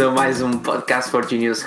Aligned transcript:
a 0.00 0.10
mais 0.10 0.40
um 0.40 0.52
podcast 0.52 1.10
for 1.10 1.28
Genius. 1.28 1.62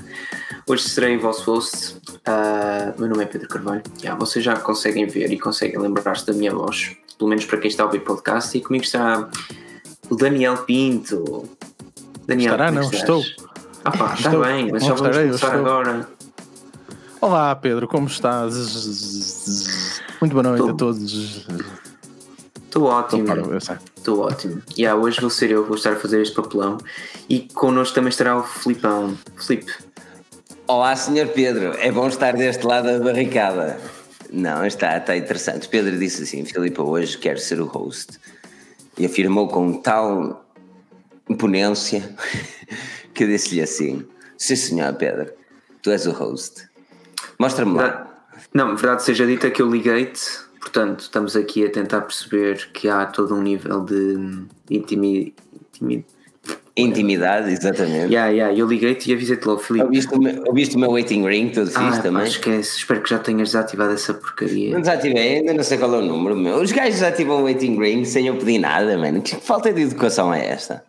Hoje 0.66 0.84
serei 0.84 1.18
o 1.18 1.20
vosso 1.20 1.50
host. 1.50 1.96
Uh, 2.26 2.98
meu 2.98 3.10
nome 3.10 3.24
é 3.24 3.26
Pedro 3.26 3.46
Carvalho. 3.46 3.82
Yeah, 4.00 4.18
vocês 4.18 4.42
já 4.42 4.56
conseguem 4.56 5.06
ver 5.06 5.30
e 5.30 5.38
conseguem 5.38 5.78
lembrar-se 5.78 6.26
da 6.26 6.32
minha 6.32 6.50
voz, 6.50 6.96
pelo 7.18 7.28
menos 7.28 7.44
para 7.44 7.58
quem 7.58 7.68
está 7.68 7.82
a 7.82 7.86
ouvir 7.86 8.00
podcast. 8.00 8.56
E 8.56 8.62
comigo 8.62 8.84
está 8.84 9.28
o 10.08 10.16
Daniel 10.16 10.56
Pinto. 10.58 11.46
Daniel, 12.26 12.52
Estará, 12.52 12.70
não, 12.70 12.80
estás? 12.80 13.02
estou. 13.02 13.22
Ah 13.84 13.90
pá, 13.90 14.14
está 14.14 14.30
bem, 14.30 14.72
mas 14.72 14.82
já 14.82 14.94
vamos 14.94 15.06
estarei, 15.06 15.26
começar 15.26 15.54
agora. 15.54 16.08
Olá 17.20 17.54
Pedro, 17.54 17.86
como 17.86 18.06
estás? 18.06 20.00
Muito 20.22 20.32
boa 20.32 20.42
noite 20.42 20.70
a 20.70 20.74
todos. 20.74 21.46
Estou 22.68 22.84
ótimo. 22.84 23.26
Estou 23.96 24.20
ótimo. 24.20 24.62
E 24.76 24.82
yeah, 24.82 25.00
hoje 25.00 25.22
vou 25.22 25.30
ser 25.30 25.50
eu, 25.50 25.64
vou 25.64 25.74
estar 25.74 25.94
a 25.94 25.96
fazer 25.96 26.20
este 26.20 26.34
papelão. 26.34 26.76
E 27.26 27.40
connosco 27.40 27.94
também 27.94 28.10
estará 28.10 28.36
o 28.36 28.42
Filipão. 28.42 29.16
Filipe. 29.38 29.72
Olá, 30.66 30.94
Sr. 30.94 31.28
Pedro. 31.34 31.72
É 31.78 31.90
bom 31.90 32.06
estar 32.08 32.36
deste 32.36 32.66
lado 32.66 32.84
da 32.84 32.98
barricada. 33.02 33.80
Não, 34.30 34.66
está, 34.66 34.98
está 34.98 35.16
interessante. 35.16 35.66
Pedro 35.66 35.98
disse 35.98 36.24
assim: 36.24 36.44
Filipe, 36.44 36.78
hoje 36.78 37.16
quero 37.16 37.38
ser 37.38 37.58
o 37.58 37.64
host. 37.64 38.20
E 38.98 39.06
afirmou 39.06 39.48
com 39.48 39.80
tal 39.80 40.44
imponência 41.26 42.14
que 43.14 43.24
eu 43.24 43.28
disse-lhe 43.28 43.62
assim: 43.62 44.06
Sim, 44.36 44.56
senhor 44.56 44.92
Pedro, 44.92 45.32
tu 45.80 45.90
és 45.90 46.06
o 46.06 46.12
host. 46.12 46.68
Mostra-me 47.38 47.78
lá. 47.78 48.06
Não, 48.52 48.76
verdade 48.76 49.02
seja 49.04 49.26
dita 49.26 49.50
que 49.50 49.62
eu 49.62 49.70
liguei-te 49.70 50.47
Portanto, 50.60 51.00
estamos 51.00 51.36
aqui 51.36 51.64
a 51.64 51.70
tentar 51.70 52.00
perceber 52.02 52.70
que 52.72 52.88
há 52.88 53.06
todo 53.06 53.34
um 53.34 53.42
nível 53.42 53.80
de 53.80 54.46
intimi, 54.70 55.34
intimi, 55.72 56.04
Intimidade, 56.78 57.50
exatamente. 57.50 58.12
Yeah, 58.12 58.28
yeah. 58.28 58.56
Eu 58.56 58.68
liguei-te 58.68 59.10
e 59.10 59.14
avisei-te 59.14 59.44
logo, 59.44 59.58
Filipe. 59.58 59.84
Ouviste 59.84 60.14
o, 60.14 60.20
meu, 60.20 60.44
ouviste 60.46 60.76
o 60.76 60.78
meu 60.78 60.92
waiting 60.92 61.26
ring, 61.26 61.48
tudo 61.50 61.68
ah, 61.74 61.80
fixe 61.80 62.02
também? 62.02 62.22
esquece, 62.22 62.78
espero 62.78 63.02
que 63.02 63.10
já 63.10 63.18
tenhas 63.18 63.48
desativado 63.48 63.92
essa 63.92 64.14
porcaria. 64.14 64.72
Não 64.72 64.80
desativei, 64.80 65.38
ainda 65.38 65.54
não 65.54 65.64
sei 65.64 65.76
qual 65.76 65.92
é 65.96 65.98
o 65.98 66.02
número, 66.02 66.36
meu. 66.36 66.62
Os 66.62 66.70
gajos 66.70 66.94
desativam 66.94 67.40
o 67.40 67.42
waiting 67.44 67.76
ring 67.80 68.04
sem 68.04 68.28
eu 68.28 68.36
pedir 68.36 68.58
nada, 68.58 68.96
mano. 68.96 69.20
Que 69.20 69.34
falta 69.34 69.72
de 69.72 69.82
educação 69.82 70.32
é 70.32 70.46
esta? 70.46 70.84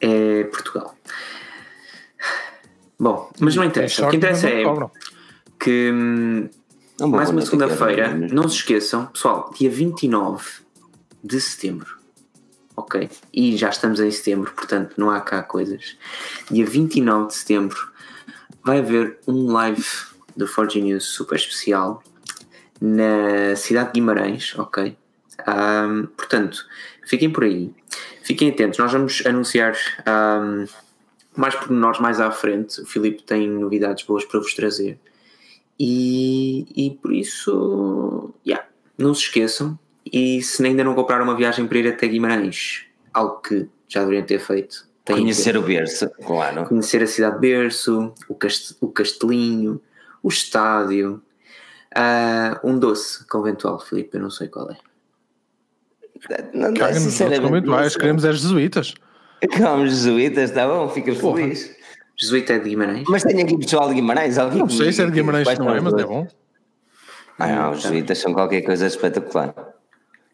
É 0.00 0.42
Portugal. 0.44 0.92
Bom, 2.98 3.30
mas 3.38 3.54
não 3.54 3.62
interessa. 3.62 4.04
O 4.04 4.10
que 4.10 4.16
interessa 4.16 4.48
é 4.48 4.64
que 5.60 6.50
hum, 7.00 7.08
mais 7.08 7.30
uma 7.30 7.40
segunda-feira. 7.40 8.14
Não 8.14 8.48
se 8.48 8.56
esqueçam, 8.56 9.06
pessoal, 9.06 9.52
dia 9.56 9.70
29 9.70 10.44
de 11.22 11.40
setembro. 11.40 11.98
Ok? 12.76 13.10
E 13.32 13.56
já 13.56 13.70
estamos 13.70 13.98
em 13.98 14.10
setembro, 14.10 14.52
portanto 14.52 14.94
não 14.96 15.10
há 15.10 15.20
cá 15.20 15.42
coisas. 15.42 15.96
Dia 16.50 16.64
29 16.64 17.28
de 17.28 17.34
setembro 17.34 17.92
vai 18.62 18.78
haver 18.78 19.18
um 19.26 19.50
live 19.50 19.84
do 20.36 20.46
Forge 20.46 20.80
News 20.80 21.04
super 21.04 21.36
especial 21.36 22.02
na 22.80 23.56
cidade 23.56 23.88
de 23.88 23.94
Guimarães, 23.94 24.54
ok? 24.56 24.96
Um, 25.46 26.06
portanto, 26.06 26.64
fiquem 27.04 27.30
por 27.30 27.44
aí, 27.44 27.74
fiquem 28.22 28.50
atentos. 28.50 28.78
Nós 28.78 28.92
vamos 28.92 29.24
anunciar 29.26 29.76
um, 30.06 30.66
mais 31.36 31.54
pormenores 31.54 32.00
mais 32.00 32.20
à 32.20 32.30
frente. 32.30 32.80
O 32.80 32.86
Filipe 32.86 33.22
tem 33.22 33.48
novidades 33.48 34.04
boas 34.04 34.24
para 34.24 34.40
vos 34.40 34.54
trazer. 34.54 34.98
E, 35.78 36.66
e 36.74 36.90
por 36.90 37.12
isso, 37.12 38.34
yeah, 38.46 38.66
não 38.96 39.14
se 39.14 39.22
esqueçam. 39.22 39.78
E 40.10 40.42
se 40.42 40.64
ainda 40.64 40.82
não 40.82 40.94
compraram 40.94 41.24
uma 41.24 41.36
viagem 41.36 41.66
para 41.66 41.78
ir 41.78 41.88
até 41.88 42.08
Guimarães, 42.08 42.86
algo 43.12 43.40
que 43.40 43.68
já 43.86 44.00
deveriam 44.00 44.24
ter 44.24 44.40
feito, 44.40 44.88
conhecer 45.06 45.56
o 45.56 45.62
berço, 45.62 46.10
claro. 46.24 46.66
Conhecer 46.66 47.02
a 47.02 47.06
cidade 47.06 47.34
de 47.36 47.40
berço, 47.40 48.12
o, 48.28 48.34
cast 48.34 48.76
o 48.80 48.88
castelinho, 48.88 49.80
o 50.22 50.28
estádio, 50.28 51.22
uh, 51.96 52.68
um 52.68 52.78
doce 52.78 53.26
conventual, 53.26 53.78
Filipe, 53.78 54.16
eu 54.16 54.22
não 54.22 54.30
sei 54.30 54.48
qual 54.48 54.70
é. 54.70 54.76
Não, 56.52 56.72
não, 56.72 56.94
sinceramente, 56.94 57.68
queremos 57.98 58.24
as 58.24 58.40
jesuítas. 58.40 58.94
Como 59.56 59.86
jesuítas, 59.86 60.50
está 60.50 60.66
bom, 60.66 60.88
ficas 60.88 61.18
feliz. 61.18 61.77
Jesuíta 62.18 62.54
é 62.54 62.58
de 62.58 62.70
Guimarães? 62.70 63.04
Mas 63.08 63.22
tem 63.22 63.40
aqui 63.40 63.56
pessoal 63.56 63.88
de 63.88 63.94
Guimarães. 63.94 64.38
Alguém 64.38 64.58
não 64.58 64.68
sei 64.68 64.92
se 64.92 65.02
é 65.02 65.06
de 65.06 65.12
Guimarães, 65.12 65.58
não 65.58 65.74
é, 65.74 65.80
mas 65.80 65.94
é 65.94 66.04
bom. 66.04 66.26
Ah, 67.38 67.46
não, 67.46 67.70
os 67.70 67.82
jesuítas 67.82 68.18
são 68.18 68.34
qualquer 68.34 68.62
coisa 68.62 68.86
espetacular. 68.86 69.54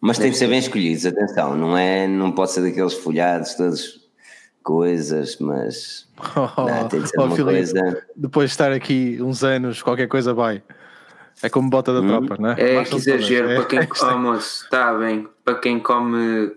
Mas 0.01 0.19
tem 0.19 0.31
de 0.31 0.37
ser 0.37 0.49
bem 0.49 0.59
escolhidos, 0.59 1.07
atenção, 1.07 1.57
não 1.57 1.77
é, 1.77 2.07
não 2.07 2.33
pode 2.33 2.53
ser 2.53 2.63
daqueles 2.63 2.95
folhados, 2.95 3.55
todos 3.55 4.05
coisas, 4.63 5.39
mas 5.39 6.09
oh, 6.37 6.61
não, 6.69 6.89
tem 6.89 7.01
de 7.03 7.09
ser 7.09 7.21
oh, 7.21 7.25
uma 7.25 7.37
Filipe, 7.37 7.55
coisa. 7.55 8.07
Depois 8.17 8.51
de 8.51 8.55
estar 8.55 8.73
aqui 8.73 9.19
uns 9.21 9.45
anos, 9.45 9.83
qualquer 9.83 10.09
coisa 10.09 10.33
vai. 10.33 10.63
É 11.43 11.49
como 11.49 11.69
bota 11.69 11.93
da 11.93 12.01
hum. 12.01 12.09
tropa, 12.09 12.37
não 12.41 12.51
é? 12.51 12.77
É 12.77 12.85
que 12.85 12.97
exagero, 12.97 13.51
é, 13.51 13.55
para 13.57 13.65
quem 13.67 13.87
come, 13.87 14.39
está 14.39 14.95
bem, 14.95 15.29
para 15.45 15.55
quem 15.57 15.79
come 15.79 16.53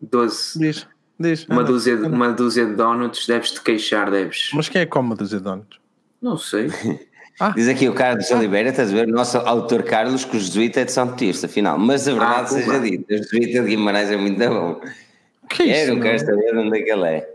12. 0.00 0.58
Diz. 0.58 0.86
Diz, 1.20 1.46
uma, 1.46 1.62
dúzia, 1.62 1.98
de, 1.98 2.04
uma 2.04 2.32
dúzia 2.32 2.64
de 2.64 2.72
donuts, 2.72 3.26
deves-te 3.26 3.60
queixar, 3.60 4.10
deves. 4.10 4.48
Mas 4.54 4.70
quem 4.70 4.80
é 4.80 4.86
que 4.86 4.90
come 4.90 5.10
uma 5.10 5.14
dúzia 5.14 5.36
de 5.36 5.44
donuts? 5.44 5.78
Não 6.20 6.38
sei. 6.38 6.68
Ah. 7.42 7.54
Diz 7.56 7.68
aqui 7.68 7.88
o 7.88 7.94
Carlos 7.94 8.30
ah. 8.30 8.36
Oliveira, 8.36 8.68
estás 8.68 8.92
a 8.92 8.94
ver? 8.94 9.08
O 9.08 9.12
nosso 9.12 9.38
autor 9.38 9.82
Carlos, 9.82 10.26
que 10.26 10.36
o 10.36 10.38
jesuíta 10.38 10.80
é 10.80 10.84
de 10.84 10.92
São 10.92 11.06
Batista, 11.06 11.46
afinal. 11.46 11.78
Mas 11.78 12.06
a 12.06 12.12
verdade 12.12 12.42
ah, 12.42 12.46
seja 12.48 12.80
dita, 12.80 13.14
o 13.14 13.16
jesuíta 13.16 13.62
de 13.62 13.68
Guimarães 13.70 14.10
é 14.10 14.16
muito 14.18 14.38
bom. 14.38 14.78
Que 15.48 15.62
é 15.62 15.84
isso? 15.84 15.92
Eu 15.92 16.00
quero 16.02 16.18
saber 16.18 16.58
onde 16.58 16.78
é 16.78 16.82
que 16.82 16.90
ele 16.90 17.06
é. 17.06 17.34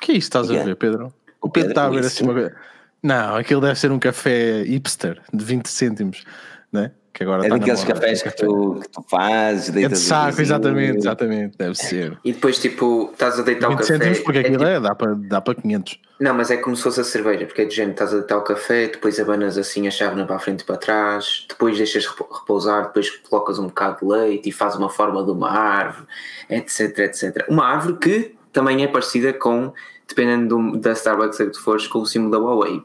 que 0.00 0.12
é 0.12 0.14
isso 0.14 0.28
estás 0.28 0.48
a 0.48 0.62
ver, 0.62 0.76
Pedro? 0.76 1.12
O 1.40 1.50
Pedro, 1.50 1.50
Pedro 1.50 1.68
está 1.70 1.86
a 1.86 1.88
ver 1.88 2.06
assim 2.06 2.22
uma 2.22 2.34
coisa. 2.34 2.54
Não, 3.02 3.34
aquilo 3.34 3.60
deve 3.60 3.80
ser 3.80 3.90
um 3.90 3.98
café 3.98 4.62
hipster 4.62 5.20
de 5.34 5.44
20 5.44 5.66
cêntimos, 5.66 6.22
não 6.70 6.82
é? 6.82 6.92
Que 7.20 7.24
agora 7.24 7.44
é 7.44 7.50
daqueles 7.50 7.84
cafés 7.84 8.22
que 8.22 8.30
tu, 8.30 8.80
que 8.80 8.88
tu 8.88 9.04
fazes, 9.06 9.76
É 9.76 9.86
de 9.86 9.98
saco, 9.98 10.40
exatamente, 10.40 10.96
exatamente, 10.96 11.58
deve 11.58 11.74
ser. 11.74 12.18
E 12.24 12.32
depois, 12.32 12.58
tipo, 12.58 13.10
estás 13.12 13.38
a 13.38 13.42
deitar 13.42 13.68
o 13.68 13.76
café. 13.76 13.98
Cêntimos 13.98 14.20
porque 14.20 14.38
é 14.38 14.40
aquilo 14.40 14.56
tipo... 14.56 14.70
é, 14.70 14.80
dá 14.80 14.94
para 14.94 15.14
dá 15.14 15.38
para 15.38 15.54
500. 15.54 16.00
Não, 16.18 16.32
mas 16.32 16.50
é 16.50 16.56
como 16.56 16.74
se 16.74 16.82
fosse 16.82 16.98
a 16.98 17.04
cerveja, 17.04 17.44
porque 17.44 17.60
é 17.60 17.64
de 17.66 17.76
gente, 17.76 17.90
estás 17.90 18.14
a 18.14 18.16
deitar 18.20 18.38
o 18.38 18.40
café, 18.40 18.86
depois 18.86 19.20
abanas 19.20 19.58
assim 19.58 19.86
a 19.86 19.90
chávena 19.90 20.24
para 20.24 20.36
a 20.36 20.38
frente 20.38 20.62
e 20.62 20.64
para 20.64 20.78
trás, 20.78 21.44
depois 21.46 21.76
deixas 21.76 22.06
repousar, 22.06 22.84
depois 22.84 23.10
colocas 23.10 23.58
um 23.58 23.66
bocado 23.66 23.98
de 24.00 24.06
leite 24.10 24.48
e 24.48 24.52
faz 24.52 24.74
uma 24.74 24.88
forma 24.88 25.22
de 25.22 25.30
uma 25.30 25.50
árvore, 25.50 26.06
etc, 26.48 27.00
etc. 27.00 27.44
Uma 27.50 27.66
árvore 27.66 27.98
que 27.98 28.34
também 28.50 28.82
é 28.82 28.88
parecida 28.88 29.30
com, 29.34 29.74
dependendo 30.08 30.56
do, 30.56 30.78
da 30.78 30.92
Starbucks 30.92 31.36
que 31.36 31.50
tu 31.50 31.60
fores, 31.60 31.86
com 31.86 31.98
o 31.98 32.06
símbolo 32.06 32.30
da 32.30 32.38
Huawei. 32.38 32.82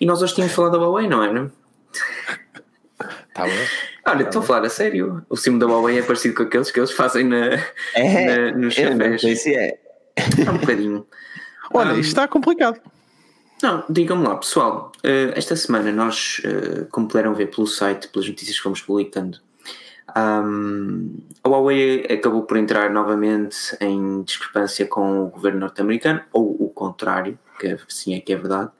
E 0.00 0.06
nós 0.06 0.22
hoje 0.22 0.34
tínhamos 0.34 0.54
falado 0.54 0.72
da 0.72 0.78
Huawei, 0.78 1.06
não 1.06 1.22
é? 1.22 1.30
Não? 1.30 1.52
Tá 3.36 3.44
bom. 3.44 3.50
Olha, 4.06 4.22
estou 4.22 4.40
tá 4.40 4.44
a 4.44 4.48
falar 4.48 4.64
a 4.64 4.70
sério. 4.70 5.22
O 5.28 5.36
cimo 5.36 5.58
da 5.58 5.66
Huawei 5.66 5.98
é 5.98 6.02
parecido 6.02 6.34
com 6.34 6.44
aqueles 6.44 6.70
que 6.70 6.80
eles 6.80 6.90
fazem 6.90 7.24
na, 7.24 7.60
é, 7.94 8.50
na, 8.50 8.56
nos 8.56 8.78
é. 8.78 8.82
é 8.84 10.50
um 10.50 10.56
bocadinho. 10.56 11.06
Olha, 11.70 11.92
um, 11.92 12.00
isto 12.00 12.08
está 12.08 12.26
complicado. 12.26 12.80
Não, 13.62 13.84
digam-me 13.90 14.26
lá, 14.26 14.36
pessoal. 14.36 14.90
Uh, 15.04 15.36
esta 15.36 15.54
semana 15.54 15.92
nós, 15.92 16.40
uh, 16.44 16.86
como 16.90 17.08
puderam 17.08 17.34
ver 17.34 17.50
pelo 17.50 17.66
site, 17.66 18.08
pelas 18.08 18.26
notícias 18.26 18.56
que 18.56 18.62
fomos 18.62 18.80
publicando, 18.80 19.38
um, 20.16 21.18
a 21.44 21.48
Huawei 21.48 22.06
acabou 22.06 22.44
por 22.44 22.56
entrar 22.56 22.90
novamente 22.90 23.76
em 23.80 24.22
discrepância 24.22 24.86
com 24.86 25.24
o 25.24 25.28
governo 25.28 25.60
norte-americano, 25.60 26.22
ou 26.32 26.56
o 26.58 26.70
contrário, 26.70 27.38
que 27.58 27.76
sim 27.88 28.14
é 28.14 28.20
que 28.20 28.32
é 28.32 28.36
verdade. 28.36 28.70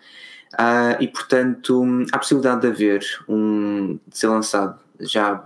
Uh, 0.58 0.96
e 1.00 1.08
portanto 1.08 1.84
há 2.10 2.18
possibilidade 2.18 2.62
de 2.62 2.68
haver 2.68 3.04
um 3.28 3.98
de 4.06 4.16
ser 4.16 4.28
lançado 4.28 4.78
já 5.00 5.44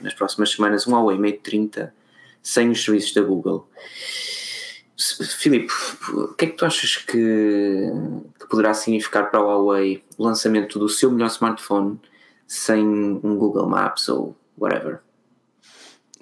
nas 0.00 0.14
próximas 0.14 0.50
semanas 0.50 0.84
um 0.84 0.92
Huawei 0.92 1.16
Mate 1.16 1.38
30 1.44 1.94
sem 2.42 2.70
os 2.70 2.82
serviços 2.82 3.14
da 3.14 3.22
Google. 3.22 3.68
Filipe, 5.38 5.72
o 6.08 6.34
que 6.34 6.46
é 6.46 6.48
que 6.48 6.56
tu 6.56 6.64
achas 6.64 6.96
que, 6.96 7.12
que, 7.12 8.46
poderá 8.48 8.72
significar 8.72 9.30
para 9.30 9.38
a 9.38 9.42
Huawei 9.42 10.02
o 10.16 10.24
lançamento 10.24 10.78
do 10.78 10.88
seu 10.88 11.10
melhor 11.10 11.26
smartphone 11.26 12.00
sem 12.46 12.84
um 12.84 13.36
Google 13.36 13.68
Maps 13.68 14.08
ou 14.08 14.34
whatever? 14.58 15.00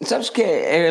Sabes 0.03 0.29
que 0.29 0.43
é, 0.43 0.91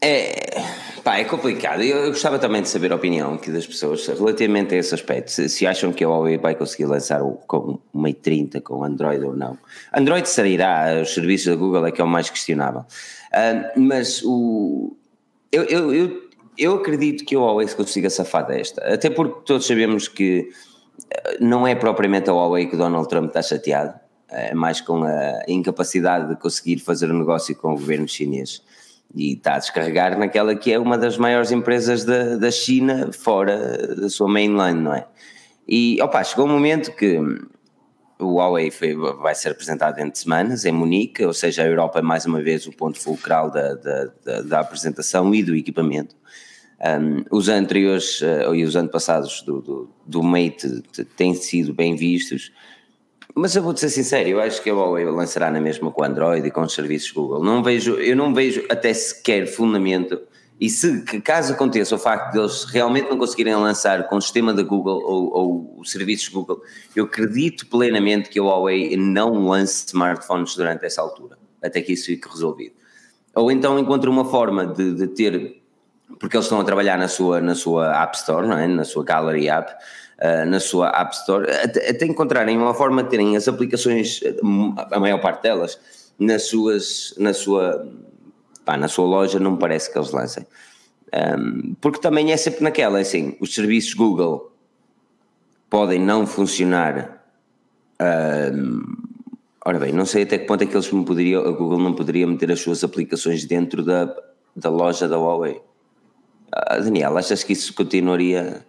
é, 0.00 0.58
é 0.58 0.85
Pá, 1.06 1.18
é 1.18 1.24
complicado. 1.24 1.84
Eu, 1.84 1.98
eu, 1.98 2.08
gostava 2.08 2.36
também 2.36 2.60
de 2.62 2.68
saber 2.68 2.90
a 2.90 2.96
opinião 2.96 3.34
aqui 3.34 3.52
das 3.52 3.64
pessoas 3.64 4.04
relativamente 4.08 4.74
a 4.74 4.78
esse 4.78 4.92
aspecto. 4.92 5.30
Se, 5.30 5.48
se 5.48 5.64
acham 5.64 5.92
que 5.92 6.02
a 6.02 6.08
Huawei 6.08 6.36
vai 6.36 6.56
conseguir 6.56 6.86
lançar 6.86 7.22
o, 7.22 7.34
com 7.46 7.78
Mate 7.92 8.14
30 8.14 8.60
com 8.60 8.82
Android 8.82 9.24
ou 9.24 9.36
não. 9.36 9.56
Android 9.96 10.28
sairá, 10.28 11.00
os 11.00 11.14
serviços 11.14 11.46
da 11.46 11.54
Google 11.54 11.86
é 11.86 11.92
que 11.92 12.00
é 12.00 12.04
o 12.04 12.08
mais 12.08 12.28
questionável. 12.28 12.80
Uh, 12.80 13.80
mas 13.80 14.20
o, 14.24 14.96
eu, 15.52 15.62
eu, 15.66 15.94
eu, 15.94 16.22
eu 16.58 16.74
acredito 16.74 17.24
que 17.24 17.36
a 17.36 17.38
Huawei 17.38 17.68
se 17.68 17.76
consiga 17.76 18.10
safar 18.10 18.44
desta. 18.44 18.82
Até 18.92 19.08
porque 19.08 19.42
todos 19.46 19.64
sabemos 19.64 20.08
que 20.08 20.48
ah, 21.14 21.36
não 21.38 21.64
é 21.68 21.76
propriamente 21.76 22.28
a 22.30 22.32
Huawei 22.32 22.66
que 22.66 22.74
o 22.74 22.78
Donald 22.78 23.08
Trump 23.08 23.28
está 23.28 23.42
chateado. 23.42 23.94
É 24.28 24.52
mais 24.56 24.80
com 24.80 25.04
a 25.04 25.44
incapacidade 25.46 26.30
de 26.30 26.34
conseguir 26.34 26.80
fazer 26.80 27.12
um 27.12 27.18
negócio 27.20 27.54
com 27.54 27.68
o 27.68 27.76
governo 27.76 28.08
chinês 28.08 28.60
e 29.14 29.32
está 29.32 29.54
a 29.54 29.58
descarregar 29.58 30.18
naquela 30.18 30.54
que 30.54 30.72
é 30.72 30.78
uma 30.78 30.98
das 30.98 31.16
maiores 31.16 31.50
empresas 31.50 32.04
da, 32.04 32.36
da 32.36 32.50
China 32.50 33.10
fora 33.12 33.94
da 33.96 34.08
sua 34.08 34.28
mainland, 34.28 34.80
não 34.80 34.94
é? 34.94 35.06
E 35.68 36.00
opa, 36.00 36.22
chegou 36.22 36.46
um 36.46 36.52
momento 36.52 36.94
que 36.94 37.18
o 38.18 38.36
Huawei 38.36 38.70
foi, 38.70 38.94
vai 38.94 39.34
ser 39.34 39.50
apresentado 39.50 39.96
dentro 39.96 40.12
de 40.12 40.18
semanas 40.18 40.64
em 40.64 40.72
Munique, 40.72 41.24
ou 41.24 41.34
seja, 41.34 41.62
a 41.62 41.66
Europa 41.66 41.98
é 41.98 42.02
mais 42.02 42.24
uma 42.24 42.40
vez 42.40 42.66
o 42.66 42.72
ponto 42.72 42.98
fulcral 42.98 43.50
da, 43.50 43.74
da, 43.74 44.04
da, 44.24 44.42
da 44.42 44.60
apresentação 44.60 45.34
e 45.34 45.42
do 45.42 45.54
equipamento. 45.54 46.14
Um, 46.78 47.24
os 47.30 47.48
anteriores 47.48 48.20
uh, 48.20 48.54
e 48.54 48.62
os 48.62 48.76
antepassados 48.76 49.42
do, 49.42 49.60
do, 49.60 49.90
do 50.06 50.22
Mate 50.22 50.82
têm 51.16 51.34
sido 51.34 51.72
bem 51.72 51.96
vistos, 51.96 52.52
mas 53.36 53.54
eu 53.54 53.62
vou-te 53.62 53.80
ser 53.80 53.90
sincero, 53.90 54.28
eu 54.28 54.40
acho 54.40 54.62
que 54.62 54.70
a 54.70 54.74
Huawei 54.74 55.04
lançará 55.04 55.50
na 55.50 55.60
mesma 55.60 55.90
com 55.90 56.00
o 56.00 56.04
Android 56.04 56.46
e 56.46 56.50
com 56.50 56.62
os 56.62 56.72
serviços 56.72 57.10
Google. 57.10 57.44
Não 57.44 57.62
vejo, 57.62 57.94
eu 57.96 58.16
não 58.16 58.32
vejo 58.32 58.64
até 58.70 58.94
sequer 58.94 59.46
fundamento 59.46 60.18
e 60.58 60.70
se 60.70 61.02
caso 61.20 61.52
aconteça 61.52 61.94
o 61.94 61.98
facto 61.98 62.32
de 62.32 62.38
eles 62.38 62.64
realmente 62.64 63.10
não 63.10 63.18
conseguirem 63.18 63.54
lançar 63.56 64.08
com 64.08 64.16
o 64.16 64.22
sistema 64.22 64.54
da 64.54 64.62
Google 64.62 65.02
ou, 65.04 65.36
ou 65.36 65.74
os 65.80 65.90
serviços 65.92 66.28
Google, 66.28 66.62
eu 66.94 67.04
acredito 67.04 67.66
plenamente 67.66 68.30
que 68.30 68.38
a 68.38 68.42
Huawei 68.42 68.96
não 68.96 69.48
lance 69.48 69.86
smartphones 69.88 70.56
durante 70.56 70.86
essa 70.86 71.02
altura, 71.02 71.36
até 71.62 71.82
que 71.82 71.92
isso 71.92 72.06
fique 72.06 72.26
resolvido. 72.26 72.74
Ou 73.34 73.50
então 73.50 73.78
encontre 73.78 74.08
uma 74.08 74.24
forma 74.24 74.66
de, 74.66 74.94
de 74.94 75.08
ter, 75.08 75.62
porque 76.18 76.38
eles 76.38 76.46
estão 76.46 76.58
a 76.58 76.64
trabalhar 76.64 76.96
na 76.96 77.08
sua, 77.08 77.38
na 77.42 77.54
sua 77.54 78.02
App 78.02 78.16
Store, 78.16 78.48
é? 78.48 78.66
na 78.66 78.84
sua 78.84 79.04
Gallery 79.04 79.50
App, 79.50 79.74
uh, 80.20 80.46
na 80.46 80.60
sua 80.60 80.88
App 80.88 81.14
Store, 81.14 81.50
até, 81.50 81.90
até 81.90 82.06
encontrarem 82.06 82.56
uma 82.56 82.74
forma 82.74 83.02
de 83.02 83.10
terem 83.10 83.36
as 83.36 83.48
aplicações, 83.48 84.20
a 84.90 85.00
maior 85.00 85.20
parte 85.20 85.42
delas, 85.42 85.78
nas 86.18 86.44
suas, 86.44 87.14
na 87.18 87.34
sua 87.34 87.86
pá, 88.66 88.76
na 88.76 88.88
sua 88.88 89.06
loja 89.06 89.38
não 89.38 89.52
me 89.52 89.58
parece 89.58 89.90
que 89.90 89.96
eles 89.96 90.10
lancem. 90.10 90.46
Um, 91.14 91.74
porque 91.80 92.00
também 92.00 92.32
é 92.32 92.36
sempre 92.36 92.62
naquela, 92.62 92.98
é 92.98 93.02
assim, 93.02 93.36
os 93.40 93.54
serviços 93.54 93.94
Google 93.94 94.52
podem 95.70 96.00
não 96.00 96.26
funcionar. 96.26 97.24
Um, 98.00 98.82
ora 99.64 99.78
bem, 99.78 99.92
não 99.92 100.04
sei 100.04 100.24
até 100.24 100.36
que 100.36 100.46
ponto 100.46 100.62
é 100.62 100.66
que 100.66 100.74
eles 100.74 100.90
me 100.90 101.04
poderiam, 101.04 101.46
a 101.46 101.52
Google 101.52 101.78
não 101.78 101.94
poderia 101.94 102.26
meter 102.26 102.50
as 102.50 102.60
suas 102.60 102.82
aplicações 102.82 103.44
dentro 103.44 103.84
da, 103.84 104.14
da 104.54 104.68
loja 104.68 105.08
da 105.08 105.16
Huawei. 105.16 105.60
Uh, 106.48 106.82
Daniel, 106.82 107.16
achas 107.16 107.44
que 107.44 107.52
isso 107.52 107.72
continuaria 107.72 108.66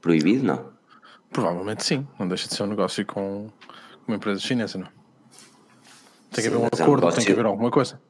proibido? 0.00 0.44
Não? 0.44 0.70
Provavelmente 1.32 1.84
sim, 1.84 2.06
não 2.18 2.26
deixa 2.26 2.48
de 2.48 2.54
ser 2.54 2.62
um 2.64 2.66
negócio 2.66 3.04
com 3.06 3.48
uma 4.06 4.16
empresa 4.16 4.40
chinesa, 4.40 4.78
não? 4.78 4.88
Tem 6.32 6.42
que 6.42 6.48
haver 6.48 6.58
um 6.58 6.66
acordo, 6.66 7.06
é 7.06 7.08
um 7.08 7.12
tem 7.12 7.24
que 7.24 7.32
haver 7.32 7.46
alguma 7.46 7.70
coisa. 7.70 8.00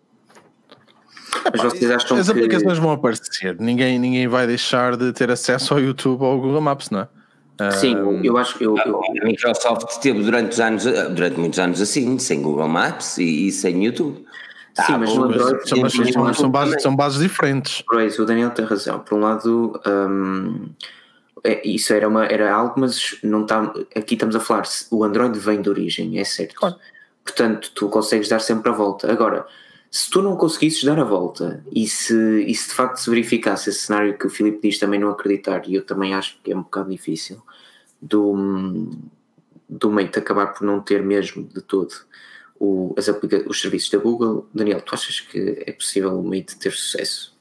Mas 1.52 1.62
vocês 1.62 1.90
acham 1.90 2.16
As 2.16 2.26
que... 2.26 2.32
aplicações 2.32 2.78
vão 2.78 2.92
aparecer, 2.92 3.58
ninguém, 3.58 3.98
ninguém 3.98 4.26
vai 4.26 4.46
deixar 4.46 4.96
de 4.96 5.12
ter 5.12 5.30
acesso 5.30 5.74
ao 5.74 5.80
YouTube 5.80 6.22
ou 6.22 6.32
ao 6.32 6.40
Google 6.40 6.60
Maps, 6.60 6.90
não 6.90 7.00
é? 7.00 7.08
Sim, 7.72 7.94
eu 8.24 8.38
acho 8.38 8.56
que 8.56 8.64
eu, 8.64 8.74
eu... 8.74 9.00
a 9.04 9.24
Microsoft 9.24 9.98
teve 10.00 10.22
durante 10.22 10.52
os 10.52 10.60
anos, 10.60 10.84
durante 10.84 11.38
muitos 11.38 11.58
anos 11.58 11.80
assim, 11.80 12.18
sem 12.18 12.40
Google 12.40 12.68
Maps 12.68 13.18
e, 13.18 13.48
e 13.48 13.52
sem 13.52 13.84
YouTube. 13.84 14.24
Tá, 14.74 14.84
Sim, 14.84 14.98
mas 14.98 15.14
no 15.14 15.24
Android 15.24 15.68
são, 15.68 15.78
mas, 15.80 15.92
são, 15.92 16.34
são, 16.34 16.50
bases, 16.50 16.82
são 16.82 16.96
bases 16.96 17.20
diferentes. 17.20 17.82
Pois, 17.86 18.18
o 18.18 18.24
Daniel 18.24 18.50
tem 18.50 18.64
razão. 18.64 19.00
Por 19.00 19.18
um 19.18 19.20
lado, 19.20 19.78
um, 19.86 20.68
é, 21.44 21.66
isso 21.66 21.92
era, 21.92 22.08
uma, 22.08 22.26
era 22.26 22.52
algo, 22.52 22.74
mas 22.78 23.18
não 23.22 23.46
tá, 23.46 23.72
aqui 23.94 24.14
estamos 24.14 24.36
a 24.36 24.40
falar, 24.40 24.64
o 24.90 25.04
Android 25.04 25.38
vem 25.38 25.60
de 25.60 25.68
origem, 25.68 26.18
é 26.18 26.24
certo. 26.24 26.54
Claro. 26.54 26.76
Portanto, 27.24 27.70
tu 27.74 27.88
consegues 27.88 28.28
dar 28.28 28.40
sempre 28.40 28.70
a 28.70 28.74
volta. 28.74 29.10
Agora, 29.10 29.46
se 29.90 30.10
tu 30.10 30.22
não 30.22 30.36
conseguisses 30.36 30.84
dar 30.84 30.98
a 30.98 31.04
volta 31.04 31.64
e 31.72 31.86
se, 31.86 32.44
e 32.44 32.54
se 32.54 32.68
de 32.68 32.74
facto 32.74 32.98
se 32.98 33.10
verificasse 33.10 33.70
esse 33.70 33.80
cenário 33.80 34.16
que 34.16 34.26
o 34.26 34.30
Filipe 34.30 34.68
diz 34.68 34.78
também 34.78 35.00
não 35.00 35.10
acreditar, 35.10 35.68
e 35.68 35.74
eu 35.74 35.84
também 35.84 36.14
acho 36.14 36.38
que 36.42 36.52
é 36.52 36.56
um 36.56 36.62
bocado 36.62 36.90
difícil, 36.90 37.42
do, 38.00 38.88
do 39.68 39.90
Mate 39.90 40.18
acabar 40.18 40.48
por 40.48 40.64
não 40.64 40.80
ter 40.80 41.02
mesmo 41.02 41.44
de 41.44 41.60
todo 41.60 41.92
o, 42.60 42.94
as 42.96 43.08
os 43.46 43.60
serviços 43.60 43.90
da 43.90 43.98
Google, 43.98 44.46
Daniel, 44.54 44.82
tu 44.82 44.94
achas 44.94 45.20
que 45.20 45.62
é 45.66 45.72
possível 45.72 46.20
o 46.20 46.22
Mate 46.22 46.58
ter 46.58 46.72
sucesso? 46.72 47.34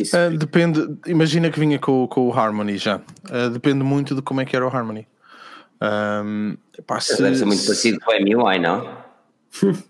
Uh, 0.00 0.36
depende, 0.36 0.96
imagina 1.06 1.50
que 1.50 1.58
vinha 1.58 1.78
com, 1.78 2.06
com 2.06 2.28
o 2.28 2.32
Harmony 2.32 2.76
já. 2.76 2.96
Uh, 2.96 3.50
depende 3.50 3.82
muito 3.84 4.14
de 4.14 4.22
como 4.22 4.40
é 4.40 4.44
que 4.44 4.54
era 4.54 4.66
o 4.66 4.68
Harmony. 4.68 5.06
Um, 5.82 6.56
pá, 6.86 7.00
se, 7.00 7.20
deve 7.20 7.36
ser 7.36 7.44
muito 7.44 7.64
parecido 7.64 8.00
com 8.00 8.12
o 8.12 8.20
MUI, 8.20 8.58
não? 8.58 9.04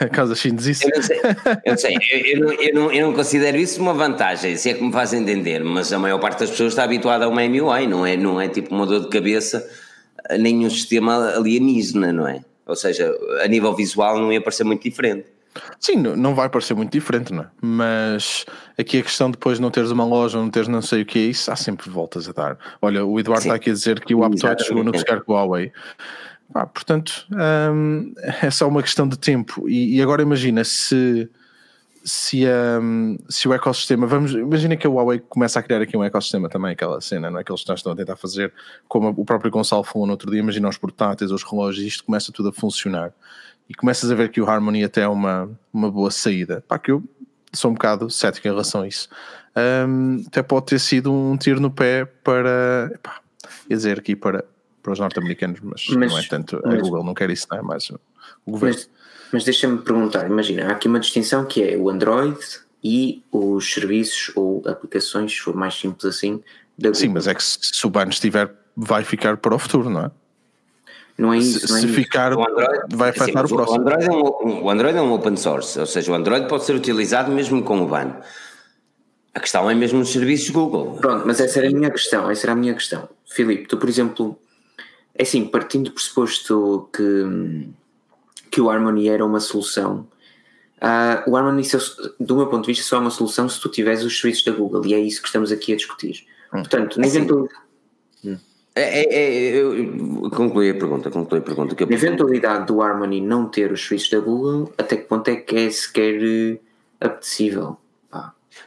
a 0.00 0.08
causa 0.08 0.34
chinesa. 0.34 0.84
Eu 0.84 0.90
não 0.96 1.02
sei, 1.02 1.20
eu, 1.64 1.78
sei 1.78 1.96
eu, 2.34 2.40
não, 2.40 2.52
eu, 2.52 2.74
não, 2.74 2.92
eu 2.92 3.06
não 3.08 3.14
considero 3.14 3.56
isso 3.56 3.80
uma 3.80 3.94
vantagem, 3.94 4.56
se 4.56 4.70
é 4.70 4.74
que 4.74 4.82
me 4.82 4.92
faz 4.92 5.12
entender, 5.12 5.62
mas 5.64 5.92
a 5.92 5.98
maior 5.98 6.18
parte 6.18 6.40
das 6.40 6.50
pessoas 6.50 6.72
está 6.72 6.84
habituada 6.84 7.24
a 7.24 7.28
uma 7.28 7.42
MUI, 7.42 7.86
não 7.86 8.06
é, 8.06 8.16
não 8.16 8.40
é 8.40 8.48
tipo 8.48 8.74
uma 8.74 8.86
dor 8.86 9.00
de 9.00 9.08
cabeça 9.08 9.68
a 10.28 10.38
nenhum 10.38 10.70
sistema 10.70 11.34
alienígena, 11.34 12.12
não 12.12 12.28
é? 12.28 12.40
Ou 12.66 12.76
seja, 12.76 13.12
a 13.42 13.48
nível 13.48 13.74
visual 13.74 14.18
não 14.18 14.32
ia 14.32 14.40
parecer 14.40 14.64
muito 14.64 14.82
diferente. 14.82 15.26
Sim, 15.78 15.96
não 15.96 16.34
vai 16.34 16.48
parecer 16.48 16.74
muito 16.74 16.92
diferente, 16.92 17.32
não 17.32 17.42
é? 17.42 17.46
Mas 17.60 18.44
aqui 18.78 18.98
a 18.98 19.02
questão 19.02 19.30
depois 19.30 19.58
de 19.58 19.62
não 19.62 19.70
teres 19.70 19.90
uma 19.90 20.04
loja, 20.04 20.38
não 20.38 20.50
teres 20.50 20.68
não 20.68 20.80
sei 20.80 21.02
o 21.02 21.06
que 21.06 21.18
é 21.18 21.22
isso, 21.22 21.50
há 21.50 21.56
sempre 21.56 21.90
voltas 21.90 22.28
a 22.28 22.32
dar. 22.32 22.58
Olha, 22.80 23.04
o 23.04 23.18
Eduardo 23.18 23.42
Sim. 23.42 23.48
está 23.48 23.56
aqui 23.56 23.70
a 23.70 23.72
dizer 23.72 24.00
que 24.00 24.14
o 24.14 24.22
AppTouch 24.24 24.64
chegou 24.64 24.84
no 24.84 24.92
que 24.92 24.98
se 24.98 25.04
com 25.04 25.32
o 25.32 25.36
Huawei. 25.36 25.72
Ah, 26.54 26.66
portanto, 26.66 27.26
hum, 27.72 28.12
é 28.42 28.50
só 28.50 28.68
uma 28.68 28.82
questão 28.82 29.08
de 29.08 29.18
tempo. 29.18 29.68
E, 29.68 29.96
e 29.96 30.02
agora 30.02 30.22
imagina 30.22 30.64
se, 30.64 31.28
se, 32.04 32.44
um, 32.80 33.16
se 33.28 33.48
o 33.48 33.54
ecossistema. 33.54 34.06
Vamos, 34.06 34.32
imagina 34.32 34.76
que 34.76 34.86
a 34.86 34.90
Huawei 34.90 35.20
começa 35.20 35.60
a 35.60 35.62
criar 35.62 35.80
aqui 35.80 35.96
um 35.96 36.02
ecossistema 36.02 36.48
também, 36.48 36.72
aquela 36.72 37.00
cena, 37.00 37.30
não 37.30 37.38
é? 37.38 37.44
Que 37.44 37.52
eles 37.52 37.64
estão 37.66 37.92
a 37.92 37.96
tentar 37.96 38.16
fazer, 38.16 38.52
como 38.88 39.08
o 39.16 39.24
próprio 39.24 39.50
Gonçalo 39.50 39.84
falou 39.84 40.06
no 40.06 40.12
outro 40.12 40.30
dia. 40.30 40.40
Imagina 40.40 40.68
os 40.68 40.78
portáteis, 40.78 41.30
os 41.30 41.44
relógios, 41.44 41.86
isto 41.86 42.04
começa 42.04 42.32
tudo 42.32 42.48
a 42.48 42.52
funcionar. 42.52 43.12
E 43.70 43.74
começas 43.74 44.10
a 44.10 44.14
ver 44.16 44.30
que 44.30 44.40
o 44.40 44.50
Harmony 44.50 44.82
até 44.82 45.02
é 45.02 45.08
uma, 45.08 45.48
uma 45.72 45.88
boa 45.88 46.10
saída. 46.10 46.64
Pá, 46.66 46.76
que 46.76 46.90
eu 46.90 47.04
sou 47.52 47.70
um 47.70 47.74
bocado 47.74 48.10
cético 48.10 48.48
em 48.48 48.50
relação 48.50 48.82
a 48.82 48.88
isso. 48.88 49.08
Um, 49.86 50.24
até 50.26 50.42
pode 50.42 50.66
ter 50.66 50.80
sido 50.80 51.12
um 51.12 51.36
tiro 51.36 51.60
no 51.60 51.70
pé 51.70 52.04
para. 52.04 52.90
Epá, 52.92 53.20
ia 53.68 53.76
dizer 53.76 54.00
aqui 54.00 54.16
para 54.16 54.44
para 54.82 54.92
os 54.92 54.98
norte-americanos, 54.98 55.60
mas, 55.62 55.86
mas, 55.90 56.10
não 56.10 56.18
é 56.18 56.22
tanto. 56.22 56.60
Mas, 56.64 56.74
a 56.74 56.80
Google 56.80 57.04
não 57.04 57.14
quer 57.14 57.30
isso, 57.30 57.46
não 57.50 57.58
é? 57.58 57.62
Mais 57.62 57.88
o 57.90 58.00
governo. 58.50 58.76
Mas, 58.76 58.90
mas 59.32 59.44
deixa-me 59.44 59.78
perguntar: 59.78 60.26
imagina, 60.26 60.66
há 60.66 60.72
aqui 60.72 60.88
uma 60.88 60.98
distinção 60.98 61.44
que 61.44 61.62
é 61.62 61.76
o 61.76 61.88
Android 61.88 62.38
e 62.82 63.22
os 63.30 63.72
serviços 63.72 64.32
ou 64.34 64.62
aplicações, 64.66 65.32
se 65.32 65.38
for 65.38 65.54
mais 65.54 65.74
simples 65.74 66.04
assim. 66.04 66.42
Sim, 66.94 67.08
mas 67.08 67.28
é 67.28 67.34
que 67.34 67.44
se, 67.44 67.58
se 67.60 67.86
o 67.86 67.90
ban 67.90 68.08
estiver, 68.08 68.50
vai 68.74 69.04
ficar 69.04 69.36
para 69.36 69.54
o 69.54 69.58
futuro, 69.58 69.90
não 69.90 70.06
é? 70.06 70.10
Não 71.20 71.34
é 71.34 71.38
isso. 71.38 71.60
Se, 71.60 71.68
não 71.68 71.76
é 71.76 71.80
se 71.80 71.86
isso. 71.86 71.94
ficar, 71.94 72.32
Android, 72.32 72.96
vai 72.96 73.10
afetar 73.10 73.44
assim, 73.44 73.52
o 73.52 73.56
próximo. 73.56 73.78
O 73.78 73.80
Android, 73.82 74.04
é 74.06 74.10
um, 74.10 74.64
o 74.64 74.70
Android 74.70 74.98
é 74.98 75.02
um 75.02 75.12
open 75.12 75.36
source, 75.36 75.78
ou 75.78 75.84
seja, 75.84 76.10
o 76.10 76.14
Android 76.14 76.48
pode 76.48 76.64
ser 76.64 76.74
utilizado 76.74 77.30
mesmo 77.30 77.62
com 77.62 77.82
o 77.82 77.86
ban. 77.86 78.16
A 79.34 79.38
questão 79.38 79.70
é 79.70 79.74
mesmo 79.74 80.00
os 80.00 80.10
serviços 80.10 80.48
Google. 80.48 80.94
Pronto, 80.94 81.26
mas 81.26 81.38
essa 81.38 81.58
era 81.58 81.68
a 81.68 81.70
minha 81.70 81.90
questão. 81.90 82.30
Essa 82.30 82.46
era 82.46 82.52
a 82.52 82.56
minha 82.56 82.72
questão. 82.72 83.06
Filipe, 83.26 83.68
tu, 83.68 83.76
por 83.76 83.88
exemplo, 83.88 84.40
é 85.14 85.22
assim, 85.22 85.44
partindo 85.44 85.84
do 85.84 85.92
pressuposto 85.92 86.88
que, 86.90 87.68
que 88.50 88.60
o 88.62 88.70
Harmony 88.70 89.10
era 89.10 89.24
uma 89.24 89.40
solução, 89.40 90.08
uh, 90.80 91.30
o 91.30 91.36
Harmony, 91.36 91.62
do 92.18 92.36
meu 92.36 92.46
ponto 92.46 92.62
de 92.62 92.68
vista, 92.68 92.82
só 92.82 92.96
é 92.96 92.98
uma 92.98 93.10
solução 93.10 93.46
se 93.46 93.60
tu 93.60 93.68
tiveres 93.68 94.02
os 94.02 94.18
serviços 94.18 94.44
da 94.44 94.52
Google 94.52 94.86
e 94.86 94.94
é 94.94 94.98
isso 94.98 95.20
que 95.20 95.28
estamos 95.28 95.52
aqui 95.52 95.74
a 95.74 95.76
discutir. 95.76 96.26
Hum. 96.46 96.60
Portanto, 96.60 96.98
na 96.98 97.06
assim, 97.06 97.18
eventualidade. 97.18 97.60
Hum. 98.24 98.38
É, 98.80 99.00
é, 99.00 99.14
é, 99.14 99.56
eu 99.56 100.30
concluí 100.30 100.70
a 100.70 100.74
pergunta, 100.74 101.10
concluí 101.10 101.40
a 101.40 101.42
pergunta. 101.42 101.74
Que 101.74 101.84
na 101.84 101.94
eventualidade 101.94 102.66
do 102.66 102.80
Harmony 102.80 103.20
não 103.20 103.46
ter 103.46 103.70
os 103.70 103.82
serviços 103.82 104.10
da 104.10 104.20
Google, 104.20 104.72
até 104.78 104.96
que 104.96 105.04
ponto 105.04 105.28
é 105.28 105.36
que 105.36 105.56
é 105.56 105.70
sequer 105.70 106.18
eh, 106.22 106.58
apetecível? 107.00 107.76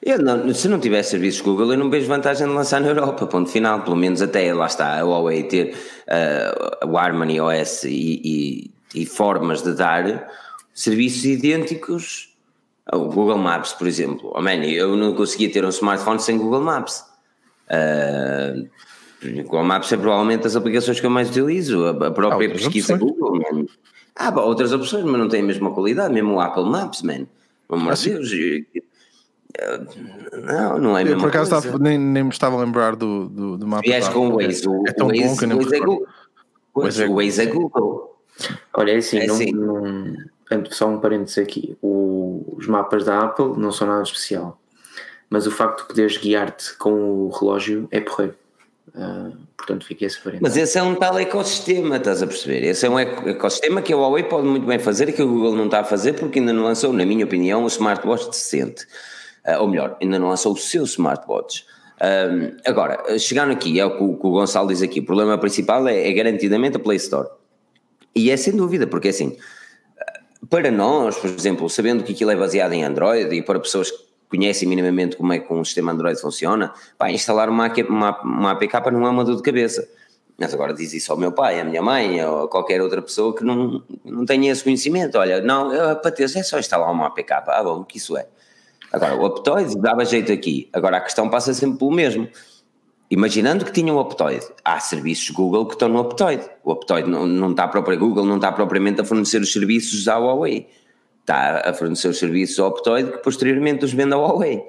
Eu 0.01 0.19
não, 0.19 0.53
se 0.53 0.67
não 0.67 0.79
tivesse 0.79 1.11
serviços 1.11 1.41
Google, 1.41 1.71
eu 1.71 1.77
não 1.77 1.89
vejo 1.89 2.07
vantagem 2.07 2.47
de 2.47 2.53
lançar 2.53 2.79
na 2.81 2.89
Europa, 2.89 3.25
ponto 3.25 3.49
final. 3.49 3.81
Pelo 3.81 3.95
menos 3.95 4.21
até 4.21 4.53
lá 4.53 4.67
está 4.67 4.99
a 4.99 5.01
Huawei 5.01 5.43
ter 5.43 5.75
uh, 6.07 6.87
o 6.87 6.97
Harmony 6.97 7.39
OS 7.39 7.85
e, 7.85 8.21
e, 8.95 9.01
e, 9.01 9.05
formas 9.05 9.61
de 9.61 9.73
dar 9.73 10.29
serviços 10.73 11.25
idênticos 11.25 12.35
ao 12.85 13.07
Google 13.09 13.37
Maps, 13.37 13.73
por 13.73 13.87
exemplo. 13.87 14.31
Oh, 14.35 14.41
man, 14.41 14.65
eu 14.65 14.95
não 14.95 15.13
conseguia 15.13 15.51
ter 15.51 15.63
um 15.63 15.69
smartphone 15.69 16.19
sem 16.19 16.37
Google 16.37 16.61
Maps. 16.61 17.05
Uh, 17.69 18.67
Google 19.23 19.63
Maps 19.63 19.91
é 19.91 19.97
provavelmente 19.97 20.47
as 20.47 20.55
aplicações 20.55 20.99
que 20.99 21.05
eu 21.05 21.09
mais 21.09 21.29
utilizo, 21.29 21.85
a, 21.85 22.11
própria 22.11 22.49
pesquisa 22.49 22.95
opções. 22.95 23.11
Google, 23.11 23.39
man. 23.39 23.65
Ah, 24.15 24.41
outras 24.41 24.71
opções, 24.71 25.03
mas 25.03 25.19
não 25.19 25.27
tem 25.27 25.41
a 25.41 25.45
mesma 25.45 25.71
qualidade, 25.71 26.13
mesmo 26.13 26.35
o 26.35 26.39
Apple 26.39 26.65
Maps, 26.65 27.01
man. 27.01 27.25
Pelo 27.67 27.81
amor 27.81 27.93
de 27.93 28.09
ah, 28.09 28.13
Deus 28.13 28.31
não, 30.43 30.79
não 30.79 30.97
é 30.97 31.03
mesmo. 31.03 31.19
Por 31.19 31.29
acaso 31.29 31.55
estava, 31.55 31.77
nem, 31.77 31.97
nem 31.97 32.23
me 32.23 32.29
estava 32.29 32.55
a 32.55 32.59
lembrar 32.59 32.95
do, 32.95 33.29
do, 33.29 33.57
do 33.57 33.67
mapa. 33.67 33.83
Vieste 33.83 34.11
com 34.11 34.29
o 34.29 34.35
Waze. 34.35 34.67
O, 34.67 34.83
é 34.87 34.91
tão 34.91 35.07
Waze, 35.07 35.23
bom 35.23 35.37
que 35.37 35.45
nem 35.45 35.57
o 35.57 35.61
Waze, 35.61 35.75
é 35.75 35.79
Google. 35.79 36.07
O 36.73 36.81
Waze 37.15 37.41
é 37.41 37.45
Google. 37.45 38.17
Olha, 38.73 38.91
é 38.91 38.95
assim, 38.97 39.19
é 39.19 39.27
não, 39.27 39.35
assim. 39.35 39.51
Não, 39.51 40.15
Portanto, 40.39 40.75
só 40.75 40.87
um 40.87 40.99
parênteses 40.99 41.37
aqui: 41.37 41.77
o, 41.81 42.55
os 42.57 42.67
mapas 42.67 43.05
da 43.05 43.19
Apple 43.19 43.57
não 43.57 43.71
são 43.71 43.87
nada 43.87 44.03
especial, 44.03 44.59
mas 45.29 45.45
o 45.45 45.51
facto 45.51 45.81
de 45.81 45.87
poderes 45.87 46.17
guiar-te 46.17 46.75
com 46.77 46.91
o 46.91 47.29
relógio 47.29 47.87
é 47.91 47.99
porreiro. 47.99 48.35
Uh, 48.95 49.35
portanto, 49.57 49.85
fiquei 49.85 50.07
esse 50.07 50.19
parênteses. 50.19 50.41
Mas 50.41 50.57
esse 50.57 50.77
é 50.77 50.83
um 50.83 50.95
tal 50.95 51.17
ecossistema, 51.17 51.97
estás 51.97 52.21
a 52.21 52.27
perceber? 52.27 52.63
Esse 52.63 52.85
é 52.85 52.89
um 52.89 52.99
ecossistema 52.99 53.81
que 53.81 53.91
a 53.91 53.97
Huawei 53.97 54.23
pode 54.23 54.47
muito 54.47 54.67
bem 54.67 54.77
fazer 54.77 55.09
e 55.09 55.13
que 55.13 55.21
o 55.21 55.27
Google 55.27 55.55
não 55.55 55.65
está 55.65 55.79
a 55.79 55.83
fazer 55.83 56.13
porque 56.13 56.39
ainda 56.39 56.53
não 56.53 56.63
lançou, 56.63 56.93
na 56.93 57.05
minha 57.05 57.25
opinião, 57.25 57.63
o 57.63 57.67
smartwatch 57.67 58.27
decente. 58.27 58.83
Uh, 59.45 59.59
ou 59.59 59.67
melhor, 59.67 59.97
ainda 60.01 60.19
não 60.19 60.29
lançou 60.29 60.53
o 60.53 60.57
seu 60.57 60.83
smartwatch. 60.83 61.65
Um, 62.01 62.57
agora, 62.65 63.17
chegando 63.17 63.51
aqui, 63.51 63.79
é 63.79 63.85
o 63.85 63.97
que 63.97 64.03
o, 64.03 64.17
que 64.17 64.27
o 64.27 64.31
Gonçalo 64.31 64.67
diz 64.67 64.81
aqui, 64.81 64.99
o 64.99 65.05
problema 65.05 65.37
principal 65.37 65.87
é, 65.87 66.07
é 66.07 66.13
garantidamente 66.13 66.77
a 66.77 66.79
Play 66.79 66.97
Store. 66.97 67.29
E 68.15 68.29
é 68.29 68.37
sem 68.37 68.55
dúvida, 68.55 68.85
porque 68.85 69.07
assim, 69.07 69.37
para 70.49 70.69
nós, 70.69 71.17
por 71.17 71.29
exemplo, 71.29 71.69
sabendo 71.69 72.03
que 72.03 72.11
aquilo 72.13 72.31
é 72.31 72.35
baseado 72.35 72.73
em 72.73 72.83
Android 72.83 73.33
e 73.33 73.41
para 73.41 73.59
pessoas 73.59 73.89
que 73.89 74.12
conhecem 74.33 74.67
minimamente 74.67 75.15
como 75.15 75.31
é 75.31 75.37
que 75.37 75.53
um 75.53 75.63
sistema 75.63 75.91
Android 75.91 76.19
funciona, 76.19 76.73
pá, 76.97 77.11
instalar 77.11 77.49
uma, 77.49 77.71
uma, 77.87 78.21
uma 78.23 78.51
APK 78.51 78.91
não 78.91 79.05
é 79.05 79.09
uma 79.11 79.23
dor 79.23 79.35
de 79.35 79.43
cabeça. 79.43 79.87
Mas 80.35 80.51
agora 80.51 80.73
diz 80.73 80.91
isso 80.91 81.11
ao 81.11 81.17
meu 81.17 81.31
pai, 81.31 81.59
à 81.59 81.63
minha 81.63 81.81
mãe 81.83 82.23
ou 82.25 82.45
a 82.45 82.47
qualquer 82.49 82.81
outra 82.81 82.99
pessoa 83.03 83.35
que 83.35 83.43
não, 83.43 83.83
não 84.03 84.25
tenha 84.25 84.51
esse 84.51 84.63
conhecimento. 84.63 85.19
Olha, 85.19 85.39
não, 85.39 85.69
para 85.69 86.09
ter 86.09 86.23
é 86.23 86.43
só 86.43 86.57
instalar 86.57 86.91
uma 86.91 87.05
APK. 87.05 87.31
Ah, 87.47 87.63
bom, 87.63 87.83
que 87.83 87.97
isso 87.97 88.17
é. 88.17 88.25
Agora, 88.91 89.15
o 89.15 89.25
Aptoide 89.25 89.77
dava 89.77 90.03
jeito 90.03 90.31
aqui. 90.31 90.67
Agora, 90.73 90.97
a 90.97 91.01
questão 91.01 91.29
passa 91.29 91.53
sempre 91.53 91.77
pelo 91.77 91.91
mesmo. 91.91 92.27
Imaginando 93.11 93.63
que 93.63 93.71
tinham 93.71 93.95
o 93.95 93.99
Aptoide, 93.99 94.47
há 94.65 94.79
serviços 94.79 95.29
Google 95.29 95.67
que 95.67 95.73
estão 95.73 95.87
no 95.87 95.99
Aptoide. 95.99 96.49
O 96.63 96.71
Aptoide 96.71 97.07
não, 97.07 97.27
não 97.27 97.51
está 97.51 97.67
própria 97.67 97.95
Google 97.95 98.25
não 98.25 98.37
está 98.37 98.51
propriamente 98.51 99.01
a 99.01 99.05
fornecer 99.05 99.39
os 99.39 99.53
serviços 99.53 100.07
à 100.07 100.17
Huawei. 100.17 100.67
Está 101.23 101.69
a 101.69 101.73
fornecer 101.73 102.09
os 102.09 102.19
serviços 102.19 102.59
ao 102.59 102.67
Aptoide 102.67 103.11
que 103.13 103.17
posteriormente 103.19 103.85
os 103.85 103.93
vende 103.93 104.13
à 104.13 104.17
Huawei. 104.17 104.61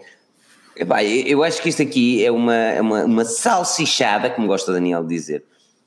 Epá, 0.77 1.03
eu 1.05 1.43
acho 1.43 1.61
que 1.61 1.69
isto 1.69 1.83
aqui 1.83 2.25
é 2.25 2.31
uma, 2.31 2.55
é 2.55 2.81
uma, 2.81 3.05
uma 3.05 3.25
salsichada, 3.25 4.31
como 4.31 4.47
gosta 4.47 4.73
Daniel 4.73 5.03
de 5.03 5.09
dizer, 5.09 5.45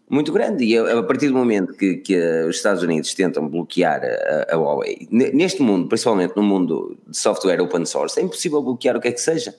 muito 0.09 0.31
grande. 0.31 0.65
E 0.65 0.77
a, 0.77 1.03
partir 1.03 1.29
do 1.29 1.33
momento 1.33 1.73
que, 1.73 1.95
que 1.95 2.17
os 2.43 2.57
Estados 2.57 2.83
Unidos 2.83 3.13
tentam 3.13 3.47
bloquear 3.47 4.01
a, 4.03 4.55
a, 4.55 4.57
Huawei, 4.57 5.07
neste 5.09 5.61
mundo, 5.61 5.87
principalmente 5.87 6.35
no 6.35 6.43
mundo 6.43 6.97
de 7.07 7.17
software 7.17 7.61
open 7.61 7.85
source, 7.85 8.19
é 8.19 8.23
impossível 8.23 8.61
bloquear 8.61 8.95
o 8.95 9.01
que 9.01 9.07
é 9.07 9.11
que 9.11 9.21
seja. 9.21 9.55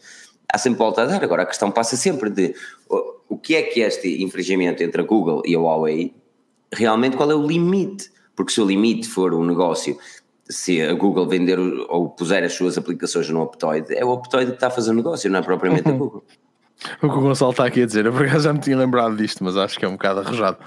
Há 0.50 0.58
sempre 0.58 0.78
volta 0.78 1.02
a 1.02 1.06
dar. 1.06 1.22
Agora 1.22 1.42
a 1.42 1.46
questão 1.46 1.70
passa 1.70 1.96
sempre 1.96 2.30
de 2.30 2.54
o 3.28 3.36
que 3.36 3.54
é 3.54 3.62
que 3.62 3.80
este 3.80 4.22
infringimento 4.22 4.82
entre 4.82 5.02
a 5.02 5.04
Google 5.04 5.42
e 5.44 5.54
a 5.54 5.58
Huawei, 5.58 6.14
realmente 6.72 7.16
qual 7.16 7.30
é 7.30 7.34
o 7.34 7.46
limite? 7.46 8.10
Porque 8.34 8.52
se 8.52 8.60
o 8.60 8.64
limite 8.64 9.06
for 9.08 9.34
um 9.34 9.44
negócio 9.44 9.98
se 10.50 10.82
a 10.82 10.94
Google 10.94 11.28
vender 11.28 11.58
ou 11.58 12.08
puser 12.10 12.42
as 12.44 12.52
suas 12.52 12.78
aplicações 12.78 13.28
no 13.28 13.40
Optoid, 13.40 13.94
é 13.94 14.04
o 14.04 14.08
Optoid 14.08 14.50
que 14.50 14.56
está 14.56 14.68
a 14.68 14.70
fazer 14.70 14.90
o 14.90 14.94
negócio, 14.94 15.30
não 15.30 15.40
é 15.40 15.42
propriamente 15.42 15.88
a 15.88 15.92
Google. 15.92 16.24
O 17.02 17.08
que 17.08 17.16
o 17.16 17.20
Gonçalo 17.20 17.50
está 17.50 17.66
aqui 17.66 17.82
a 17.82 17.86
dizer, 17.86 18.06
eu 18.06 18.12
por 18.12 18.24
acaso 18.24 18.44
já 18.44 18.52
me 18.52 18.60
tinha 18.60 18.76
lembrado 18.76 19.16
disto, 19.16 19.42
mas 19.42 19.56
acho 19.56 19.78
que 19.78 19.84
é 19.84 19.88
um 19.88 19.92
bocado 19.92 20.20
arrojado. 20.20 20.58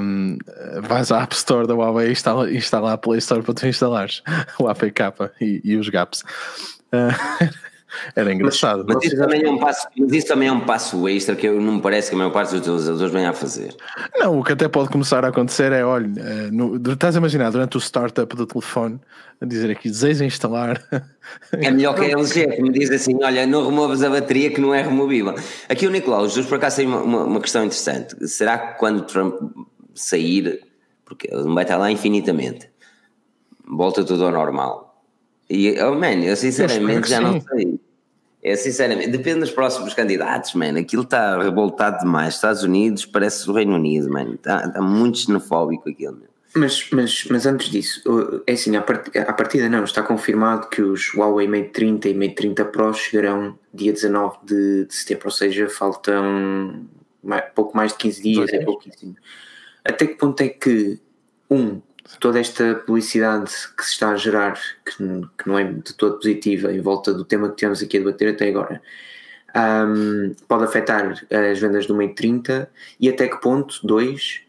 Um, 0.00 0.38
vais 0.80 1.12
à 1.12 1.22
App 1.22 1.34
Store 1.34 1.66
da 1.66 1.74
Huawei 1.74 2.08
e 2.08 2.12
instala, 2.12 2.50
instala 2.50 2.94
a 2.94 2.98
Play 2.98 3.18
Store 3.18 3.42
para 3.42 3.52
tu 3.52 3.66
instalares 3.66 4.22
o 4.58 4.66
APK 4.66 5.00
e, 5.40 5.60
e 5.62 5.76
os 5.76 5.88
gaps. 5.90 6.24
Uh, 6.90 7.12
Era 8.14 8.32
engraçado. 8.32 8.84
Mas, 8.86 8.96
mas, 8.96 9.04
isso 9.04 9.16
também 9.16 9.42
é 9.42 9.50
um 9.50 9.58
passo, 9.58 9.88
mas 9.96 10.12
isso 10.12 10.26
também 10.26 10.48
é 10.48 10.52
um 10.52 10.60
passo 10.60 11.08
extra 11.08 11.34
que 11.34 11.46
eu, 11.46 11.60
não 11.60 11.74
me 11.74 11.82
parece 11.82 12.10
que 12.10 12.14
a 12.14 12.18
maior 12.18 12.30
parte 12.30 12.50
dos 12.50 12.60
utilizadores 12.60 13.12
venha 13.12 13.30
a 13.30 13.32
fazer. 13.32 13.74
Não, 14.18 14.38
o 14.38 14.44
que 14.44 14.52
até 14.52 14.68
pode 14.68 14.90
começar 14.90 15.24
a 15.24 15.28
acontecer 15.28 15.72
é: 15.72 15.84
olha, 15.84 16.06
eh, 16.18 16.50
no, 16.50 16.76
estás 16.92 17.16
a 17.16 17.18
imaginar 17.18 17.50
durante 17.50 17.76
o 17.76 17.80
startup 17.80 18.34
do 18.36 18.46
telefone 18.46 19.00
a 19.40 19.46
dizer 19.46 19.70
aqui, 19.70 19.88
deseja 19.88 20.24
instalar. 20.24 20.82
É 21.52 21.70
melhor 21.70 21.94
que 21.94 22.00
a 22.00 22.18
LG, 22.18 22.56
que 22.56 22.62
me 22.62 22.70
diz 22.70 22.90
assim: 22.90 23.22
olha, 23.22 23.46
não 23.46 23.66
removas 23.66 24.02
a 24.02 24.08
bateria 24.08 24.50
que 24.50 24.62
não 24.62 24.72
é 24.72 24.80
removível. 24.80 25.34
Aqui 25.68 25.86
o 25.86 25.90
Nicolau, 25.90 26.26
Jesus, 26.26 26.46
por 26.46 26.56
acaso 26.56 26.76
tem 26.76 26.86
uma, 26.86 27.02
uma, 27.02 27.24
uma 27.24 27.40
questão 27.40 27.62
interessante. 27.62 28.26
Será 28.26 28.56
que 28.56 28.78
quando 28.78 29.02
Trump 29.02 29.34
sair, 29.94 30.62
porque 31.04 31.28
ele 31.30 31.44
não 31.44 31.54
vai 31.54 31.64
estar 31.64 31.76
lá 31.76 31.90
infinitamente, 31.90 32.70
volta 33.66 34.02
tudo 34.02 34.24
ao 34.24 34.32
normal? 34.32 34.87
E, 35.50 35.80
oh 35.82 35.94
man, 35.94 36.22
eu 36.24 36.36
sinceramente 36.36 37.08
já 37.08 37.20
não 37.20 37.40
sei. 37.40 37.80
É 38.42 38.54
sinceramente, 38.54 39.10
depende 39.10 39.40
dos 39.40 39.50
próximos 39.50 39.94
candidatos, 39.94 40.54
mano. 40.54 40.78
Aquilo 40.78 41.02
está 41.02 41.42
revoltado 41.42 41.98
demais. 41.98 42.34
Estados 42.34 42.62
Unidos 42.62 43.04
parece 43.04 43.48
o 43.50 43.52
Reino 43.52 43.74
Unido, 43.74 44.10
mano. 44.10 44.34
Está, 44.34 44.68
tá 44.68 44.80
muito 44.80 45.18
xenofóbico 45.18 45.88
aquilo, 45.90 46.22
Mas, 46.54 46.88
mas, 46.92 47.24
mas 47.24 47.46
antes 47.46 47.68
disso, 47.68 48.02
é 48.46 48.52
assim, 48.52 48.76
à 48.76 48.82
partida 49.32 49.68
não, 49.68 49.82
está 49.82 50.02
confirmado 50.02 50.68
que 50.68 50.80
os 50.80 51.12
Huawei 51.14 51.48
Mate 51.48 51.70
30 51.70 52.08
e 52.08 52.14
Mate 52.14 52.34
30 52.36 52.64
Pro 52.66 52.94
chegarão 52.94 53.58
dia 53.74 53.92
19 53.92 54.38
de, 54.44 54.84
de 54.84 54.94
setembro, 54.94 55.26
ou 55.26 55.32
seja, 55.32 55.68
faltam 55.68 56.86
mais, 57.22 57.44
pouco 57.54 57.76
mais 57.76 57.92
de 57.92 57.98
15 57.98 58.22
dias, 58.22 58.52
é 58.52 58.64
pouquíssimo. 58.64 59.16
Até 59.84 60.06
que 60.06 60.14
ponto 60.14 60.40
é 60.40 60.48
que, 60.48 61.00
um, 61.50 61.80
toda 62.20 62.40
esta 62.40 62.74
publicidade 62.74 63.52
que 63.76 63.84
se 63.84 63.92
está 63.92 64.10
a 64.10 64.16
gerar, 64.16 64.58
que, 64.84 64.96
que, 64.96 65.48
não 65.48 65.58
é 65.58 65.64
de 65.64 65.94
todo 65.94 66.16
positiva, 66.16 66.72
em 66.72 66.80
volta 66.80 67.12
do 67.12 67.24
tema 67.24 67.48
que 67.50 67.56
tivemos 67.56 67.82
aqui 67.82 67.96
a 67.96 68.00
debater 68.00 68.34
até 68.34 68.48
agora, 68.48 68.80
um, 69.56 70.34
pode 70.46 70.64
afetar 70.64 71.12
as 71.30 71.58
vendas 71.58 71.86
do 71.86 71.94
meio 71.94 72.14
30 72.14 72.70
e 73.00 73.08
até 73.08 73.28
que 73.28 73.40
ponto, 73.40 73.86
dois, 73.86 74.42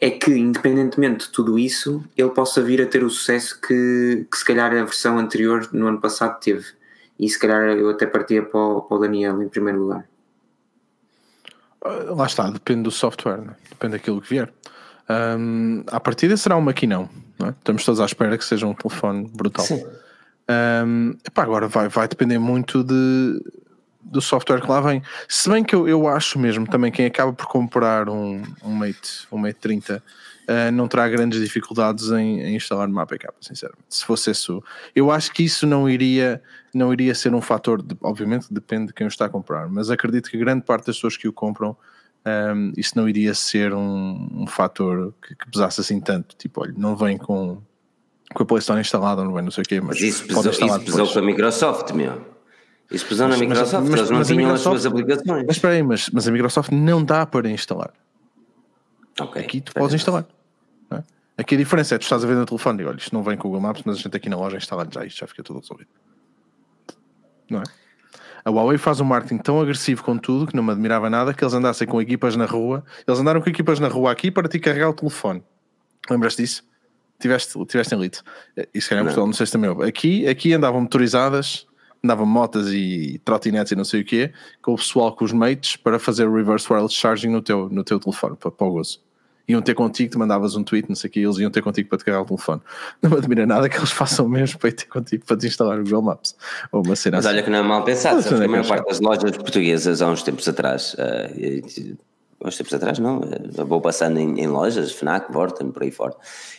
é 0.00 0.10
que 0.10 0.30
independentemente 0.30 1.26
de 1.26 1.32
tudo 1.32 1.58
isso, 1.58 2.04
ele 2.16 2.30
possa 2.30 2.62
vir 2.62 2.80
a 2.80 2.86
ter 2.86 3.02
o 3.02 3.10
sucesso 3.10 3.60
que, 3.60 4.26
que 4.30 4.36
se 4.36 4.44
calhar 4.44 4.70
a 4.70 4.84
versão 4.84 5.18
anterior 5.18 5.68
no 5.72 5.88
ano 5.88 6.00
passado 6.00 6.38
teve. 6.40 6.66
E 7.18 7.28
se 7.28 7.38
calhar 7.38 7.62
eu 7.70 7.90
até 7.90 8.06
partia 8.06 8.42
para 8.42 8.60
o, 8.60 8.82
para 8.82 8.96
o 8.96 9.00
Daniel 9.00 9.42
em 9.42 9.48
primeiro 9.48 9.80
lugar. 9.80 10.08
Lá 11.84 12.26
está, 12.26 12.50
depende 12.50 12.82
do 12.82 12.90
software, 12.90 13.38
né? 13.38 13.56
depende 13.68 13.92
daquilo 13.92 14.20
que 14.20 14.28
vier. 14.28 14.52
Um, 15.10 15.84
à 15.86 15.98
partida 15.98 16.36
será 16.36 16.56
um 16.56 16.60
maquinão, 16.60 17.08
é? 17.42 17.48
estamos 17.48 17.84
todos 17.84 18.00
à 18.00 18.04
espera 18.04 18.36
que 18.36 18.44
seja 18.44 18.66
um 18.66 18.74
telefone 18.74 19.30
brutal. 19.34 19.66
Um, 20.86 21.14
epá, 21.26 21.42
agora 21.42 21.68
vai, 21.68 21.88
vai 21.88 22.08
depender 22.08 22.38
muito 22.38 22.82
de, 22.84 23.42
do 24.02 24.20
software 24.20 24.60
que 24.60 24.68
lá 24.68 24.80
vem. 24.80 25.02
Se 25.28 25.48
bem 25.48 25.62
que 25.62 25.74
eu, 25.74 25.88
eu 25.88 26.08
acho 26.08 26.38
mesmo 26.38 26.66
também 26.66 26.90
quem 26.90 27.06
acaba 27.06 27.32
por 27.32 27.46
comprar 27.46 28.08
um, 28.08 28.42
um 28.62 28.74
Mate, 28.74 29.26
um 29.30 29.38
Mate 29.38 29.58
30 29.60 29.96
uh, 29.96 30.02
ah, 30.48 30.70
não 30.70 30.88
terá 30.88 31.08
grandes 31.08 31.40
dificuldades 31.40 32.10
em, 32.10 32.40
em, 32.40 32.56
instalar 32.56 32.88
uma 32.88 33.02
APK, 33.02 33.28
sinceramente. 33.40 33.84
Se 33.90 34.04
fosse 34.04 34.30
isso, 34.30 34.62
eu 34.94 35.10
acho 35.10 35.32
que 35.32 35.42
isso 35.42 35.66
não 35.66 35.88
iria, 35.88 36.42
não 36.74 36.92
iria 36.92 37.14
ser 37.14 37.34
um 37.34 37.40
fator, 37.42 37.82
de, 37.82 37.96
obviamente 38.02 38.46
depende 38.50 38.88
de 38.88 38.94
quem 38.94 39.06
o 39.06 39.08
está 39.08 39.26
a 39.26 39.28
comprar, 39.28 39.68
mas 39.68 39.90
acredito 39.90 40.30
que 40.30 40.38
grande 40.38 40.64
parte 40.64 40.86
das 40.86 40.96
pessoas 40.96 41.16
que 41.16 41.28
o 41.28 41.32
compram 41.32 41.76
um, 42.26 42.72
isso 42.76 42.92
não 42.96 43.08
iria 43.08 43.34
ser 43.34 43.72
um, 43.72 44.28
um 44.32 44.46
fator 44.46 45.14
que, 45.22 45.34
que, 45.34 45.50
pesasse 45.50 45.80
assim 45.80 46.00
tanto. 46.00 46.36
Tipo, 46.36 46.62
olha, 46.62 46.74
não 46.76 46.96
vem 46.96 47.16
com, 47.16 47.58
com 48.34 48.42
a 48.42 48.46
Play 48.46 48.58
Store 48.58 48.80
instalada, 48.80 49.24
não 49.24 49.32
vem 49.32 49.42
não 49.42 49.50
sei 49.50 49.62
o 49.62 49.66
quê, 49.66 49.80
mas, 49.80 50.00
mas 50.00 50.02
isso 50.02 50.26
pesou, 50.26 50.50
isso 50.50 50.80
pesou 50.80 51.12
com 51.12 51.18
a 51.18 51.22
Microsoft, 51.22 51.92
meu. 51.92 52.38
Isso 52.90 53.06
pesou 53.06 53.28
mas, 53.28 53.38
na 53.38 53.46
Microsoft, 53.46 53.88
mas, 53.88 54.00
eles 54.00 54.10
não 54.10 54.22
tinham 54.22 54.52
as 54.52 54.60
suas 54.60 54.86
aplicações. 54.86 55.44
Mas 55.46 55.56
espera 55.56 55.74
aí, 55.74 55.82
mas, 55.82 56.10
mas 56.10 56.26
a 56.26 56.32
Microsoft 56.32 56.72
não 56.72 57.04
dá 57.04 57.26
para 57.26 57.48
instalar. 57.50 57.92
Okay, 59.20 59.42
aqui 59.42 59.60
tu 59.60 59.72
podes 59.74 59.94
instalar. 59.94 60.26
É? 60.90 61.02
Aqui 61.36 61.54
a 61.54 61.58
diferença 61.58 61.94
é 61.94 61.98
tu 61.98 62.02
estás 62.02 62.24
a 62.24 62.26
ver 62.26 62.36
no 62.36 62.46
telefone 62.46 62.82
e 62.82 62.86
olha, 62.86 62.96
isto 62.96 63.14
não 63.14 63.22
vem 63.22 63.36
com 63.36 63.48
o 63.48 63.50
Google 63.50 63.68
Maps, 63.68 63.82
mas 63.84 63.96
a 63.96 64.00
gente 64.00 64.16
aqui 64.16 64.28
na 64.28 64.36
loja 64.36 64.56
instala 64.56 64.86
já 64.90 65.04
isto, 65.04 65.18
já 65.18 65.26
fica 65.26 65.42
tudo 65.42 65.60
resolvido. 65.60 65.90
Não 67.50 67.60
é? 67.60 67.64
A 68.48 68.50
Huawei 68.50 68.78
faz 68.78 68.98
um 68.98 69.04
marketing 69.04 69.36
tão 69.36 69.60
agressivo 69.60 70.02
com 70.02 70.16
tudo 70.16 70.46
que 70.46 70.56
não 70.56 70.62
me 70.62 70.72
admirava 70.72 71.10
nada 71.10 71.34
que 71.34 71.44
eles 71.44 71.52
andassem 71.52 71.86
com 71.86 72.00
equipas 72.00 72.34
na 72.34 72.46
rua. 72.46 72.82
Eles 73.06 73.20
andaram 73.20 73.42
com 73.42 73.50
equipas 73.50 73.78
na 73.78 73.88
rua 73.88 74.10
aqui 74.10 74.30
para 74.30 74.48
te 74.48 74.58
carregar 74.58 74.88
o 74.88 74.94
telefone. 74.94 75.42
Lembras-te 76.08 76.40
disso? 76.40 76.64
Tiveste, 77.20 77.62
tiveste 77.66 77.94
em 77.94 78.00
Lite. 78.00 78.22
Isso 78.72 78.94
era 78.94 79.02
em 79.02 79.04
Portugal, 79.04 79.26
não 79.26 79.34
sei 79.34 79.44
se 79.44 79.52
também 79.52 79.70
Aqui, 79.86 80.26
aqui 80.26 80.54
andavam 80.54 80.80
motorizadas, 80.80 81.66
andavam 82.02 82.24
motas 82.24 82.68
e 82.72 83.20
trotinetes 83.22 83.72
e 83.72 83.76
não 83.76 83.84
sei 83.84 84.00
o 84.00 84.04
quê, 84.04 84.32
com 84.62 84.72
o 84.72 84.76
pessoal 84.76 85.14
com 85.14 85.26
os 85.26 85.32
mates 85.34 85.76
para 85.76 85.98
fazer 85.98 86.26
reverse 86.26 86.72
wireless 86.72 86.94
charging 86.94 87.28
no 87.28 87.42
teu, 87.42 87.68
no 87.68 87.84
teu 87.84 88.00
telefone, 88.00 88.34
para, 88.34 88.50
para 88.50 88.66
o 88.66 88.70
gozo 88.70 89.06
iam 89.48 89.62
ter 89.62 89.74
contigo, 89.74 90.12
tu 90.12 90.18
mandavas 90.18 90.54
um 90.54 90.62
tweet, 90.62 90.88
não 90.88 90.94
sei 90.94 91.08
o 91.08 91.10
que, 91.10 91.20
eles 91.20 91.38
iam 91.38 91.50
ter 91.50 91.62
contigo 91.62 91.88
para 91.88 91.98
te 91.98 92.04
carregar 92.04 92.22
o 92.22 92.26
telefone. 92.26 92.60
Não 93.00 93.10
me 93.10 93.16
admira 93.16 93.46
nada 93.46 93.68
que 93.68 93.78
eles 93.78 93.90
façam 93.90 94.28
mesmo 94.28 94.58
para 94.58 94.68
ir 94.68 94.72
ter 94.72 94.86
contigo 94.86 95.24
para 95.24 95.36
te 95.36 95.46
instalar 95.46 95.80
o 95.80 95.84
Google 95.84 96.02
Maps. 96.02 96.36
Ou 96.70 96.82
uma 96.84 96.94
cena 96.94 97.16
Mas 97.16 97.26
assim. 97.26 97.34
olha 97.34 97.42
que 97.42 97.50
não 97.50 97.58
é 97.58 97.62
mal 97.62 97.82
pensado, 97.82 98.20
sabes 98.22 98.38
que 98.38 98.44
a 98.44 98.48
maior 98.48 98.66
parte 98.66 98.86
das 98.86 99.00
lojas 99.00 99.36
portuguesas 99.36 100.02
há 100.02 100.08
uns 100.08 100.22
tempos 100.22 100.46
atrás, 100.46 100.94
uh, 100.94 101.96
uns 102.44 102.56
tempos 102.56 102.74
atrás 102.74 102.98
não, 102.98 103.20
uh, 103.20 103.64
vou 103.66 103.80
passando 103.80 104.18
em, 104.18 104.38
em, 104.38 104.46
lojas, 104.46 104.92
FNAC, 104.92 105.32
Vorten, 105.32 105.72
por 105.72 105.82
aí 105.82 105.90
fora, 105.90 106.14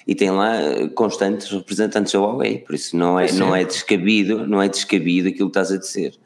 e 0.08 0.16
tem 0.16 0.32
lá 0.32 0.54
constantes 0.96 1.52
representantes 1.52 2.12
da 2.14 2.20
Huawei, 2.20 2.58
por 2.58 2.74
isso 2.74 2.98
não 2.98 3.20
é, 3.20 3.32
não 3.34 3.56
é 3.56 3.64
descabido, 3.64 4.48
não 4.48 4.62
é 4.62 4.68
descabido 4.68 5.30
aquilo 5.30 5.52
que 5.52 5.60
estás 5.60 5.72
a 5.72 5.78
dizer. 5.78 6.20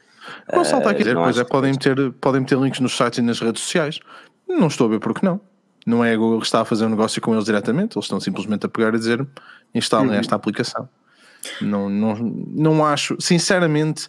Não 0.50 0.64
salta 0.64 0.88
aqui 0.88 1.02
dizer, 1.02 1.14
pois 1.14 1.36
é, 1.36 1.44
podem 1.44 1.74
ter, 1.74 2.12
podem 2.12 2.42
ter 2.42 2.58
links 2.58 2.80
nos 2.80 2.96
sites 2.96 3.18
e 3.18 3.22
nas 3.22 3.40
redes 3.40 3.62
sociais. 3.62 4.00
Não 4.48 4.68
estou 4.68 4.86
a 4.86 4.90
ver 4.90 5.00
porque 5.00 5.24
não. 5.24 5.38
Não 5.84 6.04
é 6.04 6.14
a 6.14 6.16
Google 6.16 6.40
que 6.40 6.46
está 6.46 6.60
a 6.60 6.64
fazer 6.64 6.86
um 6.86 6.88
negócio 6.88 7.20
com 7.20 7.32
eles 7.34 7.44
diretamente, 7.44 7.96
eles 7.96 8.04
estão 8.04 8.18
simplesmente 8.18 8.64
a 8.66 8.68
pegar 8.68 8.94
e 8.94 8.98
dizer 8.98 9.26
instalem 9.74 10.10
uhum. 10.10 10.14
esta 10.14 10.34
aplicação. 10.34 10.88
Não, 11.60 11.90
não, 11.90 12.14
não 12.16 12.86
acho, 12.86 13.16
sinceramente, 13.20 14.06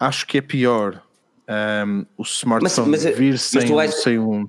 acho 0.00 0.26
que 0.26 0.38
é 0.38 0.40
pior 0.40 1.02
um, 1.86 2.06
o 2.16 2.22
smartphone 2.22 2.90
mas, 2.90 3.04
mas, 3.04 3.16
vir 3.16 3.32
mas 3.32 3.42
sem, 3.42 3.80
achas, 3.80 4.02
sem 4.02 4.18
um. 4.18 4.48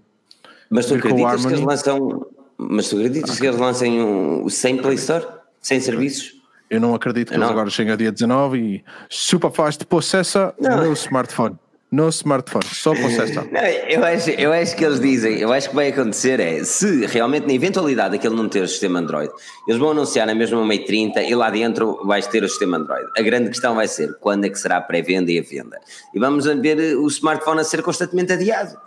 Mas 0.69 0.85
tu 0.85 0.95
acreditas 0.95 1.45
que 1.45 1.53
eles 1.53 1.65
lançam. 1.65 2.27
Mas 2.57 2.89
tu 2.89 2.97
acreditas 2.97 3.37
ah, 3.37 3.39
que 3.39 3.47
eles 3.47 3.59
lancem 3.59 4.01
um, 4.01 4.49
sem 4.49 4.77
Play 4.77 4.95
Store? 4.95 5.25
Sem 5.61 5.79
serviços? 5.79 6.33
Eu 6.69 6.79
não 6.79 6.93
acredito 6.93 7.29
que 7.29 7.33
eu 7.33 7.37
eles 7.37 7.47
não. 7.47 7.53
agora 7.53 7.69
cheguem 7.69 7.93
a 7.93 7.95
dia 7.95 8.11
19 8.11 8.59
e 8.59 8.83
super 9.09 9.51
fast 9.51 9.85
processa 9.85 10.53
no 10.59 10.93
smartphone 10.93 11.57
no 11.91 12.09
smartphone, 12.09 12.65
só 12.65 12.93
processar. 12.93 13.47
Não, 13.51 13.61
eu, 13.61 14.03
acho, 14.05 14.29
eu 14.31 14.53
acho 14.53 14.75
que 14.75 14.85
eles 14.85 14.99
dizem, 14.99 15.39
eu 15.39 15.51
acho 15.51 15.69
que 15.69 15.75
vai 15.75 15.87
acontecer 15.87 16.39
é, 16.39 16.63
se 16.63 17.05
realmente 17.07 17.47
na 17.47 17.53
eventualidade 17.53 18.11
daquele 18.11 18.35
não 18.35 18.47
ter 18.47 18.61
o 18.61 18.67
sistema 18.67 18.99
Android, 18.99 19.31
eles 19.67 19.79
vão 19.79 19.91
anunciar 19.91 20.27
na 20.27 20.35
mesma 20.35 20.63
Mate 20.63 20.85
30 20.85 21.23
e 21.23 21.33
lá 21.33 21.49
dentro 21.49 22.05
vais 22.05 22.27
ter 22.27 22.43
o 22.43 22.47
sistema 22.47 22.77
Android. 22.77 23.07
A 23.17 23.21
grande 23.23 23.49
questão 23.49 23.73
vai 23.73 23.87
ser 23.87 24.15
quando 24.19 24.45
é 24.45 24.49
que 24.49 24.59
será 24.59 24.77
a 24.77 24.81
pré-venda 24.81 25.31
e 25.31 25.39
a 25.39 25.41
venda. 25.41 25.79
E 26.13 26.19
vamos 26.19 26.45
ver 26.45 26.95
o 26.95 27.07
smartphone 27.07 27.61
a 27.61 27.63
ser 27.63 27.81
constantemente 27.81 28.33
adiado. 28.33 28.77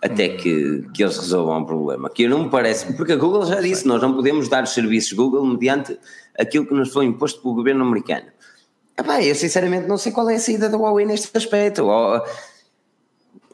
Até 0.00 0.28
que, 0.28 0.84
que 0.92 1.02
eles 1.02 1.16
resolvam 1.16 1.62
o 1.62 1.66
problema. 1.66 2.10
Que 2.10 2.28
não 2.28 2.44
me 2.44 2.50
parece, 2.50 2.92
porque 2.92 3.14
a 3.14 3.16
Google 3.16 3.46
já 3.46 3.60
disse, 3.60 3.88
nós 3.88 4.02
não 4.02 4.12
podemos 4.12 4.48
dar 4.48 4.62
os 4.62 4.74
serviços 4.74 5.14
Google 5.14 5.44
mediante 5.46 5.98
aquilo 6.38 6.66
que 6.66 6.74
nos 6.74 6.92
foi 6.92 7.06
imposto 7.06 7.40
pelo 7.40 7.54
governo 7.54 7.82
americano. 7.82 8.26
Epá, 8.96 9.22
eu 9.22 9.34
sinceramente 9.34 9.88
não 9.88 9.98
sei 9.98 10.12
qual 10.12 10.30
é 10.30 10.36
a 10.36 10.38
saída 10.38 10.68
da 10.68 10.76
Huawei 10.76 11.04
neste 11.04 11.36
aspecto. 11.36 11.88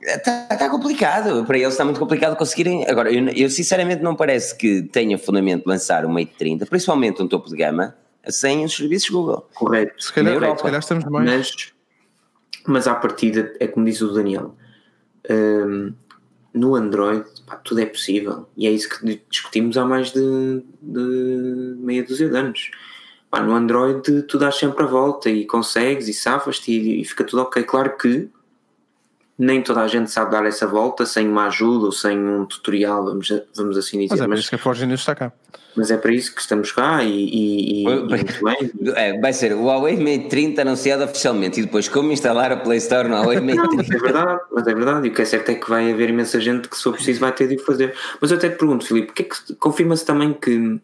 Está 0.02 0.46
tá 0.46 0.68
complicado, 0.70 1.44
para 1.44 1.58
eles 1.58 1.72
está 1.72 1.84
muito 1.84 2.00
complicado 2.00 2.36
conseguirem. 2.36 2.86
Agora, 2.88 3.12
eu, 3.12 3.26
eu, 3.28 3.50
sinceramente 3.50 4.02
não 4.02 4.14
parece 4.14 4.54
que 4.54 4.82
tenha 4.82 5.18
fundamento 5.18 5.66
lançar 5.66 6.04
o 6.04 6.10
Mate 6.10 6.32
30, 6.38 6.66
principalmente 6.66 7.22
um 7.22 7.28
topo 7.28 7.48
de 7.48 7.56
gama, 7.56 7.94
sem 8.28 8.64
os 8.64 8.74
serviços 8.74 9.10
Google. 9.10 9.48
Correto. 9.54 10.02
Se 10.02 10.12
calhar, 10.12 10.34
Europa, 10.34 10.58
se 10.58 10.62
calhar 10.62 10.80
estamos 10.80 11.04
mais. 11.04 11.30
Mas, 11.30 11.72
mas 12.66 12.86
à 12.86 12.94
partida, 12.94 13.54
é 13.60 13.66
como 13.66 13.86
diz 13.86 14.00
o 14.00 14.12
Daniel, 14.12 14.54
um, 15.30 15.92
no 16.52 16.74
Android 16.74 17.24
pá, 17.46 17.56
tudo 17.56 17.80
é 17.80 17.86
possível 17.86 18.48
e 18.56 18.66
é 18.66 18.70
isso 18.70 18.88
que 18.88 19.22
discutimos 19.30 19.76
há 19.76 19.84
mais 19.84 20.12
de, 20.12 20.62
de 20.82 21.76
meia 21.78 22.02
dúzia 22.02 22.28
de 22.28 22.36
anos 22.36 22.70
Pá, 23.30 23.40
no 23.40 23.54
Android 23.54 24.22
tu 24.22 24.38
dás 24.38 24.56
sempre 24.56 24.82
a 24.82 24.86
volta 24.86 25.30
e 25.30 25.46
consegues 25.46 26.08
e 26.08 26.12
safas-te 26.12 26.72
e, 26.72 27.00
e, 27.00 27.04
fica 27.04 27.22
tudo 27.22 27.42
ok. 27.42 27.62
Claro 27.62 27.96
que 27.96 28.28
nem 29.38 29.62
toda 29.62 29.80
a 29.80 29.88
gente 29.88 30.10
sabe 30.10 30.32
dar 30.32 30.44
essa 30.44 30.66
volta 30.66 31.06
sem 31.06 31.28
uma 31.28 31.46
ajuda 31.46 31.86
ou 31.86 31.92
sem 31.92 32.18
um 32.18 32.44
tutorial, 32.44 33.04
vamos, 33.04 33.32
vamos 33.54 33.78
assim 33.78 34.00
dizer. 34.00 34.16
Mas 34.16 34.20
é 34.20 34.26
para 34.26 34.38
isso 34.38 34.48
que 34.50 34.54
a 34.56 34.58
Forge 34.58 34.84
News 34.84 35.00
está 35.00 35.14
cá. 35.14 35.32
Mas 35.76 35.90
é 35.90 35.96
para 35.96 36.12
isso 36.12 36.34
que 36.34 36.40
estamos 36.40 36.72
cá 36.72 37.02
e, 37.04 37.08
e, 37.08 37.82
e 37.82 37.84
muito 37.84 38.44
bem. 38.44 38.70
É, 38.96 39.18
vai 39.20 39.32
ser 39.32 39.52
o 39.54 39.64
Huawei 39.64 39.96
Mate 39.96 40.28
30 40.28 40.62
anunciado 40.62 41.04
oficialmente 41.04 41.60
e 41.60 41.62
depois 41.62 41.88
como 41.88 42.10
instalar 42.10 42.50
a 42.50 42.56
Play 42.56 42.78
Store 42.78 43.08
no 43.08 43.14
Huawei 43.14 43.40
Mate 43.40 43.68
30. 43.68 43.76
Mas 43.76 43.90
é 43.90 43.98
verdade, 43.98 44.40
mas 44.50 44.66
é 44.66 44.74
verdade. 44.74 45.06
E 45.06 45.10
o 45.10 45.14
que 45.14 45.22
é 45.22 45.24
certo 45.24 45.50
é 45.50 45.54
que 45.54 45.70
vai 45.70 45.92
haver 45.92 46.10
imensa 46.10 46.40
gente 46.40 46.68
que 46.68 46.76
se 46.76 46.82
for 46.82 46.92
preciso 46.92 47.20
vai 47.20 47.32
ter 47.32 47.46
de 47.46 47.54
o 47.54 47.64
fazer. 47.64 47.94
Mas 48.20 48.32
eu 48.32 48.36
até 48.36 48.48
te 48.50 48.56
pergunto, 48.56 48.84
Filipe, 48.84 49.12
que 49.12 49.22
é 49.22 49.24
que 49.24 49.54
confirma-se 49.54 50.04
também 50.04 50.32
que 50.32 50.80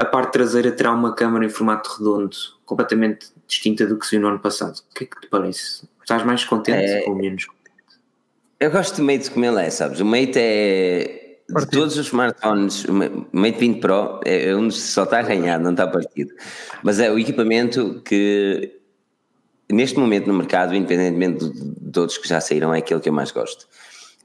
a 0.00 0.04
parte 0.06 0.32
traseira 0.32 0.72
terá 0.72 0.92
uma 0.92 1.14
câmara 1.14 1.44
em 1.44 1.50
formato 1.50 1.98
redondo, 1.98 2.34
completamente 2.64 3.26
distinta 3.46 3.86
do 3.86 3.98
que 3.98 4.06
se 4.06 4.12
viu 4.12 4.22
no 4.22 4.28
ano 4.28 4.38
passado. 4.38 4.78
O 4.90 4.94
que 4.94 5.04
é 5.04 5.06
que 5.06 5.20
te 5.20 5.26
parece? 5.28 5.86
Estás 6.00 6.24
mais 6.24 6.42
contente 6.42 6.90
é... 6.90 7.04
ou 7.06 7.14
menos 7.14 7.44
contente? 7.44 7.60
Eu 8.58 8.70
gosto 8.70 8.96
do 8.96 9.04
Mate 9.04 9.30
como 9.30 9.44
ele 9.44 9.60
é, 9.60 9.68
sabes? 9.68 10.00
O 10.00 10.04
Mate 10.06 10.32
é. 10.36 11.36
De 11.50 11.66
todos 11.66 11.98
os 11.98 12.06
smartphones, 12.06 12.84
o 12.84 12.94
Mate 13.32 13.58
20 13.58 13.80
Pro 13.80 14.20
é 14.24 14.54
um 14.54 14.68
dos 14.68 14.76
que 14.76 14.88
só 14.88 15.02
está 15.02 15.18
a 15.18 15.22
ganhar, 15.22 15.58
não 15.58 15.72
está 15.72 15.86
partido. 15.86 16.32
Mas 16.82 17.00
é 17.00 17.10
o 17.10 17.18
equipamento 17.18 18.00
que, 18.04 18.78
neste 19.70 19.98
momento 19.98 20.28
no 20.28 20.34
mercado, 20.34 20.74
independentemente 20.74 21.44
de, 21.44 21.74
de 21.76 21.98
outros 21.98 22.16
que 22.18 22.28
já 22.28 22.40
saíram, 22.40 22.72
é 22.72 22.78
aquele 22.78 23.00
que 23.00 23.08
eu 23.08 23.12
mais 23.12 23.32
gosto. 23.32 23.66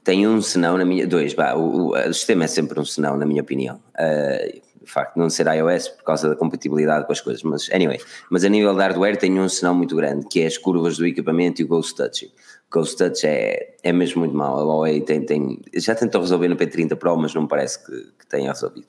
Tem 0.04 0.26
um 0.26 0.40
senão 0.40 0.78
na 0.78 0.84
minha. 0.84 1.06
Dois, 1.06 1.34
vá, 1.34 1.54
o, 1.54 1.88
o, 1.88 1.98
o 1.98 2.14
sistema 2.14 2.44
é 2.44 2.46
sempre 2.46 2.78
um 2.78 2.84
senão, 2.84 3.16
na 3.16 3.26
minha 3.26 3.42
opinião. 3.42 3.82
Uh, 3.98 4.65
o 4.86 4.90
facto 4.90 5.14
de 5.14 5.20
não 5.20 5.28
ser 5.28 5.46
iOS 5.48 5.88
por 5.88 6.04
causa 6.04 6.28
da 6.28 6.36
compatibilidade 6.36 7.06
com 7.06 7.12
as 7.12 7.20
coisas, 7.20 7.42
mas 7.42 7.68
anyway, 7.72 7.98
mas 8.30 8.44
a 8.44 8.48
nível 8.48 8.72
de 8.72 8.80
hardware 8.80 9.16
tem 9.16 9.38
um 9.40 9.48
sinal 9.48 9.74
muito 9.74 9.96
grande, 9.96 10.26
que 10.26 10.40
é 10.40 10.46
as 10.46 10.56
curvas 10.56 10.96
do 10.96 11.06
equipamento 11.06 11.60
e 11.60 11.64
o 11.64 11.68
Ghost 11.68 11.96
Touch. 11.96 12.32
Ghost 12.70 12.96
Touch 12.96 13.26
é, 13.26 13.74
é 13.82 13.92
mesmo 13.92 14.20
muito 14.20 14.36
mau, 14.36 14.58
a 14.58 14.62
Huawei 14.62 15.00
tem, 15.00 15.26
tem, 15.26 15.60
já 15.74 15.94
tentou 15.94 16.20
resolver 16.20 16.48
no 16.48 16.56
P30 16.56 16.94
Pro, 16.96 17.16
mas 17.16 17.34
não 17.34 17.46
parece 17.46 17.84
que, 17.84 17.92
que 18.18 18.26
tenha 18.28 18.52
resolvido. 18.52 18.86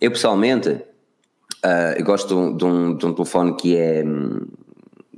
Eu 0.00 0.12
pessoalmente, 0.12 0.68
uh, 0.68 1.94
eu 1.96 2.04
gosto 2.04 2.28
de 2.28 2.34
um, 2.34 2.56
de, 2.56 2.64
um, 2.64 2.96
de 2.96 3.06
um, 3.06 3.12
telefone 3.12 3.56
que 3.56 3.76
é, 3.76 4.04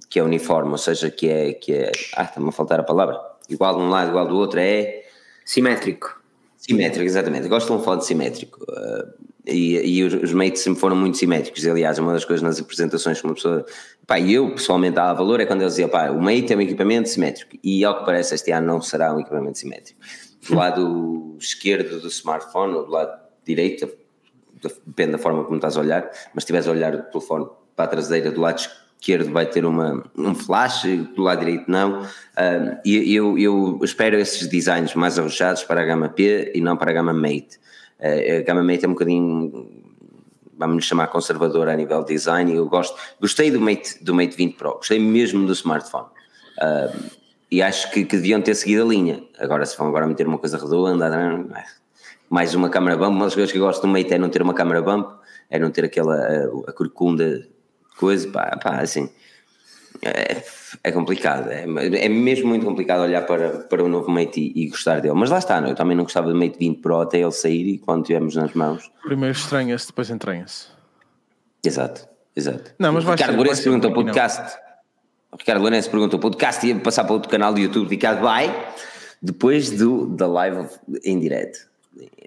que 0.08 0.18
é 0.18 0.22
uniforme, 0.22 0.70
ou 0.70 0.78
seja, 0.78 1.10
que 1.10 1.28
é, 1.28 1.52
que 1.52 1.74
é, 1.74 1.92
ah, 2.16 2.24
está-me 2.24 2.48
a 2.48 2.52
faltar 2.52 2.80
a 2.80 2.82
palavra, 2.82 3.20
igual 3.48 3.76
de 3.76 3.82
um 3.82 3.90
lado, 3.90 4.08
igual 4.08 4.26
do 4.26 4.36
outro, 4.36 4.58
é... 4.58 5.02
Simétrico. 5.44 6.22
Simétrico, 6.56 7.04
exatamente. 7.04 7.46
gosto 7.46 7.66
de 7.66 7.72
um 7.74 7.82
fone 7.82 8.02
simétrico. 8.02 8.64
Uh, 8.64 9.23
e, 9.46 9.98
e 9.98 10.02
os, 10.02 10.14
os 10.14 10.32
mates 10.32 10.62
sempre 10.62 10.80
foram 10.80 10.96
muito 10.96 11.18
simétricos. 11.18 11.66
Aliás, 11.66 11.98
uma 11.98 12.12
das 12.12 12.24
coisas 12.24 12.42
nas 12.42 12.58
apresentações 12.60 13.20
que 13.20 13.26
uma 13.26 13.34
pessoa. 13.34 13.64
Pá, 14.06 14.20
eu 14.20 14.50
pessoalmente 14.54 14.96
dava 14.96 15.14
valor 15.14 15.40
é 15.40 15.46
quando 15.46 15.60
eles 15.62 15.74
diziam, 15.74 15.88
pá, 15.88 16.10
o 16.10 16.20
mate 16.20 16.52
é 16.52 16.56
um 16.56 16.60
equipamento 16.60 17.08
simétrico. 17.08 17.56
E 17.62 17.84
ao 17.84 17.98
que 17.98 18.06
parece, 18.06 18.34
este 18.34 18.50
ano 18.52 18.66
não 18.66 18.80
será 18.80 19.14
um 19.14 19.20
equipamento 19.20 19.58
simétrico. 19.58 20.00
Do 20.48 20.54
lado 20.56 21.36
esquerdo 21.38 22.00
do 22.00 22.08
smartphone, 22.08 22.74
ou 22.74 22.84
do 22.84 22.90
lado 22.90 23.18
direito, 23.44 23.88
depende 24.86 25.12
da 25.12 25.18
forma 25.18 25.44
como 25.44 25.56
estás 25.56 25.76
a 25.76 25.80
olhar, 25.80 26.10
mas 26.34 26.44
se 26.44 26.52
estiveres 26.52 26.66
a 26.66 26.70
olhar 26.70 26.94
o 26.94 27.02
telefone 27.02 27.46
para 27.76 27.84
a 27.84 27.88
traseira 27.88 28.30
do 28.30 28.40
lado 28.40 28.58
esquerdo 28.58 29.30
vai 29.30 29.44
ter 29.44 29.66
uma, 29.66 30.02
um 30.16 30.34
flash, 30.34 30.84
do 31.14 31.22
lado 31.22 31.40
direito 31.40 31.70
não. 31.70 32.02
Uh, 32.02 32.78
e 32.84 33.14
eu, 33.14 33.38
eu 33.38 33.80
espero 33.82 34.16
esses 34.18 34.48
designs 34.48 34.94
mais 34.94 35.18
arrojados 35.18 35.62
para 35.64 35.82
a 35.82 35.84
gama 35.84 36.08
P 36.08 36.52
e 36.54 36.60
não 36.60 36.76
para 36.76 36.90
a 36.90 36.94
gama 36.94 37.12
Mate. 37.12 37.58
Eh, 38.04 38.40
a 38.40 38.42
gama 38.42 38.62
Mate 38.62 38.84
é 38.84 38.88
um 38.88 38.92
bocadinho, 38.92 39.66
vamos 40.58 40.84
chamar 40.84 41.06
conservadora 41.06 41.72
a 41.72 41.76
nível 41.76 42.02
de 42.04 42.12
design 42.12 42.52
e 42.52 42.56
eu 42.56 42.68
gosto, 42.68 42.94
gostei 43.18 43.50
do 43.50 43.58
Mate, 43.58 44.04
do 44.04 44.14
Mate 44.14 44.36
20 44.36 44.56
Pro, 44.56 44.74
gostei 44.74 44.98
mesmo 44.98 45.46
do 45.46 45.54
smartphone. 45.54 46.08
Uh, 46.60 47.10
e 47.50 47.62
acho 47.62 47.90
que, 47.90 48.04
que, 48.04 48.16
deviam 48.16 48.42
ter 48.42 48.54
seguido 48.56 48.82
a 48.82 48.86
linha. 48.86 49.24
Agora, 49.38 49.64
se 49.64 49.76
vão 49.78 49.88
agora 49.88 50.06
meter 50.06 50.26
uma 50.26 50.36
coisa 50.36 50.58
redonda, 50.58 51.08
mais 52.28 52.54
uma 52.54 52.68
câmera 52.68 52.96
bump, 52.96 53.12
uma 53.12 53.24
das 53.24 53.34
coisas 53.34 53.50
que 53.50 53.56
eu 53.56 53.62
gosto 53.62 53.80
do 53.80 53.88
Mate 53.88 54.12
é 54.12 54.18
não 54.18 54.28
ter 54.28 54.42
uma 54.42 54.52
câmera 54.52 54.82
bump, 54.82 55.08
é 55.48 55.58
não 55.58 55.70
ter 55.70 55.86
aquela 55.86 56.14
a, 56.14 56.70
a 56.70 56.72
corcunda 56.74 57.48
coisa, 57.96 58.28
pá, 58.28 58.58
pá 58.62 58.80
assim. 58.82 59.08
É, 60.02 60.42
é 60.82 60.92
complicado, 60.92 61.50
é, 61.50 61.64
é 61.64 62.08
mesmo 62.08 62.48
muito 62.48 62.64
complicado 62.64 63.00
olhar 63.00 63.22
para, 63.22 63.60
para 63.60 63.82
o 63.82 63.88
novo 63.88 64.10
Mate 64.10 64.40
e, 64.40 64.64
e, 64.64 64.68
gostar 64.68 65.00
dele. 65.00 65.14
Mas 65.14 65.30
lá 65.30 65.38
está, 65.38 65.60
não? 65.60 65.68
eu 65.68 65.74
também 65.74 65.96
não 65.96 66.04
gostava 66.04 66.28
do 66.28 66.36
Mate 66.36 66.58
20 66.58 66.80
Pro 66.80 67.00
até 67.00 67.20
ele 67.20 67.30
sair 67.30 67.66
e 67.66 67.78
quando 67.78 68.04
tivermos 68.04 68.34
nas 68.34 68.52
mãos. 68.54 68.90
Primeiro 69.02 69.36
estranha-se, 69.36 69.86
depois 69.86 70.10
entranha-se. 70.10 70.66
Exato, 71.64 72.06
exato. 72.34 72.74
Não, 72.78 72.92
mas 72.92 73.04
Ricardo 73.04 73.30
ser, 73.30 73.36
Lourenço 73.36 73.62
pergunta 73.62 73.86
ao 73.86 73.94
podcast. 73.94 74.56
O 75.32 75.36
Ricardo 75.36 75.62
Lourenço 75.62 75.90
pergunta: 75.90 76.16
o 76.16 76.18
podcast 76.18 76.66
ia 76.66 76.78
passar 76.80 77.04
para 77.04 77.12
outro 77.14 77.30
canal 77.30 77.54
do 77.54 77.60
YouTube. 77.60 77.88
Ricardo 77.88 78.20
vai 78.20 78.74
depois 79.22 79.70
do, 79.70 80.06
da 80.08 80.26
live 80.26 80.68
em 81.02 81.18
direto, 81.18 81.66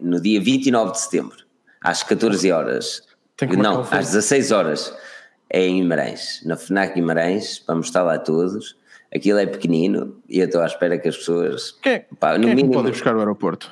no 0.01 0.19
dia 0.19 0.41
29 0.41 0.93
de 0.93 0.99
setembro, 0.99 1.38
às 1.82 2.01
14 2.01 2.51
horas. 2.51 3.03
Não, 3.56 3.82
às 3.91 4.08
16 4.08 4.51
horas 4.51 4.91
é 5.49 5.65
em 5.65 5.81
Guimarães, 5.81 6.41
na 6.45 6.57
FNAC 6.57 6.95
Guimarães, 6.95 7.63
vamos 7.67 7.88
estar 7.88 8.03
lá 8.03 8.17
todos. 8.17 8.75
Aquilo 9.13 9.39
é 9.39 9.45
pequenino 9.45 10.21
e 10.27 10.39
eu 10.39 10.45
estou 10.45 10.62
à 10.62 10.65
espera 10.65 10.97
que 10.97 11.07
as 11.07 11.17
pessoas. 11.17 11.71
Quem, 11.81 12.05
pá, 12.19 12.38
no 12.38 12.45
quem 12.45 12.55
mínimo, 12.55 12.73
é 12.73 12.75
pode 12.75 12.91
buscar 12.91 13.15
o 13.15 13.19
aeroporto? 13.19 13.71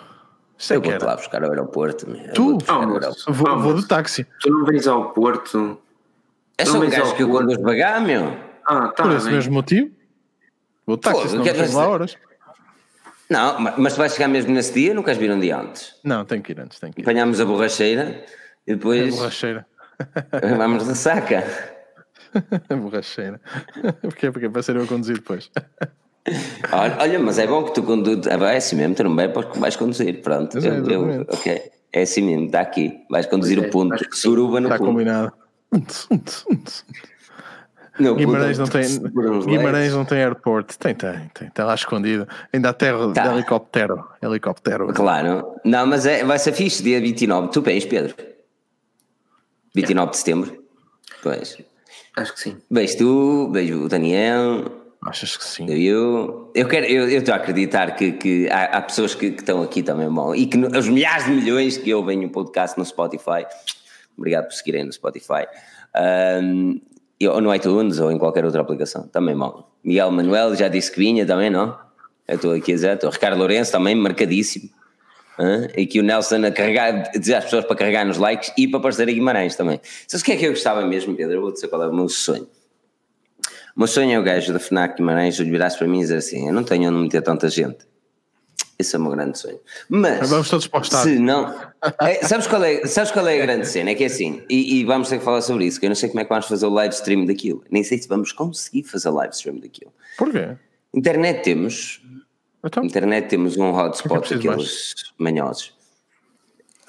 Sei 0.57 0.77
eu 0.77 0.81
vou 0.81 0.93
lá 1.03 1.15
buscar 1.17 1.43
o 1.43 1.49
aeroporto. 1.49 2.05
Tu? 2.33 2.57
Vou, 2.59 2.79
aeroporto. 2.79 3.33
vou, 3.33 3.59
vou 3.59 3.73
do 3.73 3.85
táxi. 3.85 4.25
Tu 4.39 4.49
não 4.49 4.65
vens 4.65 4.87
ao 4.87 5.11
Porto. 5.11 5.77
É 6.57 6.63
só 6.63 6.79
um 6.79 6.89
gajo 6.89 7.13
que 7.15 7.23
eu 7.23 7.29
conduzo 7.29 7.57
devagar, 7.57 8.01
meu. 8.01 8.37
Ah, 8.65 8.87
tá. 8.87 9.03
Por 9.03 9.11
esse 9.11 9.29
mesmo 9.29 9.53
motivo? 9.53 9.91
Vou 10.87 10.97
táxi, 10.97 11.21
Pô, 11.21 11.27
senão 11.27 11.43
não 11.43 11.73
lá 11.73 11.89
horas. 11.89 12.17
Não, 13.29 13.59
mas 13.59 13.93
tu 13.93 13.97
vais 13.97 14.13
chegar 14.13 14.27
mesmo 14.27 14.53
nesse 14.53 14.71
dia 14.73 14.93
não 14.93 15.01
queres 15.01 15.19
vir 15.19 15.31
um 15.31 15.39
dia 15.39 15.57
antes? 15.57 15.95
Não, 16.03 16.23
tem 16.23 16.41
que 16.41 16.51
ir 16.51 16.59
antes. 16.59 16.79
Tem 16.79 16.91
que 16.91 17.01
ir. 17.01 17.03
Apanhamos 17.03 17.41
a 17.41 17.45
borracheira 17.45 18.23
e 18.67 18.75
depois. 18.75 19.13
A 19.13 19.17
borracheira. 19.17 19.67
Vamos 20.57 20.87
de 20.87 20.95
saca. 20.95 21.43
Borracheira. 22.69 23.39
Porquê? 24.01 24.31
Porque 24.31 24.47
é 24.47 24.49
para 24.49 24.61
ser 24.61 24.75
eu 24.75 24.83
a 24.83 24.87
conduzir 24.87 25.15
depois. 25.15 25.49
olha, 26.71 26.97
olha, 26.99 27.19
mas 27.19 27.39
é 27.39 27.47
bom 27.47 27.63
que 27.63 27.73
tu 27.73 27.83
conduz. 27.83 28.25
É 28.27 28.57
assim 28.57 28.75
mesmo, 28.75 28.95
tu 28.95 29.03
não 29.03 29.15
bem 29.15 29.31
porque 29.31 29.59
vais 29.59 29.75
conduzir. 29.75 30.21
Pronto. 30.21 30.57
É, 30.57 30.67
eu, 30.67 31.09
eu, 31.09 31.21
ok. 31.21 31.61
É 31.93 32.01
assim 32.01 32.21
mesmo, 32.21 32.45
está 32.45 32.61
aqui. 32.61 32.99
Vais 33.09 33.25
conduzir 33.25 33.59
o 33.59 33.69
ponto. 33.69 33.95
Suruba 34.13 34.59
no 34.59 34.67
está 34.67 34.77
ponto. 34.77 34.87
combinado. 34.87 35.33
Não, 37.97 38.13
Guimarães 38.15 38.57
não 38.57 38.67
tem 38.67 38.83
Guimarães 39.45 39.93
não 39.93 40.03
tem 40.03 40.17
aeroporto. 40.17 40.77
Tem, 40.77 40.93
tem, 40.93 41.31
tem. 41.33 41.47
Está 41.47 41.63
lá 41.63 41.75
escondido. 41.75 42.27
Ainda 42.51 42.69
há 42.69 42.73
terra 42.73 43.13
tá. 43.13 43.27
de 43.27 43.33
helicóptero. 43.35 44.05
Helicóptero. 44.21 44.93
Claro. 44.93 45.55
Não, 45.63 45.87
mas 45.87 46.05
é, 46.05 46.23
vai 46.25 46.37
ser 46.37 46.51
fixe 46.51 46.83
dia 46.83 46.99
29. 46.99 47.49
Tu 47.49 47.61
vens, 47.61 47.85
Pedro? 47.85 48.13
29 49.75 50.07
é. 50.07 50.11
de 50.11 50.17
setembro? 50.17 50.63
Pois. 51.21 51.57
Acho 52.15 52.33
que 52.33 52.39
sim. 52.39 52.57
Vejo 52.71 52.97
tu, 52.97 53.51
vejo 53.51 53.83
o 53.83 53.89
Daniel. 53.89 54.85
Achas 55.05 55.37
que 55.37 55.43
sim? 55.43 55.69
Eu, 55.69 56.51
eu 56.55 56.67
quero, 56.67 56.85
eu, 56.85 57.09
eu 57.09 57.19
estou 57.19 57.33
a 57.33 57.37
acreditar 57.37 57.95
que, 57.95 58.13
que 58.13 58.49
há, 58.49 58.77
há 58.77 58.81
pessoas 58.81 59.13
que, 59.13 59.31
que, 59.31 59.41
estão 59.41 59.61
aqui 59.61 59.83
também 59.83 60.09
bom 60.09 60.33
e 60.33 60.47
que 60.47 60.57
os 60.57 60.87
milhares 60.87 61.25
de 61.25 61.31
milhões 61.31 61.77
que 61.77 61.93
ouvem 61.93 62.25
o 62.25 62.29
podcast 62.29 62.75
no 62.79 62.85
Spotify, 62.85 63.45
obrigado 64.17 64.45
por 64.45 64.53
seguirem 64.53 64.83
no 64.83 64.91
Spotify, 64.91 65.45
um, 66.41 66.81
ou 67.29 67.39
no 67.39 67.53
iTunes 67.53 67.99
ou 67.99 68.11
em 68.11 68.17
qualquer 68.17 68.45
outra 68.45 68.61
aplicação, 68.61 69.07
também 69.07 69.37
bom. 69.37 69.69
Miguel 69.83 70.09
Manuel 70.09 70.55
já 70.55 70.67
disse 70.67 70.91
que 70.91 70.99
vinha 70.99 71.23
também, 71.25 71.51
não? 71.51 71.77
Eu 72.27 72.37
estou 72.37 72.53
aqui 72.53 72.71
a 72.71 72.75
dizer, 72.75 72.99
o 73.03 73.09
Ricardo 73.09 73.37
Lourenço 73.37 73.71
também 73.71 73.93
marcadíssimo. 73.93 74.69
E 75.75 75.85
que 75.85 75.99
o 75.99 76.03
Nelson 76.03 76.45
a 76.45 76.51
carregar, 76.51 77.11
dizer 77.11 77.35
às 77.35 77.45
pessoas 77.45 77.65
para 77.65 77.75
carregar 77.75 78.05
nos 78.05 78.17
likes 78.17 78.51
e 78.57 78.67
para 78.67 78.79
aparecer 78.79 79.09
a 79.09 79.11
Guimarães 79.11 79.55
também. 79.55 79.79
Sabes 80.07 80.21
o 80.21 80.25
que 80.25 80.31
é 80.31 80.35
que 80.37 80.45
eu 80.45 80.51
gostava 80.51 80.85
mesmo, 80.85 81.15
Pedro? 81.15 81.35
Eu 81.35 81.41
vou 81.41 81.51
dizer 81.51 81.67
qual 81.67 81.83
é 81.83 81.87
o 81.87 81.93
meu 81.93 82.09
sonho. 82.09 82.47
O 83.75 83.79
meu 83.79 83.87
sonho 83.87 84.11
é 84.11 84.19
o 84.19 84.23
gajo 84.23 84.53
da 84.53 84.59
FNAC 84.59 84.97
Guimarães 84.97 85.37
virasse 85.37 85.77
para 85.77 85.87
mim 85.87 85.97
e 85.97 86.01
dizer 86.01 86.17
assim: 86.17 86.47
Eu 86.47 86.53
não 86.53 86.63
tenho 86.63 86.89
onde 86.89 87.01
meter 87.01 87.21
tanta 87.21 87.49
gente. 87.49 87.79
Esse 88.77 88.95
é 88.95 88.99
o 88.99 89.01
meu 89.01 89.11
grande 89.11 89.37
sonho. 89.37 89.59
Mas. 89.89 90.29
Vamos 90.29 90.49
todos 90.49 90.67
postar. 90.67 91.03
Se 91.03 91.17
não. 91.17 91.53
É, 92.01 92.25
sabes, 92.25 92.45
qual 92.45 92.63
é, 92.63 92.85
sabes 92.85 93.11
qual 93.11 93.27
é 93.27 93.41
a 93.41 93.45
grande 93.45 93.67
cena? 93.67 93.91
É 93.91 93.95
que 93.95 94.03
é 94.03 94.07
assim, 94.07 94.43
e, 94.49 94.79
e, 94.79 94.85
vamos 94.85 95.07
ter 95.07 95.19
que 95.19 95.23
falar 95.23 95.41
sobre 95.41 95.65
isso, 95.65 95.79
que 95.79 95.85
eu 95.85 95.89
não 95.89 95.95
sei 95.95 96.09
como 96.09 96.19
é 96.19 96.23
que 96.23 96.29
vamos 96.29 96.45
fazer 96.45 96.65
o 96.65 96.69
live 96.69 96.93
stream 96.93 97.25
daquilo. 97.25 97.63
Nem 97.69 97.83
sei 97.83 97.97
se 97.97 98.07
vamos 98.07 98.31
conseguir 98.33 98.83
fazer 98.83 99.09
o 99.09 99.13
live 99.13 99.33
stream 99.33 99.59
daquilo. 99.59 99.93
Porquê? 100.17 100.57
Internet 100.93 101.43
temos. 101.43 102.01
Então? 102.65 102.83
Internet 102.83 103.27
temos 103.27 103.57
um 103.57 103.71
hotspot 103.71 104.33
é 104.33 104.37
daqueles 104.37 104.95
manhosos. 105.17 105.73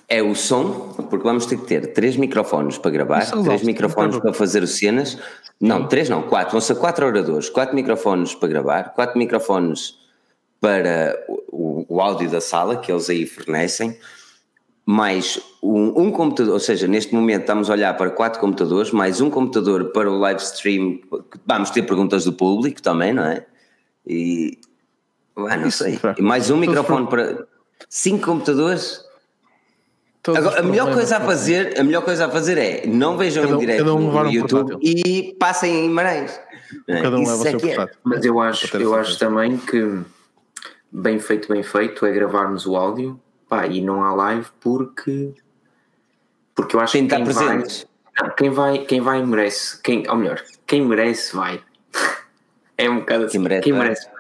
É 0.09 0.23
o 0.23 0.35
som, 0.35 0.95
porque 1.11 1.25
vamos 1.25 1.47
ter 1.47 1.59
que 1.59 1.67
ter 1.67 1.93
três 1.93 2.17
microfones 2.17 2.79
para 2.79 2.93
gravar, 2.93 3.27
três 3.43 3.63
microfones 3.63 4.19
para 4.19 4.33
fazer 4.33 4.63
as 4.63 4.71
cenas. 4.71 5.19
Não, 5.61 5.89
três 5.89 6.09
não, 6.09 6.23
quatro. 6.23 6.53
Vão 6.53 6.61
ser 6.61 6.77
quatro 6.77 7.07
oradores, 7.07 7.51
quatro 7.51 7.75
microfones 7.75 8.35
para 8.35 8.49
gravar, 8.49 8.85
quatro 8.95 9.19
microfones 9.19 9.99
para 10.61 11.25
o, 11.29 11.85
o 11.89 12.01
áudio 12.01 12.31
da 12.31 12.41
sala, 12.41 12.77
que 12.77 12.91
eles 12.91 13.11
aí 13.11 13.27
fornecem, 13.27 13.99
mais 14.85 15.41
um, 15.61 16.03
um, 16.03 16.11
computador, 16.13 16.55
ou 16.55 16.61
seja, 16.61 16.87
neste 16.87 17.13
momento 17.13 17.41
estamos 17.41 17.69
a 17.69 17.73
olhar 17.73 17.97
para 17.97 18.11
quatro 18.11 18.41
computadores, 18.41 18.93
mais 18.93 19.21
um 19.21 19.29
computador 19.29 19.87
para 19.87 20.09
o 20.09 20.19
live 20.19 20.41
stream. 20.41 21.01
Vamos 21.45 21.71
ter 21.71 21.83
perguntas 21.83 22.25
do 22.25 22.33
público 22.33 22.81
também, 22.81 23.13
não 23.13 23.25
é? 23.25 23.45
E. 24.07 24.59
Ah, 25.37 25.57
não 25.57 25.71
sei. 25.71 25.99
Mais 26.19 26.51
um 26.51 26.57
microfone 26.57 27.07
para. 27.07 27.47
Cinco 27.89 28.25
computadores 28.25 29.07
Agora, 30.35 30.61
a 30.61 30.63
melhor 30.63 30.93
coisa 30.93 31.19
a 31.19 31.21
fazer, 31.21 31.79
a 31.79 31.85
melhor 31.85 32.03
coisa 32.03 32.27
a 32.27 32.31
fazer 32.31 32.59
é 32.59 32.87
não 32.87 33.17
vejam 33.17 33.45
cada, 33.45 33.55
em 33.55 33.59
direto 33.59 33.95
um 33.95 34.11
no 34.11 34.31
YouTube 34.31 34.75
um 34.75 34.79
e 34.83 35.37
passem 35.39 35.87
em 35.87 35.89
Marães. 35.89 36.41
Cada 36.87 37.17
um 37.17 37.21
leva 37.21 37.35
o 37.35 37.37
seu 37.37 37.47
é, 37.47 37.55
é. 37.55 37.59
portátil. 37.59 38.01
Mas 38.03 38.25
eu 38.25 38.41
acho, 38.41 38.77
eu 38.77 38.95
acho 38.95 39.19
também 39.19 39.57
que 39.57 40.01
bem 40.91 41.19
feito, 41.19 41.49
bem 41.53 41.63
feito 41.63 42.05
é 42.05 42.13
gravarmos 42.13 42.67
o 42.67 42.75
áudio 42.75 43.21
pá, 43.49 43.67
e 43.67 43.81
não 43.81 44.03
há 44.03 44.13
live 44.15 44.47
porque 44.61 45.33
porque 46.55 46.75
eu 46.75 46.81
acho 46.81 46.93
que 46.95 47.07
quem 47.07 47.25
vai, 47.25 47.57
não, 47.59 48.31
quem 48.37 48.51
vai 48.51 48.79
quem 48.79 49.01
vai 49.01 49.25
merece, 49.25 49.81
quem, 49.83 50.09
ou 50.09 50.17
melhor, 50.17 50.43
quem 50.67 50.85
merece 50.85 51.37
vai. 51.37 51.63
é 52.77 52.91
um 52.91 53.01
bocado 53.01 53.27
assim. 53.27 53.39
Quem 53.39 53.43
merece, 53.43 53.63
quem 53.63 53.73
merece. 53.73 54.16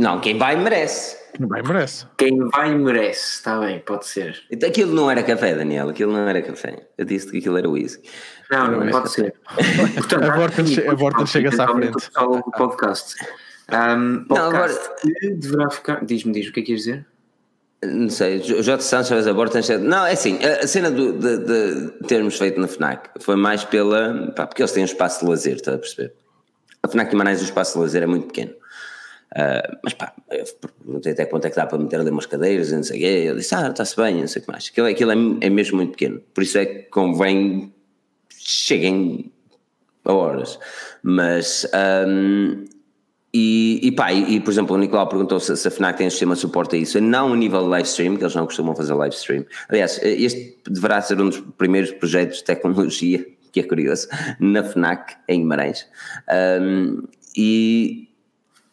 Não, 0.00 0.18
quem 0.18 0.38
vai 0.38 0.56
merece. 0.56 1.14
Quem 1.34 1.46
vai 1.46 1.62
merece. 1.62 2.06
Quem 2.16 2.48
vai 2.48 2.74
merece, 2.74 3.34
está 3.34 3.60
bem, 3.60 3.80
pode 3.80 4.06
ser. 4.06 4.42
Então, 4.50 4.66
aquilo 4.70 4.94
não 4.94 5.10
era 5.10 5.22
café, 5.22 5.54
Daniel, 5.54 5.90
aquilo 5.90 6.10
não 6.10 6.26
era 6.26 6.40
café. 6.40 6.88
Eu 6.96 7.04
disse 7.04 7.30
que 7.30 7.36
aquilo 7.36 7.58
era 7.58 7.68
whisky. 7.68 8.08
Não, 8.50 8.70
não, 8.70 8.80
não 8.80 8.90
pode 8.90 9.10
ser. 9.10 9.34
Portanto, 9.94 10.24
a 10.24 10.36
Vorten 10.94 11.26
che 11.26 11.32
chega-se 11.32 11.60
à 11.60 11.68
frente. 11.68 12.08
O 12.16 12.50
podcast. 12.50 13.14
Um, 13.70 14.24
podcast 14.24 14.28
não, 14.28 14.46
agora... 14.48 14.72
deverá 15.36 15.68
ficar. 15.68 16.02
Diz-me, 16.02 16.32
diz 16.32 16.48
o 16.48 16.52
que 16.52 16.60
é 16.60 16.62
que 16.62 16.66
queres 16.68 16.84
dizer? 16.84 17.06
Não 17.84 18.08
sei, 18.08 18.38
o 18.38 18.62
J. 18.62 18.80
Sanches 18.80 19.26
aborta. 19.26 19.60
Não, 19.78 20.06
é 20.06 20.12
assim, 20.12 20.38
a 20.42 20.66
cena 20.66 20.90
do, 20.90 21.12
de, 21.12 21.38
de, 21.38 21.90
termos 22.08 22.38
feito 22.38 22.58
na 22.58 22.68
FNAC 22.68 23.10
foi 23.20 23.36
mais 23.36 23.64
pela. 23.64 24.32
Pá, 24.34 24.46
porque 24.46 24.62
eles 24.62 24.72
têm 24.72 24.82
um 24.82 24.86
espaço 24.86 25.24
de 25.24 25.30
lazer, 25.30 25.56
está 25.56 25.74
a 25.74 25.78
perceber? 25.78 26.14
A 26.82 26.88
FNAC 26.88 27.10
Guimarães, 27.10 27.42
o 27.42 27.44
espaço 27.44 27.74
de 27.74 27.80
lazer 27.80 28.02
é 28.02 28.06
muito 28.06 28.28
pequeno. 28.28 28.59
Uh, 29.36 29.78
mas 29.84 29.94
pá, 29.94 30.12
perguntei 30.84 31.12
até 31.12 31.24
quanto 31.24 31.44
é 31.44 31.50
que 31.50 31.56
dá 31.56 31.64
para 31.64 31.78
meter 31.78 32.00
ali 32.00 32.10
umas 32.10 32.26
cadeiras 32.26 32.72
não 32.72 32.82
sei 32.82 32.96
o 32.96 33.00
quê. 33.00 33.06
Ele 33.06 33.38
disse, 33.38 33.54
ah, 33.54 33.68
está-se 33.68 33.96
bem, 33.96 34.20
não 34.20 34.26
sei 34.26 34.42
o 34.42 34.44
que 34.44 34.50
mais. 34.50 34.68
Aquilo, 34.68 34.86
aquilo 34.88 35.12
é, 35.12 35.46
é, 35.46 35.50
mesmo 35.50 35.76
muito 35.76 35.92
pequeno. 35.92 36.20
Por 36.34 36.42
isso 36.42 36.58
é 36.58 36.66
que 36.66 36.82
convém 36.90 37.72
cheguem 38.36 39.30
a 40.04 40.12
horas. 40.12 40.58
Mas, 41.02 41.66
um, 42.08 42.64
e, 43.32 43.78
e 43.82 43.92
pá, 43.92 44.12
e, 44.12 44.36
e, 44.36 44.40
por 44.40 44.50
exemplo, 44.50 44.74
o 44.74 44.78
Nicolau 44.78 45.08
perguntou 45.08 45.38
se, 45.38 45.56
se 45.56 45.68
a 45.68 45.70
FNAC 45.70 45.98
tem 45.98 46.08
um 46.08 46.10
sistema 46.10 46.34
de 46.34 46.40
suporte 46.40 46.74
a 46.74 46.78
isso. 46.78 47.00
Não 47.00 47.32
a 47.32 47.36
nível 47.36 47.62
de 47.62 47.68
live 47.68 47.88
stream, 47.88 48.16
que 48.16 48.24
eles 48.24 48.34
não 48.34 48.46
costumam 48.46 48.74
fazer 48.74 48.94
live 48.94 49.14
stream. 49.14 49.46
Aliás, 49.68 50.00
este 50.02 50.58
deverá 50.68 51.00
ser 51.00 51.20
um 51.20 51.28
dos 51.28 51.40
primeiros 51.56 51.92
projetos 51.92 52.38
de 52.38 52.44
tecnologia, 52.44 53.24
que 53.52 53.60
é 53.60 53.62
curioso, 53.62 54.08
na 54.40 54.64
FNAC, 54.64 55.16
em 55.28 55.40
Guimarães. 55.40 55.86
Um, 56.60 57.04
e 57.36 58.09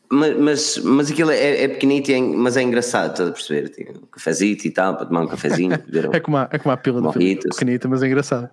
mas, 0.09 0.37
mas, 0.37 0.77
mas 0.77 1.11
aquilo 1.11 1.31
é, 1.31 1.63
é 1.63 1.67
pequenito, 1.67 2.11
é, 2.11 2.19
mas 2.19 2.55
é 2.55 2.61
engraçado, 2.61 3.11
estás 3.11 3.29
a 3.29 3.31
perceber? 3.31 3.69
Tem 3.69 3.87
um 3.89 4.05
cafezito 4.05 4.65
e 4.65 4.71
tal, 4.71 4.95
para 4.95 5.05
tomar 5.05 5.21
um 5.21 5.27
cafezinho. 5.27 5.73
é, 6.13 6.19
como 6.19 6.37
a, 6.37 6.49
é 6.51 6.57
como 6.57 6.71
a 6.71 6.77
pila 6.77 7.01
de 7.01 7.37
pequenita, 7.49 7.87
mas 7.87 8.01
é 8.01 8.07
engraçado. 8.07 8.49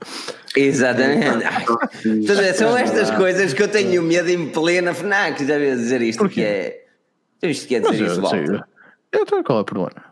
Exatamente. 0.56 1.44
então, 2.04 2.36
são 2.54 2.76
estas 2.76 3.10
coisas 3.12 3.52
que 3.52 3.62
eu 3.62 3.68
tenho 3.68 4.02
medo 4.02 4.28
em 4.28 4.48
plena 4.48 4.92
FNAC, 4.92 5.46
já 5.46 5.58
viu 5.58 5.76
dizer 5.76 6.02
isto, 6.02 6.28
que 6.28 6.42
é. 6.42 6.84
Viste 7.40 7.66
que 7.66 7.76
é 7.76 7.80
dizer 7.80 8.06
isso, 8.06 8.20
Walter? 8.20 8.64
Eu 9.12 9.22
estou 9.22 9.44
qual 9.44 9.58
é 9.58 9.62
o 9.62 9.64
problema? 9.64 10.04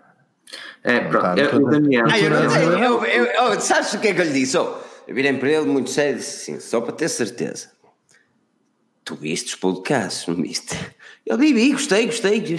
É, 0.84 1.00
pronto, 1.00 1.22
tá, 1.22 1.34
é, 1.38 1.56
o 1.56 1.68
Daniel. 1.68 2.04
Ah, 2.08 2.18
eu 2.18 2.30
não 2.30 2.50
sei, 2.50 2.64
eu, 2.66 3.04
eu, 3.04 3.24
eu, 3.24 3.60
sabes 3.60 3.94
o 3.94 4.00
que 4.00 4.08
é 4.08 4.14
que 4.14 4.20
eu 4.20 4.24
lhe 4.24 4.32
disse? 4.32 4.56
Oh, 4.58 4.74
eu 5.06 5.14
virei 5.14 5.32
para 5.32 5.50
ele 5.50 5.66
muito 5.66 5.90
sério 5.90 6.14
e 6.14 6.18
disse 6.18 6.52
assim, 6.52 6.60
só 6.60 6.80
para 6.80 6.92
ter 6.92 7.08
certeza. 7.08 7.70
Tu 9.04 9.16
viste 9.16 9.48
os 9.48 9.54
podcasts, 9.56 10.26
não 10.26 10.36
viste? 10.36 10.76
Eu 11.26 11.38
vi, 11.38 11.72
gostei, 11.72 12.06
gostei. 12.06 12.58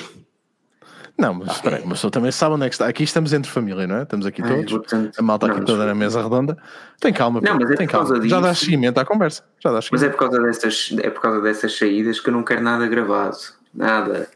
Não, 1.18 1.34
mas 1.34 1.52
espera 1.52 1.78
aí, 1.78 1.84
mas 1.86 2.02
tu 2.02 2.10
também 2.10 2.32
sabe 2.32 2.56
onde 2.56 2.66
é 2.66 2.70
que 2.70 2.76
está. 2.76 2.88
Aqui 2.88 3.04
estamos 3.04 3.34
entre 3.34 3.52
família, 3.52 3.86
não 3.86 3.98
é? 3.98 4.04
Estamos 4.04 4.26
aqui 4.26 4.42
todos. 4.42 4.72
portanto, 4.72 5.16
a 5.18 5.22
malta 5.22 5.46
aqui 5.46 5.60
não, 5.60 5.66
toda 5.66 5.86
na 5.86 5.94
mesa 5.94 6.24
redonda. 6.24 6.58
Tem 7.00 7.14
calma, 7.14 7.40
não, 7.40 7.56
mas 7.56 7.70
é 7.70 7.76
tem 7.76 7.88
calma. 7.88 8.16
Disso, 8.16 8.30
já 8.30 8.40
dá 8.40 8.56
seguimento 8.56 9.00
à 9.00 9.06
conversa. 9.06 9.44
Já 9.60 9.72
dá 9.72 9.80
mas 9.92 10.04
é 10.04 10.10
por, 10.10 10.18
causa 10.18 10.42
dessas, 10.42 10.96
é 11.00 11.10
por 11.12 11.22
causa 11.22 11.42
dessas 11.42 11.78
saídas 11.78 12.20
que 12.20 12.30
eu 12.30 12.34
não 12.34 12.44
quero 12.44 12.62
nada 12.62 12.88
gravado. 12.88 13.38
Nada. 13.74 14.28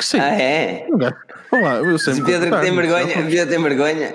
Sim. 0.00 0.18
Ah, 0.18 0.34
é? 0.34 0.86
Vamos 0.88 1.66
lá, 1.66 1.76
eu 1.76 1.98
sempre. 1.98 2.24
Pedro 2.24 2.50
que 2.50 2.60
tem 2.60 2.74
vergonha, 2.74 3.14
Pedro 3.14 3.48
tem 3.48 3.62
vergonha. 3.62 4.14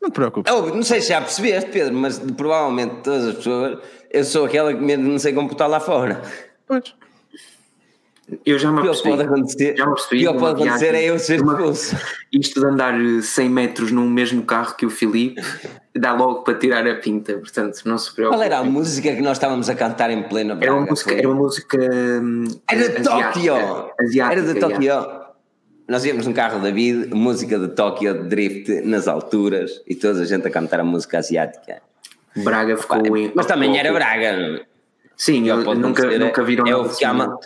Não 0.00 0.10
te 0.10 0.14
preocupes. 0.14 0.50
Oh, 0.50 0.62
não 0.74 0.82
sei 0.82 1.02
se 1.02 1.10
já 1.10 1.20
percebeste, 1.20 1.70
Pedro, 1.70 1.94
mas 1.94 2.18
provavelmente 2.18 3.02
todas 3.02 3.28
as 3.28 3.34
pessoas, 3.34 3.78
eu 4.10 4.24
sou 4.24 4.46
aquela 4.46 4.72
que 4.72 4.96
não 4.96 5.18
sei 5.18 5.34
computar 5.34 5.68
lá 5.68 5.78
fora. 5.78 6.22
Pois. 6.66 6.94
Eu 8.44 8.58
já 8.58 8.70
me 8.70 8.80
apercebi. 8.80 9.08
pode 9.10 9.22
acontecer, 9.22 9.76
já 9.76 9.84
me 9.84 9.92
apercebi 9.92 10.20
pior 10.20 10.36
pode 10.38 10.62
acontecer 10.62 10.94
é 10.94 11.04
eu 11.04 11.18
ser 11.18 11.36
expulso. 11.36 11.96
Isto 12.32 12.60
de 12.60 12.66
andar 12.66 12.94
100 13.22 13.48
metros 13.48 13.90
num 13.92 14.08
mesmo 14.08 14.42
carro 14.42 14.74
que 14.76 14.86
o 14.86 14.90
Filipe 14.90 15.42
dá 15.94 16.12
logo 16.12 16.42
para 16.42 16.54
tirar 16.54 16.86
a 16.86 16.94
pinta, 16.94 17.34
portanto 17.34 17.82
não 17.84 17.98
se 17.98 18.14
preocupe. 18.14 18.36
Qual 18.36 18.44
era 18.44 18.58
a 18.58 18.64
música 18.64 19.14
que 19.14 19.20
nós 19.20 19.36
estávamos 19.36 19.68
a 19.68 19.74
cantar 19.74 20.10
em 20.10 20.22
plena 20.22 20.54
Braga? 20.54 20.72
Era 20.72 20.80
uma 20.80 20.86
música, 20.86 21.14
era 21.14 21.28
uma 21.28 21.36
música 21.36 21.78
Era 22.70 22.88
de 22.88 23.02
Tóquio! 23.02 23.54
Era 24.30 24.42
de 24.42 24.54
Tóquio! 24.54 25.20
Nós 25.88 26.04
íamos 26.04 26.24
num 26.24 26.32
carro 26.32 26.60
da 26.60 26.70
vida, 26.70 27.12
música 27.14 27.58
de 27.58 27.68
Tóquio, 27.68 28.24
drift 28.28 28.82
nas 28.82 29.08
alturas 29.08 29.82
e 29.88 29.94
toda 29.94 30.20
a 30.20 30.24
gente 30.24 30.46
a 30.46 30.50
cantar 30.50 30.78
a 30.78 30.84
música 30.84 31.18
asiática. 31.18 31.82
Braga 32.36 32.76
ficou 32.76 33.02
Pá, 33.02 33.08
Mas 33.34 33.46
também 33.46 33.76
era 33.76 33.92
Braga. 33.92 34.64
Sim, 35.16 35.48
eu, 35.48 35.56
nunca, 35.74 36.18
nunca 36.18 36.42
viram 36.44 36.66
é 36.66 36.76
o 36.76 36.88
que 36.88 37.00
chama, 37.00 37.36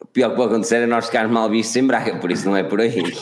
o 0.00 0.06
pior 0.06 0.30
que 0.30 0.36
pode 0.36 0.52
acontecer 0.52 0.76
é 0.76 0.86
nós 0.86 1.06
ficarmos 1.06 1.32
mal 1.32 1.48
vistos 1.48 1.76
em 1.76 1.86
Braga, 1.86 2.16
por 2.18 2.30
isso 2.30 2.46
não 2.46 2.56
é 2.56 2.62
por 2.62 2.80
aí. 2.80 3.02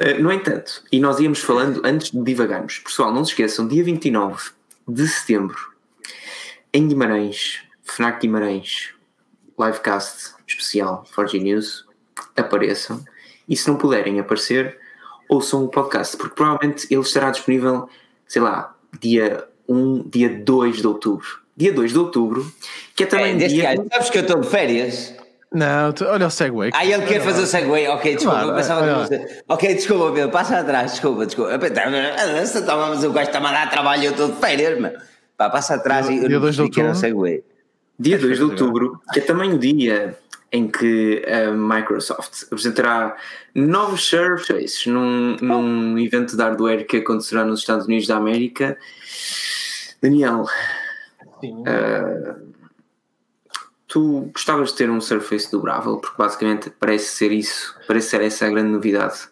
Eh, 0.00 0.14
no 0.14 0.30
entanto, 0.30 0.84
e 0.92 1.00
nós 1.00 1.18
íamos 1.18 1.40
falando 1.40 1.82
antes 1.84 2.12
de 2.12 2.22
divagarmos, 2.22 2.78
pessoal, 2.78 3.12
não 3.12 3.24
se 3.24 3.32
esqueçam, 3.32 3.66
dia 3.66 3.82
29 3.82 4.50
de 4.86 5.08
setembro, 5.08 5.58
em 6.72 6.86
Guimarães, 6.86 7.64
FNAC 7.82 8.20
Guimarães, 8.20 8.94
livecast 9.58 10.34
especial 10.46 11.04
Forge 11.10 11.40
News, 11.40 11.84
apareçam. 12.36 13.04
E 13.48 13.56
se 13.56 13.66
não 13.66 13.76
puderem 13.76 14.20
aparecer, 14.20 14.78
ouçam 15.28 15.64
o 15.64 15.68
podcast, 15.68 16.16
porque 16.16 16.36
provavelmente 16.36 16.86
ele 16.90 17.00
estará 17.00 17.32
disponível, 17.32 17.88
sei 18.28 18.42
lá, 18.42 18.76
dia 19.00 19.48
1, 19.68 20.08
dia 20.08 20.28
2 20.44 20.76
de 20.76 20.86
outubro 20.86 21.42
dia 21.58 21.72
2 21.72 21.92
de 21.92 21.98
outubro, 21.98 22.52
que 22.94 23.02
é 23.02 23.06
também 23.06 23.34
é, 23.34 23.48
dia. 23.48 23.62
Gajo, 23.64 23.88
sabes 23.92 24.10
que 24.10 24.18
eu 24.18 24.22
estou 24.22 24.40
de 24.40 24.48
férias? 24.48 25.12
Não, 25.52 25.92
tu, 25.92 26.04
olha 26.04 26.28
o 26.28 26.30
Segway. 26.30 26.70
Ah, 26.72 26.86
ele 26.86 27.04
quer 27.04 27.20
fazer 27.20 27.42
o 27.42 27.46
Segway, 27.46 27.88
ok, 27.88 28.14
desculpa, 28.14 28.36
claro, 28.36 28.50
eu 28.50 28.54
pensava 28.54 28.86
que 28.86 29.08
você... 29.08 29.42
Ok, 29.48 29.74
desculpa, 29.74 30.12
Pedro, 30.12 30.30
passa 30.30 30.58
atrás, 30.58 30.92
desculpa, 30.92 31.26
desculpa. 31.26 31.58
Mas 31.58 33.04
o 33.04 33.12
gajo 33.12 33.26
está 33.26 33.38
a 33.38 33.52
dar 33.52 33.70
trabalho, 33.70 34.04
eu 34.04 34.10
estou 34.12 34.30
de 34.30 34.36
férias, 34.36 34.80
meu. 34.80 34.92
Pá, 35.36 35.50
passa 35.50 35.74
atrás 35.74 36.08
e 36.08 36.28
dia 36.28 36.38
2 36.38 36.54
de 36.54 36.62
outubro. 36.62 36.94
Segway. 36.94 37.42
Dia 37.98 38.18
2 38.18 38.36
de 38.36 38.44
outubro, 38.44 39.00
que 39.12 39.18
é 39.18 39.22
também 39.22 39.52
o 39.52 39.58
dia 39.58 40.16
em 40.52 40.68
que 40.68 41.24
a 41.26 41.50
Microsoft 41.50 42.44
apresentará 42.44 43.16
novos 43.54 44.04
Surfaces 44.04 44.86
num, 44.86 45.36
num 45.40 45.94
oh. 45.94 45.98
evento 45.98 46.36
de 46.36 46.42
hardware 46.42 46.86
que 46.86 46.98
acontecerá 46.98 47.44
nos 47.44 47.60
Estados 47.60 47.86
Unidos 47.86 48.06
da 48.06 48.16
América. 48.16 48.78
Daniel, 50.00 50.46
uh, 51.46 52.52
tu 53.86 54.30
gostavas 54.32 54.70
de 54.70 54.76
ter 54.76 54.90
um 54.90 55.00
Surface 55.00 55.50
dobrável? 55.50 55.98
Porque 55.98 56.16
basicamente 56.16 56.70
parece 56.70 57.16
ser 57.16 57.32
isso, 57.32 57.74
parece 57.86 58.10
ser 58.10 58.20
essa 58.20 58.46
a 58.46 58.50
grande 58.50 58.70
novidade. 58.70 59.28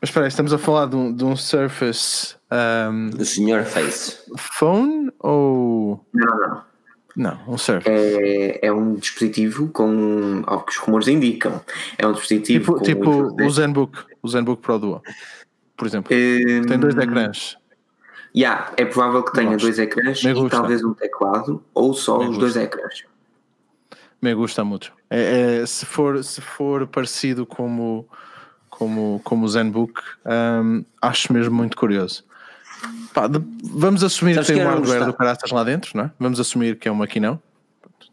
Mas 0.00 0.08
espera 0.10 0.26
aí, 0.26 0.28
estamos 0.28 0.52
a 0.52 0.58
falar 0.58 0.86
de 0.86 0.96
um, 0.96 1.12
de 1.14 1.24
um 1.24 1.36
Surface. 1.36 2.36
Um, 2.50 3.10
do 3.10 3.24
Sr. 3.24 3.64
Face. 3.64 4.18
Phone 4.36 5.10
ou. 5.18 6.04
Não, 6.14 6.38
não. 6.38 6.62
Não, 7.16 7.40
um 7.48 7.58
Surface. 7.58 7.90
É, 7.90 8.66
é 8.66 8.72
um 8.72 8.94
dispositivo 8.94 9.68
com. 9.68 10.42
Ao 10.46 10.62
que 10.62 10.72
os 10.72 10.78
rumores 10.78 11.08
indicam. 11.08 11.60
É 11.98 12.06
um 12.06 12.12
dispositivo. 12.12 12.78
Tipo, 12.80 12.84
tipo 12.84 13.42
o 13.42 13.50
Zenbook, 13.50 13.98
o 14.22 14.28
Zenbook 14.28 14.62
Pro 14.62 14.78
Duo, 14.78 15.02
por 15.76 15.86
exemplo. 15.86 16.14
Um, 16.14 16.62
tem 16.62 16.78
dois 16.78 16.96
ecrãs. 16.96 17.58
Yeah, 18.36 18.70
é 18.76 18.84
provável 18.84 19.22
que 19.22 19.32
tenha 19.32 19.56
dois 19.56 19.78
ecrãs 19.78 20.22
e 20.22 20.48
talvez 20.50 20.84
um 20.84 20.92
teclado 20.92 21.64
ou 21.72 21.94
só 21.94 22.18
Me 22.18 22.24
os 22.24 22.28
gusta. 22.36 22.40
dois 22.40 22.56
ecrãs. 22.56 23.04
Me 24.20 24.34
gusta 24.34 24.62
muito. 24.62 24.92
É, 25.08 25.60
é, 25.62 25.66
se, 25.66 25.86
for, 25.86 26.22
se 26.22 26.40
for 26.40 26.86
parecido 26.86 27.46
como, 27.46 28.06
como, 28.68 29.20
como 29.24 29.46
o 29.46 29.48
Zenbook, 29.48 30.02
um, 30.26 30.84
acho 31.00 31.32
mesmo 31.32 31.54
muito 31.54 31.76
curioso. 31.76 32.24
Pá, 33.14 33.26
de, 33.26 33.40
vamos 33.62 34.04
assumir 34.04 34.34
Sabes 34.34 34.48
que 34.48 34.54
tem 34.54 34.62
um 34.62 34.68
hardware 34.68 35.06
do 35.06 35.14
caraças 35.14 35.50
lá 35.50 35.64
dentro, 35.64 35.92
não 35.94 36.04
é? 36.04 36.10
Vamos 36.18 36.38
assumir 36.38 36.76
que 36.76 36.88
é 36.88 36.92
um 36.92 36.96
maquinão. 36.96 37.40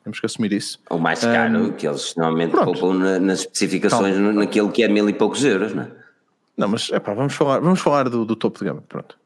Temos 0.05 0.19
que 0.19 0.25
assumir 0.25 0.53
isso. 0.53 0.79
O 0.89 0.97
mais 0.97 1.19
caro, 1.19 1.57
um, 1.57 1.71
que 1.71 1.87
eles 1.87 2.15
normalmente 2.15 2.51
poupam 2.51 2.93
na, 2.93 3.19
nas 3.19 3.39
especificações, 3.39 4.15
Calma. 4.15 4.33
naquilo 4.33 4.71
que 4.71 4.83
é 4.83 4.87
mil 4.87 5.09
e 5.09 5.13
poucos 5.13 5.43
euros, 5.43 5.73
não 5.73 5.83
é? 5.83 5.91
Não, 6.55 6.67
mas 6.67 6.89
é 6.91 6.99
pá, 6.99 7.13
vamos 7.13 7.33
falar, 7.33 7.59
vamos 7.59 7.79
falar 7.79 8.07
do, 8.09 8.23
do 8.23 8.35
topo 8.35 8.59
de 8.59 8.65
gama. 8.65 8.83
Pronto. 8.87 9.17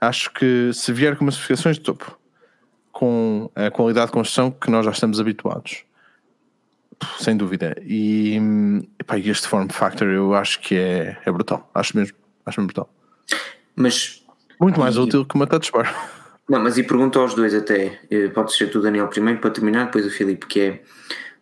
Acho 0.00 0.32
que 0.32 0.72
se 0.72 0.92
vier 0.92 1.16
com 1.16 1.28
especificações 1.28 1.76
de 1.76 1.82
topo, 1.82 2.18
com 2.90 3.50
a 3.54 3.70
qualidade 3.70 4.06
de 4.06 4.12
construção 4.12 4.50
que 4.50 4.70
nós 4.70 4.84
já 4.84 4.90
estamos 4.90 5.20
habituados, 5.20 5.84
sem 7.18 7.36
dúvida. 7.36 7.74
E 7.84 8.38
epá, 8.98 9.18
este 9.18 9.48
form 9.48 9.68
factor 9.68 10.08
eu 10.08 10.34
acho 10.34 10.60
que 10.60 10.76
é, 10.76 11.16
é 11.24 11.32
brutal. 11.32 11.70
Acho 11.74 11.96
mesmo, 11.96 12.16
acho 12.44 12.60
mesmo 12.60 12.68
brutal. 12.68 12.92
Mas 13.74 14.22
muito 14.60 14.78
mais 14.78 14.96
e... 14.96 14.98
útil 14.98 15.24
que 15.24 15.34
uma 15.34 15.46
touch 15.46 15.72
bar. 15.72 15.92
Não, 16.48 16.60
mas 16.60 16.76
e 16.76 16.82
pergunto 16.82 17.18
aos 17.18 17.34
dois 17.34 17.54
até, 17.54 18.00
eh, 18.10 18.28
pode 18.28 18.52
ser 18.54 18.68
tu 18.68 18.80
Daniel 18.80 19.08
primeiro 19.08 19.40
para 19.40 19.50
terminar, 19.50 19.86
depois 19.86 20.04
o 20.04 20.10
Filipe, 20.10 20.46
que 20.46 20.60
é, 20.60 20.82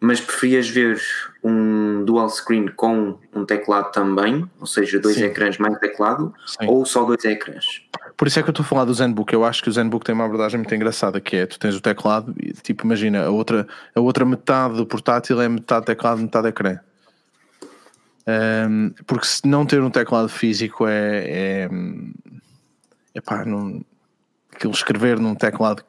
mas 0.00 0.18
preferias 0.18 0.68
ver 0.68 1.00
um 1.44 2.02
dual 2.04 2.28
screen 2.30 2.68
com 2.68 3.18
um 3.34 3.44
teclado 3.44 3.92
também, 3.92 4.48
ou 4.58 4.66
seja, 4.66 4.98
dois 4.98 5.16
Sim. 5.16 5.24
ecrãs 5.24 5.58
mais 5.58 5.78
teclado, 5.78 6.32
Sim. 6.46 6.66
ou 6.66 6.86
só 6.86 7.04
dois 7.04 7.22
ecrãs? 7.24 7.82
Por 8.16 8.26
isso 8.26 8.38
é 8.38 8.42
que 8.42 8.48
eu 8.48 8.52
estou 8.52 8.64
a 8.64 8.66
falar 8.66 8.84
do 8.86 8.94
ZenBook, 8.94 9.32
eu 9.32 9.44
acho 9.44 9.62
que 9.62 9.68
o 9.68 9.72
ZenBook 9.72 10.04
tem 10.04 10.14
uma 10.14 10.24
abordagem 10.24 10.58
muito 10.58 10.74
engraçada, 10.74 11.20
que 11.20 11.36
é, 11.36 11.46
tu 11.46 11.58
tens 11.58 11.76
o 11.76 11.80
teclado 11.80 12.34
e 12.38 12.52
tipo, 12.54 12.84
imagina, 12.84 13.26
a 13.26 13.30
outra, 13.30 13.68
a 13.94 14.00
outra 14.00 14.24
metade 14.24 14.76
do 14.76 14.86
portátil 14.86 15.40
é 15.40 15.48
metade 15.48 15.84
teclado, 15.84 16.22
metade 16.22 16.48
ecrã. 16.48 16.78
Um, 18.26 18.90
porque 19.06 19.26
se 19.26 19.46
não 19.46 19.66
ter 19.66 19.82
um 19.82 19.90
teclado 19.90 20.28
físico 20.28 20.86
é, 20.86 21.24
é 21.26 21.70
epá, 23.14 23.44
não, 23.44 23.84
aquilo 24.54 24.72
escrever 24.72 25.18
num 25.18 25.34
teclado, 25.34 25.82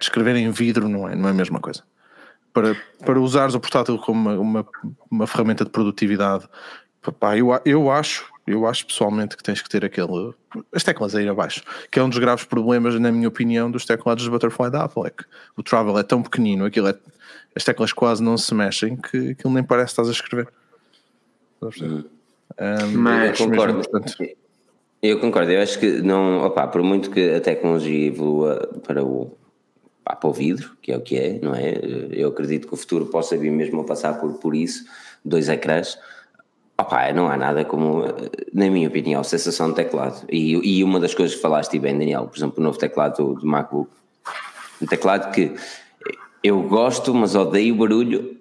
escrever 0.00 0.36
em 0.36 0.50
vidro 0.50 0.88
não 0.88 1.08
é, 1.08 1.14
não 1.14 1.28
é 1.28 1.30
a 1.30 1.34
mesma 1.34 1.60
coisa. 1.60 1.82
Para, 2.54 2.74
para 3.04 3.20
usares 3.20 3.54
o 3.54 3.60
portátil 3.60 3.98
como 3.98 4.30
uma, 4.30 4.40
uma, 4.40 4.66
uma 5.10 5.26
ferramenta 5.26 5.64
de 5.64 5.70
produtividade, 5.70 6.48
epá, 7.06 7.36
eu, 7.36 7.48
eu 7.66 7.90
acho, 7.90 8.32
eu 8.46 8.64
acho 8.64 8.86
pessoalmente 8.86 9.36
que 9.36 9.42
tens 9.42 9.60
que 9.60 9.68
ter 9.68 9.84
aquele, 9.84 10.32
as 10.72 10.84
teclas 10.84 11.14
aí 11.16 11.28
abaixo, 11.28 11.62
que 11.90 11.98
é 11.98 12.02
um 12.02 12.08
dos 12.08 12.18
graves 12.18 12.44
problemas, 12.44 12.98
na 13.00 13.10
minha 13.10 13.28
opinião, 13.28 13.70
dos 13.70 13.84
teclados 13.84 14.22
de 14.24 14.30
Butterfly 14.30 14.70
da 14.70 14.84
Apple, 14.84 15.02
é 15.04 15.10
que 15.10 15.24
o 15.56 15.62
travel 15.62 15.98
é 15.98 16.04
tão 16.04 16.22
pequenino, 16.22 16.64
aquilo 16.64 16.88
é, 16.88 16.94
as 17.56 17.64
teclas 17.64 17.92
quase 17.92 18.22
não 18.22 18.38
se 18.38 18.54
mexem 18.54 18.96
que 18.96 19.30
aquilo 19.30 19.52
nem 19.52 19.64
parece 19.64 19.86
que 19.86 20.00
estás 20.00 20.08
a 20.08 20.12
escrever. 20.12 20.48
Hum. 21.60 22.04
Um, 22.60 22.98
Mas 22.98 23.38
concordo. 23.38 23.74
Mesmo, 23.74 23.90
portanto, 23.90 24.36
eu 25.02 25.20
concordo, 25.20 25.50
eu 25.50 25.62
acho 25.62 25.78
que 25.78 26.00
não, 26.02 26.44
opa, 26.44 26.66
por 26.68 26.82
muito 26.82 27.10
que 27.10 27.34
a 27.34 27.40
tecnologia 27.40 28.06
evolua 28.06 28.68
para 28.86 29.04
o, 29.04 29.36
para 30.04 30.28
o 30.28 30.32
vidro, 30.32 30.76
que 30.82 30.92
é 30.92 30.96
o 30.96 31.00
que 31.00 31.16
é, 31.16 31.38
não 31.42 31.54
é? 31.54 31.80
Eu 32.12 32.28
acredito 32.28 32.68
que 32.68 32.74
o 32.74 32.76
futuro 32.76 33.06
possa 33.06 33.36
vir 33.36 33.50
mesmo 33.50 33.80
a 33.80 33.84
passar 33.84 34.20
por, 34.20 34.34
por 34.34 34.54
isso, 34.54 34.84
dois 35.24 35.48
ecrãs. 35.48 35.98
Opa, 36.76 37.12
não 37.12 37.28
há 37.28 37.36
nada 37.36 37.64
como, 37.64 38.02
na 38.52 38.68
minha 38.68 38.88
opinião, 38.88 39.22
sensação 39.24 39.70
de 39.70 39.76
teclado. 39.76 40.26
E, 40.30 40.78
e 40.78 40.84
uma 40.84 41.00
das 41.00 41.14
coisas 41.14 41.36
que 41.36 41.40
falaste 41.40 41.78
bem, 41.78 41.96
Daniel, 41.96 42.26
por 42.26 42.36
exemplo, 42.36 42.56
o 42.58 42.62
novo 42.62 42.78
teclado 42.78 43.16
do, 43.16 43.40
do 43.40 43.46
MacBook, 43.46 43.90
um 44.82 44.86
teclado 44.86 45.32
que 45.32 45.54
eu 46.42 46.62
gosto, 46.62 47.14
mas 47.14 47.34
odeio 47.34 47.74
o 47.74 47.78
barulho 47.78 48.36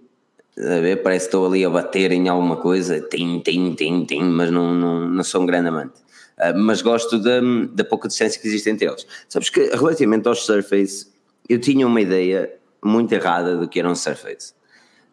a 0.57 0.79
ver, 0.79 1.01
parece 1.01 1.25
que 1.25 1.29
estou 1.29 1.47
ali 1.47 1.65
a 1.65 1.69
bater 1.69 2.11
em 2.11 2.27
alguma 2.27 2.57
coisa, 2.57 3.01
tim, 3.01 3.39
tim, 3.39 3.73
tim, 3.73 4.05
tim, 4.05 4.23
mas 4.23 4.51
não, 4.51 4.73
não, 4.73 5.07
não 5.09 5.23
sou 5.23 5.41
um 5.41 5.45
grande 5.45 5.69
amante. 5.69 5.93
Ah, 6.37 6.53
mas 6.53 6.81
gosto 6.81 7.19
da, 7.19 7.39
da 7.71 7.83
pouca 7.83 8.07
distância 8.07 8.39
que 8.39 8.47
existe 8.47 8.69
entre 8.69 8.87
eles. 8.87 9.05
Sabes 9.27 9.49
que 9.49 9.61
relativamente 9.69 10.27
aos 10.27 10.45
Surface, 10.45 11.07
eu 11.47 11.59
tinha 11.59 11.85
uma 11.85 12.01
ideia 12.01 12.53
muito 12.83 13.11
errada 13.13 13.57
do 13.57 13.67
que 13.67 13.79
era 13.79 13.89
um 13.89 13.95
Surface. 13.95 14.53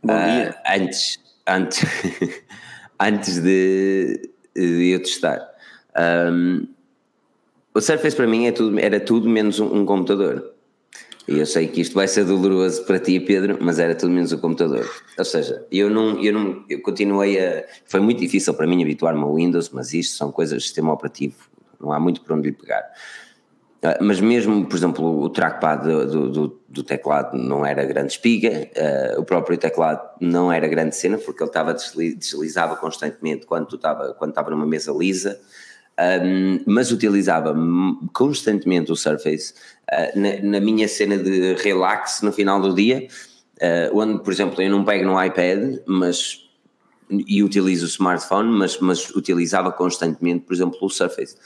Uh, 0.05 0.55
antes, 0.67 1.19
antes, 1.47 1.85
antes 2.99 3.41
de, 3.41 4.31
de, 4.55 4.91
eu 4.91 5.03
testar. 5.03 5.47
Um, 6.31 6.67
o 7.75 7.81
Surface 7.81 8.17
para 8.17 8.27
mim 8.27 8.47
é 8.47 8.53
tudo, 8.53 8.79
era 8.79 8.99
tudo 8.99 9.29
menos 9.29 9.61
um, 9.61 9.81
um 9.81 9.87
computador. 9.87 10.55
E 11.29 11.39
eu 11.39 11.47
sei 11.47 11.69
que 11.69 11.81
isto 11.81 11.95
vai 11.95 12.09
ser 12.09 12.25
doloroso 12.25 12.85
para 12.85 12.99
ti, 12.99 13.21
Pedro, 13.21 13.59
mas 13.61 13.79
era 13.79 13.95
tudo 13.95 14.13
menos 14.13 14.33
o 14.33 14.39
computador. 14.39 14.91
Ou 15.17 15.25
seja, 15.25 15.65
eu 15.71 15.89
não, 15.89 16.21
eu 16.21 16.33
não, 16.33 16.65
eu 16.69 16.81
continuei 16.83 17.39
a. 17.39 17.65
Foi 17.85 18.01
muito 18.01 18.19
difícil 18.19 18.53
para 18.55 18.67
mim 18.67 18.83
habituar-me 18.83 19.23
ao 19.23 19.37
Windows, 19.37 19.71
mas 19.71 19.95
isto 19.95 20.17
são 20.17 20.33
coisas 20.33 20.59
de 20.59 20.65
sistema 20.65 20.93
operativo, 20.93 21.37
não 21.81 21.93
há 21.93 22.01
muito 22.01 22.21
para 22.23 22.35
onde 22.35 22.49
lhe 22.49 22.57
pegar. 22.57 22.85
Uh, 23.83 23.97
mas 24.03 24.21
mesmo, 24.21 24.67
por 24.67 24.77
exemplo, 24.77 25.23
o 25.23 25.31
trackpad 25.31 25.85
do, 25.85 26.31
do, 26.31 26.61
do 26.69 26.83
teclado 26.83 27.37
não 27.37 27.65
era 27.65 27.85
grande 27.85 28.13
espiga, 28.13 28.71
uh, 28.77 29.21
o 29.21 29.25
próprio 29.25 29.57
teclado 29.57 30.03
não 30.21 30.53
era 30.53 30.69
grande 30.69 30.95
cena, 30.95 31.17
porque 31.17 31.43
ele 31.43 31.49
estava 31.49 31.75
deslizava 31.75 32.77
constantemente 32.77 33.47
quando 33.47 33.75
estava, 33.75 34.15
quando 34.15 34.31
estava 34.31 34.51
numa 34.51 34.67
mesa 34.67 34.93
lisa. 34.93 35.41
Um, 35.99 36.63
mas 36.67 36.91
utilizava 36.91 37.55
constantemente 38.15 38.91
o 38.91 38.97
Surface 38.97 39.53
uh, 39.93 40.19
na, 40.19 40.51
na, 40.51 40.61
minha 40.61 40.89
cena 40.89 41.19
de 41.19 41.55
relax 41.57 42.23
no 42.23 42.33
final 42.33 42.59
do 42.61 42.75
dia, 42.75 43.07
uh, 43.57 43.99
onde, 43.99 44.23
por 44.23 44.33
exemplo, 44.33 44.63
eu 44.63 44.71
não 44.71 44.85
pego 44.85 45.05
no 45.05 45.23
iPad, 45.23 45.79
mas 45.87 46.49
e 47.11 47.43
utilizo 47.43 47.85
o 47.85 47.89
smartphone, 47.89 48.51
mas, 48.57 48.79
mas 48.79 49.11
utilizava 49.11 49.73
constantemente, 49.73 50.45
por 50.47 50.55
exemplo, 50.55 50.79
o 50.81 50.89
Surface, 50.89 51.37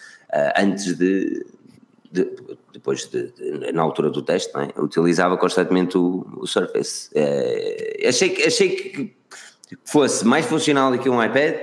antes 0.57 0.95
de, 0.95 1.43
de 2.23 2.55
depois 2.73 3.07
de, 3.07 3.33
de, 3.33 3.73
na 3.73 3.83
altura 3.83 4.11
do 4.11 4.23
teste, 4.23 4.53
é? 4.57 4.81
utilizava 4.81 5.37
constantemente 5.37 5.97
o, 5.97 6.27
o 6.37 6.47
Surface. 6.47 7.11
achei, 8.07 8.45
achei 8.45 8.69
que 8.71 9.17
fosse 9.85 10.27
mais 10.27 10.47
funcional 10.47 10.91
do 10.91 10.99
que 10.99 11.09
um 11.09 11.23
iPad, 11.23 11.57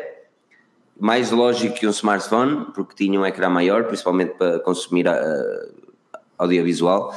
mais 1.00 1.32
lógico 1.32 1.76
que 1.76 1.88
um 1.88 1.92
smartphone, 1.92 2.66
porque 2.74 2.96
tinha 2.96 3.20
um 3.20 3.26
ecrã 3.26 3.50
maior, 3.50 3.86
principalmente 3.86 4.36
para 4.36 4.60
consumir 4.60 5.08
uh, 5.08 5.92
audiovisual. 6.38 7.14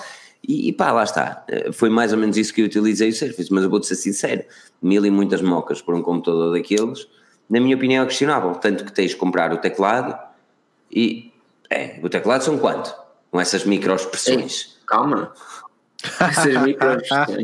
E, 0.47 0.69
e 0.69 0.73
pá, 0.73 0.93
lá 0.93 1.05
está. 1.05 1.45
Eh, 1.49 1.73
foi 1.73 1.89
mais 1.89 2.13
ou 2.13 2.19
menos 2.19 2.37
isso 2.37 2.53
que 2.53 2.61
eu 2.61 2.67
utilizei 2.67 3.09
o 3.09 3.15
Surface, 3.15 3.51
mas 3.51 3.65
eu 3.65 3.71
vou-te 3.71 3.87
ser 3.87 3.95
sincero: 3.95 4.45
mil 4.81 5.05
e 5.05 5.11
muitas 5.11 5.41
mocas 5.41 5.81
por 5.81 5.95
um 5.95 6.03
computador 6.03 6.53
daqueles, 6.53 7.09
na 7.49 7.61
minha 7.61 7.77
opinião, 7.77 8.05
é 8.05 8.07
questionável. 8.07 8.53
Tanto 8.57 8.85
que 8.85 8.93
tens 8.93 9.13
de 9.13 9.17
comprar 9.17 9.53
o 9.53 9.57
teclado 9.59 10.19
e. 10.91 11.33
É, 11.71 11.99
o 12.03 12.11
teclado 12.11 12.43
são 12.43 12.59
quanto? 12.59 12.95
Com 13.35 13.41
essas 13.41 13.65
microexpressões. 13.65 14.77
Calma. 14.87 15.33
Essas 16.21 16.63
microexpressões. 16.63 17.43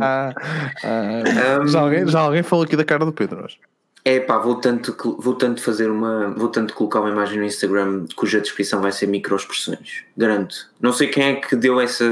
um, 1.64 1.66
já, 1.66 1.80
alguém, 1.80 2.06
já 2.06 2.20
alguém 2.20 2.44
falou 2.44 2.64
aqui 2.64 2.76
da 2.76 2.84
cara 2.84 3.04
do 3.04 3.12
Pedro 3.12 3.44
hoje. 3.44 3.58
É 4.04 4.20
pá, 4.20 4.38
vou 4.38 4.54
tanto, 4.54 4.94
vou 5.18 5.34
tanto 5.34 5.60
fazer 5.60 5.90
uma. 5.90 6.28
Vou 6.30 6.48
tanto 6.48 6.74
colocar 6.74 7.00
uma 7.00 7.10
imagem 7.10 7.40
no 7.40 7.44
Instagram 7.44 8.06
cuja 8.14 8.40
descrição 8.40 8.80
vai 8.80 8.92
ser 8.92 9.08
microexpressões. 9.08 10.04
Garanto. 10.16 10.70
Não 10.80 10.92
sei 10.92 11.08
quem 11.08 11.24
é 11.24 11.34
que 11.34 11.56
deu 11.56 11.80
essa, 11.80 12.04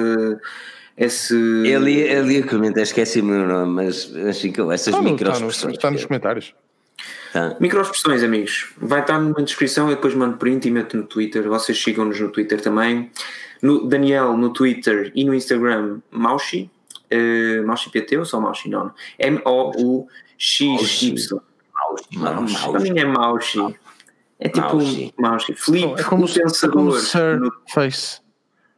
esse. 0.97 1.37
Ele, 1.37 2.01
ele 2.01 2.35
ia 2.35 2.43
comentar, 2.45 2.83
esqueci-me 2.83 3.31
o 3.31 3.47
nome, 3.47 3.75
mas 3.75 4.13
assim 4.29 4.51
que 4.51 4.61
essas 4.61 4.89
está 4.89 5.01
microexpressões. 5.01 5.55
Está, 5.55 5.69
no, 5.69 5.75
está 5.75 5.91
nos 5.93 6.05
comentários. 6.05 6.53
Tá. 7.33 7.57
Microexpressões, 7.61 8.25
amigos. 8.25 8.73
Vai 8.77 9.03
estar 9.03 9.21
na 9.21 9.41
descrição, 9.41 9.89
eu 9.89 9.95
depois 9.95 10.15
mando 10.15 10.37
print 10.37 10.67
e 10.67 10.73
meto 10.73 10.97
no 10.97 11.05
Twitter. 11.05 11.49
Vocês 11.49 11.81
sigam-nos 11.81 12.19
no 12.19 12.29
Twitter 12.29 12.61
também. 12.61 13.11
No 13.63 13.87
Daniel 13.89 14.37
no 14.37 14.53
Twitter 14.53 15.11
e 15.15 15.25
no 15.25 15.35
Instagram, 15.35 16.01
Maushi. 16.11 16.71
Uh, 17.13 17.67
Maushi 17.67 17.91
PT 17.91 18.19
ou 18.19 18.25
só 18.25 18.41
Maushi? 18.41 18.69
Não. 18.69 18.93
M-O-U-X-Y. 19.19 20.79
Maushi. 22.15 22.71
Para 22.71 22.81
mim 22.81 22.99
é 22.99 23.05
Maushi. 23.05 23.77
É 24.39 24.49
tipo 24.49 24.77
Maushi. 24.77 25.15
Maushi. 25.19 25.55
Felipe, 25.55 26.01
é 26.01 26.05
como, 26.05 26.25
o 26.25 26.33
pensador. 26.33 26.71
É 26.71 26.73
como 26.73 26.93
Sir 26.93 27.41
no, 27.41 27.53
Face. 27.69 28.21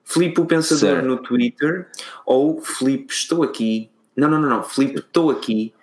Felipe, 0.04 0.40
o 0.40 0.46
pensador 0.46 0.96
Sir. 0.96 1.02
no 1.02 1.18
Twitter. 1.18 1.88
Ou 2.24 2.60
Felipe, 2.60 3.12
estou 3.12 3.42
aqui. 3.42 3.90
Não, 4.16 4.28
não, 4.28 4.40
não, 4.40 4.48
não. 4.48 4.62
Felipe, 4.62 5.00
estou 5.00 5.30
aqui 5.30 5.74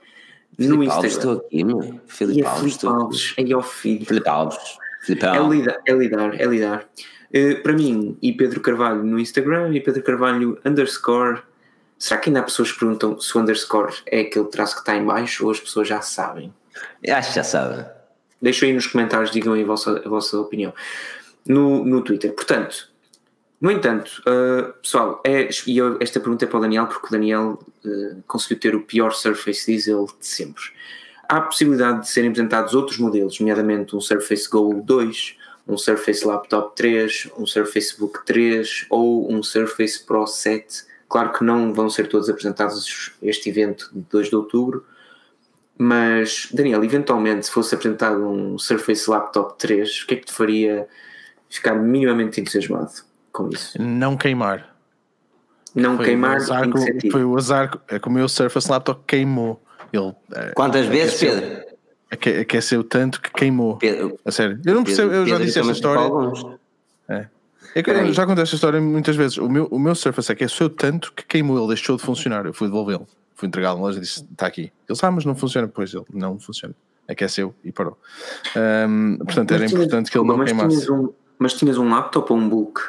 no 0.58 0.84
Instagram. 0.84 0.96
Alves, 0.96 1.16
estou 1.16 1.32
aqui, 1.34 1.64
meu. 1.64 2.02
Felipe, 2.08 2.44
Alves, 2.44 2.62
Felipe 2.62 2.88
Alves. 2.88 3.34
Aí 3.38 3.54
ao 3.54 3.62
filho. 3.62 4.06
Felipe 4.06 4.30
Alves. 4.30 4.78
Felipe 5.02 5.26
Alves. 5.26 5.42
É 5.42 5.60
lidar, 5.60 5.80
é 5.86 5.94
lidar, 5.94 6.42
é 6.42 6.46
lidar. 6.46 6.90
Uh, 7.34 7.62
para 7.62 7.74
mim, 7.74 8.18
e 8.22 8.32
Pedro 8.32 8.62
Carvalho 8.62 9.04
no 9.04 9.20
Instagram, 9.20 9.74
e 9.74 9.82
Pedro 9.82 10.04
Carvalho 10.04 10.60
underscore. 10.66 11.42
Será 12.00 12.20
que 12.20 12.30
ainda 12.30 12.42
há 12.42 12.44
pessoas 12.44 12.72
que 12.72 12.80
perguntam 12.80 13.20
se 13.20 13.36
o 13.36 13.42
underscore 13.42 13.94
é 14.06 14.22
aquele 14.22 14.46
traço 14.46 14.76
que 14.76 14.82
está 14.82 14.96
em 14.96 15.04
baixo 15.04 15.46
ou 15.46 15.52
as 15.52 15.60
pessoas 15.60 15.88
já 15.88 16.00
sabem? 16.02 16.54
Eu 17.04 17.16
acho 17.16 17.30
que 17.30 17.36
já 17.36 17.44
sabem. 17.44 17.86
Deixem 18.40 18.70
aí 18.70 18.76
nos 18.76 18.86
comentários, 18.86 19.32
digam 19.32 19.54
aí 19.54 19.64
a 19.64 19.66
vossa, 19.66 20.02
a 20.06 20.08
vossa 20.08 20.40
opinião 20.40 20.74
no, 21.48 21.84
no 21.84 22.04
Twitter. 22.04 22.32
Portanto, 22.34 22.90
no 23.60 23.72
entanto, 23.72 24.22
uh, 24.28 24.74
pessoal, 24.82 25.22
é, 25.26 25.50
e 25.66 25.78
eu, 25.78 25.98
esta 26.00 26.20
pergunta 26.20 26.46
é 26.46 26.48
para 26.48 26.60
o 26.60 26.62
Daniel, 26.62 26.86
porque 26.86 27.08
o 27.08 27.12
Daniel 27.12 27.60
uh, 27.84 28.24
conseguiu 28.28 28.60
ter 28.60 28.76
o 28.76 28.82
pior 28.82 29.12
Surface 29.14 29.66
Diesel 29.66 30.06
de 30.20 30.26
sempre. 30.26 30.64
Há 31.28 31.38
a 31.38 31.42
possibilidade 31.42 32.02
de 32.02 32.10
serem 32.10 32.30
apresentados 32.30 32.76
outros 32.76 33.00
modelos, 33.00 33.40
nomeadamente 33.40 33.96
um 33.96 34.02
Surface 34.02 34.48
Go 34.48 34.82
2, 34.86 35.36
um 35.68 35.78
Surface 35.78 36.26
Laptop 36.26 36.76
3, 36.76 37.30
um 37.38 37.46
Surface 37.46 37.98
Book 38.00 38.26
3 38.26 38.86
ou 38.90 39.32
um 39.32 39.44
Surface 39.44 40.04
Pro 40.04 40.26
7. 40.26 40.86
Claro 41.10 41.34
que 41.34 41.44
não 41.44 41.74
vão 41.74 41.90
ser 41.90 42.08
todos 42.08 42.30
apresentados 42.30 43.14
este 43.22 43.50
evento 43.50 43.90
de 43.94 44.02
2 44.10 44.30
de 44.30 44.36
outubro, 44.36 44.86
mas 45.78 46.50
Daniel, 46.52 46.84
eventualmente, 46.84 47.46
se 47.46 47.52
fosse 47.52 47.76
apresentado 47.76 48.26
um 48.26 48.58
Surface 48.58 49.10
Laptop 49.10 49.58
3, 49.58 50.02
o 50.02 50.08
que 50.08 50.14
é 50.16 50.18
que 50.18 50.26
te 50.26 50.34
faria 50.34 50.88
ficar 51.50 51.76
minimamente 51.76 52.42
entusiasmado? 52.42 53.08
com 53.38 53.50
isso. 53.50 53.80
Não 53.80 54.18
queimar. 54.18 54.76
Não 55.76 55.96
foi 55.98 56.06
queimar 56.08 56.40
o 56.40 56.42
azar, 56.42 56.66
Foi 57.12 57.24
o 57.24 57.38
azar, 57.38 57.80
é 57.88 58.00
como 58.00 58.16
o 58.16 58.20
meu 58.20 58.28
Surface 58.28 58.70
Laptop 58.70 59.02
queimou. 59.06 59.62
Ele, 59.94 60.12
é, 60.34 60.52
Quantas 60.54 60.88
vezes, 60.88 61.20
Pedro? 61.20 61.67
Aqueceu 62.10 62.84
tanto 62.84 63.22
que 63.22 63.32
queimou. 63.32 63.78
Pedro, 63.78 64.18
a 64.24 64.32
sério. 64.32 64.60
Eu 64.66 64.76
não 64.76 64.84
percebo, 64.84 65.12
eu 65.12 65.26
já 65.28 65.38
disse 65.38 65.60
essa 65.60 65.72
história. 65.72 66.10
É. 67.10 67.28
É 67.76 67.84
que 67.84 67.92
eu 67.92 68.14
já 68.14 68.26
contei 68.26 68.44
esta 68.44 68.56
história 68.56 68.80
muitas 68.80 69.16
vezes. 69.16 69.38
O 69.38 69.50
meu, 69.50 69.66
o 69.66 69.78
meu 69.78 69.94
Surface 69.94 70.32
aqueceu 70.32 70.70
tanto 70.70 71.14
que 71.14 71.26
queimou, 71.26 71.58
ele 71.58 71.68
deixou 71.68 71.98
de 71.98 72.04
funcionar. 72.04 72.46
Eu 72.46 72.54
fui 72.54 72.68
devolvê-lo. 72.68 73.08
Fui 73.36 73.48
entregá-lo 73.48 73.78
na 73.78 73.84
loja 73.84 73.98
e 73.98 74.02
disse: 74.02 74.24
está 74.24 74.48
aqui. 74.48 74.72
Ele 74.88 74.98
sabe, 74.98 75.12
ah, 75.12 75.16
mas 75.16 75.26
não 75.26 75.36
funciona. 75.36 75.68
Pois 75.68 75.94
ele 75.94 76.06
não 76.14 76.40
funciona. 76.40 76.74
Aqueceu 77.08 77.54
e 77.64 77.72
parou. 77.72 77.98
Um, 78.56 79.18
portanto, 79.18 79.54
era 79.54 79.66
importante 79.66 80.10
que 80.10 80.18
ele 80.18 80.28
não 80.28 80.44
queimasse. 80.44 80.70
Tinhas 80.70 80.90
um, 80.90 81.10
mas 81.38 81.54
tinhas 81.54 81.78
um 81.78 81.90
laptop 81.90 82.32
ou 82.32 82.40
um 82.40 82.50
book? 82.50 82.82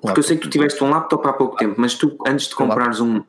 Porque 0.00 0.20
eu 0.20 0.24
sei 0.24 0.36
que 0.36 0.42
tu 0.42 0.48
tiveste 0.48 0.82
um 0.82 0.88
laptop 0.88 1.28
há 1.28 1.32
pouco 1.32 1.56
tempo, 1.56 1.74
mas 1.76 1.94
tu 1.94 2.16
antes 2.26 2.48
de 2.48 2.54
comprares 2.54 3.00
um. 3.00 3.22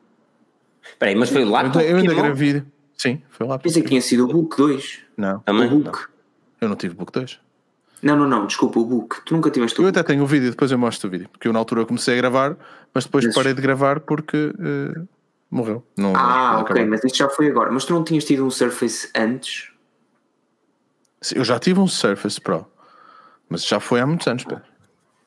Espera 0.82 1.10
aí, 1.10 1.14
mas 1.14 1.30
foi 1.30 1.44
o 1.44 1.50
laptop? 1.50 1.84
Eu 1.84 1.96
ainda 1.96 2.14
gravei. 2.14 2.62
Sim, 3.02 3.20
foi 3.30 3.46
o 3.46 3.50
laptop. 3.50 3.68
Pensei 3.68 3.82
que 3.82 3.88
tinha 3.88 4.00
sido 4.00 4.24
o 4.24 4.28
Book 4.28 4.56
2. 4.56 5.00
Não. 5.16 5.40
Também? 5.40 5.66
O 5.66 5.80
book. 5.80 5.98
Não. 5.98 6.08
Eu 6.60 6.68
não 6.68 6.76
tive 6.76 6.94
Book 6.94 7.10
2. 7.10 7.40
Não, 8.00 8.16
não, 8.16 8.28
não, 8.28 8.46
desculpa, 8.46 8.78
o 8.78 8.84
Book. 8.84 9.24
Tu 9.24 9.34
nunca 9.34 9.50
tiveste 9.50 9.80
o 9.80 9.82
Eu 9.82 9.86
book. 9.86 9.98
até 9.98 10.06
tenho 10.12 10.22
o 10.22 10.26
vídeo, 10.26 10.50
depois 10.50 10.70
eu 10.70 10.78
mostro 10.78 11.08
o 11.08 11.10
vídeo. 11.10 11.28
Porque 11.28 11.48
eu 11.48 11.52
na 11.52 11.58
altura 11.58 11.84
comecei 11.84 12.14
a 12.14 12.16
gravar, 12.16 12.56
mas 12.94 13.04
depois 13.04 13.24
mas... 13.24 13.34
parei 13.34 13.54
de 13.54 13.60
gravar 13.60 13.98
porque 13.98 14.54
uh, 14.54 15.08
morreu. 15.50 15.84
Não, 15.96 16.14
ah, 16.14 16.52
não 16.52 16.60
ok, 16.60 16.84
mas 16.84 17.02
isto 17.02 17.18
já 17.18 17.28
foi 17.28 17.48
agora. 17.48 17.72
Mas 17.72 17.84
tu 17.84 17.92
não 17.92 18.04
tinhas 18.04 18.24
tido 18.24 18.46
um 18.46 18.50
Surface 18.52 19.10
antes? 19.16 19.72
Sim, 21.20 21.38
eu 21.38 21.44
já 21.44 21.58
tive 21.58 21.80
um 21.80 21.88
Surface 21.88 22.40
Pro, 22.40 22.64
mas 23.48 23.66
já 23.66 23.80
foi 23.80 23.98
há 23.98 24.06
muitos 24.06 24.28
anos, 24.28 24.44
Pedro. 24.44 24.62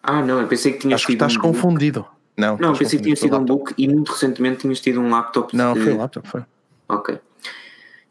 Ah, 0.02 0.22
não, 0.22 0.40
eu 0.40 0.48
pensei 0.48 0.72
que 0.72 0.80
tinhas 0.80 1.02
Acho 1.02 1.08
tido. 1.08 1.18
Que 1.18 1.26
estás 1.26 1.36
um 1.36 1.42
confundido. 1.42 2.04
Book. 2.04 2.16
Não, 2.38 2.58
não 2.58 2.74
pensei 2.74 3.00
que 3.00 3.04
tinhas 3.04 3.20
tido 3.20 3.38
um 3.38 3.44
book 3.44 3.74
e 3.78 3.88
muito 3.88 4.14
recentemente 4.14 4.60
tinhas 4.62 4.80
tido 4.80 5.02
um 5.02 5.10
laptop. 5.10 5.56
Não, 5.56 5.74
de... 5.74 5.82
foi 5.82 5.94
um 5.94 5.98
laptop, 5.98 6.28
foi. 6.28 6.44
Ok. 6.88 7.20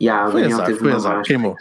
Yeah, 0.04 0.30
foi 0.30 0.42
Daniel 0.42 0.58
azar, 0.58 0.66
teve 0.66 0.78
foi 0.78 0.92
azar, 0.92 1.22
queimou. 1.22 1.56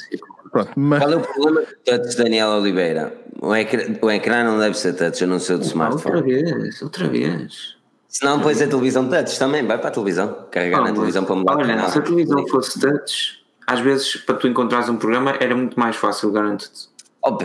Pronto, 0.52 0.72
mas... 0.76 1.00
Qual 1.00 1.14
é 1.14 1.16
o 1.16 1.22
problema 1.22 1.62
do 1.62 1.76
touch, 1.84 2.18
Daniel 2.18 2.50
Oliveira? 2.50 3.14
O 3.42 3.56
ecrã, 3.56 3.84
o 4.02 4.12
ecrã 4.12 4.44
não 4.44 4.60
deve 4.60 4.78
ser 4.78 4.94
touch, 4.94 5.24
a 5.24 5.28
não 5.28 5.40
ser 5.40 5.58
do 5.58 5.64
smartphone. 5.64 6.16
Outra 6.16 6.22
vez, 6.22 6.82
outra 6.82 7.08
vez. 7.08 7.76
Se 8.08 8.24
não, 8.24 8.40
pões 8.40 8.62
a 8.62 8.68
televisão 8.68 9.10
touch 9.10 9.40
também, 9.40 9.66
vai 9.66 9.78
para 9.78 9.88
a 9.88 9.92
televisão. 9.92 10.46
Carregar 10.52 10.82
oh, 10.82 10.84
na 10.86 10.94
televisão 10.94 11.26
para 11.26 11.36
mudar 11.36 11.58
olha, 11.58 11.90
Se 11.90 11.98
a 11.98 12.02
televisão 12.02 12.48
fosse 12.48 12.80
touch, 12.80 13.44
às 13.66 13.80
vezes 13.80 14.18
para 14.18 14.36
tu 14.36 14.48
encontrares 14.48 14.90
um 14.90 14.98
programa 14.98 15.36
era 15.40 15.56
muito 15.56 15.80
mais 15.80 15.96
fácil, 15.96 16.32
garanto-te. 16.32 16.94
Oh, 17.26 17.38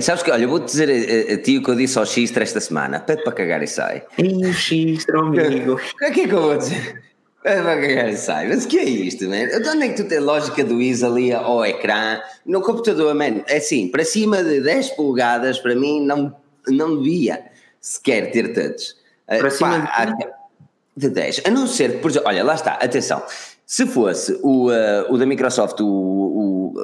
sabes 0.00 0.22
que, 0.22 0.30
olha, 0.30 0.44
eu 0.44 0.48
vou-te 0.48 0.66
dizer 0.66 0.88
a, 0.90 1.34
a, 1.34 1.38
ti 1.38 1.56
o 1.56 1.62
que 1.62 1.70
eu 1.70 1.74
disse 1.74 1.98
ao 1.98 2.04
X 2.04 2.36
esta 2.36 2.60
semana. 2.60 3.00
Pede 3.00 3.24
para 3.24 3.32
cagar 3.32 3.62
e 3.62 3.66
sai. 3.66 4.04
Ih, 4.18 4.44
o 4.46 4.52
X, 4.52 5.06
amigo. 5.08 5.72
O 5.72 5.98
que 5.98 6.04
é 6.04 6.10
que 6.10 6.20
eu 6.20 6.42
vou 6.42 6.56
dizer? 6.56 7.02
Sai. 8.16 8.48
Mas 8.48 8.64
o 8.64 8.68
que 8.68 8.78
é 8.78 8.84
isto, 8.84 9.24
man? 9.28 9.46
De 9.46 9.68
onde 9.68 9.84
é 9.84 9.88
que 9.88 10.02
tu 10.02 10.08
tens 10.08 10.22
lógica 10.22 10.64
do 10.64 10.80
IS 10.80 11.02
ali 11.02 11.32
ao 11.32 11.64
ecrã? 11.64 12.20
No 12.46 12.60
computador, 12.60 13.14
man, 13.14 13.42
é 13.48 13.56
assim, 13.56 13.88
para 13.88 14.04
cima 14.04 14.42
de 14.42 14.60
10 14.60 14.90
polegadas, 14.90 15.58
para 15.58 15.74
mim, 15.74 16.04
não, 16.04 16.34
não 16.68 17.02
devia 17.02 17.44
sequer 17.80 18.30
ter 18.30 18.52
touch. 18.52 18.94
Eh, 19.26 19.38
para 19.38 19.50
cima 19.50 19.86
Pá, 19.86 20.04
de... 20.04 20.26
de 20.96 21.08
10. 21.08 21.42
A 21.46 21.50
não 21.50 21.66
ser, 21.66 22.00
por 22.00 22.10
exemplo, 22.10 22.28
olha, 22.28 22.44
lá 22.44 22.54
está, 22.54 22.74
atenção. 22.74 23.22
Se 23.66 23.86
fosse 23.86 24.38
o, 24.42 24.70
uh, 24.70 25.12
o 25.12 25.18
da 25.18 25.26
Microsoft, 25.26 25.80
o, 25.80 25.86
o 25.86 26.74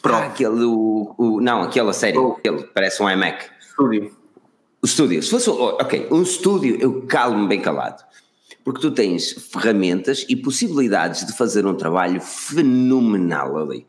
Pro. 0.00 0.14
Ah, 0.14 0.26
aquele, 0.26 0.64
o, 0.64 1.14
o, 1.18 1.40
não, 1.40 1.62
aquela 1.62 1.92
série, 1.92 2.18
oh. 2.18 2.32
aquele, 2.32 2.64
parece 2.64 3.02
um 3.02 3.10
iMac. 3.10 3.44
Estúdio. 3.60 4.16
O 4.82 4.86
estúdio. 4.86 5.22
Se 5.22 5.30
fosse, 5.30 5.50
ok, 5.50 6.08
um 6.10 6.22
estúdio, 6.22 6.76
eu 6.80 7.02
calo-me 7.06 7.46
bem 7.46 7.60
calado. 7.60 8.02
Porque 8.64 8.80
tu 8.80 8.90
tens 8.90 9.32
ferramentas 9.32 10.24
e 10.28 10.36
possibilidades 10.36 11.26
de 11.26 11.32
fazer 11.32 11.66
um 11.66 11.74
trabalho 11.74 12.20
fenomenal 12.20 13.58
ali. 13.58 13.86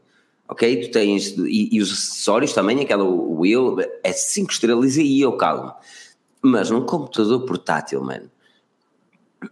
Ok? 0.48 0.88
Tu 0.88 0.92
tens, 0.92 1.30
e, 1.38 1.70
e 1.76 1.82
os 1.82 1.92
acessórios 1.92 2.54
também, 2.54 2.82
aquela 2.82 3.04
wheel, 3.04 3.78
é 4.04 4.12
5 4.12 4.52
estrelas 4.52 4.98
e 4.98 5.22
eu 5.22 5.34
calo-me. 5.34 5.72
Mas 6.42 6.70
num 6.70 6.86
computador 6.86 7.46
portátil, 7.46 8.02
mano, 8.02 8.30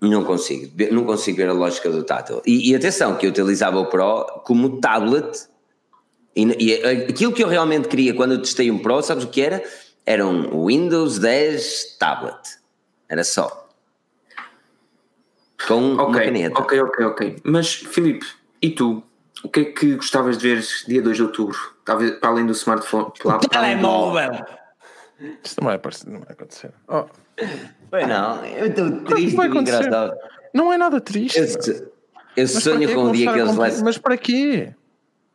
não 0.01 0.23
consigo, 0.23 0.71
não 0.91 1.05
consigo 1.05 1.37
ver 1.37 1.49
a 1.49 1.53
lógica 1.53 1.89
do 1.89 2.03
tátil. 2.03 2.41
E, 2.45 2.71
e, 2.71 2.75
atenção, 2.75 3.15
que 3.17 3.25
eu 3.25 3.31
utilizava 3.31 3.79
o 3.79 3.87
Pro 3.87 4.41
como 4.43 4.79
tablet 4.79 5.47
e, 6.35 6.43
e, 6.59 6.73
aquilo 7.09 7.33
que 7.33 7.43
eu 7.43 7.47
realmente 7.47 7.87
queria 7.87 8.13
quando 8.13 8.33
eu 8.33 8.41
testei 8.41 8.71
um 8.71 8.79
Pro, 8.79 9.01
sabes 9.01 9.23
o 9.23 9.27
que 9.27 9.41
era? 9.41 9.63
Era 10.05 10.25
um 10.25 10.65
Windows 10.67 11.19
10 11.19 11.97
tablet. 11.99 12.39
Era 13.09 13.23
só. 13.23 13.60
Com 15.67 15.93
okay, 15.93 16.05
uma 16.05 16.19
caneta. 16.19 16.59
Ok, 16.59 16.81
ok, 16.81 17.05
ok. 17.05 17.35
Mas, 17.43 17.73
Filipe, 17.73 18.25
e 18.61 18.69
tu? 18.69 19.03
O 19.43 19.49
que 19.49 19.59
é 19.61 19.65
que 19.65 19.95
gostavas 19.95 20.37
de 20.37 20.55
ver 20.55 20.63
dia 20.87 21.01
2 21.01 21.17
de 21.17 21.23
outubro? 21.23 21.57
Talvez 21.83 22.11
para 22.11 22.29
além 22.29 22.45
do 22.45 22.51
smartphone. 22.51 23.11
Para, 23.23 23.39
telemóvel! 23.39 24.45
Isto 25.43 25.61
não 25.61 25.67
vai, 25.67 25.75
aparecer, 25.75 26.09
não 26.09 26.19
vai 26.19 26.31
acontecer. 26.31 26.71
Oh. 26.87 27.05
Bem, 27.91 28.07
não, 28.07 28.45
eu 28.45 28.67
estou 28.67 28.91
triste 29.03 29.35
vai 29.35 29.47
acontecer? 29.47 29.89
Não 30.53 30.73
é 30.73 30.77
nada 30.77 30.99
triste. 30.99 31.37
Eu, 31.37 31.91
eu 32.35 32.47
sonho 32.47 32.93
com 32.93 33.03
o 33.05 33.11
dia 33.11 33.31
que 33.31 33.39
eles 33.39 33.55
vai. 33.55 33.71
Mas 33.81 33.97
para 33.97 34.17
quê? 34.17 34.73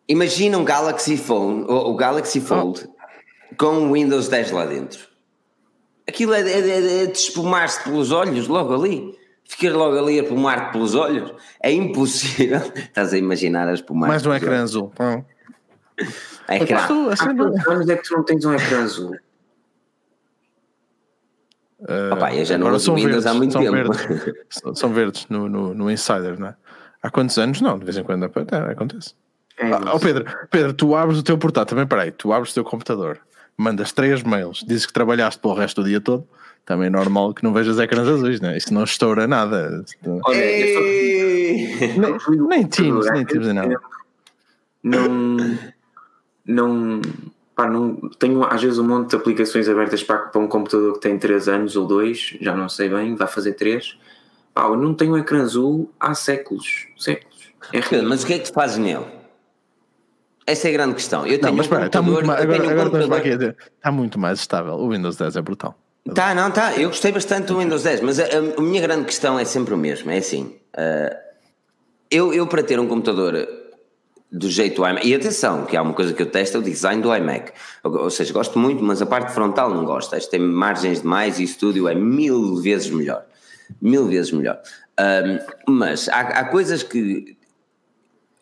Imagina 0.08 0.58
um 0.58 0.64
Galaxy 0.64 1.16
Phone, 1.16 1.64
ou 1.68 1.90
o 1.92 1.96
Galaxy 1.96 2.40
Fold, 2.40 2.86
oh. 2.88 3.56
com 3.56 3.88
o 3.88 3.92
Windows 3.92 4.28
10 4.28 4.50
lá 4.52 4.64
dentro. 4.66 5.06
Aquilo 6.08 6.32
é, 6.34 6.40
é, 6.40 6.60
é, 6.60 7.02
é 7.02 7.06
de 7.06 7.18
espumar-se 7.18 7.82
pelos 7.82 8.12
olhos 8.12 8.46
logo 8.46 8.72
ali. 8.74 9.16
Ficar 9.48 9.74
logo 9.74 9.98
ali 9.98 10.18
a 10.18 10.22
espumar-te 10.22 10.72
pelos 10.72 10.94
olhos. 10.94 11.32
É 11.62 11.72
impossível. 11.72 12.60
Estás 12.74 13.12
a 13.12 13.18
imaginar 13.18 13.68
a 13.68 13.74
espumar 13.74 14.08
Mais 14.08 14.26
um 14.26 14.34
ecrã 14.34 14.62
azul. 14.62 14.92
Oh. 14.98 15.24
Ecrã. 16.52 16.78
Há 16.78 16.86
quantos 16.86 17.66
anos 17.68 17.88
é 17.88 17.96
que 17.96 18.02
tu 18.02 18.16
não 18.16 18.24
tens 18.24 18.44
um 18.44 18.54
ecrã 18.54 18.82
azul? 18.82 19.16
Uh, 21.80 22.14
Opa, 22.14 22.34
eu 22.34 22.44
já 22.44 22.56
não 22.56 22.72
uso 22.72 22.94
Windows 22.94 23.12
verdes, 23.12 23.26
há 23.26 23.34
muito 23.34 23.52
são 23.52 23.62
tempo. 23.62 23.92
Verdes, 23.92 24.62
são 24.74 24.92
verdes 24.92 25.26
no, 25.28 25.48
no, 25.48 25.74
no 25.74 25.90
Insider, 25.90 26.38
não 26.38 26.48
é? 26.48 26.56
Há 27.02 27.10
quantos 27.10 27.38
anos? 27.38 27.60
Não, 27.60 27.78
de 27.78 27.84
vez 27.84 27.96
em 27.98 28.02
quando 28.02 28.24
acontece. 28.24 29.14
É, 29.58 29.70
ah, 29.70 29.92
oh 29.94 30.00
Pedro, 30.00 30.24
Pedro, 30.50 30.72
tu 30.72 30.94
abres 30.96 31.18
o 31.18 31.22
teu 31.22 31.38
portátil, 31.38 31.76
também 31.76 31.86
peraí, 31.86 32.10
tu 32.10 32.32
abres 32.32 32.50
o 32.50 32.54
teu 32.54 32.64
computador, 32.64 33.20
mandas 33.56 33.92
três 33.92 34.22
mails, 34.22 34.64
dizes 34.66 34.86
que 34.86 34.92
trabalhaste 34.92 35.40
para 35.40 35.50
o 35.50 35.54
resto 35.54 35.82
do 35.82 35.88
dia 35.88 36.00
todo, 36.00 36.28
também 36.66 36.88
é 36.88 36.90
normal 36.90 37.32
que 37.32 37.44
não 37.44 37.52
vejas 37.52 37.78
ecrãs 37.78 38.08
azuis, 38.08 38.40
né? 38.40 38.56
Isso 38.56 38.74
não 38.74 38.82
estoura 38.82 39.28
nada. 39.28 39.84
Olha, 40.24 40.40
nem, 41.96 42.48
nem 42.48 42.66
Teams, 42.66 43.06
nem 43.12 43.24
Teams, 43.24 43.46
nada. 43.54 43.80
Não, 44.82 45.56
não, 46.44 47.00
pá, 47.54 47.68
não, 47.68 47.94
tenho 48.18 48.44
às 48.44 48.60
vezes 48.60 48.78
um 48.80 48.86
monte 48.86 49.10
de 49.10 49.16
aplicações 49.16 49.68
abertas 49.68 50.02
para, 50.02 50.18
para 50.18 50.40
um 50.40 50.48
computador 50.48 50.94
que 50.94 51.00
tem 51.00 51.16
3 51.16 51.48
anos 51.48 51.76
ou 51.76 51.86
2, 51.86 52.38
já 52.40 52.54
não 52.54 52.68
sei 52.68 52.88
bem, 52.88 53.14
vai 53.14 53.28
fazer 53.28 53.52
3. 53.52 53.96
Pá, 54.52 54.64
eu 54.64 54.76
não 54.76 54.92
tenho 54.92 55.12
um 55.12 55.18
ecrã 55.18 55.42
azul 55.42 55.88
há 56.00 56.14
séculos, 56.14 56.88
séculos. 56.98 57.52
É 57.72 58.02
mas 58.02 58.24
o 58.24 58.26
que 58.26 58.34
é 58.34 58.38
que 58.40 58.50
tu 58.50 58.52
fazes 58.52 58.78
nele? 58.78 59.06
Essa 60.44 60.66
é 60.66 60.70
a 60.70 60.72
grande 60.72 60.94
questão. 60.94 61.24
Eu 61.24 61.38
tenho 61.38 61.52
não, 61.52 61.54
mas 61.54 61.70
um 61.70 61.84
está 61.84 62.02
muito 62.02 62.26
mais, 62.26 62.40
agora, 62.40 62.70
agora 62.70 62.90
computador... 62.90 63.18
aqui 63.18 63.30
a 63.30 63.36
dizer, 63.36 63.56
está 63.76 63.92
muito 63.92 64.18
mais 64.18 64.40
estável. 64.40 64.74
O 64.74 64.90
Windows 64.90 65.16
10 65.16 65.36
é 65.36 65.42
brutal. 65.42 65.76
Tá, 66.14 66.34
não, 66.34 66.50
tá. 66.50 66.76
Eu 66.76 66.88
gostei 66.88 67.10
bastante 67.10 67.46
do 67.46 67.58
Windows 67.58 67.82
10, 67.82 68.00
mas 68.00 68.20
a, 68.20 68.24
a, 68.58 68.60
minha 68.60 68.80
grande 68.80 69.06
questão 69.06 69.38
é 69.38 69.44
sempre 69.44 69.74
o 69.74 69.76
mesmo. 69.76 70.10
É 70.10 70.18
assim, 70.18 70.56
uh, 70.74 71.16
eu, 72.10 72.32
eu 72.32 72.46
para 72.46 72.62
ter 72.62 72.78
um 72.78 72.86
computador 72.86 73.48
do 74.30 74.48
jeito 74.48 74.86
iMac, 74.86 75.06
e 75.06 75.14
atenção, 75.14 75.64
que 75.64 75.76
há 75.76 75.82
uma 75.82 75.94
coisa 75.94 76.12
que 76.12 76.20
eu 76.20 76.26
testo, 76.26 76.56
é 76.56 76.60
o 76.60 76.62
design 76.62 77.02
do 77.02 77.14
iMac. 77.14 77.52
Ou, 77.82 78.04
ou 78.04 78.10
seja, 78.10 78.32
gosto 78.32 78.58
muito, 78.58 78.82
mas 78.82 79.00
a 79.02 79.06
parte 79.06 79.32
frontal 79.32 79.72
não 79.72 79.84
gosto. 79.84 80.14
Este 80.14 80.30
tem 80.30 80.40
margens 80.40 81.02
demais 81.02 81.38
e 81.38 81.42
o 81.42 81.44
estúdio 81.44 81.88
é 81.88 81.94
mil 81.94 82.56
vezes 82.56 82.90
melhor. 82.90 83.24
Mil 83.80 84.06
vezes 84.06 84.30
melhor. 84.30 84.60
Um, 85.66 85.72
mas 85.72 86.08
há, 86.08 86.20
há 86.20 86.44
coisas 86.44 86.82
que 86.82 87.36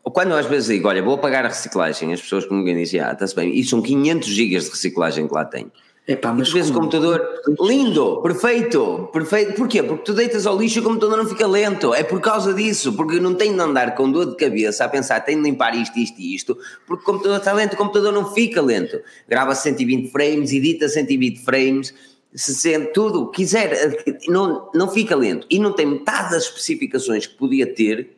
quando 0.02 0.32
eu 0.32 0.36
às 0.36 0.46
vezes 0.46 0.68
digo, 0.68 0.86
olha, 0.86 1.02
vou 1.02 1.16
pagar 1.16 1.46
a 1.46 1.48
reciclagem, 1.48 2.12
as 2.12 2.20
pessoas 2.20 2.44
como 2.44 2.62
dizem, 2.62 3.00
ah, 3.00 3.12
está-se 3.12 3.34
bem, 3.34 3.58
e 3.58 3.64
são 3.64 3.80
500 3.80 4.28
gigas 4.28 4.64
de 4.64 4.70
reciclagem 4.70 5.26
que 5.26 5.34
lá 5.34 5.46
tem. 5.46 5.72
Epá, 6.07 6.34
mas 6.34 6.52
vezes 6.52 6.70
o 6.70 6.74
computador, 6.74 7.26
lindo, 7.62 8.20
perfeito, 8.20 9.09
perfeito. 9.11 9.55
Porquê? 9.55 9.82
Porque 9.82 10.05
tu 10.05 10.12
deitas 10.12 10.46
ao 10.46 10.59
lixo 10.59 10.78
e 10.78 10.80
o 10.80 10.84
computador 10.84 11.16
não 11.16 11.26
fica 11.26 11.46
lento. 11.46 11.94
É 11.94 12.02
por 12.02 12.20
causa 12.20 12.52
disso, 12.52 12.92
porque 12.92 13.18
não 13.18 13.34
tem 13.34 13.55
de 13.55 13.61
andar 13.61 13.94
com 13.94 14.12
dor 14.12 14.26
de 14.26 14.36
cabeça 14.36 14.84
a 14.84 14.88
pensar, 14.88 15.20
tenho 15.20 15.42
de 15.42 15.48
limpar 15.48 15.74
isto, 15.74 15.98
isto 15.98 16.20
e 16.20 16.34
isto, 16.34 16.59
porque 16.86 17.02
o 17.02 17.07
computador 17.07 17.38
está 17.38 17.55
lento, 17.55 17.72
o 17.72 17.76
computador 17.78 18.12
não 18.12 18.34
fica 18.34 18.61
lento. 18.61 19.00
Grava 19.26 19.55
120 19.55 20.11
frames, 20.11 20.52
edita 20.52 20.90
120 20.90 21.42
frames, 21.42 21.94
se 22.34 22.55
sente 22.55 22.92
tudo, 22.92 23.30
quiser, 23.30 24.05
não, 24.28 24.70
não 24.74 24.90
fica 24.90 25.16
lento. 25.16 25.46
E 25.48 25.59
não 25.59 25.72
tem 25.72 25.86
metade 25.86 26.32
das 26.32 26.44
especificações 26.44 27.26
que 27.26 27.34
podia 27.34 27.66
ter 27.66 28.11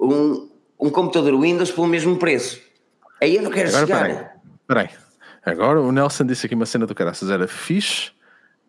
um, 0.00 0.48
um 0.78 0.88
computador 0.88 1.36
Windows 1.40 1.72
pelo 1.72 1.88
mesmo 1.88 2.16
preço. 2.16 2.60
Aí 3.20 3.34
eu 3.34 3.42
não 3.42 3.50
quero 3.50 3.70
Agora, 3.70 3.86
chegar. 3.86 4.40
Peraí, 4.68 4.88
Agora 5.44 5.80
o 5.80 5.92
Nelson 5.92 6.24
disse 6.24 6.46
aqui 6.46 6.54
uma 6.54 6.66
cena 6.66 6.86
do 6.86 6.94
caraças, 6.94 7.30
era 7.30 7.46
fixe. 7.46 8.10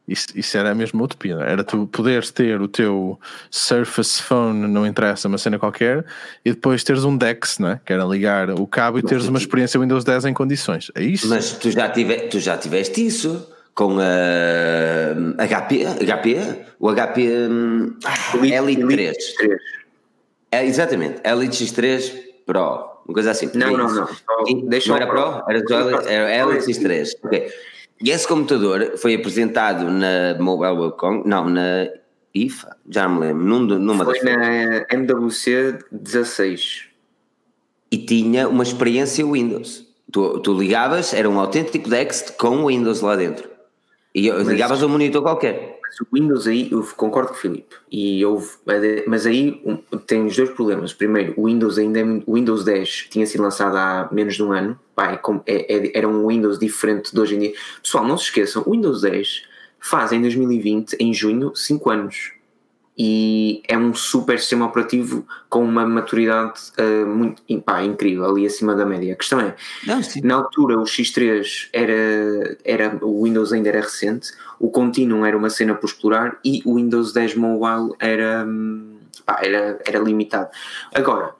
Isso, 0.07 0.28
isso 0.34 0.57
era 0.57 0.72
a 0.72 0.76
mesma 0.76 1.03
utopia, 1.03 1.38
é? 1.39 1.51
era 1.51 1.63
tu 1.63 1.86
poderes 1.86 2.32
ter 2.32 2.59
o 2.59 2.67
teu 2.67 3.20
Surface 3.51 4.20
Phone, 4.20 4.67
não 4.67 4.84
interessa, 4.84 5.28
uma 5.28 5.38
cena 5.38 5.59
qualquer, 5.59 6.03
e 6.43 6.49
depois 6.49 6.84
teres 6.84 7.03
um 7.03 7.15
DeX, 7.15 7.59
não 7.59 7.70
é? 7.70 7.82
que 7.86 7.93
era 7.93 8.03
ligar 8.05 8.49
o 8.49 8.65
cabo 8.65 8.97
e 8.97 9.03
teres 9.03 9.28
uma 9.28 9.38
experiência 9.38 9.80
Windows 9.80 10.03
10 10.03 10.26
em 10.26 10.34
condições. 10.34 10.91
É 10.95 11.03
isso? 11.03 11.30
Mas 11.30 11.51
tu 11.51 11.70
já, 11.70 11.88
tive, 11.89 12.22
tu 12.22 12.39
já 12.39 12.57
tiveste 12.57 13.05
isso 13.05 13.47
com 13.76 13.99
a 13.99 15.45
HP, 15.47 15.86
HP, 16.03 16.65
o 16.80 16.91
HP 16.91 17.47
um, 17.47 17.95
Elite, 18.34 18.82
Elite 18.82 18.88
3. 18.88 19.34
3. 19.36 19.61
É, 20.51 20.65
exatamente, 20.65 21.22
Elite 21.24 21.63
X3 21.63 22.13
Pro. 22.47 22.99
Uma 23.10 23.14
coisa 23.16 23.32
assim. 23.32 23.49
Não, 23.55 23.76
não, 23.76 23.91
não. 23.91 24.70
Deixa 24.70 24.89
não 24.89 24.97
era 24.97 25.07
Pro? 25.07 25.43
Era, 25.49 26.12
era 26.12 26.51
Helix 26.51 26.78
3. 26.78 27.16
Ok. 27.24 27.51
E 28.03 28.12
esse 28.12 28.28
computador 28.28 28.93
foi 28.97 29.16
apresentado 29.16 29.89
na 29.89 30.38
Mobile 30.39 30.74
World 30.74 30.95
Congress, 30.95 31.28
não, 31.28 31.49
na 31.49 31.89
IFA, 32.36 32.78
já 32.88 33.10
me 33.10 33.20
lembro, 33.20 33.43
num, 33.43 33.60
numa 33.80 34.05
foi 34.05 34.20
das... 34.20 34.24
na 34.24 34.86
MWC 34.91 35.80
16. 35.91 36.84
E 37.91 37.97
tinha 37.97 38.47
uma 38.47 38.62
experiência 38.62 39.26
Windows. 39.26 39.88
Tu, 40.12 40.39
tu 40.39 40.53
ligavas, 40.53 41.12
era 41.12 41.28
um 41.28 41.39
autêntico 41.39 41.89
Dex 41.89 42.34
com 42.38 42.68
Windows 42.68 43.01
lá 43.01 43.16
dentro. 43.16 43.49
E 44.14 44.30
ligavas 44.30 44.84
a 44.84 44.86
um 44.86 44.89
monitor 44.89 45.24
qualquer 45.24 45.79
o 46.02 46.08
Windows 46.14 46.48
aí, 46.48 46.72
eu 46.72 46.84
concordo 46.96 47.30
com 47.30 47.36
o 47.36 47.38
Filipe, 47.38 47.76
e 47.92 48.24
houve, 48.26 48.50
mas 49.08 49.26
aí 49.26 49.62
tem 50.06 50.26
os 50.26 50.36
dois 50.36 50.50
problemas. 50.52 50.94
Primeiro, 50.94 51.34
o 51.38 51.46
Windows 51.46 51.78
ainda 51.78 52.00
o 52.26 52.36
Windows 52.36 52.64
10 52.64 53.08
tinha 53.10 53.26
sido 53.26 53.42
lançado 53.42 53.76
há 53.76 54.10
menos 54.12 54.36
de 54.36 54.44
um 54.44 54.52
ano, 54.52 54.80
é, 55.46 55.76
é, 55.76 55.98
era 55.98 56.08
um 56.08 56.28
Windows 56.28 56.60
diferente 56.60 57.14
de 57.14 57.20
hoje 57.20 57.36
em 57.36 57.40
dia. 57.40 57.54
Pessoal, 57.82 58.06
não 58.06 58.18
se 58.18 58.26
esqueçam, 58.26 58.64
o 58.66 58.72
Windows 58.72 59.02
10 59.02 59.44
faz 59.80 60.12
em 60.12 60.22
2020, 60.22 60.98
em 61.00 61.14
junho, 61.14 61.56
5 61.56 61.90
anos 61.90 62.39
e 63.02 63.64
é 63.66 63.78
um 63.78 63.93
super 63.93 64.38
sistema 64.38 64.66
operativo 64.66 65.26
com 65.47 65.64
uma 65.64 65.88
maturidade 65.88 66.60
uh, 66.78 67.08
muito 67.08 67.41
pá, 67.62 67.82
incrível, 67.82 68.26
ali 68.26 68.45
acima 68.45 68.76
da 68.76 68.86
média. 68.86 69.14
A 69.14 69.16
questão 69.16 69.39
é, 69.39 69.56
Não, 69.88 70.02
na 70.22 70.36
altura 70.36 70.78
o 70.78 70.84
X3 70.84 71.70
era, 71.72 72.58
era, 72.66 73.00
o 73.02 73.24
Windows 73.24 73.54
ainda 73.54 73.70
era 73.70 73.80
recente, 73.80 74.34
o 74.60 74.70
Continuum 74.70 75.26
era 75.26 75.38
uma 75.38 75.50
cena 75.50 75.74
por 75.74 75.86
explorar 75.86 76.38
e 76.43 76.62
o 76.66 76.76
Windows 76.76 77.14
10 77.14 77.36
Mobile 77.36 77.95
era, 78.02 78.45
pá, 79.26 79.39
era, 79.41 79.80
era 79.86 80.00
limitado. 80.00 80.50
Agora, 80.93 81.34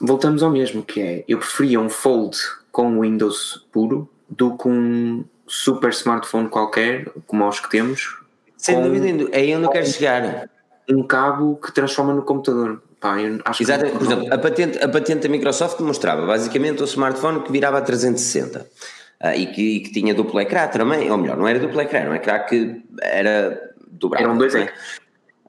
voltamos 0.00 0.44
ao 0.44 0.50
mesmo, 0.50 0.84
que 0.84 1.00
é, 1.00 1.24
eu 1.26 1.38
preferia 1.38 1.80
um 1.80 1.88
Fold 1.88 2.38
com 2.70 3.00
Windows 3.00 3.66
puro 3.72 4.08
do 4.30 4.56
que 4.56 4.68
um 4.68 5.24
super 5.48 5.90
smartphone 5.90 6.48
qualquer, 6.48 7.10
como 7.26 7.48
os 7.48 7.58
que 7.58 7.68
temos, 7.68 8.23
sem 8.64 8.80
dúvida, 8.80 9.28
é 9.32 9.40
aí 9.40 9.54
onde 9.54 9.66
eu 9.66 9.70
quero 9.70 9.86
chegar. 9.86 10.48
Um 10.88 11.02
cabo 11.02 11.56
que 11.56 11.70
transforma 11.70 12.14
no 12.14 12.22
computador. 12.22 12.82
Pá, 12.98 13.16
Exato, 13.60 13.90
por 13.90 14.02
exemplo, 14.02 14.32
a 14.32 14.38
patente, 14.38 14.82
a 14.82 14.88
patente 14.88 15.20
da 15.20 15.28
Microsoft 15.28 15.78
mostrava 15.80 16.24
basicamente 16.24 16.82
o 16.82 16.86
smartphone 16.86 17.42
que 17.42 17.52
virava 17.52 17.76
a 17.76 17.82
360 17.82 18.60
uh, 18.60 18.64
ah, 19.20 19.36
e, 19.36 19.48
que, 19.48 19.60
e 19.60 19.80
que 19.80 19.92
tinha 19.92 20.14
duplo 20.14 20.40
ecrã 20.40 20.66
também, 20.68 21.10
ou 21.10 21.18
melhor, 21.18 21.36
não 21.36 21.46
era 21.46 21.58
duplo 21.58 21.78
ecrã, 21.82 21.98
era 21.98 22.10
um 22.10 22.14
ecrã 22.14 22.38
que 22.38 22.82
era 23.02 23.74
dobrável. 23.86 24.28
Eram 24.28 24.38
dois 24.38 24.54
é? 24.54 24.72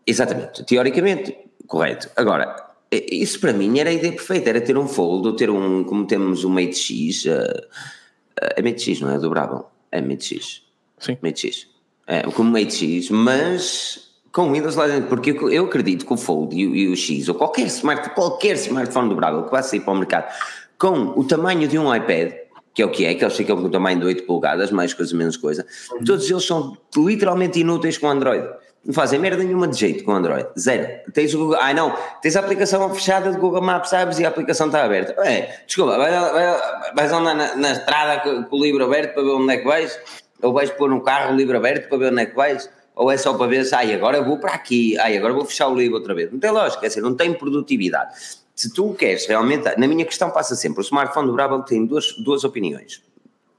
Exatamente, 0.06 0.66
teoricamente, 0.66 1.38
correto. 1.66 2.10
Agora, 2.18 2.54
isso 2.92 3.40
para 3.40 3.54
mim 3.54 3.80
era 3.80 3.92
a 3.92 3.94
ideia 3.94 4.12
perfeita, 4.12 4.50
era 4.50 4.60
ter 4.60 4.78
um 4.78 4.90
fold, 4.90 5.26
ou 5.26 5.36
ter 5.38 5.50
um, 5.50 5.86
como 5.86 6.06
temos 6.06 6.44
o 6.44 6.50
Mate 6.50 6.76
X, 6.76 7.24
uh, 7.24 7.30
uh, 7.32 8.54
é 8.58 8.62
Mate 8.62 8.82
X, 8.82 9.00
não 9.00 9.12
é 9.12 9.18
dobrável? 9.18 9.68
É 9.90 10.02
Mate 10.02 10.36
X. 10.36 10.64
Sim. 11.00 11.18
Mate 11.22 11.48
X 11.48 11.75
é, 12.08 12.22
como 12.24 12.52
Mate 12.52 12.76
X, 12.76 13.10
mas 13.10 14.06
com 14.32 14.52
Windows 14.52 14.76
lá 14.76 14.88
dentro, 14.88 15.08
porque 15.08 15.32
eu 15.32 15.66
acredito 15.66 16.06
que 16.06 16.14
o 16.14 16.18
Fold 16.18 16.56
e 16.56 16.68
o, 16.68 16.76
e 16.76 16.88
o 16.90 16.96
X, 16.96 17.30
ou 17.30 17.36
qualquer, 17.36 17.68
smart, 17.68 18.10
qualquer 18.10 18.56
smartphone 18.56 19.08
dobrável 19.08 19.44
que 19.44 19.52
vá 19.52 19.64
sair 19.64 19.80
para 19.80 19.94
o 19.94 19.98
mercado, 19.98 20.34
com 20.78 21.14
o 21.18 21.24
tamanho 21.24 21.68
de 21.68 21.80
um 21.80 21.94
iPad, 21.96 22.34
que 22.74 22.82
é 22.82 22.86
o 22.86 22.90
que 22.90 23.06
é, 23.06 23.16
que 23.16 23.24
eles 23.24 23.36
ficam 23.36 23.56
com 23.56 23.64
o 23.64 23.70
tamanho 23.70 24.00
de 24.00 24.06
8 24.06 24.24
polegadas, 24.24 24.72
mais 24.72 24.94
coisa, 24.94 25.16
menos 25.16 25.38
coisa, 25.38 25.66
uhum. 25.94 26.04
todos 26.04 26.30
eles 26.30 26.44
são 26.44 26.78
literalmente 26.98 27.62
inúteis 27.62 27.98
com 27.98 28.10
Android. 28.10 28.46
Não 28.86 28.94
fazem 28.94 29.18
merda 29.18 29.44
nenhuma 29.44 29.68
de 29.68 29.80
jeito 29.80 30.04
com 30.04 30.12
Android. 30.12 30.48
Zero. 30.60 30.88
Tens 31.12 31.34
o 31.34 31.40
Google. 31.40 31.58
Ah, 31.60 31.74
não. 31.74 31.98
Tens 32.22 32.36
a 32.36 32.40
aplicação 32.40 32.94
fechada 32.94 33.32
de 33.32 33.38
Google 33.40 33.62
Maps, 33.62 33.90
sabes? 33.90 34.20
E 34.20 34.26
a 34.26 34.28
aplicação 34.28 34.68
está 34.68 34.84
aberta. 34.84 35.20
É, 35.24 35.62
desculpa, 35.66 35.98
vais, 35.98 36.14
vai, 36.14 36.94
vais 36.94 37.12
andar 37.12 37.34
na, 37.34 37.56
na 37.56 37.72
estrada 37.72 38.22
com, 38.22 38.44
com, 38.44 38.56
o 38.56 38.64
livro 38.64 38.84
aberto 38.84 39.16
para 39.16 39.24
ver 39.24 39.32
onde 39.32 39.54
é 39.54 39.58
que 39.58 39.66
vais 39.66 40.00
ou 40.46 40.54
vais 40.54 40.70
pôr 40.70 40.92
um 40.92 41.00
carro 41.00 41.34
o 41.34 41.36
livro 41.36 41.58
aberto 41.58 41.90
para 41.90 41.98
ver 41.98 42.12
onde 42.12 42.22
é 42.22 42.26
que 42.28 42.36
vais, 42.36 42.70
ou 42.96 43.12
é 43.12 43.18
só 43.18 43.34
para 43.34 43.48
ver 43.48 43.66
se, 43.66 43.74
ai, 43.74 43.94
agora 43.94 44.22
vou 44.22 44.38
para 44.38 44.54
aqui, 44.54 44.98
ai, 45.00 45.18
agora 45.18 45.34
vou 45.34 45.44
fechar 45.44 45.68
o 45.68 45.76
livro 45.76 45.98
outra 45.98 46.14
vez. 46.14 46.32
Não 46.32 46.40
tem 46.40 46.52
lógica, 46.52 46.86
é 46.86 46.88
assim, 46.88 47.02
não 47.02 47.16
tem 47.16 47.34
produtividade. 47.34 48.14
Se 48.56 48.72
tu 48.72 48.94
queres 48.94 49.26
realmente, 49.26 49.64
na 49.78 49.88
minha 49.88 50.06
questão 50.06 50.30
passa 50.30 50.56
sempre, 50.56 50.80
o 50.80 50.84
smartphone 50.84 51.28
dobrável 51.28 51.62
tem 51.64 51.86
duas, 51.86 52.14
duas 52.14 52.44
opiniões. 52.44 53.02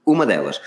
Uma 0.05 0.25
delas, 0.25 0.59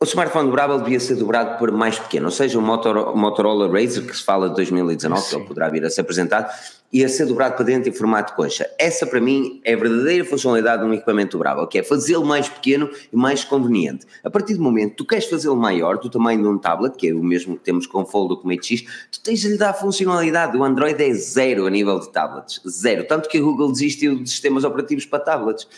o 0.00 0.04
smartphone 0.04 0.46
dobrável 0.46 0.78
devia 0.78 1.00
ser 1.00 1.16
dobrado 1.16 1.58
por 1.58 1.72
mais 1.72 1.98
pequeno, 1.98 2.26
ou 2.26 2.30
seja, 2.30 2.58
o 2.58 2.62
Motorola 2.62 3.68
Razr, 3.68 4.06
que 4.06 4.16
se 4.16 4.22
fala 4.22 4.48
de 4.48 4.54
2019, 4.54 5.20
Sim. 5.20 5.28
que 5.28 5.36
ele 5.36 5.44
poderá 5.44 5.68
vir 5.68 5.84
a 5.84 5.90
ser 5.90 6.02
apresentado, 6.02 6.54
ia 6.92 7.08
ser 7.08 7.26
dobrado 7.26 7.54
para 7.54 7.64
dentro 7.64 7.88
em 7.88 7.92
formato 7.92 8.34
concha. 8.34 8.68
Essa, 8.78 9.06
para 9.06 9.20
mim, 9.20 9.60
é 9.64 9.74
a 9.74 9.76
verdadeira 9.76 10.24
funcionalidade 10.24 10.82
de 10.82 10.88
um 10.88 10.94
equipamento 10.94 11.36
dobrável, 11.36 11.66
que 11.66 11.78
é 11.78 11.82
fazê-lo 11.82 12.24
mais 12.24 12.48
pequeno 12.48 12.88
e 13.12 13.16
mais 13.16 13.44
conveniente. 13.44 14.06
A 14.24 14.30
partir 14.30 14.54
do 14.54 14.62
momento 14.62 14.90
que 14.90 14.96
tu 14.96 15.04
queres 15.04 15.26
fazê-lo 15.26 15.56
maior, 15.56 15.98
do 15.98 16.08
tamanho 16.08 16.40
de 16.40 16.48
um 16.48 16.58
tablet, 16.58 16.96
que 16.96 17.08
é 17.08 17.12
o 17.12 17.22
mesmo 17.22 17.56
que 17.56 17.64
temos 17.64 17.86
com 17.86 18.02
o 18.02 18.06
Fold 18.06 18.34
ou 18.34 18.40
com 18.40 18.48
o 18.48 18.52
X, 18.52 18.84
tu 19.12 19.20
tens 19.20 19.40
de 19.40 19.48
lhe 19.48 19.58
dar 19.58 19.74
funcionalidade. 19.74 20.56
O 20.56 20.64
Android 20.64 21.02
é 21.02 21.12
zero 21.12 21.66
a 21.66 21.70
nível 21.70 22.00
de 22.00 22.10
tablets, 22.10 22.60
zero. 22.66 23.06
Tanto 23.06 23.28
que 23.28 23.36
a 23.36 23.40
Google 23.40 23.70
desistiu 23.70 24.16
de 24.22 24.28
sistemas 24.28 24.64
operativos 24.64 25.04
para 25.04 25.18
tablets. 25.18 25.68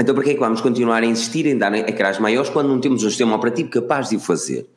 Então, 0.00 0.14
para 0.14 0.24
que 0.24 0.30
é 0.30 0.34
que 0.34 0.40
vamos 0.40 0.60
continuar 0.60 1.02
a 1.02 1.06
insistir 1.06 1.46
em 1.46 1.58
dar 1.58 1.74
ecrãs 1.74 2.18
maiores 2.18 2.48
quando 2.48 2.68
não 2.68 2.80
temos 2.80 3.04
um 3.04 3.08
sistema 3.08 3.36
operativo 3.36 3.70
capaz 3.70 4.08
de 4.08 4.16
o 4.16 4.20
fazer? 4.20 4.68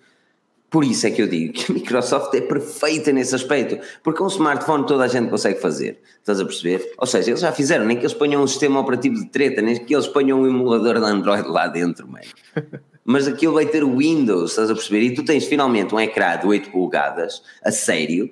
Por 0.76 0.84
isso 0.84 1.08
é 1.08 1.12
que 1.12 1.22
eu 1.22 1.28
digo 1.28 1.54
que 1.54 1.72
a 1.72 1.74
Microsoft 1.74 2.34
é 2.34 2.42
perfeita 2.42 3.10
nesse 3.14 3.34
aspecto, 3.34 3.80
porque 4.04 4.22
um 4.22 4.28
smartphone 4.28 4.86
toda 4.86 5.06
a 5.06 5.08
gente 5.08 5.30
consegue 5.30 5.58
fazer, 5.62 6.02
estás 6.20 6.38
a 6.42 6.44
perceber? 6.44 6.92
Ou 6.98 7.08
seja, 7.08 7.30
eles 7.30 7.40
já 7.40 7.54
fizeram, 7.54 7.86
nem 7.86 7.96
que 7.96 8.04
eles 8.04 8.14
ponham 8.14 8.44
um 8.44 8.48
sistema 8.48 8.82
operativo 8.82 9.16
de 9.16 9.26
treta, 9.28 9.62
nem 9.62 9.78
que 9.86 9.96
eles 9.96 10.06
ponham 10.06 10.42
um 10.42 10.46
emulador 10.46 11.00
de 11.00 11.06
Android 11.06 11.48
lá 11.48 11.68
dentro, 11.68 12.06
mano. 12.06 12.26
Mas 13.06 13.26
aquilo 13.26 13.54
vai 13.54 13.66
ter 13.68 13.86
Windows, 13.86 14.50
estás 14.52 14.70
a 14.70 14.74
perceber? 14.74 15.00
E 15.00 15.14
tu 15.14 15.24
tens 15.24 15.46
finalmente 15.46 15.96
um 15.96 16.00
ecrã 16.02 16.38
de 16.38 16.46
8 16.46 16.70
polegadas, 16.70 17.42
a 17.64 17.72
sério, 17.72 18.30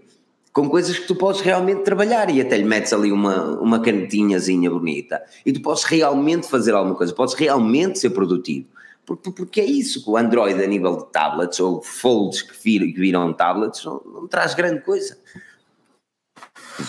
com 0.51 0.67
coisas 0.67 0.99
que 0.99 1.07
tu 1.07 1.15
podes 1.15 1.39
realmente 1.39 1.83
trabalhar 1.83 2.29
e 2.29 2.41
até 2.41 2.57
lhe 2.57 2.65
metes 2.65 2.91
ali 2.91 3.09
uma, 3.09 3.57
uma 3.57 3.79
canetinhazinha 3.79 4.69
bonita 4.69 5.23
e 5.45 5.53
tu 5.53 5.61
podes 5.61 5.85
realmente 5.85 6.49
fazer 6.49 6.73
alguma 6.73 6.95
coisa, 6.95 7.13
podes 7.13 7.35
realmente 7.35 7.99
ser 7.99 8.09
produtivo. 8.09 8.67
Porque, 9.05 9.59
é 9.59 9.65
isso 9.65 10.03
que 10.03 10.09
o 10.09 10.15
Android 10.15 10.63
a 10.63 10.67
nível 10.67 10.97
de 10.97 11.11
tablets 11.11 11.59
ou 11.59 11.81
folds 11.81 12.41
que, 12.41 12.53
viram, 12.63 12.87
que 12.87 12.99
viram 12.99 13.33
tablets 13.33 13.83
não, 13.83 14.01
não 14.05 14.27
traz 14.27 14.53
grande 14.53 14.81
coisa. 14.81 15.17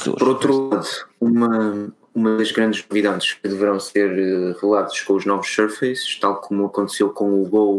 Por 0.05 0.29
outro 0.29 0.69
lado, 0.69 0.87
uma, 1.21 1.93
uma 2.15 2.37
das 2.37 2.53
grandes 2.53 2.85
novidades 2.89 3.33
que 3.33 3.49
deverão 3.49 3.81
ser 3.81 4.11
uh, 4.11 4.55
reveladas 4.55 5.01
com 5.01 5.15
os 5.15 5.27
novos 5.27 5.53
Surfaces, 5.53 6.17
tal 6.21 6.41
como 6.41 6.67
aconteceu 6.67 7.11
com 7.11 7.43
o 7.43 7.49
Go, 7.49 7.79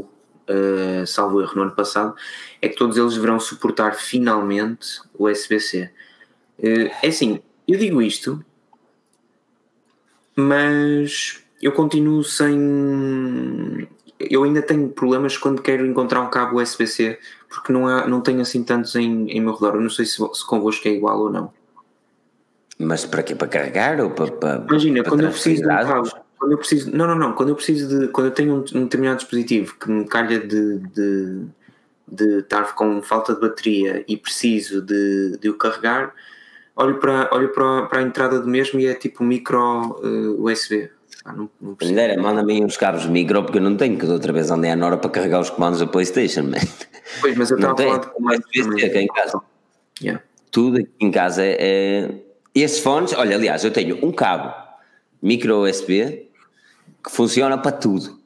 uh, 0.50 1.08
salvo 1.08 1.42
erro, 1.42 1.56
no 1.56 1.62
ano 1.64 1.76
passado, 1.76 2.14
é 2.62 2.68
que 2.68 2.76
todos 2.76 2.98
eles 2.98 3.14
deverão 3.14 3.40
suportar 3.40 3.96
finalmente 3.96 5.00
o 5.18 5.30
USB-C. 5.30 5.90
Uh, 6.60 6.92
é 7.02 7.08
assim, 7.08 7.42
eu 7.68 7.80
digo 7.80 8.02
isto, 8.02 8.44
mas 10.36 11.42
eu 11.62 11.72
continuo 11.72 12.24
sem 12.24 13.88
eu 14.20 14.44
ainda 14.44 14.62
tenho 14.62 14.90
problemas 14.90 15.38
quando 15.38 15.62
quero 15.62 15.86
encontrar 15.86 16.22
um 16.22 16.30
cabo 16.30 16.62
USB-C 16.62 17.20
porque 17.56 17.72
não, 17.72 17.88
há, 17.88 18.08
não 18.08 18.22
tenho 18.22 18.42
assim 18.42 18.64
tantos 18.64 18.96
em, 18.96 19.30
em 19.30 19.42
meu 19.42 19.54
redor. 19.54 19.76
Eu 19.76 19.82
não 19.82 19.90
sei 19.90 20.06
se, 20.06 20.16
se 20.16 20.46
convosco 20.46 20.88
é 20.88 20.92
igual 20.92 21.20
ou 21.20 21.32
não. 21.32 21.54
Mas 22.78 23.06
para 23.06 23.24
quê? 23.24 23.34
Para 23.34 23.48
carregar 23.48 24.02
ou 24.02 24.12
para. 24.12 24.32
para 24.32 24.66
Imagina, 24.70 25.02
para 25.02 25.12
quando 25.12 25.24
eu 25.24 25.30
preciso 25.30 25.62
de 25.62 25.68
um 25.68 25.70
cabo. 25.70 26.12
Quando 26.38 26.52
eu 26.52 26.58
preciso, 26.58 26.92
não, 26.92 27.08
não, 27.08 27.16
não. 27.16 27.34
Quando 27.34 27.50
eu 27.50 27.56
preciso 27.56 27.88
de. 27.88 28.08
Quando 28.10 28.28
eu 28.28 28.32
tenho 28.32 28.54
um, 28.56 28.78
um 28.78 28.84
determinado 28.84 29.20
dispositivo 29.20 29.76
que 29.80 29.90
me 29.90 30.06
calha 30.06 30.40
de, 30.40 30.80
de, 30.80 31.46
de 32.08 32.40
estar 32.40 32.76
com 32.76 33.02
falta 33.02 33.34
de 33.34 33.40
bateria 33.40 34.04
e 34.08 34.18
preciso 34.18 34.82
de, 34.82 35.38
de 35.38 35.50
o 35.50 35.58
carregar, 35.58 36.14
olho 36.76 37.00
para, 37.00 37.30
olho 37.32 37.50
para, 37.50 37.84
para 37.84 38.00
a 38.00 38.04
entrada 38.04 38.42
do 38.42 38.48
mesmo 38.50 38.80
e 38.80 38.88
é 38.88 38.94
tipo 38.94 39.24
micro 39.24 39.98
uh, 40.02 40.44
USB. 40.44 40.90
Ah, 41.26 41.34
não, 41.34 41.50
não 41.60 42.22
manda-me 42.22 42.64
uns 42.64 42.78
cabos 42.78 43.08
micro 43.08 43.42
porque 43.42 43.58
eu 43.58 43.62
não 43.64 43.76
tenho, 43.76 43.98
que 43.98 44.06
outra 44.06 44.32
vez 44.32 44.52
andei 44.52 44.70
à 44.70 44.76
Nora 44.76 44.96
para 44.96 45.10
carregar 45.10 45.40
os 45.40 45.50
comandos 45.50 45.80
da 45.80 45.88
Playstation. 45.88 46.44
Man. 46.44 46.58
Pois, 47.20 47.36
mas 47.36 47.50
eu 47.50 47.58
estava 47.58 47.74
a 47.74 47.78
falar 47.78 47.98
de 47.98 48.22
mais 48.22 48.40
USB 48.40 48.86
aqui 48.86 49.00
em 49.00 49.08
casa. 49.08 49.42
Yeah. 50.00 50.24
Tudo 50.52 50.78
aqui 50.78 50.92
em 51.00 51.10
casa 51.10 51.44
é, 51.44 51.58
é. 51.60 52.12
Esses 52.54 52.80
fones, 52.80 53.12
olha, 53.14 53.36
aliás, 53.36 53.64
eu 53.64 53.72
tenho 53.72 54.06
um 54.06 54.12
cabo 54.12 54.54
micro 55.20 55.68
USB 55.68 56.30
que 57.04 57.12
funciona 57.12 57.58
para 57.58 57.72
tudo. 57.72 58.20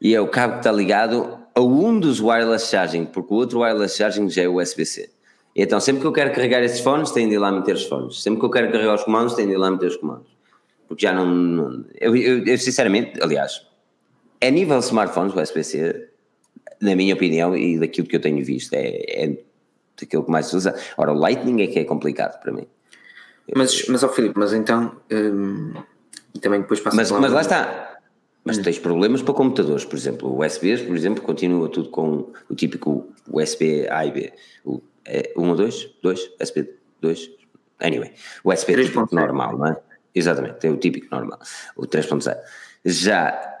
E 0.00 0.14
é 0.14 0.20
o 0.20 0.28
cabo 0.28 0.54
que 0.54 0.60
está 0.60 0.72
ligado 0.72 1.38
a 1.54 1.60
um 1.60 2.00
dos 2.00 2.20
wireless 2.20 2.70
charging, 2.70 3.04
porque 3.04 3.34
o 3.34 3.36
outro 3.36 3.60
wireless 3.60 3.96
charging 3.98 4.30
já 4.30 4.42
é 4.42 4.48
USB-C. 4.48 5.10
Então, 5.54 5.78
sempre 5.78 6.00
que 6.00 6.06
eu 6.06 6.12
quero 6.12 6.32
carregar 6.32 6.62
esses 6.62 6.80
fones, 6.80 7.10
tenho 7.10 7.28
de 7.28 7.34
ir 7.34 7.38
lá 7.38 7.52
meter 7.52 7.74
os 7.74 7.84
fones. 7.84 8.22
Sempre 8.22 8.40
que 8.40 8.46
eu 8.46 8.50
quero 8.50 8.72
carregar 8.72 8.94
os 8.94 9.04
comandos, 9.04 9.34
tenho 9.34 9.48
de 9.48 9.54
ir 9.54 9.58
lá 9.58 9.70
meter 9.70 9.88
os 9.88 9.96
comandos 9.96 10.35
porque 10.88 11.06
já 11.06 11.12
não. 11.12 11.26
não 11.26 11.84
eu, 12.00 12.16
eu, 12.16 12.44
eu, 12.44 12.58
sinceramente, 12.58 13.20
aliás, 13.22 13.66
a 14.40 14.50
nível 14.50 14.78
de 14.78 14.84
smartphones, 14.84 15.34
o 15.34 15.40
USB-C, 15.40 16.08
na 16.80 16.94
minha 16.94 17.14
opinião 17.14 17.56
e 17.56 17.78
daquilo 17.78 18.06
que 18.06 18.16
eu 18.16 18.20
tenho 18.20 18.44
visto, 18.44 18.72
é, 18.74 19.24
é 19.24 19.38
daquilo 20.00 20.24
que 20.24 20.30
mais 20.30 20.46
se 20.46 20.56
usa. 20.56 20.74
Ora, 20.96 21.12
o 21.12 21.18
Lightning 21.18 21.62
é 21.62 21.66
que 21.66 21.78
é 21.78 21.84
complicado 21.84 22.40
para 22.40 22.52
mim. 22.52 22.66
Mas, 23.54 23.86
mas 23.88 24.02
ó 24.02 24.08
Filipe, 24.08 24.38
mas 24.38 24.52
então. 24.52 24.96
Hum, 25.10 25.72
e 26.34 26.38
também 26.38 26.60
depois 26.60 26.80
passa 26.80 26.96
Mas, 26.96 27.10
mas 27.10 27.32
lá 27.32 27.40
está. 27.40 27.98
Mas 28.44 28.58
hum. 28.58 28.62
tens 28.62 28.78
problemas 28.78 29.22
para 29.22 29.34
computadores, 29.34 29.84
por 29.84 29.96
exemplo, 29.96 30.28
o 30.28 30.44
USB, 30.44 30.76
por 30.84 30.96
exemplo, 30.96 31.22
continua 31.22 31.68
tudo 31.68 31.88
com 31.88 32.30
o 32.48 32.54
típico 32.54 33.08
USB 33.28 33.88
A 33.90 34.06
e 34.06 34.12
B. 34.12 34.32
O, 34.64 34.80
é, 35.04 35.32
1 35.36 35.48
ou 35.48 35.56
2? 35.56 35.90
2? 36.02 36.30
USB 36.40 36.70
2? 37.00 37.30
Anyway, 37.80 38.12
o 38.44 38.52
USB 38.52 38.84
tipo 38.84 39.06
normal, 39.12 39.58
não 39.58 39.66
é? 39.66 39.76
Exatamente, 40.16 40.66
é 40.66 40.70
o 40.70 40.78
típico 40.78 41.14
normal, 41.14 41.38
o 41.76 41.82
3.0. 41.82 42.34
Já 42.86 43.52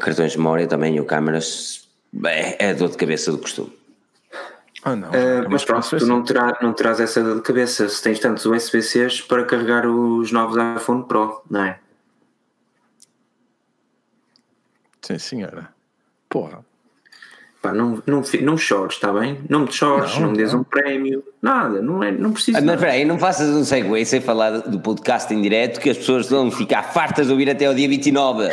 cartões 0.00 0.32
de 0.32 0.38
memória 0.38 0.66
também 0.66 0.98
ou 0.98 1.04
câmaras 1.04 1.86
é, 2.24 2.70
é 2.70 2.74
dor 2.74 2.88
de 2.88 2.96
cabeça 2.96 3.30
do 3.30 3.36
costume. 3.38 3.70
Oh, 4.86 4.96
não, 4.96 5.10
uh, 5.10 5.48
mas 5.50 5.62
pronto, 5.64 5.96
tu 5.96 6.06
não, 6.06 6.22
terá, 6.24 6.58
não 6.62 6.72
terás 6.72 7.00
essa 7.00 7.22
dor 7.22 7.36
de 7.36 7.42
cabeça 7.42 7.86
se 7.88 8.02
tens 8.02 8.18
tantos 8.18 8.46
USB-Cs 8.46 9.20
para 9.22 9.44
carregar 9.44 9.86
os 9.86 10.32
novos 10.32 10.56
iPhone 10.80 11.06
Pro, 11.06 11.42
não 11.50 11.64
é? 11.64 11.80
Sim, 15.02 15.18
senhora. 15.18 15.68
Porra. 16.30 16.64
Pá, 17.64 17.72
não, 17.72 18.02
não, 18.06 18.22
não 18.42 18.58
chores, 18.58 18.96
está 18.96 19.10
bem? 19.10 19.38
Não 19.48 19.60
me 19.60 19.72
chores, 19.72 20.12
não, 20.16 20.24
não 20.24 20.30
me 20.32 20.36
des 20.36 20.52
um 20.52 20.62
prémio, 20.62 21.24
nada, 21.40 21.80
não, 21.80 22.04
é, 22.04 22.12
não 22.12 22.30
preciso. 22.30 22.58
Ah, 22.58 22.60
mas 22.60 22.74
espera 22.74 22.92
aí, 22.92 23.06
não 23.06 23.18
faças 23.18 23.48
um 23.56 23.64
segue 23.64 24.04
sem 24.04 24.20
falar 24.20 24.58
do 24.58 24.78
podcast 24.80 25.32
em 25.32 25.40
direto 25.40 25.80
que 25.80 25.88
as 25.88 25.96
pessoas 25.96 26.28
vão 26.28 26.50
ficar 26.50 26.82
fartas 26.82 27.24
de 27.24 27.32
ouvir 27.32 27.48
até 27.48 27.70
o 27.70 27.74
dia 27.74 27.88
29. 27.88 28.50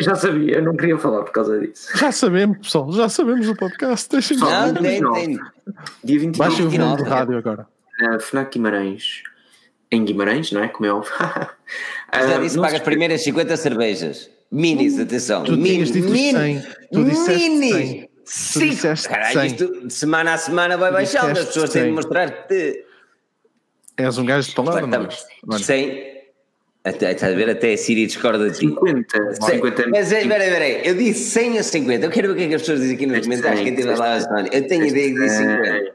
Já 0.00 0.14
sabia, 0.14 0.54
eu 0.54 0.62
não 0.62 0.74
queria 0.74 0.96
falar 0.96 1.22
por 1.24 1.32
causa 1.32 1.60
disso. 1.60 1.98
Já 1.98 2.10
sabemos, 2.10 2.56
pessoal, 2.56 2.90
já 2.92 3.10
sabemos 3.10 3.46
o 3.46 3.54
podcast. 3.54 4.08
Deixa 4.08 4.34
não, 4.34 4.72
tem, 4.72 5.02
tem. 5.02 5.38
Dia 6.02 6.18
29. 6.20 6.38
Baixa 6.38 6.62
o 6.62 6.70
volume 6.70 6.96
de 6.96 7.02
rádio 7.02 7.36
agora. 7.36 7.66
Na 8.00 8.18
FNAC 8.18 8.54
Guimarães, 8.54 9.22
em 9.92 10.02
Guimarães, 10.02 10.50
não 10.50 10.64
é? 10.64 10.68
Como 10.68 10.86
é 10.86 10.92
óbvio. 10.94 11.12
Já 12.10 12.38
disse, 12.38 12.58
paga 12.58 12.76
as 12.76 12.82
primeiras 12.82 13.22
50 13.22 13.54
cervejas. 13.58 14.30
Minis, 14.50 14.98
atenção. 14.98 15.44
Tu 15.44 15.56
Minis, 15.56 15.90
mini, 15.90 16.62
tu 16.90 17.00
mini. 17.00 18.05
Sim, 18.26 18.76
caralho, 19.08 19.46
isto 19.46 19.86
de 19.86 19.94
semana 19.94 20.34
a 20.34 20.36
semana 20.36 20.76
vai 20.76 20.90
baixar, 20.90 21.30
as 21.30 21.44
pessoas 21.44 21.70
têm 21.70 21.84
de 21.84 21.92
mostrar 21.92 22.46
que. 22.46 22.84
És 23.96 24.18
um 24.18 24.26
gajo 24.26 24.48
de 24.48 24.54
palavra, 24.54 24.86
não 24.86 25.56
é? 25.56 25.58
Sim. 25.58 26.16
Até, 26.84 27.12
estás 27.12 27.32
a 27.32 27.36
ver? 27.36 27.50
Até 27.50 27.72
a 27.72 27.76
Siri 27.76 28.06
discorda 28.06 28.48
de 28.48 28.58
ti. 28.58 28.66
50. 28.68 29.34
50. 29.34 29.88
Mas 29.88 30.12
espera 30.12 30.42
aí, 30.42 30.48
espera 30.48 30.64
aí. 30.64 30.80
Eu 30.84 30.94
disse 30.94 31.30
100 31.30 31.56
ou 31.56 31.62
50. 31.62 32.06
Eu 32.06 32.10
quero 32.10 32.28
ver 32.28 32.34
o 32.34 32.36
que 32.36 32.44
é 32.44 32.48
que 32.48 32.54
as 32.54 32.62
pessoas 32.62 32.80
dizem 32.80 32.94
aqui 32.94 33.06
nos 33.06 33.20
comentários. 33.20 33.60
Quem 33.60 33.74
tiver 33.74 33.96
lá 33.96 34.18
Eu 34.52 34.68
tenho 34.68 34.86
ideia 34.86 35.12
que 35.12 35.20
disse 35.20 35.38
50. 35.38 35.94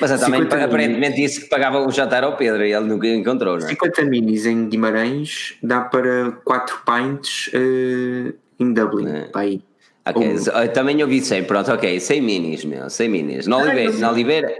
Mas 0.00 0.10
eu 0.12 0.18
também 0.18 0.42
aparentemente 0.42 1.16
disse 1.16 1.40
que 1.40 1.48
pagava 1.48 1.80
o 1.80 1.90
jantar 1.90 2.24
ao 2.24 2.36
Pedro 2.36 2.64
e 2.64 2.72
ele 2.72 2.86
nunca 2.86 3.06
encontrou, 3.08 3.58
não 3.58 3.66
é? 3.66 3.70
50 3.70 4.04
minis 4.04 4.46
em 4.46 4.68
Guimarães 4.68 5.56
dá 5.62 5.80
para 5.80 6.32
4 6.44 6.82
pints 6.86 7.48
uh, 7.48 8.34
em 8.60 8.72
Dublin. 8.72 9.08
É. 9.10 9.20
Para 9.24 9.40
aí. 9.42 9.62
Ok, 10.08 10.26
um... 10.26 10.72
também 10.72 11.02
ouvi 11.02 11.20
100, 11.20 11.44
pronto, 11.44 11.70
ok, 11.70 12.00
100 12.00 12.20
minis, 12.20 12.64
meu, 12.64 12.88
100 12.88 13.08
minis. 13.08 13.46
Na 13.46 13.58
Oliveira, 13.58 13.92
na 13.98 14.10
Oliveira. 14.10 14.54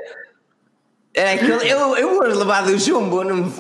É 1.15 1.37
que 1.37 1.51
eu, 1.51 1.59
eu, 1.61 1.97
eu 1.97 2.15
vou 2.15 2.27
levar 2.27 2.63
do 2.65 2.79
jumbo, 2.79 3.25
não 3.25 3.37
me. 3.37 3.53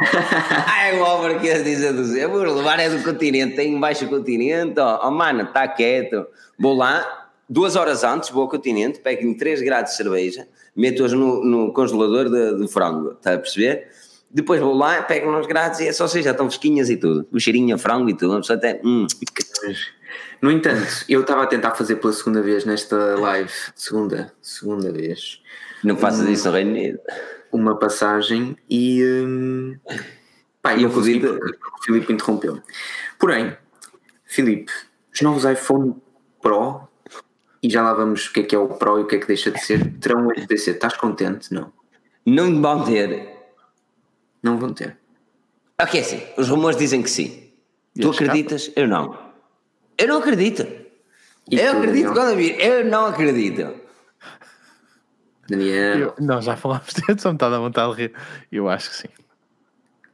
Ai, 0.66 0.98
o 0.98 1.04
Álvaro 1.04 1.38
que 1.38 1.46
ia 1.46 1.62
dizer 1.62 1.92
do 1.92 2.02
Eu 2.16 2.30
vou 2.30 2.40
levar 2.42 2.80
é 2.80 2.88
do 2.88 3.02
continente, 3.04 3.54
tem 3.54 3.74
um 3.74 3.80
baixo 3.80 4.08
continente, 4.08 4.80
ó, 4.80 5.06
oh, 5.06 5.10
mano, 5.10 5.42
está 5.42 5.68
quieto. 5.68 6.26
Vou 6.58 6.74
lá, 6.74 7.28
duas 7.48 7.76
horas 7.76 8.02
antes, 8.02 8.30
vou 8.30 8.42
ao 8.42 8.48
continente, 8.48 8.98
pego-me 8.98 9.36
3 9.36 9.60
graus 9.60 9.90
de 9.90 9.96
cerveja, 9.96 10.48
meto-os 10.74 11.12
no, 11.12 11.44
no 11.44 11.72
congelador 11.72 12.30
de, 12.30 12.60
de 12.60 12.72
frango, 12.72 13.12
está 13.12 13.34
a 13.34 13.38
perceber? 13.38 13.88
Depois 14.30 14.60
vou 14.60 14.74
lá, 14.74 15.02
pego 15.02 15.30
nos 15.30 15.46
grades 15.46 15.80
e 15.80 15.88
é 15.88 15.92
só 15.92 16.06
seja, 16.06 16.30
estão 16.30 16.48
fresquinhas 16.48 16.88
e 16.88 16.96
tudo. 16.96 17.26
O 17.32 17.40
cheirinho 17.40 17.74
a 17.74 17.78
frango 17.78 18.08
e 18.08 18.14
tudo, 18.14 18.40
até. 18.52 18.80
Hum. 18.84 19.06
No 20.40 20.50
entanto, 20.50 21.04
eu 21.08 21.20
estava 21.20 21.42
a 21.42 21.46
tentar 21.46 21.72
fazer 21.72 21.96
pela 21.96 22.12
segunda 22.12 22.42
vez 22.42 22.64
nesta 22.64 22.96
live, 23.18 23.52
segunda, 23.74 24.32
segunda 24.40 24.92
vez. 24.92 25.42
Não 25.84 25.96
faças 25.96 26.26
um, 26.26 26.32
isso 26.32 26.48
no 26.48 26.54
Reino 26.54 26.70
Unido. 26.70 27.00
Uma 27.52 27.78
passagem 27.78 28.56
e. 28.68 29.04
Um, 29.04 29.76
pá, 30.62 30.76
eu 30.76 30.90
consegui 30.90 31.20
porque 31.20 31.46
o 31.46 31.82
Filipe 31.84 32.12
interrompeu. 32.12 32.62
Porém, 33.18 33.56
Filipe, 34.24 34.72
os 35.12 35.20
novos 35.20 35.44
iPhone 35.44 35.96
Pro, 36.40 36.88
e 37.62 37.68
já 37.68 37.82
lá 37.82 37.92
vamos 37.92 38.26
o 38.26 38.32
que 38.32 38.40
é 38.40 38.42
que 38.44 38.54
é 38.54 38.58
o 38.58 38.68
Pro 38.68 38.98
e 38.98 39.02
o 39.02 39.06
que 39.06 39.16
é 39.16 39.18
que 39.18 39.26
deixa 39.26 39.50
de 39.50 39.60
ser, 39.60 39.92
terão 39.98 40.26
o 40.26 40.32
USB-C. 40.32 40.70
Estás 40.70 40.96
contente? 40.96 41.52
Não. 41.52 41.72
Não 42.24 42.60
vão 42.62 42.84
ter. 42.84 43.28
Não 44.42 44.58
vão 44.58 44.72
ter. 44.72 44.96
Ok, 45.80 46.02
sim. 46.02 46.22
Os 46.36 46.48
rumores 46.48 46.76
dizem 46.78 47.02
que 47.02 47.10
sim. 47.10 47.52
tu 48.00 48.10
acreditas? 48.10 48.70
Eu 48.76 48.86
não. 48.86 49.29
Eu 50.00 50.08
não 50.08 50.18
acredito. 50.18 50.66
E 51.50 51.58
eu 51.58 51.76
acredito 51.76 52.12
quando 52.12 52.34
vir. 52.36 52.58
Eu 52.58 52.86
não 52.86 53.06
acredito. 53.06 53.74
Daniel. 55.46 55.98
Eu, 55.98 56.14
não, 56.18 56.40
já 56.40 56.56
falámos 56.56 56.88
disso, 56.94 57.18
só 57.18 57.28
me 57.28 57.36
está 57.36 57.48
a 57.48 57.58
vontade 57.58 57.94
de 57.94 58.02
rir. 58.02 58.12
Eu 58.50 58.68
acho 58.68 58.88
que 58.88 58.96
sim. 58.96 59.08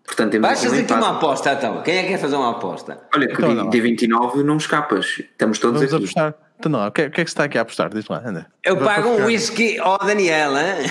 Portanto, 0.04 0.32
temos 0.32 0.48
Vais 0.48 0.64
fazer 0.64 0.80
aqui 0.82 0.92
uma 0.92 1.16
aposta 1.16 1.52
então. 1.52 1.82
Quem 1.82 1.98
é 1.98 2.02
que 2.02 2.08
quer 2.08 2.18
fazer 2.18 2.36
uma 2.36 2.50
aposta? 2.50 3.00
Olha, 3.14 3.28
que 3.28 3.34
então, 3.34 3.54
dia, 3.54 3.70
dia 3.70 3.82
29 3.82 4.42
não 4.42 4.56
escapas. 4.56 5.06
Estamos 5.18 5.58
todos 5.58 5.80
Vamos 5.80 5.94
aqui. 5.94 6.04
Apostar. 6.04 6.34
Então 6.58 6.72
não, 6.72 6.86
o 6.86 6.90
que, 6.90 7.02
o 7.02 7.10
que 7.10 7.20
é 7.20 7.24
que 7.24 7.30
está 7.30 7.44
aqui 7.44 7.58
a 7.58 7.60
apostar? 7.60 7.90
Diz 7.90 8.08
lá, 8.08 8.22
anda. 8.24 8.46
Eu 8.64 8.78
pago 8.78 9.08
um 9.10 9.26
whisky 9.26 9.78
ao 9.78 9.98
Daniel, 9.98 10.56
hein? 10.56 10.90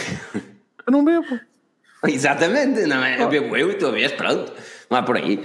Eu 0.86 0.91
não 0.91 1.04
bebo. 1.04 1.39
Exatamente, 2.08 2.86
não 2.86 3.04
é? 3.04 3.22
Eu 3.22 3.28
bebo 3.28 3.58
eu 3.58 3.72
e 3.72 3.76
tu 3.76 3.91
vez, 3.91 4.12
pronto. 4.14 4.54
Não 4.89 4.98
há 4.98 5.04
por 5.04 5.18
aí. 5.18 5.38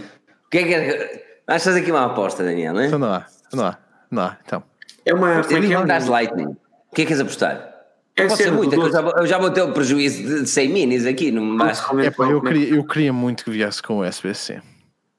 O 0.46 0.50
que 0.50 0.58
é 0.58 0.64
que. 0.64 1.24
Vais 1.46 1.64
fazer 1.64 1.80
aqui 1.80 1.90
uma 1.90 2.06
aposta, 2.06 2.44
Daniel, 2.44 2.74
não 2.74 2.80
é? 2.80 2.86
Então 2.86 2.98
não 2.98 3.12
há, 3.12 3.24
não 3.52 3.66
há, 3.66 3.78
não 4.10 4.22
há. 4.22 4.36
Então. 4.44 4.62
É 5.04 5.14
uma. 5.14 5.42
Como 5.42 5.56
é 5.56 5.66
que 5.66 5.74
é? 5.74 5.98
Lightning. 6.08 6.46
O 6.46 6.94
que 6.94 7.02
é 7.02 7.04
que 7.04 7.06
queres 7.06 7.20
apostar? 7.20 7.70
É 8.16 8.26
Pode 8.26 8.36
ser 8.36 8.52
muito, 8.52 8.74
eu 8.74 8.92
já, 8.92 9.00
vou, 9.00 9.12
eu 9.16 9.26
já 9.26 9.38
vou 9.38 9.50
ter 9.50 9.62
o 9.62 9.72
prejuízo 9.72 10.42
de 10.42 10.46
100 10.46 10.68
minis 10.68 11.06
aqui, 11.06 11.30
não 11.30 11.42
mais. 11.42 11.78
É, 12.04 12.10
pá, 12.10 12.28
eu, 12.28 12.42
queria, 12.42 12.74
eu 12.74 12.84
queria 12.84 13.12
muito 13.12 13.44
que 13.44 13.50
viesse 13.50 13.82
com 13.82 13.98
o 13.98 14.04
SBC. 14.04 14.60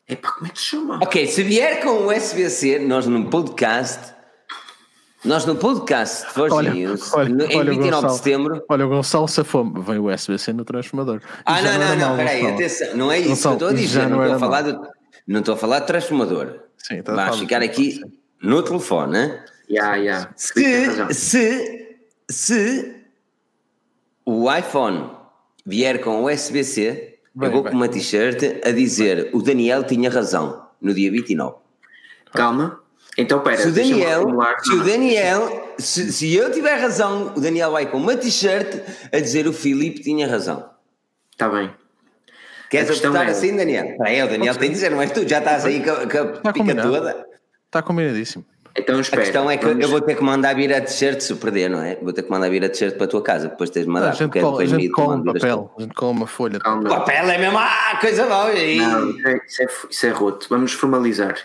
É 0.08 0.16
pá, 0.16 0.32
como 0.32 0.48
é 0.48 0.50
que 0.50 0.60
se 0.60 0.66
chama? 0.66 1.00
Ok, 1.02 1.26
se 1.28 1.42
vier 1.42 1.82
com 1.82 2.06
o 2.06 2.12
SBC, 2.12 2.80
nós 2.80 3.08
num 3.08 3.30
podcast 3.30 4.14
nós 5.24 5.46
no 5.46 5.56
podcast 5.56 6.28
de 6.28 6.34
Forge 6.34 6.56
olha, 6.56 6.72
News, 6.72 7.14
olha, 7.14 7.30
no, 7.30 7.46
em 7.46 7.56
olha 7.56 7.70
29 7.70 7.92
Gonçalo, 7.92 8.08
de 8.08 8.18
setembro. 8.18 8.66
Olha, 8.68 8.86
o 8.88 8.90
Gonçalo 8.90 9.28
Safome, 9.28 9.80
vem 9.80 10.00
o 10.00 10.10
SBC 10.10 10.52
no 10.52 10.66
transformador. 10.66 11.22
Ah, 11.46 11.62
não, 11.62 11.78
não, 11.78 11.96
não, 11.96 12.18
peraí, 12.18 12.48
atenção, 12.48 12.98
não 12.98 13.12
é 13.12 13.20
isso 13.20 13.30
Gonçalo, 13.30 13.58
que 13.58 13.64
eu 13.64 13.70
estou 13.70 13.80
a 13.80 13.82
dizer, 13.82 14.10
não, 14.10 14.18
não 14.18 14.24
estou, 14.24 14.36
a 14.36 14.40
falar 14.40 14.62
de, 14.64 14.80
não 15.28 15.40
estou 15.42 15.54
a 15.54 15.58
falar 15.58 15.80
de 15.82 15.88
transformador. 15.88 16.60
Sim, 16.76 17.00
está 17.00 17.14
Vais 17.14 17.38
ficar 17.38 17.62
aqui 17.62 18.02
no 18.42 18.64
telefone, 18.64 19.12
né? 19.14 19.46
Yeah, 19.70 19.96
yeah. 19.96 20.34
Se, 20.36 21.14
se, 21.14 21.98
se 22.30 22.96
o 24.26 24.54
iPhone 24.54 25.12
vier 25.66 26.02
com 26.02 26.24
o 26.24 26.32
USB-C, 26.32 27.20
eu 27.40 27.52
vou 27.52 27.64
com 27.64 27.70
uma 27.70 27.88
t-shirt 27.88 28.44
a 28.66 28.72
dizer 28.72 29.30
o 29.34 29.42
Daniel 29.42 29.84
tinha 29.84 30.10
razão 30.10 30.68
no 30.82 30.94
dia 30.94 31.12
29. 31.12 31.56
Calma, 32.34 32.82
então, 33.18 33.42
pera, 33.42 33.58
se 33.58 33.68
o 33.68 33.72
Daniel, 33.72 34.26
se 34.64 34.74
o 34.74 34.84
Daniel, 34.84 35.74
se, 35.78 36.14
se, 36.14 36.34
eu 36.34 36.50
tiver 36.52 36.76
razão, 36.76 37.34
o 37.36 37.42
Daniel 37.42 37.72
vai 37.72 37.86
com 37.86 37.98
uma 37.98 38.16
t-shirt 38.16 38.82
a 39.12 39.20
dizer 39.20 39.48
o 39.48 39.54
Filipe 39.54 40.02
tinha 40.02 40.28
razão. 40.28 40.70
Está 41.32 41.50
bem. 41.50 41.72
Queres 42.70 42.90
apostar 42.90 43.28
é... 43.28 43.32
assim, 43.32 43.56
Daniel? 43.56 43.98
É, 44.06 44.24
o 44.24 44.30
Daniel 44.30 44.56
tem 44.56 44.70
de 44.70 44.76
dizer, 44.76 44.92
não 44.92 45.02
és 45.02 45.12
tu, 45.12 45.28
já 45.28 45.40
estás 45.40 45.66
aí 45.66 45.84
com, 45.84 45.92
com 46.10 46.18
a 46.18 46.42
tá 46.42 46.54
pica 46.54 46.76
toda. 46.76 47.31
Está 47.72 47.82
combinadíssimo. 47.82 48.44
Então 48.76 49.00
espera. 49.00 49.22
A 49.22 49.26
questão 49.26 49.50
é 49.50 49.56
que 49.56 49.66
vamos... 49.66 49.82
eu 49.82 49.90
vou 49.90 50.02
ter 50.02 50.16
que 50.16 50.22
mandar 50.22 50.54
vir 50.54 50.74
a 50.74 50.82
t-shirt 50.82 51.22
se 51.22 51.34
perder, 51.36 51.70
não 51.70 51.82
é? 51.82 51.96
Vou 51.96 52.12
ter 52.12 52.24
que 52.24 52.30
mandar 52.30 52.50
vir 52.50 52.66
a 52.66 52.70
t-shirt 52.70 52.98
para 52.98 53.06
a 53.06 53.08
tua 53.08 53.22
casa, 53.22 53.48
depois 53.48 53.70
tens 53.70 53.86
de 53.86 53.90
mandar. 53.90 54.10
a 54.10 54.12
gente 54.12 54.42
cola, 54.42 54.62
a 54.62 54.66
gente 54.66 54.90
cola 54.90 55.16
um 55.16 55.24
papel, 55.24 55.74
a 55.78 55.82
gente 55.82 55.94
cola 55.94 56.12
uma 56.12 56.28
folha. 56.28 56.60
Calma. 56.60 56.90
Papel 56.90 57.30
é 57.30 57.38
mesmo, 57.38 57.58
ah, 57.58 57.98
coisa 58.02 58.26
boa. 58.26 58.52
Não, 58.52 59.10
isso 59.10 59.28
é, 59.28 59.42
isso 59.46 59.62
é, 59.62 59.68
isso 59.90 60.06
é 60.06 60.10
roto. 60.10 60.48
Vamos 60.50 60.74
formalizar. 60.74 61.36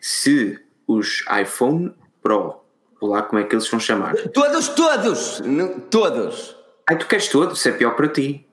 Se 0.00 0.58
os 0.88 1.24
iPhone 1.40 1.94
Pro. 2.20 2.64
Vou 3.00 3.10
lá 3.10 3.22
como 3.22 3.40
é 3.40 3.44
que 3.44 3.54
eles 3.54 3.68
vão 3.68 3.78
chamar. 3.78 4.16
Todos, 4.32 4.68
todos! 4.68 5.42
Todos! 5.88 6.56
Ai, 6.88 6.98
tu 6.98 7.06
queres 7.06 7.28
todos? 7.28 7.58
Isso 7.58 7.68
é 7.68 7.72
pior 7.72 7.94
para 7.94 8.08
ti. 8.08 8.45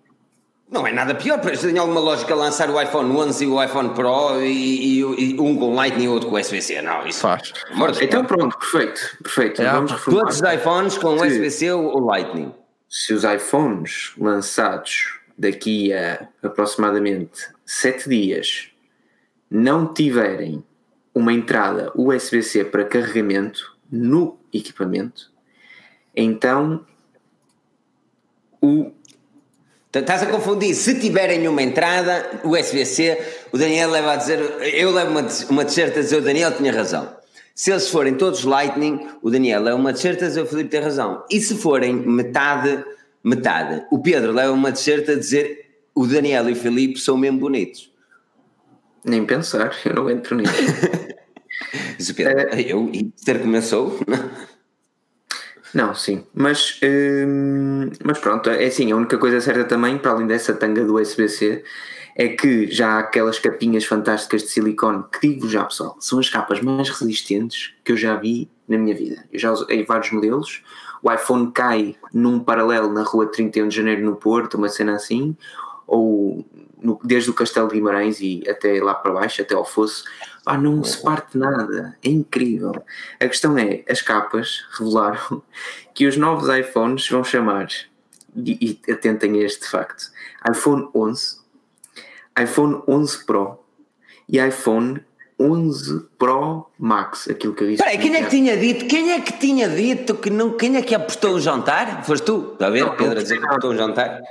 Não 0.73 0.87
é 0.87 0.91
nada 0.91 1.13
pior, 1.13 1.39
se 1.55 1.67
tem 1.67 1.77
alguma 1.77 1.99
lógica 1.99 2.33
lançar 2.33 2.67
o 2.67 2.81
iPhone 2.81 3.15
11 3.15 3.45
e 3.45 3.47
o 3.47 3.63
iPhone 3.63 3.93
Pro 3.93 4.41
e, 4.41 4.97
e, 4.97 5.35
e 5.35 5.39
um 5.39 5.55
com 5.55 5.75
Lightning 5.75 6.05
e 6.05 6.07
outro 6.07 6.29
com 6.29 6.35
USB-C. 6.35 6.81
Não, 6.81 7.05
isso 7.05 7.19
faz. 7.19 7.53
Então 8.01 8.25
pronto, 8.25 8.57
perfeito. 8.57 9.17
perfeito. 9.21 9.61
É, 9.61 9.71
Vamos 9.71 10.03
todos 10.03 10.41
os 10.41 10.41
iPhones 10.41 10.97
com 10.97 11.13
USB-C 11.13 11.71
ou 11.73 11.99
Lightning. 11.99 12.51
Se 12.89 13.13
os 13.13 13.23
iPhones 13.23 14.13
lançados 14.17 15.19
daqui 15.37 15.93
a 15.93 16.27
aproximadamente 16.41 17.47
7 17.63 18.09
dias 18.09 18.69
não 19.51 19.93
tiverem 19.93 20.63
uma 21.13 21.31
entrada 21.31 21.91
USB-C 21.95 22.65
para 22.65 22.83
carregamento 22.83 23.77
no 23.91 24.39
equipamento, 24.51 25.31
então 26.15 26.83
o. 28.59 28.91
Estás 29.99 30.23
a 30.23 30.25
confundir. 30.25 30.73
Se 30.73 30.99
tiverem 30.99 31.47
uma 31.47 31.61
entrada 31.61 32.41
USB-C, 32.43 33.17
o 33.51 33.57
Daniel 33.57 33.91
leva 33.91 34.13
a 34.13 34.15
dizer. 34.15 34.39
Eu 34.73 34.91
levo 34.91 35.11
uma, 35.11 35.27
uma 35.49 35.65
t-shirt 35.65 35.95
a 35.95 36.01
dizer 36.01 36.17
o 36.17 36.21
Daniel 36.21 36.51
tinha 36.51 36.73
razão. 36.73 37.15
Se 37.53 37.69
eles 37.69 37.87
forem 37.87 38.15
todos 38.15 38.43
Lightning, 38.43 39.07
o 39.21 39.29
Daniel 39.29 39.61
leva 39.61 39.77
uma 39.77 39.93
t-shirt 39.93 40.21
a 40.23 40.27
dizer 40.27 40.41
o 40.41 40.47
Felipe 40.47 40.71
tem 40.71 40.81
razão. 40.81 41.23
E 41.29 41.39
se 41.39 41.55
forem 41.55 41.93
metade, 41.93 42.83
metade, 43.23 43.85
o 43.91 44.01
Pedro 44.01 44.31
leva 44.31 44.51
uma 44.51 44.71
t-shirt 44.71 45.07
a 45.09 45.15
dizer 45.15 45.63
o 45.93 46.07
Daniel 46.07 46.49
e 46.49 46.53
o 46.53 46.55
Felipe 46.55 46.99
são 46.99 47.15
mesmo 47.15 47.39
bonitos. 47.39 47.91
Nem 49.05 49.23
pensar, 49.25 49.77
eu 49.85 49.93
não 49.93 50.09
entro 50.09 50.35
nisso. 50.35 50.53
Isso, 51.99 52.15
Pedro, 52.15 52.39
é, 52.39 52.61
eu 52.61 52.89
e 52.91 53.11
ter 53.23 53.39
começou. 53.39 53.99
Não, 55.73 55.95
sim, 55.95 56.23
mas, 56.33 56.79
hum, 56.83 57.89
mas 58.03 58.19
pronto, 58.19 58.49
é 58.49 58.65
assim, 58.65 58.91
a 58.91 58.95
única 58.95 59.17
coisa 59.17 59.41
certa 59.41 59.63
também, 59.63 59.97
para 59.97 60.11
além 60.11 60.27
dessa 60.27 60.53
tanga 60.53 60.83
do 60.85 60.99
USB-C, 60.99 61.63
é 62.15 62.27
que 62.27 62.69
já 62.69 62.91
há 62.91 62.99
aquelas 62.99 63.39
capinhas 63.39 63.85
fantásticas 63.85 64.43
de 64.43 64.49
silicone, 64.49 65.03
que 65.11 65.27
digo 65.27 65.49
já 65.49 65.63
pessoal, 65.65 65.97
são 65.99 66.19
as 66.19 66.29
capas 66.29 66.61
mais 66.61 66.89
resistentes 66.89 67.73
que 67.83 67.91
eu 67.91 67.97
já 67.97 68.15
vi 68.15 68.49
na 68.67 68.77
minha 68.77 68.95
vida. 68.95 69.25
Eu 69.31 69.39
já 69.39 69.51
usei 69.51 69.83
vários 69.83 70.11
modelos, 70.11 70.63
o 71.01 71.11
iPhone 71.11 71.51
cai 71.51 71.95
num 72.13 72.39
paralelo 72.39 72.93
na 72.93 73.03
rua 73.03 73.25
31 73.25 73.67
de 73.67 73.75
Janeiro 73.75 74.05
no 74.05 74.15
Porto, 74.15 74.55
uma 74.55 74.69
cena 74.69 74.93
assim, 74.93 75.35
ou 75.87 76.45
no, 76.81 76.99
desde 77.03 77.29
o 77.31 77.33
Castelo 77.33 77.67
de 77.67 77.75
Guimarães 77.75 78.19
e 78.21 78.43
até 78.47 78.81
lá 78.81 78.93
para 78.93 79.13
baixo, 79.13 79.41
até 79.41 79.55
ao 79.55 79.65
Fosso, 79.65 80.03
ah, 80.45 80.57
não 80.57 80.83
se 80.83 81.01
parte 81.01 81.37
nada, 81.37 81.97
é 82.03 82.09
incrível. 82.09 82.83
A 83.19 83.27
questão 83.27 83.57
é, 83.57 83.83
as 83.89 84.01
capas 84.01 84.65
revelaram 84.77 85.41
que 85.93 86.05
os 86.05 86.17
novos 86.17 86.49
iPhones 86.49 87.07
vão 87.09 87.23
chamar, 87.23 87.67
e, 88.35 88.79
e 88.87 88.91
atentem 88.91 89.39
a 89.39 89.45
este 89.45 89.67
facto, 89.67 90.11
iPhone 90.49 90.89
11, 90.93 91.37
iPhone 92.41 92.81
11 92.87 93.25
Pro 93.25 93.59
e 94.27 94.39
iPhone 94.39 95.01
11 95.39 96.07
Pro 96.17 96.69
Max, 96.77 97.29
aquilo 97.29 97.53
que 97.53 97.63
eu 97.63 97.67
disse. 97.69 97.83
Peraí, 97.83 97.97
quem 97.97 98.15
é 98.15 98.23
que 98.23 98.29
tinha 98.29 98.57
dito? 98.57 98.85
Quem 98.87 99.11
é 99.11 99.21
que 99.21 99.33
tinha 99.33 99.69
dito 99.69 100.15
que 100.15 100.29
não? 100.29 100.57
Quem 100.57 100.77
é 100.77 100.81
que 100.81 100.95
apostou 100.95 101.35
o 101.35 101.39
jantar? 101.39 102.03
Foste 102.05 102.25
tu? 102.25 102.53
Está 102.53 102.67
a 102.67 102.69
ver, 102.69 102.81
não, 102.81 102.95
Pedro, 102.95 103.19
a 103.19 103.23
dizer 103.23 103.39
que 103.39 103.45
apostou 103.45 103.71
o 103.71 103.75
jantar? 103.77 104.21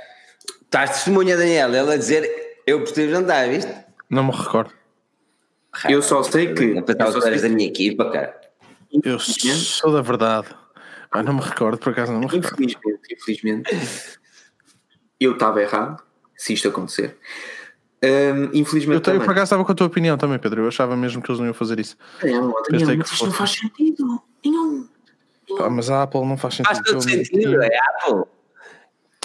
Estás 0.61 0.91
testemunha, 0.91 1.37
Daniel, 1.37 1.73
ele 1.73 1.93
a 1.93 1.97
dizer 1.97 2.43
eu 2.65 2.77
apostei 2.77 3.07
o 3.07 3.09
jantar, 3.09 3.47
viste? 3.49 3.71
Não 4.09 4.23
me 4.23 4.31
recordo. 4.31 4.82
Eu 5.89 6.01
só 6.01 6.23
sei 6.23 6.53
que. 6.53 6.75
Eu 6.75 7.11
só 7.11 7.21
sei 7.21 7.41
da 7.41 7.49
minha 7.49 7.67
equipa, 7.67 8.09
cara. 8.11 8.41
Eu 9.03 9.19
sou 9.19 9.91
da 9.91 10.01
verdade. 10.01 10.47
Mas 11.13 11.25
não 11.25 11.33
me 11.33 11.41
recordo, 11.41 11.77
por 11.77 11.91
acaso 11.91 12.11
não 12.11 12.21
me 12.21 12.27
recordo. 12.27 12.63
Infelizmente, 12.63 13.13
infelizmente, 13.13 14.19
eu 15.19 15.33
estava 15.33 15.61
errado, 15.61 16.01
se 16.35 16.53
isto 16.53 16.67
acontecer. 16.67 17.17
Um, 18.03 18.49
infelizmente. 18.53 19.07
Eu, 19.09 19.15
eu 19.15 19.21
por 19.21 19.31
acaso 19.31 19.43
estava 19.43 19.63
com 19.63 19.71
a 19.71 19.75
tua 19.75 19.87
opinião 19.87 20.17
também, 20.17 20.39
Pedro. 20.39 20.63
Eu 20.63 20.67
achava 20.67 20.95
mesmo 20.97 21.21
que 21.21 21.29
eles 21.29 21.39
não 21.39 21.45
iam 21.45 21.53
fazer 21.53 21.79
isso. 21.79 21.95
Não, 22.23 22.53
Daniel, 22.69 22.97
mas 22.97 23.11
isto 23.11 23.25
não 23.25 23.31
faz 23.31 23.51
sentido. 23.51 24.21
Nenhum. 24.43 24.87
Pá, 25.57 25.69
mas 25.69 25.89
a 25.89 26.03
Apple 26.03 26.25
não 26.25 26.35
faz 26.35 26.55
sentido. 26.55 26.75
Faz 26.75 26.89
todo 26.89 27.01
sentido, 27.01 27.61
é 27.61 27.77
a 27.77 27.85
Apple. 27.85 28.23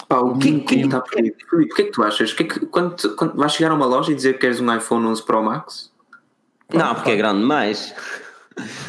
Pá, 0.07 0.19
o 0.19 0.37
que, 0.37 0.59
que, 0.61 0.75
está 0.75 1.01
por 1.01 1.17
aí? 1.17 1.29
O 1.29 1.75
que 1.75 1.81
é 1.81 1.85
que 1.85 1.91
tu 1.91 2.03
achas? 2.03 2.33
Que 2.33 2.43
é 2.43 2.45
que, 2.47 2.65
quando, 2.67 3.15
quando 3.15 3.35
vais 3.35 3.51
chegar 3.51 3.71
a 3.71 3.75
uma 3.75 3.85
loja 3.85 4.11
e 4.11 4.15
dizer 4.15 4.33
que 4.33 4.39
queres 4.39 4.59
um 4.59 4.75
iPhone 4.75 5.05
11 5.07 5.25
Pro 5.25 5.43
Max? 5.43 5.88
Não, 6.73 6.95
porque 6.95 7.11
é 7.11 7.15
grande 7.15 7.39
demais. 7.39 7.93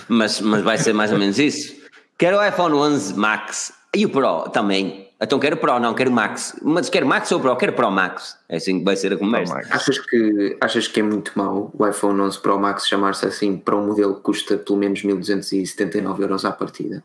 Mas, 0.09 0.41
mas 0.41 0.63
vai 0.63 0.79
ser 0.79 0.93
mais 0.93 1.13
ou 1.13 1.19
menos 1.19 1.39
isso. 1.39 1.75
Quero 2.19 2.39
o 2.39 2.47
iPhone 2.47 2.75
11 2.75 3.15
Max 3.15 3.73
e 3.95 4.05
o 4.05 4.11
Pro 4.11 4.49
também. 4.51 5.09
Então 5.21 5.39
quero 5.39 5.57
Pro, 5.57 5.79
não, 5.79 5.95
quero 5.95 6.11
Max. 6.11 6.57
Mas 6.63 6.89
quero 6.89 7.07
Max 7.07 7.31
ou 7.33 7.41
Pro? 7.41 7.57
Quero 7.57 7.73
Pro 7.75 7.91
Max. 7.91 8.39
É 8.49 8.57
assim 8.57 8.79
que 8.79 8.85
vai 8.85 8.97
ser 8.97 9.13
a 9.13 9.17
conversa. 9.17 9.55
Achas 9.71 9.99
que, 9.99 10.57
achas 10.61 10.89
que 10.89 11.01
é 11.01 11.03
muito 11.03 11.33
mau 11.35 11.71
o 11.79 11.87
iPhone 11.87 12.21
11 12.21 12.39
Pro 12.41 12.59
Max 12.59 12.89
chamar-se 12.89 13.27
assim 13.27 13.57
para 13.57 13.77
um 13.77 13.87
modelo 13.87 14.17
que 14.17 14.23
custa 14.23 14.57
pelo 14.57 14.79
menos 14.79 15.03
1279 15.03 16.23
euros 16.23 16.45
à 16.45 16.53
partida? 16.53 17.03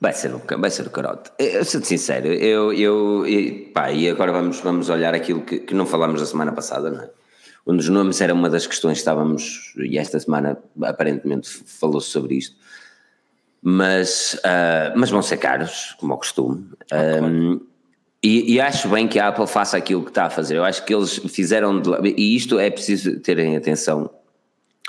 Vai 0.00 0.12
ser, 0.12 0.34
um, 0.34 0.40
vai 0.58 0.70
ser 0.70 0.86
o 0.86 0.90
carote. 0.90 1.30
Eu 1.38 1.64
sou 1.64 1.82
sincero, 1.82 2.26
eu, 2.26 2.72
eu, 2.72 3.26
eu 3.26 3.72
pá, 3.72 3.90
e 3.90 4.08
agora 4.08 4.32
vamos, 4.32 4.60
vamos 4.60 4.90
olhar 4.90 5.14
aquilo 5.14 5.40
que, 5.42 5.60
que 5.60 5.74
não 5.74 5.86
falámos 5.86 6.20
a 6.20 6.26
semana 6.26 6.52
passada, 6.52 6.90
não 6.90 7.00
é? 7.00 7.10
Um 7.66 7.76
dos 7.76 7.88
nomes 7.88 8.20
era 8.20 8.34
uma 8.34 8.50
das 8.50 8.66
questões 8.66 8.98
que 8.98 9.00
estávamos, 9.00 9.72
e 9.76 9.98
esta 9.98 10.20
semana 10.20 10.58
aparentemente 10.82 11.48
falou-se 11.48 12.08
sobre 12.08 12.36
isto, 12.36 12.56
mas, 13.62 14.34
uh, 14.44 14.92
mas 14.94 15.10
vão 15.10 15.22
ser 15.22 15.38
caros, 15.38 15.96
como 15.98 16.12
ao 16.12 16.18
costume. 16.18 16.68
Um, 17.22 17.60
e, 18.22 18.54
e, 18.54 18.60
acho 18.60 18.88
bem 18.88 19.08
que 19.08 19.18
a 19.18 19.28
Apple 19.28 19.46
faça 19.46 19.76
aquilo 19.76 20.02
que 20.02 20.10
está 20.10 20.26
a 20.26 20.30
fazer. 20.30 20.56
Eu 20.56 20.64
acho 20.64 20.84
que 20.84 20.94
eles 20.94 21.16
fizeram, 21.28 21.82
e 22.02 22.36
isto 22.36 22.58
é 22.58 22.70
preciso 22.70 23.20
terem 23.20 23.54
atenção, 23.54 24.10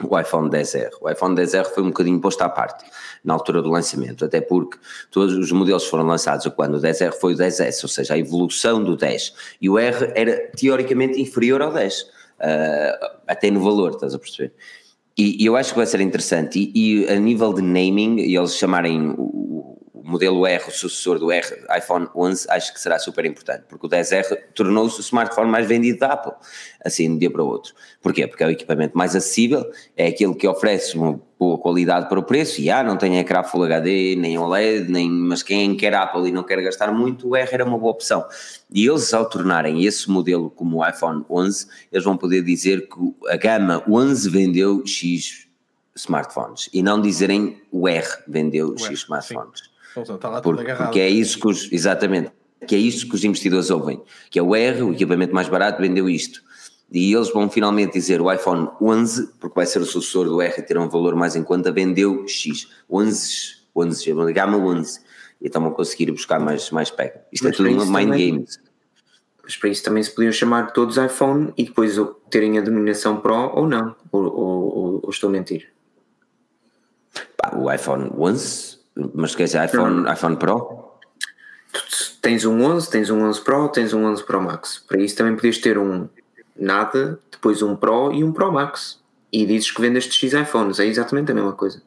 o 0.03 0.19
iPhone 0.19 0.49
10R. 0.49 0.89
O 1.01 1.09
iPhone 1.09 1.35
10R 1.35 1.65
foi 1.65 1.83
um 1.83 1.87
bocadinho 1.87 2.19
posto 2.19 2.41
à 2.41 2.49
parte 2.49 2.85
na 3.23 3.33
altura 3.33 3.61
do 3.61 3.69
lançamento, 3.69 4.23
até 4.23 4.39
porque 4.39 4.77
todos 5.09 5.35
os 5.35 5.51
modelos 5.51 5.85
foram 5.85 6.05
lançados 6.05 6.45
quando 6.55 6.75
o 6.75 6.81
10R 6.81 7.13
foi 7.13 7.33
o 7.33 7.37
10S, 7.37 7.83
ou 7.83 7.89
seja, 7.89 8.13
a 8.13 8.17
evolução 8.17 8.83
do 8.83 8.97
10. 8.97 9.33
E 9.61 9.69
o 9.69 9.79
R 9.79 10.11
era 10.15 10.47
teoricamente 10.55 11.21
inferior 11.21 11.61
ao 11.61 11.73
10 11.73 12.14
uh, 12.39 13.19
até 13.27 13.49
no 13.51 13.61
valor, 13.61 13.91
estás 13.91 14.13
a 14.13 14.19
perceber? 14.19 14.53
E, 15.17 15.43
e, 15.43 15.45
eu 15.45 15.55
acho 15.55 15.71
que 15.71 15.77
vai 15.77 15.85
ser 15.85 16.01
interessante. 16.01 16.71
E, 16.75 17.03
e 17.03 17.09
a 17.09 17.15
nível 17.17 17.53
de 17.53 17.61
naming, 17.61 18.19
e 18.19 18.35
eles 18.35 18.57
chamarem 18.57 19.13
o, 19.17 19.74
modelo 20.05 20.45
R, 20.45 20.63
o 20.67 20.71
sucessor 20.71 21.17
do 21.17 21.31
R, 21.31 21.45
iPhone 21.75 22.07
11, 22.15 22.45
acho 22.49 22.71
que 22.71 22.79
será 22.79 22.99
super 22.99 23.25
importante, 23.25 23.63
porque 23.67 23.87
o 23.87 23.89
10R 23.89 24.37
tornou-se 24.53 24.99
o 24.99 25.01
smartphone 25.01 25.49
mais 25.49 25.67
vendido 25.67 25.99
da 25.99 26.13
Apple, 26.13 26.33
assim, 26.83 27.07
de 27.07 27.15
um 27.15 27.17
dia 27.17 27.31
para 27.31 27.43
o 27.43 27.47
outro. 27.47 27.73
Porquê? 28.03 28.27
Porque 28.27 28.43
é 28.43 28.47
o 28.47 28.51
equipamento 28.51 28.95
mais 28.95 29.15
acessível, 29.15 29.65
é 29.97 30.07
aquele 30.07 30.35
que 30.35 30.47
oferece 30.47 30.95
uma 30.95 31.19
boa 31.39 31.57
qualidade 31.57 32.07
para 32.07 32.19
o 32.19 32.23
preço, 32.23 32.61
e 32.61 32.69
ah, 32.69 32.83
não 32.83 32.97
tem 32.97 33.17
ecrã 33.17 33.41
Full 33.41 33.63
HD, 33.63 34.15
nem 34.15 34.37
OLED, 34.37 34.91
nem, 34.91 35.09
mas 35.09 35.41
quem 35.41 35.75
quer 35.75 35.95
Apple 35.95 36.29
e 36.29 36.31
não 36.31 36.43
quer 36.43 36.61
gastar 36.61 36.91
muito, 36.91 37.29
o 37.29 37.35
R 37.35 37.49
era 37.51 37.65
uma 37.65 37.77
boa 37.77 37.91
opção. 37.91 38.23
E 38.71 38.85
eles, 38.85 39.11
ao 39.11 39.27
tornarem 39.27 39.83
esse 39.85 40.09
modelo 40.09 40.51
como 40.51 40.77
o 40.77 40.87
iPhone 40.87 41.25
11, 41.27 41.67
eles 41.91 42.05
vão 42.05 42.15
poder 42.15 42.43
dizer 42.43 42.87
que 42.87 43.15
a 43.27 43.37
gama 43.37 43.83
11 43.89 44.29
vendeu 44.29 44.85
X 44.85 45.47
smartphones, 45.95 46.69
e 46.71 46.83
não 46.83 47.01
dizerem 47.01 47.59
o 47.71 47.87
R 47.87 48.07
vendeu 48.27 48.69
o 48.69 48.77
X 48.77 48.99
smartphones. 48.99 49.61
Sim. 49.61 49.74
Está 49.97 50.29
lá 50.29 50.41
porque, 50.41 50.73
porque 50.73 50.99
é 50.99 51.09
isso 51.09 51.39
que 51.39 51.47
os, 51.47 51.71
exatamente, 51.71 52.31
que 52.67 52.75
é 52.75 52.77
isso 52.77 53.07
que 53.07 53.15
os 53.15 53.23
investidores 53.23 53.69
ouvem, 53.69 54.01
que 54.29 54.39
é 54.39 54.43
o 54.43 54.55
R, 54.55 54.83
o 54.83 54.93
equipamento 54.93 55.33
mais 55.33 55.47
barato, 55.47 55.81
vendeu 55.81 56.09
isto 56.09 56.45
e 56.91 57.13
eles 57.13 57.31
vão 57.31 57.49
finalmente 57.49 57.93
dizer 57.93 58.21
o 58.21 58.31
iPhone 58.31 58.69
11, 58.81 59.33
porque 59.39 59.55
vai 59.55 59.65
ser 59.65 59.79
o 59.79 59.85
sucessor 59.85 60.25
do 60.25 60.41
R 60.41 60.53
e 60.57 60.61
ter 60.61 60.77
um 60.77 60.87
valor 60.87 61.15
mais 61.15 61.35
em 61.35 61.43
conta, 61.43 61.71
vendeu 61.71 62.27
X, 62.27 62.69
11, 62.89 63.55
11, 63.75 64.11
a 64.11 64.31
gama 64.31 64.57
11, 64.57 65.01
e 65.41 65.47
estão 65.47 65.65
a 65.65 65.71
conseguir 65.71 66.11
buscar 66.11 66.39
mais, 66.39 66.69
mais 66.71 66.91
pega. 66.91 67.25
Isto 67.31 67.47
é 67.47 67.49
Mas 67.49 67.59
é 67.59 67.63
tudo 67.63 67.69
um 67.69 67.85
mind 67.85 68.09
também, 68.09 68.31
games. 68.31 68.59
Mas 69.43 69.57
para 69.57 69.69
isso 69.69 69.83
também 69.83 70.03
se 70.03 70.13
podiam 70.13 70.31
chamar 70.31 70.71
todos 70.71 70.97
iPhone 70.97 71.53
e 71.57 71.65
depois 71.65 71.95
terem 72.29 72.57
a 72.57 72.61
denominação 72.61 73.19
Pro 73.19 73.51
ou 73.53 73.67
não, 73.67 73.95
ou, 74.11 74.23
ou, 74.23 74.99
ou 75.03 75.09
estou 75.09 75.29
a 75.29 75.31
mentir? 75.31 75.71
Pá, 77.37 77.55
o 77.55 77.71
iPhone 77.71 78.11
11, 78.17 78.74
mas 79.13 79.35
quer 79.35 79.45
dizer 79.45 79.65
iPhone, 79.65 80.11
iPhone 80.11 80.37
Pro? 80.37 80.85
tens 82.25 82.43
um 82.43 82.59
11, 82.63 82.89
tens 82.89 83.09
um 83.11 83.21
11 83.21 83.41
Pro, 83.41 83.69
tens 83.69 83.93
um 83.93 84.03
11 84.03 84.23
Pro 84.23 84.41
Max. 84.41 84.83
Para 84.87 84.99
isso 84.99 85.15
também 85.15 85.35
podias 85.35 85.59
ter 85.59 85.77
um 85.77 86.09
nada, 86.59 87.19
depois 87.31 87.61
um 87.61 87.75
Pro 87.75 88.11
e 88.11 88.23
um 88.23 88.31
Pro 88.31 88.51
Max. 88.51 88.99
E 89.31 89.45
dizes 89.45 89.69
que 89.69 89.79
vendes 89.79 90.05
X 90.05 90.33
iPhones, 90.33 90.79
é 90.79 90.85
exatamente 90.85 91.31
a 91.31 91.35
mesma 91.35 91.53
coisa. 91.53 91.83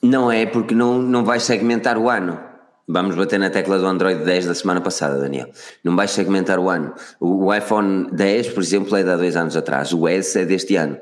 Não 0.00 0.32
é, 0.32 0.46
porque 0.46 0.74
não, 0.74 1.02
não 1.02 1.26
vais 1.26 1.42
segmentar 1.42 1.98
o 1.98 2.08
ano. 2.08 2.40
Vamos 2.86 3.16
bater 3.16 3.38
na 3.38 3.50
tecla 3.50 3.78
do 3.78 3.86
Android 3.86 4.24
10 4.24 4.46
da 4.46 4.54
semana 4.54 4.80
passada, 4.80 5.18
Daniel. 5.18 5.50
Não 5.84 5.94
vais 5.94 6.10
segmentar 6.10 6.58
o 6.58 6.70
ano. 6.70 6.94
O, 7.20 7.52
iPhone 7.52 8.08
10, 8.10 8.50
por 8.50 8.62
exemplo, 8.62 8.96
é 8.96 9.02
de 9.02 9.10
há 9.10 9.16
dois 9.16 9.36
anos 9.36 9.56
atrás. 9.56 9.92
O 9.92 10.08
S 10.08 10.38
é 10.38 10.46
deste 10.46 10.74
ano. 10.76 10.96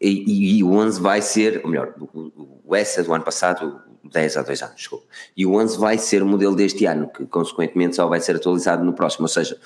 E, 0.00 0.24
e, 0.28 0.58
e 0.58 0.62
o 0.62 0.70
11 0.70 1.00
vai 1.00 1.20
ser, 1.20 1.60
ou 1.64 1.70
melhor, 1.70 1.92
o, 1.98 2.60
o 2.66 2.76
S 2.76 3.00
é 3.00 3.02
do 3.02 3.12
ano 3.12 3.24
passado, 3.24 3.80
10 4.12 4.36
há 4.36 4.42
dois 4.42 4.62
anos, 4.62 4.76
desculpa. 4.76 5.06
E 5.36 5.46
o 5.46 5.54
11 5.54 5.78
vai 5.78 5.98
ser 5.98 6.22
o 6.22 6.26
modelo 6.26 6.54
deste 6.54 6.84
ano, 6.86 7.08
que 7.08 7.24
consequentemente 7.26 7.96
só 7.96 8.06
vai 8.06 8.20
ser 8.20 8.36
atualizado 8.36 8.84
no 8.84 8.92
próximo. 8.92 9.24
Ou 9.24 9.28
seja, 9.28 9.58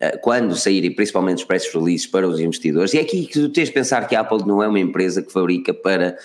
eh, 0.00 0.16
quando 0.18 0.56
saírem 0.56 0.94
principalmente 0.94 1.38
os 1.38 1.44
press 1.44 1.72
releases 1.72 2.06
para 2.06 2.26
os 2.28 2.40
investidores, 2.40 2.92
e 2.94 2.98
é 2.98 3.00
aqui 3.00 3.26
que 3.26 3.40
tu 3.40 3.48
tens 3.48 3.68
de 3.68 3.74
pensar 3.74 4.06
que 4.08 4.16
a 4.16 4.20
Apple 4.20 4.46
não 4.46 4.62
é 4.62 4.68
uma 4.68 4.80
empresa 4.80 5.22
que 5.22 5.32
fabrica 5.32 5.72
para 5.72 6.18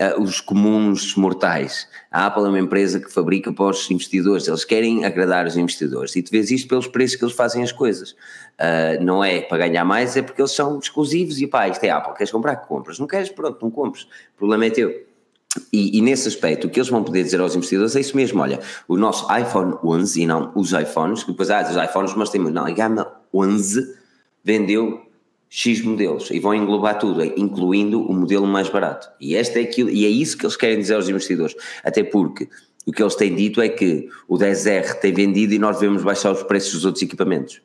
uh, 0.00 0.22
os 0.22 0.40
comuns 0.40 1.14
mortais. 1.14 1.86
A 2.10 2.26
Apple 2.26 2.44
é 2.44 2.48
uma 2.48 2.58
empresa 2.58 2.98
que 2.98 3.12
fabrica 3.12 3.52
para 3.52 3.66
os 3.66 3.90
investidores, 3.90 4.48
eles 4.48 4.64
querem 4.64 5.04
agradar 5.04 5.46
os 5.46 5.56
investidores 5.56 6.16
e 6.16 6.22
tu 6.22 6.30
vês 6.30 6.50
isto 6.50 6.66
pelos 6.68 6.86
preços 6.86 7.16
que 7.16 7.24
eles 7.24 7.34
fazem 7.34 7.62
as 7.62 7.72
coisas. 7.72 8.12
Uh, 8.58 9.02
não 9.02 9.22
é 9.22 9.42
para 9.42 9.58
ganhar 9.58 9.84
mais, 9.84 10.16
é 10.16 10.22
porque 10.22 10.40
eles 10.40 10.52
são 10.52 10.78
exclusivos 10.78 11.40
e 11.40 11.46
pá, 11.46 11.68
isto 11.68 11.84
é 11.84 11.90
Apple, 11.90 12.14
queres 12.14 12.32
comprar, 12.32 12.56
compras, 12.56 12.98
não 12.98 13.06
queres, 13.06 13.28
pronto, 13.28 13.58
não 13.62 13.70
compres, 13.70 14.04
o 14.04 14.38
problema 14.38 14.64
é 14.64 14.70
teu. 14.70 15.09
E, 15.72 15.98
e, 15.98 16.00
nesse 16.00 16.28
aspecto, 16.28 16.66
o 16.66 16.70
que 16.70 16.78
eles 16.78 16.88
vão 16.88 17.02
poder 17.02 17.24
dizer 17.24 17.40
aos 17.40 17.56
investidores 17.56 17.96
é 17.96 18.00
isso 18.00 18.16
mesmo: 18.16 18.40
olha, 18.40 18.60
o 18.86 18.96
nosso 18.96 19.26
iPhone 19.34 19.74
11 19.82 20.22
e 20.22 20.26
não 20.26 20.52
os 20.54 20.72
iPhones, 20.72 21.24
que 21.24 21.32
depois 21.32 21.50
há 21.50 21.60
ah, 21.60 21.70
os 21.70 21.90
iPhones, 21.90 22.14
mas 22.14 22.30
tem 22.30 22.40
não, 22.40 22.66
a 22.66 22.70
gama 22.70 23.12
11 23.34 23.96
vendeu 24.44 25.02
X 25.48 25.82
modelos 25.82 26.30
e 26.30 26.38
vão 26.38 26.54
englobar 26.54 26.98
tudo, 26.98 27.24
incluindo 27.24 28.00
o 28.00 28.14
modelo 28.14 28.46
mais 28.46 28.68
barato. 28.68 29.08
E, 29.20 29.34
este 29.34 29.58
é 29.58 29.62
aquilo, 29.62 29.90
e 29.90 30.06
é 30.06 30.08
isso 30.08 30.38
que 30.38 30.46
eles 30.46 30.56
querem 30.56 30.78
dizer 30.78 30.94
aos 30.94 31.08
investidores, 31.08 31.56
até 31.82 32.04
porque 32.04 32.48
o 32.86 32.92
que 32.92 33.02
eles 33.02 33.16
têm 33.16 33.34
dito 33.34 33.60
é 33.60 33.68
que 33.68 34.08
o 34.28 34.38
10R 34.38 34.94
tem 35.00 35.12
vendido 35.12 35.52
e 35.52 35.58
nós 35.58 35.80
devemos 35.80 36.04
baixar 36.04 36.30
os 36.30 36.44
preços 36.44 36.74
dos 36.74 36.84
outros 36.84 37.02
equipamentos. 37.02 37.60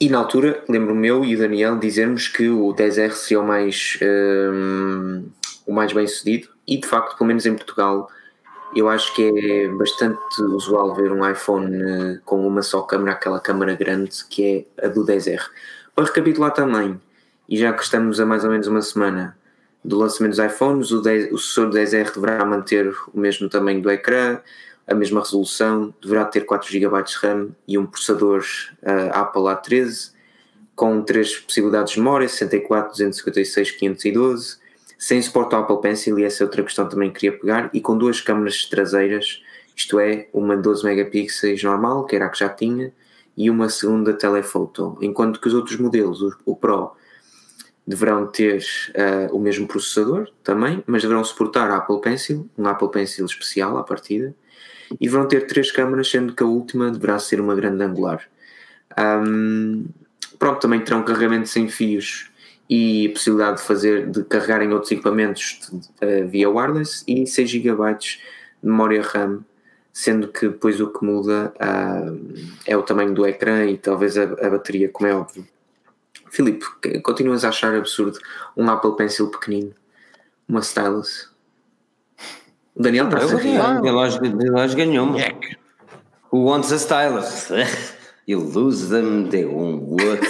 E 0.00 0.08
na 0.08 0.18
altura, 0.18 0.62
lembro-me 0.68 1.08
eu 1.08 1.24
e 1.24 1.34
o 1.34 1.38
Daniel 1.38 1.76
dizermos 1.78 2.28
que 2.28 2.48
o 2.48 2.72
10R 2.72 3.12
seria 3.12 3.40
o 3.40 3.46
mais. 3.46 3.98
Hum, 4.00 5.24
o 5.68 5.72
mais 5.72 5.92
bem 5.92 6.06
sucedido 6.06 6.48
e 6.66 6.78
de 6.78 6.86
facto, 6.86 7.16
pelo 7.16 7.28
menos 7.28 7.44
em 7.44 7.54
Portugal, 7.54 8.08
eu 8.74 8.88
acho 8.88 9.14
que 9.14 9.22
é 9.22 9.68
bastante 9.68 10.18
usual 10.40 10.94
ver 10.94 11.12
um 11.12 11.30
iPhone 11.30 11.76
eh, 11.76 12.20
com 12.24 12.46
uma 12.46 12.62
só 12.62 12.82
câmera, 12.82 13.12
aquela 13.12 13.38
câmera 13.38 13.74
grande 13.74 14.24
que 14.28 14.66
é 14.78 14.86
a 14.86 14.88
do 14.88 15.04
10R. 15.04 15.42
Para 15.94 16.06
recapitular 16.06 16.52
também, 16.52 16.98
e 17.46 17.58
já 17.58 17.72
que 17.72 17.82
estamos 17.82 18.18
a 18.18 18.24
mais 18.24 18.44
ou 18.44 18.50
menos 18.50 18.66
uma 18.66 18.80
semana 18.80 19.36
do 19.84 19.98
lançamento 19.98 20.36
dos 20.36 20.44
iPhones, 20.44 20.90
o, 20.90 21.02
10, 21.02 21.32
o 21.32 21.38
sucessor 21.38 21.68
do 21.68 21.76
10R 21.76 22.14
deverá 22.14 22.44
manter 22.46 22.90
o 23.12 23.20
mesmo 23.20 23.48
tamanho 23.48 23.82
do 23.82 23.90
ecrã, 23.90 24.40
a 24.86 24.94
mesma 24.94 25.20
resolução, 25.20 25.94
deverá 26.02 26.24
ter 26.24 26.46
4 26.46 26.70
GB 26.70 27.02
de 27.02 27.14
RAM 27.16 27.48
e 27.66 27.76
um 27.76 27.84
processador 27.84 28.42
uh, 28.82 29.10
Apple 29.12 29.42
A13 29.42 30.12
com 30.74 31.02
três 31.02 31.36
possibilidades 31.36 31.92
de 31.92 31.98
memória, 31.98 32.26
64, 32.26 32.92
256, 32.92 33.72
512 33.72 34.67
sem 34.98 35.22
suporte 35.22 35.54
ao 35.54 35.62
Apple 35.62 35.80
Pencil, 35.80 36.18
e 36.18 36.24
essa 36.24 36.42
é 36.42 36.44
outra 36.44 36.64
questão 36.64 36.88
também 36.88 37.10
que 37.10 37.20
queria 37.20 37.38
pegar, 37.38 37.70
e 37.72 37.80
com 37.80 37.96
duas 37.96 38.20
câmaras 38.20 38.64
traseiras, 38.64 39.40
isto 39.76 40.00
é, 40.00 40.28
uma 40.32 40.56
12 40.56 40.84
megapixels 40.84 41.62
normal, 41.62 42.04
que 42.04 42.16
era 42.16 42.26
a 42.26 42.28
que 42.28 42.40
já 42.40 42.48
tinha, 42.48 42.92
e 43.36 43.48
uma 43.48 43.68
segunda 43.68 44.12
telephoto, 44.12 44.98
enquanto 45.00 45.40
que 45.40 45.46
os 45.46 45.54
outros 45.54 45.78
modelos, 45.78 46.20
o, 46.44 46.56
Pro, 46.56 46.96
deverão 47.86 48.26
ter 48.26 48.60
uh, 48.90 49.34
o 49.34 49.38
mesmo 49.38 49.68
processador 49.68 50.28
também, 50.42 50.82
mas 50.84 51.02
deverão 51.02 51.22
suportar 51.22 51.70
a 51.70 51.76
Apple 51.76 52.00
Pencil, 52.00 52.50
um 52.58 52.66
Apple 52.66 52.90
Pencil 52.90 53.24
especial 53.24 53.78
à 53.78 53.84
partida, 53.84 54.34
e 55.00 55.06
deverão 55.06 55.28
ter 55.28 55.46
três 55.46 55.70
câmaras, 55.70 56.10
sendo 56.10 56.34
que 56.34 56.42
a 56.42 56.46
última 56.46 56.90
deverá 56.90 57.20
ser 57.20 57.40
uma 57.40 57.54
grande 57.54 57.84
angular. 57.84 58.20
Um, 58.98 59.86
pronto, 60.40 60.58
também 60.60 60.80
terão 60.80 61.04
carregamento 61.04 61.48
sem 61.48 61.68
fios 61.68 62.32
e 62.68 63.06
a 63.06 63.12
possibilidade 63.12 63.56
de 63.58 63.62
fazer 63.62 64.10
de 64.10 64.24
carregar 64.24 64.62
em 64.62 64.72
outros 64.72 64.92
equipamentos 64.92 65.70
uh, 66.02 66.28
via 66.28 66.50
wireless 66.50 67.02
e 67.06 67.26
6 67.26 67.50
GB 67.50 67.94
de 67.98 68.20
memória 68.62 69.02
RAM, 69.02 69.44
sendo 69.92 70.28
que 70.28 70.48
depois 70.48 70.80
o 70.80 70.88
que 70.92 71.04
muda 71.04 71.52
uh, 71.56 72.34
é 72.66 72.76
o 72.76 72.82
tamanho 72.82 73.14
do 73.14 73.26
ecrã 73.26 73.64
e 73.64 73.78
talvez 73.78 74.18
a, 74.18 74.24
a 74.24 74.50
bateria, 74.50 74.88
como 74.88 75.08
é 75.08 75.14
óbvio. 75.14 75.46
Filipe, 76.30 76.66
continuas 77.02 77.44
a 77.44 77.48
achar 77.48 77.74
absurdo 77.74 78.18
um 78.56 78.68
Apple 78.68 78.96
Pencil 78.96 79.30
pequenino, 79.30 79.74
uma 80.46 80.60
stylus? 80.60 81.30
O 82.74 82.82
Daniel 82.82 83.06
está 83.06 83.18
a 83.18 83.38
rir. 83.38 84.20
De 84.20 84.50
nós 84.50 84.74
ganhou-me. 84.74 85.20
Who 86.30 86.44
wants 86.44 86.70
a 86.70 86.78
stylus? 86.78 87.48
you 88.28 88.38
lose 88.38 88.88
them, 88.90 89.30
they 89.30 89.46
won't 89.46 89.82
work. 89.84 90.22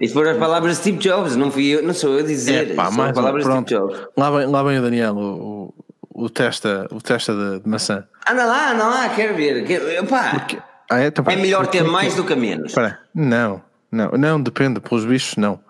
Isso 0.00 0.14
foram 0.14 0.30
as 0.30 0.38
palavras 0.38 0.72
de 0.72 0.78
Steve 0.78 0.98
Jobs, 0.98 1.36
não 1.36 1.50
fui 1.50 1.66
eu, 1.66 1.82
não 1.82 1.94
sou 1.94 2.14
eu 2.14 2.20
a 2.20 2.22
dizer. 2.22 2.72
É, 2.72 2.74
pá, 2.74 2.90
são 2.90 3.04
as 3.04 3.12
palavras 3.12 3.44
pronto. 3.44 3.66
de 3.66 3.74
Steve 3.74 3.92
Jobs. 3.92 4.08
Lá 4.16 4.30
vem, 4.30 4.46
lá 4.46 4.62
vem 4.62 4.78
o 4.78 4.82
Daniel, 4.82 5.16
o, 5.16 5.74
o, 6.10 6.24
o 6.24 6.30
testa, 6.30 6.86
o 6.90 7.00
testa 7.00 7.32
de, 7.34 7.60
de, 7.60 7.68
maçã. 7.68 8.04
Anda 8.28 8.44
lá, 8.44 8.72
anda 8.72 8.86
lá, 8.86 9.08
quero 9.10 9.34
ver. 9.34 9.64
Quero, 9.64 10.06
pá, 10.06 10.30
Porque, 10.30 10.58
ah, 10.90 11.00
é, 11.00 11.06
então, 11.06 11.24
é 11.28 11.36
melhor 11.36 11.66
ter 11.66 11.84
mais 11.84 12.14
do 12.14 12.24
que 12.24 12.34
menos. 12.34 12.74
Não, 13.14 13.62
não, 13.90 14.10
não, 14.12 14.42
depende. 14.42 14.80
Pelos 14.80 15.04
bichos, 15.04 15.36
não. 15.36 15.60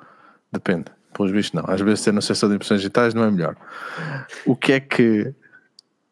Depende. 0.52 0.86
Pelos 1.12 1.32
bichos, 1.32 1.52
não. 1.52 1.64
Às 1.66 1.80
vezes 1.80 2.04
ter 2.04 2.12
no 2.12 2.22
setor 2.22 2.48
de 2.48 2.56
impressões 2.56 2.80
digitais 2.80 3.14
não 3.14 3.24
é 3.24 3.30
melhor. 3.30 3.56
O 4.46 4.56
que 4.56 4.72
é 4.72 4.80
que 4.80 5.34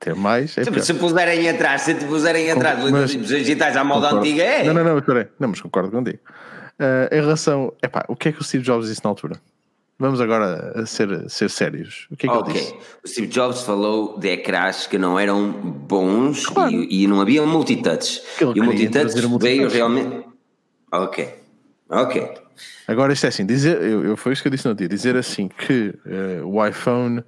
ter 0.03 0.15
mais. 0.15 0.59
É 0.59 0.65
se, 0.65 0.81
se 0.81 0.95
puserem 0.95 1.49
atrás, 1.49 1.83
se 1.83 1.95
te 1.95 2.05
puserem 2.05 2.51
atrás 2.51 2.79
mas, 2.91 3.15
impressões 3.15 3.41
digitais 3.41 3.77
à 3.77 3.85
moda 3.85 4.09
concordo. 4.09 4.27
antiga, 4.27 4.43
é. 4.43 4.65
Não, 4.65 4.75
não, 4.75 4.85
não, 4.85 4.99
espera 4.99 5.31
Não, 5.39 5.49
mas 5.49 5.61
concordo 5.61 5.91
contigo. 5.91 6.19
Uh, 6.79 7.15
em 7.15 7.21
relação. 7.21 7.73
Epá, 7.83 8.05
o 8.09 8.17
que 8.17 8.29
é 8.29 8.33
que 8.33 8.41
o 8.41 8.45
Steve 8.45 8.65
Jobs 8.65 8.89
disse 8.89 9.03
na 9.05 9.11
altura? 9.11 9.41
Vamos 9.99 10.21
agora 10.21 10.73
a 10.75 10.87
ser, 10.87 11.31
ser 11.31 11.49
sérios. 11.49 12.09
O 12.11 12.17
que 12.17 12.27
é 12.27 12.29
que 12.29 12.37
okay. 12.37 12.53
ele 12.53 12.61
disse? 12.61 12.75
O 13.05 13.09
Steve 13.09 13.27
Jobs 13.29 13.63
falou 13.63 14.19
de 14.19 14.31
ecrãs 14.31 14.87
que 14.87 14.99
não 14.99 15.19
eram 15.19 15.53
bons 15.53 16.47
claro. 16.47 16.73
e, 16.73 17.05
e, 17.05 17.07
não 17.07 17.21
havia 17.21 17.47
multitouch. 17.47 18.21
E 18.41 18.61
o 18.61 18.65
multitouch 18.65 19.15
veio 19.39 19.69
realmente. 19.69 20.27
Ok. 20.91 21.29
Ok. 21.89 22.35
Agora 22.89 23.13
isto 23.13 23.27
é 23.27 23.29
assim, 23.29 23.47
dizer, 23.47 23.81
eu, 23.81 24.05
eu, 24.05 24.17
foi 24.17 24.33
isso 24.33 24.43
que 24.43 24.49
eu 24.49 24.53
disse 24.53 24.67
no 24.67 24.75
dia, 24.75 24.89
dizer 24.89 25.17
assim 25.17 25.49
que 25.49 25.95
uh, 26.05 26.47
o 26.47 26.67
iPhone 26.67 27.23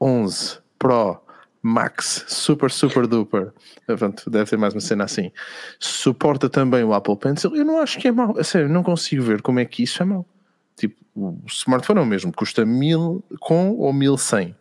11 0.00 0.58
Pro 0.78 1.20
Max, 1.62 2.24
super, 2.28 2.70
super 2.70 3.06
duper. 3.06 3.52
Pronto, 3.86 4.30
deve 4.30 4.48
ter 4.48 4.56
mais 4.56 4.74
uma 4.74 4.80
cena 4.80 5.04
assim. 5.04 5.32
Suporta 5.78 6.48
também 6.48 6.84
o 6.84 6.94
Apple 6.94 7.16
Pencil. 7.16 7.54
Eu 7.54 7.64
não 7.64 7.80
acho 7.80 7.98
que 7.98 8.08
é 8.08 8.12
mau. 8.12 8.38
A 8.38 8.44
sério, 8.44 8.68
não 8.68 8.82
consigo 8.82 9.22
ver 9.22 9.42
como 9.42 9.58
é 9.58 9.64
que 9.64 9.82
isso 9.82 10.02
é 10.02 10.06
mau. 10.06 10.26
Tipo, 10.76 10.96
o 11.16 11.38
smartphone 11.48 11.98
é 11.98 12.02
o 12.02 12.06
mesmo, 12.06 12.32
custa 12.32 12.64
1000 12.64 13.24
com 13.40 13.72
ou 13.76 13.92
1100. 13.92 14.54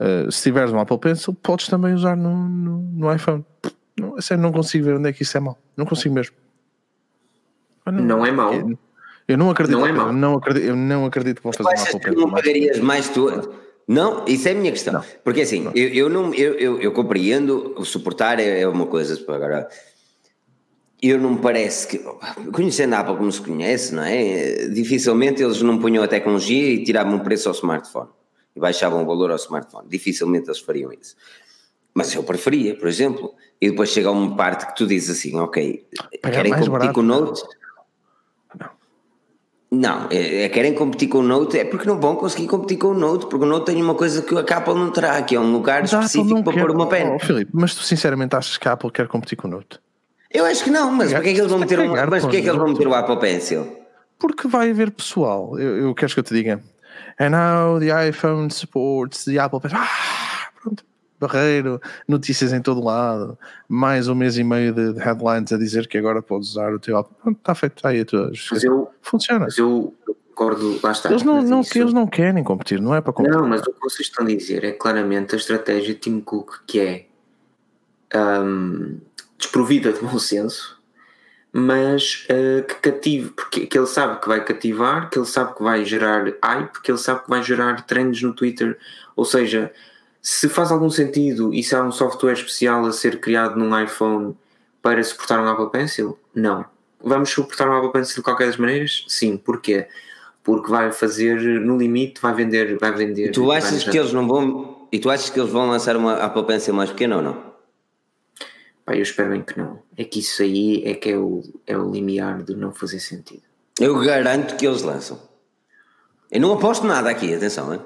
Uh, 0.00 0.30
se 0.30 0.44
tiveres 0.44 0.72
um 0.72 0.78
Apple 0.78 0.98
Pencil, 0.98 1.34
podes 1.34 1.66
também 1.66 1.92
usar 1.92 2.16
no, 2.16 2.48
no, 2.48 2.78
no 2.78 3.14
iPhone. 3.14 3.44
Não, 3.98 4.20
sério, 4.20 4.42
não 4.42 4.52
consigo 4.52 4.84
ver 4.84 4.94
onde 4.94 5.08
é 5.08 5.12
que 5.12 5.22
isso 5.22 5.36
é 5.36 5.40
mau. 5.40 5.58
Não 5.76 5.84
consigo 5.84 6.14
mesmo. 6.14 6.34
Não, 7.84 7.92
não, 7.92 8.26
é 8.26 8.30
mau. 8.30 8.52
Eu 9.26 9.36
não 9.36 9.50
acredito, 9.50 9.78
não 9.78 9.86
é 9.86 9.92
mau. 9.92 10.12
não 10.12 10.34
acredito, 10.34 10.64
eu 10.64 10.76
não 10.76 11.04
acredito 11.04 11.38
que 11.38 11.42
vão 11.42 11.52
fazer 11.52 11.68
um 11.68 11.82
Apple 11.82 12.00
Pencil. 12.00 12.20
Não 12.20 12.30
pagarias 12.30 12.78
mais 12.78 13.08
tu. 13.08 13.28
Não, 13.88 14.26
isso 14.26 14.46
é 14.46 14.50
a 14.50 14.54
minha 14.54 14.70
questão. 14.70 14.92
Não. 14.92 15.04
Porque 15.24 15.40
assim, 15.40 15.62
não. 15.62 15.72
Eu, 15.74 15.88
eu, 15.88 16.08
não, 16.10 16.34
eu, 16.34 16.52
eu, 16.54 16.80
eu 16.80 16.92
compreendo, 16.92 17.74
o 17.74 17.84
suportar 17.86 18.38
é, 18.38 18.60
é 18.60 18.68
uma 18.68 18.84
coisa, 18.84 19.18
agora 19.26 19.66
eu 21.00 21.18
não 21.18 21.30
me 21.30 21.38
parece 21.38 21.88
que, 21.88 21.98
conhecendo 22.52 22.94
a 22.94 23.00
Apple 23.00 23.16
como 23.16 23.32
se 23.32 23.40
conhece, 23.40 23.94
não 23.94 24.02
é? 24.02 24.68
Dificilmente 24.68 25.42
eles 25.42 25.62
não 25.62 25.78
punham 25.78 26.04
a 26.04 26.08
tecnologia 26.08 26.74
e 26.74 26.84
tiravam 26.84 27.14
um 27.14 27.20
preço 27.20 27.48
ao 27.48 27.54
smartphone 27.54 28.10
e 28.54 28.60
baixavam 28.60 29.02
o 29.02 29.06
valor 29.06 29.30
ao 29.30 29.36
smartphone. 29.36 29.88
Dificilmente 29.88 30.48
eles 30.48 30.58
fariam 30.58 30.92
isso. 30.92 31.16
Mas 31.94 32.14
eu 32.14 32.22
preferia, 32.22 32.76
por 32.76 32.88
exemplo, 32.88 33.34
e 33.60 33.70
depois 33.70 33.88
chega 33.88 34.08
a 34.08 34.12
uma 34.12 34.36
parte 34.36 34.66
que 34.66 34.76
tu 34.76 34.86
dizes 34.86 35.18
assim, 35.18 35.36
ok, 35.38 35.86
Pagar 36.20 36.36
querem 36.36 36.52
competir 36.52 36.70
barato, 36.72 36.92
com 36.92 37.00
o 37.00 37.04
Note? 37.04 37.42
Não. 39.70 40.08
É, 40.10 40.44
é, 40.44 40.48
querem 40.48 40.72
competir 40.74 41.08
com 41.08 41.18
o 41.18 41.22
Note, 41.22 41.58
é 41.58 41.64
porque 41.64 41.86
não 41.86 42.00
vão 42.00 42.16
conseguir 42.16 42.46
competir 42.46 42.78
com 42.78 42.88
o 42.88 42.94
Note, 42.94 43.26
porque 43.26 43.44
o 43.44 43.48
Note 43.48 43.66
tem 43.66 43.82
uma 43.82 43.94
coisa 43.94 44.22
que 44.22 44.34
a 44.34 44.56
Apple 44.56 44.74
não 44.74 44.90
terá, 44.90 45.20
que 45.22 45.34
é 45.34 45.40
um 45.40 45.52
lugar 45.52 45.82
mas 45.82 45.92
específico 45.92 46.42
para 46.42 46.54
quer, 46.54 46.60
pôr 46.60 46.70
uma 46.70 46.86
pena. 46.88 47.14
Oh, 47.14 47.18
Filipe, 47.18 47.50
mas 47.52 47.74
tu 47.74 47.82
sinceramente 47.82 48.34
achas 48.34 48.56
que 48.56 48.66
a 48.66 48.72
Apple 48.72 48.90
quer 48.90 49.06
competir 49.06 49.36
com 49.36 49.46
o 49.46 49.50
Note? 49.50 49.78
Eu 50.30 50.44
acho 50.44 50.64
que 50.64 50.70
não, 50.70 50.90
mas 50.90 51.12
porquê 51.12 51.30
é 51.30 51.32
que 51.34 51.40
eles 51.40 51.50
vão 51.50 51.60
meter, 51.60 51.80
um, 51.80 51.88
mas 51.88 52.24
é 52.24 52.28
que 52.28 52.36
eles 52.36 52.56
vão 52.56 52.68
meter 52.68 52.86
o 52.86 52.94
Apple 52.94 53.18
Pencil? 53.18 53.78
Porque 54.18 54.48
vai 54.48 54.70
haver 54.70 54.90
pessoal, 54.90 55.58
eu, 55.58 55.76
eu 55.76 55.94
quero 55.94 56.12
que 56.12 56.20
eu 56.20 56.24
te 56.24 56.34
diga, 56.34 56.60
and 57.20 57.30
now 57.30 57.78
the 57.78 58.08
iPhone 58.08 58.50
supports 58.50 59.24
the 59.24 59.38
Apple 59.38 59.60
Pencil. 59.60 59.78
Ah, 59.78 60.48
pronto, 60.62 60.84
barreiro, 61.18 61.80
notícias 62.06 62.52
em 62.52 62.60
todo 62.60 62.82
lado, 62.82 63.38
mais 63.68 64.08
um 64.08 64.14
mês 64.14 64.38
e 64.38 64.44
meio 64.44 64.72
de 64.72 64.98
headlines 64.98 65.52
a 65.52 65.58
dizer 65.58 65.86
que 65.88 65.98
agora 65.98 66.22
podes 66.22 66.50
usar 66.50 66.72
o 66.72 66.78
teu. 66.78 67.02
Pronto, 67.02 67.38
está 67.38 67.54
feito, 67.54 67.76
está 67.76 67.88
aí 67.90 68.00
a 68.00 68.04
tua. 68.04 68.32
Mas 68.50 68.64
eu, 68.64 68.90
Funciona. 69.02 69.46
Mas 69.46 69.58
eu 69.58 69.94
concordo, 70.38 70.78
lá 70.82 70.92
está. 70.92 71.10
Eles 71.10 71.22
não, 71.22 71.42
não, 71.42 71.60
isso... 71.60 71.78
eles 71.78 71.92
não 71.92 72.06
querem 72.06 72.44
competir, 72.44 72.80
não 72.80 72.94
é 72.94 73.00
para 73.00 73.12
competir. 73.12 73.36
Não, 73.36 73.48
mas 73.48 73.60
o 73.62 73.72
que 73.72 73.80
vocês 73.80 74.08
estão 74.08 74.24
a 74.24 74.28
dizer 74.28 74.64
é 74.64 74.72
claramente 74.72 75.34
a 75.34 75.38
estratégia 75.38 75.94
de 75.94 76.00
Tim 76.00 76.20
Cook, 76.20 76.60
que 76.66 76.80
é. 76.80 77.04
Um, 78.14 79.00
desprovida 79.38 79.92
de 79.92 80.00
bom 80.00 80.18
senso, 80.18 80.80
mas 81.52 82.26
uh, 82.30 82.62
que 82.66 82.74
cative, 82.76 83.30
porque 83.30 83.66
que 83.66 83.78
ele 83.78 83.86
sabe 83.86 84.20
que 84.20 84.28
vai 84.28 84.44
cativar, 84.44 85.08
que 85.08 85.18
ele 85.18 85.26
sabe 85.26 85.54
que 85.54 85.62
vai 85.62 85.84
gerar 85.84 86.24
hype, 86.42 86.82
que 86.82 86.90
ele 86.90 86.98
sabe 86.98 87.22
que 87.22 87.30
vai 87.30 87.42
gerar 87.42 87.86
trends 87.86 88.20
no 88.22 88.34
Twitter. 88.34 88.78
Ou 89.14 89.24
seja, 89.24 89.72
se 90.20 90.48
faz 90.48 90.70
algum 90.70 90.90
sentido 90.90 91.52
e 91.54 91.62
se 91.62 91.74
há 91.74 91.82
um 91.82 91.92
software 91.92 92.32
especial 92.32 92.84
a 92.86 92.92
ser 92.92 93.20
criado 93.20 93.58
num 93.58 93.78
iPhone 93.80 94.36
para 94.82 95.02
suportar 95.02 95.40
um 95.40 95.48
Apple 95.48 95.70
Pencil, 95.70 96.18
não. 96.34 96.64
Vamos 97.02 97.30
suportar 97.30 97.68
um 97.68 97.76
Apple 97.76 97.92
Pencil 97.92 98.16
de 98.16 98.22
qualquer 98.22 98.46
das 98.46 98.56
maneiras? 98.56 99.04
Sim. 99.08 99.36
Porquê? 99.36 99.86
Porque 100.42 100.70
vai 100.70 100.90
fazer, 100.92 101.40
no 101.60 101.76
limite, 101.76 102.20
vai 102.20 102.34
vender. 102.34 102.78
Vai 102.78 102.92
vender 102.92 103.26
e 103.26 103.30
tu 103.30 103.52
achas 103.52 103.84
que 103.84 103.98
eles 103.98 104.12
não 104.12 104.26
vão. 104.26 104.88
E 104.90 104.98
tu 104.98 105.10
achas 105.10 105.28
que 105.28 105.38
eles 105.38 105.52
vão 105.52 105.68
lançar 105.68 105.96
uma 105.96 106.14
Apple 106.14 106.44
Pencil 106.44 106.74
mais 106.74 106.90
pequena 106.90 107.16
ou 107.16 107.22
não? 107.22 107.48
Pá, 108.84 108.96
eu 108.96 109.02
espero 109.02 109.30
bem 109.30 109.42
que 109.42 109.58
não. 109.58 109.82
É 109.96 110.02
que 110.02 110.20
isso 110.20 110.42
aí 110.42 110.82
é 110.84 110.94
que 110.94 111.10
é 111.10 111.16
o, 111.18 111.42
é 111.66 111.76
o 111.76 111.90
limiar 111.90 112.42
de 112.42 112.56
não 112.56 112.72
fazer 112.72 112.98
sentido. 113.00 113.42
Eu 113.78 113.98
garanto 114.00 114.56
que 114.56 114.66
eles 114.66 114.82
lançam. 114.82 115.20
Eu 116.30 116.40
não 116.40 116.54
aposto 116.54 116.86
nada 116.86 117.10
aqui, 117.10 117.34
atenção, 117.34 117.72
hein? 117.72 117.80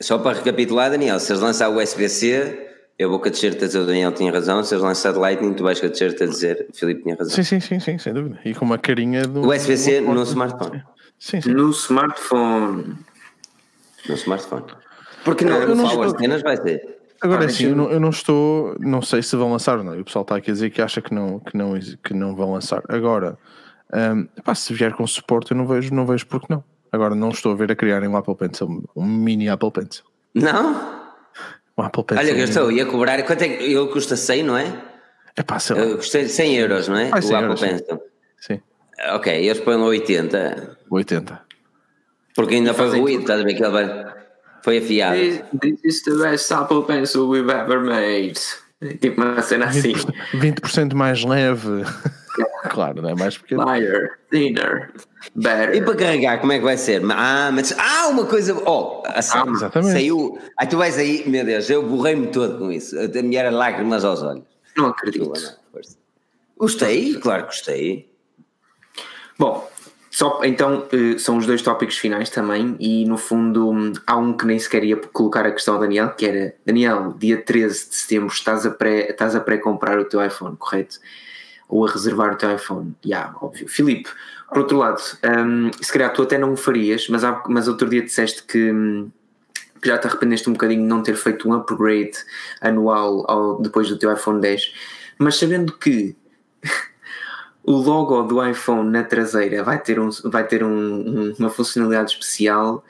Só 0.00 0.18
para 0.18 0.36
recapitular, 0.36 0.90
Daniel, 0.90 1.18
se 1.18 1.32
eles 1.32 1.42
lançar 1.42 1.68
o 1.70 1.80
USB-C, 1.80 2.66
eu 2.98 3.10
vou 3.10 3.18
com 3.18 3.28
a 3.28 3.30
dizer 3.30 3.78
o 3.78 3.86
Daniel 3.86 4.12
tinha 4.12 4.32
razão. 4.32 4.62
Se 4.62 4.74
eles 4.74 4.82
lançar 4.82 5.14
Lightning, 5.14 5.54
tu 5.54 5.62
vais 5.62 5.80
com 5.80 5.86
a 5.86 5.88
dizer 5.88 6.66
o 6.70 6.76
Filipe 6.76 7.02
tinha 7.02 7.16
razão. 7.16 7.34
Sim, 7.34 7.42
sim, 7.42 7.60
sim, 7.60 7.80
sim, 7.80 7.98
sem 7.98 8.12
dúvida. 8.12 8.38
E 8.44 8.54
com 8.54 8.64
uma 8.64 8.78
carinha 8.78 9.26
do. 9.26 9.46
USB-C 9.46 10.00
no 10.00 10.22
smartphone. 10.22 10.82
Sim, 11.18 11.40
sim. 11.40 11.50
No 11.50 11.70
smartphone. 11.70 12.96
No 14.08 14.14
smartphone. 14.14 14.64
Porque 15.24 15.44
não, 15.44 15.60
eu 15.62 15.74
não 15.74 16.18
cenas 16.18 16.42
vai 16.42 16.56
ser. 16.56 16.96
Agora 17.20 17.46
ah, 17.46 17.48
sim, 17.48 17.64
eu 17.64 17.76
não, 17.76 17.90
eu 17.90 17.98
não, 17.98 18.10
estou, 18.10 18.76
não 18.78 19.00
sei 19.00 19.22
se 19.22 19.34
vão 19.36 19.50
lançar 19.50 19.78
ou 19.78 19.84
não. 19.84 19.98
O 19.98 20.04
pessoal 20.04 20.22
está 20.22 20.36
aqui 20.36 20.50
a 20.50 20.54
dizer 20.54 20.70
que 20.70 20.82
acha 20.82 21.00
que 21.00 21.14
não, 21.14 21.40
que 21.40 21.56
não, 21.56 21.72
que 22.04 22.14
não 22.14 22.36
vão 22.36 22.52
lançar. 22.52 22.82
Agora, 22.88 23.38
um, 23.92 24.26
pá, 24.42 24.54
se 24.54 24.72
vier 24.74 24.92
com 24.92 25.06
suporte, 25.06 25.50
eu 25.50 25.56
não 25.56 25.66
vejo, 25.66 25.92
não 25.94 26.06
vejo 26.06 26.26
porque 26.26 26.46
não. 26.50 26.62
Agora 26.92 27.14
não 27.14 27.30
estou 27.30 27.52
a 27.52 27.54
ver 27.54 27.70
a 27.72 27.76
criarem 27.76 28.08
um 28.08 28.16
Apple 28.16 28.34
Pencil, 28.36 28.84
um 28.94 29.06
mini 29.06 29.48
Apple 29.48 29.70
Pencil. 29.70 30.04
Não? 30.34 31.06
Um 31.76 31.82
Apple 31.82 32.04
Pencil. 32.04 32.24
Olha, 32.24 32.38
eu 32.38 32.44
estou, 32.44 32.72
ia 32.72 32.86
cobrar, 32.86 33.22
quanto 33.24 33.42
é 33.42 33.48
que 33.48 33.64
ele 33.64 33.86
custa 33.88 34.16
100, 34.16 34.42
não 34.42 34.56
é? 34.56 34.82
É 35.36 35.42
pá, 35.42 35.58
sei 35.58 35.76
lá. 35.76 35.82
Eu 35.82 35.96
custei 35.96 36.26
100 36.28 36.56
euros, 36.56 36.88
não 36.88 36.96
é? 36.96 37.10
Ah, 37.12 37.16
o 37.16 37.18
Apple 37.18 37.34
euros, 37.34 37.60
Pencil. 37.60 38.02
Sim. 38.40 38.60
Ok, 39.12 39.32
eles 39.32 39.60
põem 39.60 39.76
80. 39.76 40.78
80. 40.90 41.42
Porque 42.34 42.54
ainda 42.54 42.72
foi 42.72 42.98
ruído, 42.98 43.20
estás 43.22 43.40
a 43.40 43.44
ver 43.44 43.54
que 43.54 43.62
ele 43.62 43.72
vai. 43.72 44.14
Foi 44.62 44.78
afiado. 44.78 45.16
This, 45.16 45.42
this 45.60 45.84
is 45.84 46.02
the 46.02 46.16
best 46.16 46.52
Apple 46.52 46.82
Pencil 46.84 47.28
we've 47.28 47.50
ever 47.50 47.80
made. 47.80 48.40
Tipo 49.00 49.22
uma 49.22 49.40
cena 49.42 49.66
assim. 49.66 49.94
20%, 50.34 50.82
20 50.82 50.94
mais 50.94 51.24
leve. 51.24 51.82
claro, 52.68 53.00
não 53.00 53.08
é 53.08 53.14
mais 53.14 53.38
pequeno. 53.38 53.64
Lighter, 53.64 54.18
thinner, 54.30 54.92
better. 55.34 55.74
E 55.74 55.82
para 55.82 55.96
carregar, 55.96 56.40
como 56.40 56.52
é 56.52 56.58
que 56.58 56.64
vai 56.64 56.76
ser? 56.76 57.02
Ah, 57.10 57.50
mas. 57.52 57.74
Ah, 57.78 58.08
uma 58.08 58.26
coisa. 58.26 58.54
Oh, 58.66 59.02
assim, 59.06 59.38
ah, 59.38 59.44
exatamente. 59.48 59.92
Saiu. 59.92 60.38
Aí 60.58 60.66
tu 60.66 60.76
vais 60.76 60.98
aí, 60.98 61.24
meu 61.26 61.44
Deus, 61.44 61.70
eu 61.70 61.82
borrei-me 61.82 62.26
todo 62.26 62.58
com 62.58 62.70
isso. 62.70 62.96
A 62.98 63.22
minha 63.22 63.40
era 63.40 63.50
lágrimas 63.50 64.04
aos 64.04 64.22
olhos. 64.22 64.44
Não 64.76 64.88
acredito. 64.88 65.32
Gostei, 66.58 67.14
claro 67.14 67.42
que 67.42 67.48
gostei. 67.48 68.10
Bom, 69.38 69.68
só, 70.16 70.40
então, 70.44 70.88
eh, 70.92 71.18
são 71.18 71.36
os 71.36 71.44
dois 71.44 71.60
tópicos 71.60 71.98
finais 71.98 72.30
também, 72.30 72.74
e 72.80 73.04
no 73.04 73.18
fundo 73.18 73.92
há 74.06 74.16
um 74.16 74.32
que 74.32 74.46
nem 74.46 74.58
sequer 74.58 74.82
ia 74.82 74.96
colocar 74.96 75.44
a 75.44 75.52
questão 75.52 75.74
ao 75.74 75.80
Daniel, 75.80 76.08
que 76.14 76.24
era 76.24 76.54
Daniel, 76.64 77.12
dia 77.18 77.36
13 77.42 77.90
de 77.90 77.96
setembro 77.96 78.32
estás 78.32 78.64
a 78.64 78.70
pré, 78.70 79.10
estás 79.10 79.36
a 79.36 79.40
pré-comprar 79.40 79.98
o 79.98 80.06
teu 80.06 80.24
iPhone, 80.24 80.56
correto? 80.56 80.96
Ou 81.68 81.86
a 81.86 81.90
reservar 81.92 82.32
o 82.32 82.36
teu 82.36 82.50
iPhone, 82.54 82.96
já, 83.04 83.10
yeah, 83.10 83.36
óbvio. 83.42 83.68
Filipe, 83.68 84.08
por 84.48 84.60
outro 84.60 84.78
lado, 84.78 85.02
um, 85.22 85.70
se 85.82 85.92
calhar 85.92 86.10
tu 86.14 86.22
até 86.22 86.38
não 86.38 86.54
o 86.54 86.56
farias, 86.56 87.08
mas, 87.10 87.22
há, 87.22 87.44
mas 87.46 87.68
outro 87.68 87.86
dia 87.86 88.00
disseste 88.00 88.42
que, 88.44 88.72
que 89.82 89.86
já 89.86 89.98
te 89.98 90.06
arrependeste 90.06 90.48
um 90.48 90.54
bocadinho 90.54 90.80
de 90.80 90.88
não 90.88 91.02
ter 91.02 91.16
feito 91.16 91.46
um 91.46 91.52
upgrade 91.52 92.16
anual 92.62 93.30
ao, 93.30 93.60
depois 93.60 93.86
do 93.90 93.98
teu 93.98 94.10
iPhone 94.10 94.40
10, 94.40 94.72
mas 95.18 95.36
sabendo 95.36 95.76
que 95.76 96.16
o 97.66 97.72
logo 97.72 98.22
do 98.22 98.46
iPhone 98.48 98.88
na 98.88 99.02
traseira 99.02 99.62
vai 99.64 99.82
ter, 99.82 99.98
um, 99.98 100.08
vai 100.24 100.46
ter 100.46 100.62
um, 100.62 100.70
um, 100.70 101.34
uma 101.36 101.50
funcionalidade 101.50 102.12
especial. 102.12 102.84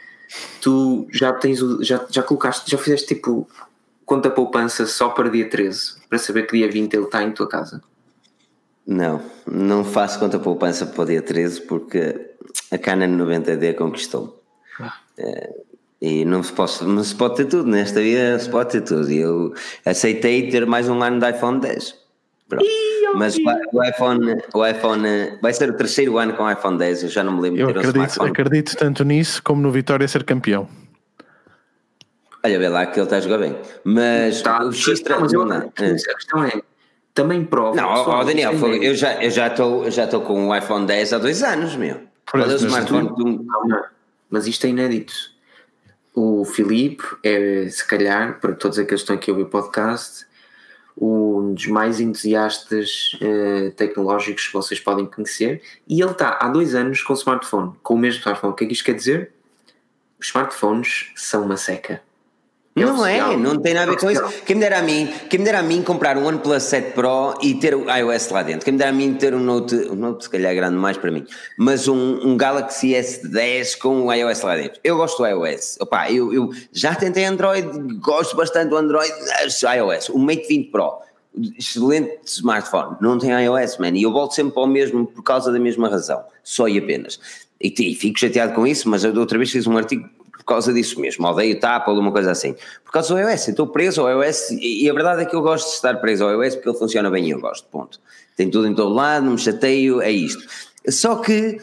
Tu 0.60 1.08
já 1.10 1.32
tens 1.32 1.62
o, 1.62 1.82
já, 1.82 2.04
já 2.10 2.22
colocaste, 2.22 2.70
já 2.70 2.76
fizeste 2.76 3.14
tipo 3.14 3.48
conta 4.04 4.30
poupança 4.30 4.86
só 4.86 5.08
para 5.08 5.30
dia 5.30 5.48
13 5.48 5.94
para 6.08 6.18
saber 6.18 6.46
que 6.46 6.58
dia 6.58 6.70
20 6.70 6.92
ele 6.92 7.04
está 7.04 7.22
em 7.22 7.32
tua 7.32 7.48
casa? 7.48 7.82
Não, 8.86 9.22
não 9.46 9.82
faço 9.82 10.18
conta 10.18 10.38
poupança 10.38 10.84
para 10.84 11.02
o 11.02 11.06
dia 11.06 11.22
13 11.22 11.62
porque 11.62 12.32
a 12.70 12.76
Canon 12.76 13.16
90D 13.16 13.74
conquistou. 13.74 14.42
Ah. 14.78 14.98
É, 15.16 15.54
e 16.02 16.24
não 16.26 16.42
se, 16.42 16.52
posso, 16.52 16.86
não 16.86 17.02
se 17.02 17.14
pode 17.14 17.36
ter 17.36 17.46
tudo, 17.46 17.68
nesta 17.70 18.00
vida 18.00 18.38
se 18.38 18.50
pode 18.50 18.72
ter 18.72 18.82
tudo. 18.82 19.10
E 19.10 19.18
eu 19.18 19.54
aceitei 19.86 20.50
ter 20.50 20.66
mais 20.66 20.86
um 20.86 21.02
ano 21.02 21.18
de 21.18 21.30
iPhone 21.30 21.60
10. 21.60 22.05
Mas 23.14 23.36
o 23.72 23.84
iPhone, 23.84 24.36
o 24.54 24.66
iPhone 24.66 25.38
vai 25.42 25.52
ser 25.52 25.70
o 25.70 25.72
terceiro 25.72 26.18
ano 26.18 26.34
com 26.34 26.44
o 26.44 26.50
iPhone 26.50 26.78
10, 26.78 27.04
eu 27.04 27.08
já 27.08 27.24
não 27.24 27.32
me 27.32 27.40
lembro 27.42 27.60
eu 27.60 27.72
de 27.72 27.78
acredito, 27.78 28.22
um 28.22 28.26
acredito 28.26 28.76
tanto 28.76 29.04
nisso 29.04 29.42
como 29.42 29.60
no 29.60 29.70
Vitória 29.70 30.06
ser 30.06 30.22
campeão. 30.22 30.68
Olha, 32.44 32.58
vê 32.58 32.68
lá 32.68 32.86
que 32.86 33.00
ele 33.00 33.04
está 33.04 33.16
a 33.16 33.20
jogar 33.20 33.38
bem. 33.38 33.56
Mas 33.82 34.40
tá, 34.42 34.62
o 34.64 34.72
X 34.72 35.02
mas 35.20 35.32
eu, 35.32 35.44
não, 35.44 35.56
a 35.56 35.70
questão 35.70 36.44
é 36.44 36.62
também 37.12 37.44
prova. 37.44 37.74
Não, 37.74 37.88
ó, 37.88 38.22
Daniel, 38.22 38.52
eu 38.80 38.94
já 38.94 39.20
eu 39.22 39.30
já 39.30 39.48
estou 39.48 39.90
já 39.90 40.04
estou 40.04 40.20
com 40.20 40.48
o 40.48 40.56
iPhone 40.56 40.86
10 40.86 41.14
há 41.14 41.18
dois 41.18 41.42
anos, 41.42 41.74
meu. 41.74 42.02
Por 42.30 42.40
Olha 42.40 42.52
o 42.52 42.56
smartphone 42.56 43.08
tu, 43.08 43.44
mas 44.30 44.46
isto 44.46 44.66
é 44.66 44.68
inédito. 44.68 45.14
O 46.14 46.44
Filipe 46.44 47.04
é, 47.22 47.68
se 47.68 47.86
calhar, 47.86 48.38
para 48.40 48.54
todos 48.54 48.78
aqueles 48.78 49.02
que 49.02 49.04
estão 49.04 49.16
aqui 49.16 49.30
a 49.30 49.34
ouvir 49.34 49.44
o 49.44 49.50
podcast, 49.50 50.26
um 50.96 51.52
dos 51.52 51.66
mais 51.66 52.00
entusiastas 52.00 53.12
uh, 53.20 53.70
tecnológicos 53.72 54.46
que 54.46 54.52
vocês 54.52 54.80
podem 54.80 55.06
conhecer, 55.06 55.62
e 55.86 56.00
ele 56.00 56.12
está 56.12 56.38
há 56.40 56.48
dois 56.48 56.74
anos 56.74 57.02
com 57.02 57.12
o 57.12 57.16
smartphone, 57.16 57.72
com 57.82 57.94
o 57.94 57.98
mesmo 57.98 58.20
smartphone. 58.20 58.52
O 58.52 58.56
que 58.56 58.64
é 58.64 58.66
que 58.66 58.72
isto 58.72 58.84
quer 58.84 58.94
dizer? 58.94 59.32
Os 60.18 60.28
smartphones 60.28 61.12
são 61.14 61.44
uma 61.44 61.56
seca. 61.56 62.02
É 62.76 62.84
não 62.84 63.00
oficial. 63.00 63.32
é, 63.32 63.36
não 63.38 63.58
tem 63.58 63.72
nada 63.72 63.90
a 63.90 63.94
ver 63.94 64.00
com 64.00 64.10
isso. 64.10 64.22
Quem 64.44 64.54
me 64.54 64.60
dera 64.60 64.80
a 64.80 64.82
mim, 64.82 65.08
quem 65.30 65.38
me 65.38 65.46
dera 65.46 65.60
a 65.60 65.62
mim 65.62 65.82
comprar 65.82 66.18
um 66.18 66.26
OnePlus 66.26 66.62
7 66.64 66.92
Pro 66.92 67.34
e 67.40 67.54
ter 67.54 67.74
o 67.74 67.90
iOS 67.90 68.28
lá 68.28 68.42
dentro. 68.42 68.66
Quem 68.66 68.72
me 68.72 68.78
dera 68.78 68.90
a 68.90 68.92
mim 68.92 69.14
ter 69.14 69.34
um 69.34 69.40
Note, 69.40 69.74
um 69.74 69.94
Note 69.94 70.24
se 70.24 70.30
calhar 70.30 70.52
é 70.52 70.54
grande 70.54 70.76
mais 70.76 70.98
para 70.98 71.10
mim, 71.10 71.24
mas 71.56 71.88
um, 71.88 72.20
um 72.22 72.36
Galaxy 72.36 72.88
S10 72.88 73.78
com 73.78 74.02
o 74.02 74.12
iOS 74.12 74.42
lá 74.42 74.56
dentro. 74.56 74.78
Eu 74.84 74.98
gosto 74.98 75.16
do 75.16 75.26
iOS. 75.26 75.78
Opa, 75.80 76.12
eu, 76.12 76.34
eu 76.34 76.50
já 76.70 76.94
tentei 76.94 77.24
Android, 77.24 77.66
gosto 77.94 78.36
bastante 78.36 78.68
do 78.68 78.76
Android, 78.76 79.10
iOS. 79.10 80.10
O 80.10 80.18
Mate 80.18 80.46
20 80.46 80.70
Pro, 80.70 80.98
excelente 81.58 82.18
smartphone, 82.26 82.96
não 83.00 83.18
tem 83.18 83.30
iOS, 83.30 83.78
man. 83.78 83.96
E 83.96 84.02
eu 84.02 84.12
volto 84.12 84.34
sempre 84.34 84.60
ao 84.60 84.66
mesmo 84.66 85.06
por 85.06 85.22
causa 85.22 85.50
da 85.50 85.58
mesma 85.58 85.88
razão, 85.88 86.22
só 86.44 86.68
e 86.68 86.76
apenas. 86.76 87.18
E, 87.58 87.72
e 87.78 87.94
fico 87.94 88.18
chateado 88.18 88.52
com 88.52 88.66
isso, 88.66 88.86
mas 88.86 89.02
eu 89.02 89.14
outra 89.18 89.38
vez 89.38 89.50
fiz 89.50 89.66
um 89.66 89.78
artigo 89.78 90.06
causa 90.46 90.72
disso 90.72 91.00
mesmo, 91.00 91.26
odeio 91.26 91.58
tapa 91.58 91.90
ou 91.90 91.98
uma 91.98 92.12
coisa 92.12 92.30
assim. 92.30 92.54
Por 92.84 92.92
causa 92.92 93.12
do 93.12 93.20
iOS, 93.20 93.48
estou 93.48 93.66
preso 93.66 94.00
ao 94.00 94.10
iOS 94.10 94.50
e 94.52 94.88
a 94.88 94.92
verdade 94.94 95.22
é 95.22 95.24
que 95.24 95.34
eu 95.34 95.42
gosto 95.42 95.68
de 95.68 95.74
estar 95.74 95.94
preso 95.96 96.24
ao 96.24 96.30
iOS 96.30 96.54
porque 96.54 96.68
ele 96.68 96.78
funciona 96.78 97.10
bem 97.10 97.26
e 97.26 97.30
eu 97.30 97.40
gosto, 97.40 97.66
ponto. 97.68 98.00
Tem 98.36 98.48
tudo 98.48 98.66
em 98.66 98.74
todo 98.74 98.94
lado, 98.94 99.24
não 99.24 99.32
me 99.32 99.38
chateio, 99.38 100.00
é 100.00 100.10
isto. 100.10 100.44
Só 100.88 101.16
que 101.16 101.58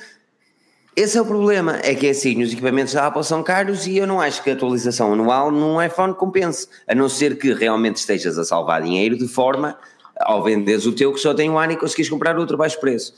esse 0.96 1.18
é 1.18 1.22
o 1.22 1.26
problema, 1.26 1.80
é 1.82 1.96
que 1.96 2.06
é 2.06 2.10
assim, 2.12 2.44
os 2.44 2.52
equipamentos 2.52 2.94
da 2.94 3.08
Apple 3.08 3.24
são 3.24 3.42
caros 3.42 3.88
e 3.88 3.98
eu 3.98 4.06
não 4.06 4.22
acho 4.22 4.44
que 4.44 4.50
a 4.50 4.54
atualização 4.54 5.14
anual 5.14 5.50
num 5.50 5.82
iPhone 5.82 6.14
compense, 6.14 6.68
a 6.88 6.94
não 6.94 7.10
ser 7.10 7.38
que 7.38 7.54
realmente 7.54 7.96
estejas 7.96 8.38
a 8.38 8.44
salvar 8.44 8.84
dinheiro 8.84 9.18
de 9.18 9.28
forma, 9.28 9.78
ao 10.20 10.44
venderes 10.44 10.86
o 10.86 10.92
teu 10.92 11.12
que 11.12 11.20
só 11.20 11.34
tem 11.34 11.50
um 11.50 11.58
ano 11.58 11.74
e 11.74 11.78
conseguires 11.78 12.10
comprar 12.10 12.38
outro 12.38 12.58
baixo 12.58 12.80
preço. 12.80 13.14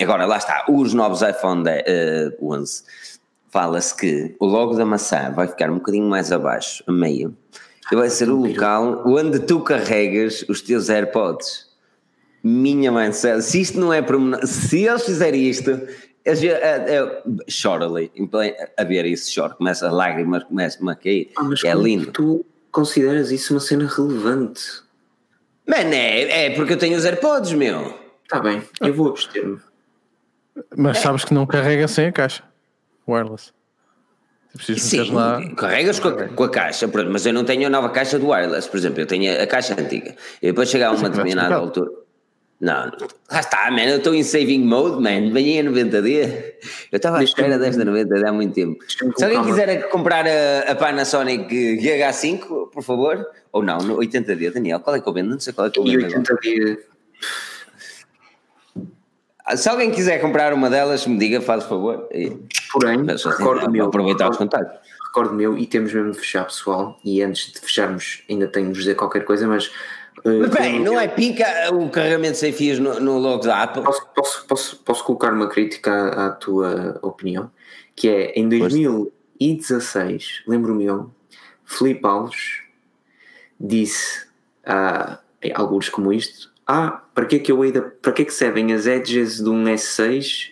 Agora, 0.00 0.24
lá 0.24 0.38
está, 0.38 0.64
os 0.68 0.94
novos 0.94 1.20
iPhone 1.20 1.62
10, 1.62 1.82
uh, 2.40 2.52
11 2.54 2.82
fala-se 3.52 3.94
que 3.94 4.34
o 4.40 4.46
logo 4.46 4.74
da 4.74 4.84
maçã 4.84 5.30
vai 5.30 5.46
ficar 5.46 5.70
um 5.70 5.74
bocadinho 5.74 6.08
mais 6.08 6.32
abaixo, 6.32 6.82
a 6.86 6.90
meio, 6.90 7.36
e 7.92 7.94
vai 7.94 8.08
ser 8.08 8.30
o 8.30 8.36
local 8.36 9.02
onde 9.06 9.38
tu 9.40 9.60
carregas 9.60 10.42
os 10.48 10.62
teus 10.62 10.88
AirPods. 10.88 11.70
Minha 12.42 12.90
mãe, 12.90 13.12
se 13.12 13.60
isto 13.60 13.78
não 13.78 13.92
é 13.92 14.00
para. 14.00 14.16
Se 14.46 14.84
eles 14.84 15.04
fizerem 15.04 15.48
isto, 15.48 15.70
eu, 16.24 16.34
eu, 16.34 17.22
choro 17.46 17.84
ali, 17.84 18.10
a 18.76 18.82
ver 18.82 19.04
isso, 19.04 19.30
choro, 19.30 19.54
começa 19.54 19.86
a 19.86 19.92
lágrimas, 19.92 20.42
começa 20.44 20.90
a 20.90 20.94
cair. 20.96 21.30
Ah, 21.36 21.48
é 21.64 21.74
lindo. 21.74 22.10
Tu 22.10 22.44
consideras 22.72 23.30
isso 23.30 23.54
uma 23.54 23.60
cena 23.60 23.86
relevante? 23.86 24.82
Mano, 25.68 25.94
é, 25.94 26.46
é 26.46 26.50
porque 26.50 26.72
eu 26.72 26.78
tenho 26.78 26.96
os 26.96 27.04
AirPods, 27.04 27.52
meu. 27.52 27.96
Está 28.24 28.40
bem, 28.40 28.62
eu 28.80 28.94
vou 28.94 29.10
abster-me. 29.10 29.58
Mas 30.76 30.96
é. 30.96 31.00
sabes 31.00 31.24
que 31.24 31.34
não 31.34 31.46
carrega 31.46 31.86
sem 31.86 32.06
a 32.06 32.12
caixa 32.12 32.51
wireless. 33.06 33.52
Sim, 34.58 35.12
lá... 35.12 35.40
carregas 35.56 35.98
com 35.98 36.08
a, 36.08 36.28
com 36.28 36.44
a, 36.44 36.50
caixa, 36.50 36.86
mas 37.08 37.24
eu 37.24 37.32
não 37.32 37.42
tenho 37.42 37.66
a 37.66 37.70
nova 37.70 37.88
caixa 37.88 38.18
do 38.18 38.28
wireless, 38.28 38.68
por 38.68 38.76
exemplo, 38.76 39.00
eu 39.00 39.06
tenho 39.06 39.42
a 39.42 39.46
caixa 39.46 39.74
antiga. 39.78 40.14
E 40.42 40.48
depois 40.48 40.68
chegar 40.68 40.88
a 40.88 40.92
uma 40.92 41.08
determinada 41.08 41.54
altura. 41.54 41.90
Não, 42.60 42.92
lá 43.28 43.40
está, 43.40 43.70
man, 43.72 43.82
eu 43.82 43.96
estou 43.96 44.14
em 44.14 44.22
saving 44.22 44.62
mode, 44.62 45.02
man, 45.02 45.32
venha 45.32 45.60
a 45.60 45.64
90 45.64 46.02
d 46.02 46.54
Eu 46.92 46.96
estava 46.96 47.18
à 47.18 47.24
espera 47.24 47.58
desta 47.58 47.84
90 47.84 48.14
d 48.14 48.24
há 48.24 48.32
muito 48.32 48.54
tempo. 48.54 48.78
Se 49.16 49.24
alguém 49.24 49.42
quiser 49.42 49.88
comprar 49.88 50.24
a, 50.26 50.70
a 50.70 50.74
Panasonic 50.76 51.48
GH5, 51.78 52.70
por 52.70 52.82
favor, 52.84 53.26
ou 53.50 53.64
não, 53.64 53.78
no 53.78 53.96
80D, 53.96 54.52
Daniel, 54.52 54.78
qual 54.78 54.94
é 54.94 55.00
que 55.00 55.08
eu 55.08 55.12
vendo? 55.12 55.30
Não 55.30 55.40
sei 55.40 55.52
qual 55.52 55.66
é 55.66 55.70
que 55.70 55.80
eu 55.80 55.84
vendo. 55.84 56.06
80D 56.06 56.78
se 59.56 59.68
alguém 59.68 59.90
quiser 59.90 60.20
comprar 60.20 60.52
uma 60.52 60.70
delas, 60.70 61.06
me 61.06 61.18
diga, 61.18 61.40
faz 61.40 61.64
favor. 61.64 62.08
Porém, 62.72 63.10
assim, 63.10 63.28
recordo 63.28 63.70
meu, 63.70 63.86
aproveitar 63.86 64.30
os 64.30 64.36
contatos. 64.36 64.78
Recordo 65.06 65.34
meu, 65.34 65.58
e 65.58 65.66
temos 65.66 65.92
mesmo 65.92 66.12
de 66.12 66.18
fechar, 66.18 66.44
pessoal. 66.44 66.98
E 67.04 67.22
antes 67.22 67.52
de 67.52 67.60
fecharmos, 67.60 68.22
ainda 68.30 68.46
tenho 68.48 68.72
de 68.72 68.78
dizer 68.78 68.94
qualquer 68.94 69.24
coisa, 69.24 69.46
mas. 69.46 69.70
Uh, 70.24 70.48
bem, 70.48 70.80
não 70.80 70.98
é 70.98 71.08
pica 71.08 71.44
o 71.72 71.90
carregamento 71.90 72.38
sem 72.38 72.52
fios 72.52 72.78
no, 72.78 73.00
no 73.00 73.18
logo 73.18 73.42
da 73.42 73.62
Apple? 73.62 73.82
Posso, 73.82 74.06
posso, 74.14 74.46
posso, 74.46 74.76
posso 74.76 75.04
colocar 75.04 75.32
uma 75.32 75.48
crítica 75.48 75.90
à, 75.90 76.26
à 76.26 76.30
tua 76.30 76.98
opinião? 77.02 77.50
Que 77.96 78.08
é 78.08 78.32
em 78.38 78.48
2016, 78.48 80.44
lembro-me 80.46 80.84
eu, 80.84 81.10
Felipe 81.64 82.06
Alves 82.06 82.62
disse 83.58 84.26
a 84.64 85.18
alguns 85.54 85.88
como 85.88 86.12
isto 86.12 86.52
ah, 86.66 87.01
para 87.14 87.26
que 87.26 87.36
é 87.36 87.38
que 87.38 87.52
eu 87.52 87.70
de, 87.70 87.80
para 87.80 88.12
que 88.12 88.22
é 88.22 88.24
que 88.24 88.34
servem 88.34 88.72
as 88.72 88.86
edges 88.86 89.36
de 89.36 89.48
um 89.48 89.64
S6 89.64 90.50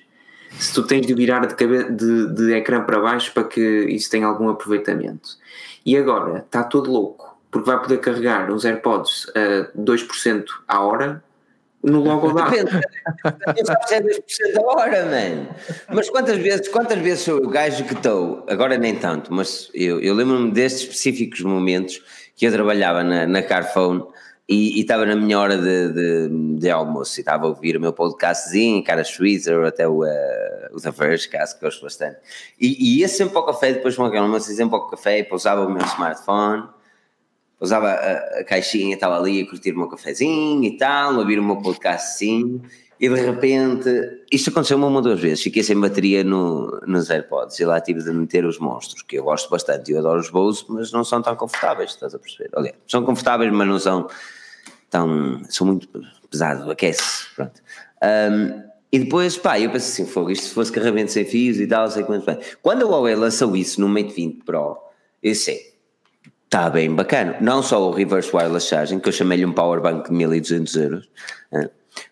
se 0.58 0.74
tu 0.74 0.82
tens 0.82 1.06
de 1.06 1.14
virar 1.14 1.46
de, 1.46 1.54
cabe, 1.54 1.84
de, 1.84 2.34
de 2.34 2.52
ecrã 2.54 2.82
para 2.82 2.98
baixo 2.98 3.32
para 3.32 3.44
que 3.44 3.60
isso 3.60 4.10
tenha 4.10 4.26
algum 4.26 4.48
aproveitamento? 4.48 5.38
E 5.86 5.96
agora 5.96 6.38
está 6.38 6.62
todo 6.64 6.90
louco, 6.90 7.38
porque 7.50 7.70
vai 7.70 7.80
poder 7.80 7.98
carregar 7.98 8.50
os 8.50 8.64
AirPods 8.64 9.26
a 9.34 9.78
2% 9.78 10.44
à 10.66 10.80
hora 10.80 11.22
no 11.82 12.02
logo 12.02 12.32
da 12.32 12.46
Depende, 12.46 12.70
é 13.90 14.00
2% 14.02 14.20
a 14.58 14.62
hora, 14.62 15.06
mano. 15.06 15.48
Mas 15.88 16.10
quantas 16.10 16.36
vezes, 16.36 16.68
quantas 16.68 16.98
vezes 16.98 17.20
sou 17.20 17.38
o 17.38 17.48
gajo 17.48 17.84
que 17.84 17.94
estou, 17.94 18.44
agora 18.48 18.76
nem 18.76 18.96
tanto, 18.96 19.32
mas 19.32 19.70
eu, 19.72 19.98
eu 20.00 20.14
lembro-me 20.14 20.50
destes 20.50 20.82
específicos 20.82 21.40
momentos 21.40 22.02
que 22.36 22.46
eu 22.46 22.52
trabalhava 22.52 23.02
na, 23.02 23.26
na 23.26 23.42
Carphone 23.42 24.04
e 24.52 24.80
estava 24.80 25.06
na 25.06 25.14
minha 25.14 25.38
hora 25.38 25.56
de, 25.56 25.92
de, 25.92 26.58
de, 26.58 26.70
almoço 26.70 27.20
e 27.20 27.22
estava 27.22 27.44
a 27.44 27.48
ouvir 27.50 27.76
o 27.76 27.80
meu 27.80 27.92
podcastzinho, 27.92 28.82
cara 28.82 29.04
Schweitzer, 29.04 29.64
até 29.64 29.86
o, 29.86 30.02
uh, 30.02 30.08
o 30.72 30.80
The 30.80 30.90
Verge, 30.90 31.28
caso 31.28 31.54
que 31.54 31.64
gosto 31.64 31.82
bastante. 31.82 32.16
E, 32.60 32.66
e 32.80 32.98
ia 32.98 33.06
sempre 33.06 33.32
para 33.32 33.42
o 33.42 33.46
café, 33.46 33.74
depois 33.74 33.96
uma 33.96 34.10
uma 34.10 34.40
sempre 34.40 34.70
para 34.70 34.78
o 34.78 34.90
café, 34.90 35.22
pousava 35.22 35.64
o 35.64 35.70
meu 35.70 35.84
smartphone, 35.86 36.64
pousava 37.60 37.90
a, 37.90 38.40
a 38.40 38.44
caixinha, 38.44 38.94
estava 38.94 39.16
ali 39.16 39.40
a 39.40 39.48
curtir 39.48 39.70
o 39.70 39.78
meu 39.78 39.88
cafezinho 39.88 40.64
e 40.64 40.76
tal, 40.76 41.14
a 41.14 41.18
ouvir 41.18 41.38
o 41.38 41.44
meu 41.44 41.58
podcastzinho, 41.58 42.60
e 42.98 43.08
de 43.08 43.20
repente, 43.20 43.88
isto 44.32 44.50
aconteceu 44.50 44.76
uma 44.76 44.88
ou 44.88 45.00
duas 45.00 45.20
vezes, 45.20 45.44
fiquei 45.44 45.62
sem 45.62 45.78
bateria 45.78 46.24
no, 46.24 46.80
nos 46.88 47.08
AirPods 47.08 47.60
e 47.60 47.64
lá 47.64 47.80
tive 47.80 48.02
de 48.02 48.12
meter 48.12 48.44
os 48.44 48.58
monstros, 48.58 49.02
que 49.02 49.16
eu 49.16 49.22
gosto 49.22 49.48
bastante, 49.48 49.92
eu 49.92 50.00
adoro 50.00 50.18
os 50.18 50.28
Bose, 50.28 50.64
mas 50.68 50.90
não 50.90 51.04
são 51.04 51.22
tão 51.22 51.36
confortáveis, 51.36 51.90
estás 51.90 52.16
a 52.16 52.18
perceber? 52.18 52.50
Olha, 52.52 52.74
são 52.88 53.04
confortáveis, 53.04 53.52
mas 53.52 53.68
não 53.68 53.78
são 53.78 54.08
tão, 54.90 55.40
sou 55.48 55.66
muito 55.66 55.88
pesado, 56.28 56.70
aquece, 56.70 57.26
pronto. 57.34 57.62
Um, 58.02 58.70
e 58.92 58.98
depois, 58.98 59.36
pá, 59.36 59.58
eu 59.58 59.70
pensei 59.70 60.04
assim, 60.04 60.12
fogo, 60.12 60.30
isto 60.30 60.46
se 60.46 60.54
fosse 60.54 60.72
carregamento 60.72 61.12
sem 61.12 61.24
fios 61.24 61.60
e 61.60 61.66
tal, 61.66 61.88
sei 61.90 62.02
quanto. 62.02 62.26
Quando 62.60 62.84
a 62.84 62.88
Huawei 62.88 63.14
lançou 63.14 63.56
isso 63.56 63.80
no 63.80 63.88
Mate 63.88 64.12
20 64.12 64.44
Pro, 64.44 64.76
eu 65.22 65.34
sei, 65.34 65.74
está 66.44 66.68
bem 66.68 66.92
bacana. 66.92 67.36
Não 67.40 67.62
só 67.62 67.88
o 67.88 67.92
Reverse 67.92 68.34
Wireless 68.34 68.66
Charging, 68.66 68.98
que 68.98 69.08
eu 69.08 69.12
chamei-lhe 69.12 69.46
um 69.46 69.52
Power 69.52 69.80
Bank 69.80 70.08
de 70.08 70.16
1200 70.16 70.76
euros, 70.76 71.08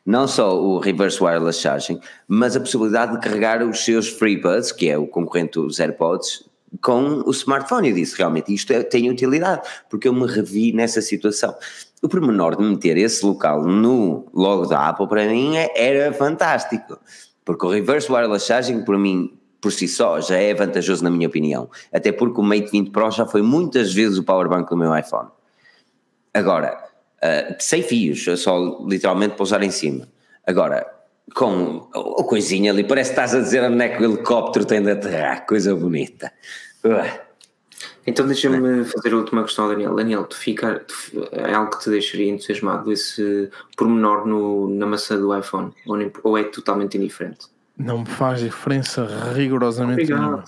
não 0.06 0.28
só 0.28 0.56
o 0.56 0.78
Reverse 0.78 1.22
Wireless 1.22 1.60
Charging, 1.60 2.00
mas 2.28 2.54
a 2.54 2.60
possibilidade 2.60 3.12
de 3.12 3.20
carregar 3.20 3.62
os 3.62 3.84
seus 3.84 4.08
FreeBuds, 4.08 4.70
que 4.70 4.88
é 4.88 4.96
o 4.96 5.06
concorrente 5.08 5.54
dos 5.54 5.80
AirPods, 5.80 6.48
com 6.80 7.22
o 7.26 7.30
smartphone. 7.30 7.88
Eu 7.88 7.94
disse, 7.94 8.16
realmente, 8.16 8.54
isto 8.54 8.72
é, 8.72 8.82
tem 8.82 9.10
utilidade, 9.10 9.62
porque 9.90 10.06
eu 10.06 10.12
me 10.12 10.26
revi 10.26 10.72
nessa 10.72 11.02
situação 11.02 11.54
o 12.02 12.08
pormenor 12.08 12.56
de 12.56 12.62
meter 12.62 12.96
esse 12.96 13.24
local 13.24 13.64
no 13.64 14.26
logo 14.32 14.66
da 14.66 14.88
Apple 14.88 15.08
para 15.08 15.26
mim 15.26 15.56
é, 15.56 15.70
era 15.74 16.12
fantástico, 16.12 16.98
porque 17.44 17.66
o 17.66 17.70
Reverse 17.70 18.10
Wireless 18.10 18.46
Charging 18.46 18.84
por 18.84 18.98
mim 18.98 19.38
por 19.60 19.72
si 19.72 19.88
só 19.88 20.20
já 20.20 20.36
é 20.36 20.54
vantajoso 20.54 21.02
na 21.02 21.10
minha 21.10 21.26
opinião, 21.26 21.68
até 21.92 22.12
porque 22.12 22.40
o 22.40 22.44
Mate 22.44 22.70
20 22.70 22.90
Pro 22.90 23.10
já 23.10 23.26
foi 23.26 23.42
muitas 23.42 23.92
vezes 23.92 24.18
o 24.18 24.22
powerbank 24.22 24.70
do 24.70 24.76
meu 24.76 24.96
iPhone. 24.96 25.28
Agora, 26.32 26.78
uh, 27.16 27.56
sem 27.58 27.82
fios, 27.82 28.24
só 28.40 28.84
literalmente 28.86 29.34
pousar 29.34 29.62
em 29.64 29.70
cima. 29.70 30.08
Agora, 30.46 30.86
com 31.34 31.88
a 31.92 32.22
coisinha 32.22 32.70
ali, 32.70 32.84
parece 32.84 33.10
que 33.10 33.20
estás 33.20 33.34
a 33.34 33.40
dizer 33.40 33.64
onde 33.64 33.84
é 33.84 33.88
que 33.88 34.00
o 34.00 34.04
helicóptero 34.04 34.64
tem 34.64 34.80
de 34.80 34.92
aterrar, 34.92 35.44
coisa 35.44 35.74
bonita. 35.74 36.32
Uh. 36.84 37.27
Então 38.06 38.26
deixa-me 38.26 38.84
fazer 38.84 39.12
a 39.12 39.16
última 39.16 39.42
questão 39.42 39.66
ao 39.66 39.70
Daniel. 39.70 39.94
Daniel, 39.94 40.24
tu 40.24 40.36
fica, 40.36 40.84
tu, 40.86 41.28
é 41.32 41.54
algo 41.54 41.70
que 41.70 41.84
te 41.84 41.90
deixaria 41.90 42.30
entusiasmado 42.30 42.90
esse 42.90 43.50
pormenor 43.76 44.26
no, 44.26 44.68
na 44.68 44.86
maçã 44.86 45.18
do 45.18 45.36
iPhone? 45.36 45.72
Ou, 45.86 45.98
ou 46.24 46.38
é 46.38 46.44
totalmente 46.44 46.96
indiferente? 46.96 47.46
Não 47.76 47.98
me 47.98 48.06
faz 48.06 48.40
diferença 48.40 49.06
rigorosamente 49.34 50.12
Obrigado. 50.12 50.44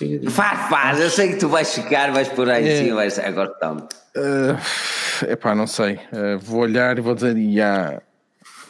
nenhuma. 0.00 0.30
Faz, 0.30 0.68
faz, 0.70 1.00
eu 1.00 1.10
sei 1.10 1.32
que 1.32 1.36
tu 1.36 1.48
vais 1.48 1.74
ficar, 1.74 2.10
vais 2.10 2.28
por 2.28 2.48
aí 2.48 2.66
é, 2.66 2.84
sim, 2.84 2.94
vais 2.94 3.18
agora 3.18 3.50
tanto. 3.60 3.94
Uh, 4.16 5.30
epá, 5.30 5.54
não 5.54 5.66
sei. 5.66 5.96
Uh, 5.96 6.38
vou 6.40 6.60
olhar 6.60 6.96
e 6.96 7.02
vou 7.02 7.14
dizer, 7.14 7.36
yeah. 7.36 8.00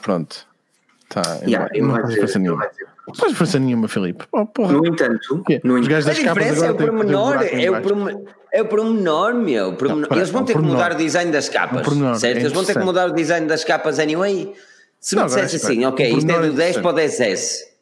pronto. 0.03 0.45
Tá, 1.09 1.23
yeah, 1.47 1.71
não, 1.79 1.89
não 1.89 1.95
faz 1.95 2.09
diferença 2.09 2.39
nenhuma. 2.41 2.65
Não 2.65 2.94
faz 3.17 3.33
diferença 3.33 3.59
nenhuma, 3.59 3.89
Filipe. 3.89 4.25
Oh, 4.33 4.49
no 4.67 4.87
entanto, 4.87 5.45
no 5.63 5.89
das 5.89 6.07
a 6.07 6.13
diferença 6.13 6.67
é 6.67 6.71
o 6.71 6.77
pormenor, 6.77 7.43
é 7.43 7.71
o, 7.71 7.83
pormenor, 7.83 8.23
é 8.53 8.63
o 8.63 8.67
pormenor, 8.67 9.35
meu. 9.35 9.75
Pormenor. 9.75 10.09
Não, 10.11 10.17
Eles 10.17 10.31
vão 10.31 10.45
ter 10.45 10.55
que 10.55 10.63
mudar 10.63 10.93
o 10.93 10.95
design 10.97 11.31
das 11.31 11.49
capas, 11.49 11.87
certo? 12.19 12.39
É 12.39 12.41
Eles 12.41 12.53
vão 12.53 12.65
ter 12.65 12.79
que 12.79 12.85
mudar 12.85 13.11
o 13.11 13.13
design 13.13 13.47
das 13.47 13.65
capas 13.65 13.99
anyway. 13.99 14.55
Se 14.99 15.17
me 15.17 15.25
dissesse 15.25 15.57
assim, 15.57 15.85
ok, 15.85 16.17
isto 16.17 16.31
é 16.31 16.41
do 16.41 16.53
10 16.55 16.79
para 16.79 16.91
o 16.91 16.95
10S. 16.95 17.75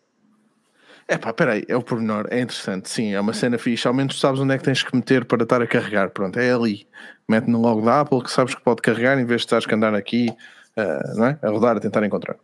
É 1.06 1.18
pá, 1.18 1.32
peraí, 1.32 1.64
é 1.68 1.76
o 1.76 1.82
pormenor, 1.82 2.26
é 2.30 2.40
interessante, 2.40 2.88
sim, 2.88 3.12
é 3.12 3.20
uma 3.20 3.32
cena 3.32 3.58
fixe, 3.58 3.86
ao 3.86 3.92
menos 3.92 4.18
sabes 4.18 4.40
onde 4.40 4.54
é 4.54 4.58
que 4.58 4.64
tens 4.64 4.82
que 4.82 4.96
meter 4.96 5.24
para 5.24 5.42
estar 5.42 5.60
a 5.60 5.66
carregar, 5.66 6.10
pronto, 6.10 6.38
é 6.38 6.52
ali. 6.52 6.86
Mete 7.28 7.48
no 7.48 7.60
logo 7.60 7.82
da 7.82 8.00
Apple 8.00 8.22
que 8.22 8.30
sabes 8.30 8.54
que 8.54 8.62
pode 8.62 8.80
carregar 8.82 9.18
em 9.18 9.24
vez 9.24 9.42
de 9.42 9.46
estares 9.46 9.66
a 9.68 9.74
andar 9.74 9.94
aqui 9.94 10.28
uh, 10.76 11.18
não 11.18 11.26
é? 11.26 11.38
a 11.42 11.48
rodar, 11.48 11.76
a 11.76 11.80
tentar 11.80 12.04
encontrar. 12.04 12.36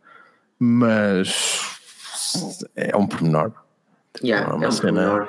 Mas 0.59 1.78
é 2.76 2.97
um 2.97 3.07
pormenor. 3.07 3.53
Yeah, 4.22 4.51
é 4.51 4.55
uma 4.55 4.64
é 4.64 4.68
um 4.68 4.72
cena. 4.72 4.93
Pormenor. 4.93 5.29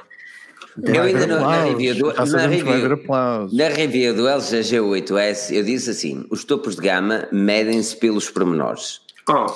Eu 0.84 1.04
ainda 1.04 1.28
não, 1.28 1.41
na 1.41 1.64
review 1.64 1.95
do, 1.95 2.14
na 2.14 2.47
review, 2.47 3.50
na 3.52 3.68
review 3.68 4.16
do 4.16 4.28
LG 4.28 4.60
G8S 4.62 5.54
eu 5.54 5.64
disse 5.64 5.89
assim: 5.89 6.26
os 6.30 6.43
topos 6.43 6.76
de 6.76 6.82
gama 6.82 7.28
medem-se 7.32 7.95
pelos 7.97 8.30
pormenores. 8.30 9.02
Oh. 9.28 9.47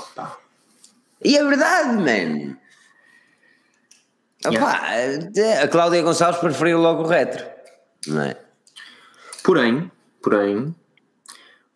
E 1.23 1.37
é 1.37 1.43
verdade, 1.43 1.95
man. 1.95 2.57
Yeah. 4.45 4.59
Opa, 4.59 5.63
a 5.63 5.67
Cláudia 5.69 6.01
Gonçalves 6.01 6.41
preferiu 6.41 6.79
logo 6.79 7.03
o 7.03 7.07
retro, 7.07 7.45
não 8.07 8.23
é? 8.23 8.37
Porém, 9.43 9.89
porém, 10.21 10.75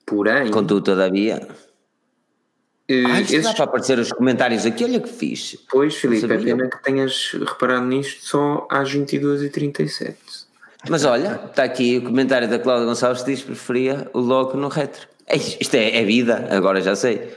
porém. 0.06 0.52
Contudo, 0.52 0.82
todavia. 0.82 1.48
Uh, 2.90 3.08
Ai, 3.08 3.22
esses... 3.22 3.44
dá 3.44 3.54
para 3.54 3.66
aparecer 3.66 4.00
os 4.00 4.14
comentários 4.14 4.66
aqui, 4.66 4.84
olha 4.86 5.00
que 5.00 5.10
fixe. 5.10 5.60
Pois, 5.70 5.96
Filipe, 5.96 6.32
é 6.32 6.38
pena 6.38 6.70
que 6.70 6.84
tenhas 6.84 7.32
reparado 7.34 7.86
nisto 7.86 8.26
só 8.26 8.66
às 8.72 8.94
22h37. 8.94 10.16
Mas 10.90 11.04
olha, 11.04 11.42
está 11.46 11.64
aqui 11.64 11.98
o 11.98 12.04
comentário 12.04 12.48
da 12.48 12.58
Cláudia 12.58 12.86
Gonçalves 12.86 13.24
que 13.24 13.32
diz 13.32 13.42
que 13.42 13.48
preferia 13.48 14.10
o 14.14 14.20
logo 14.20 14.58
no 14.58 14.70
retro. 14.70 15.08
Isto 15.60 15.76
é, 15.76 15.98
é 15.98 16.06
vida, 16.06 16.48
agora 16.50 16.80
já 16.82 16.96
sei. 16.96 17.36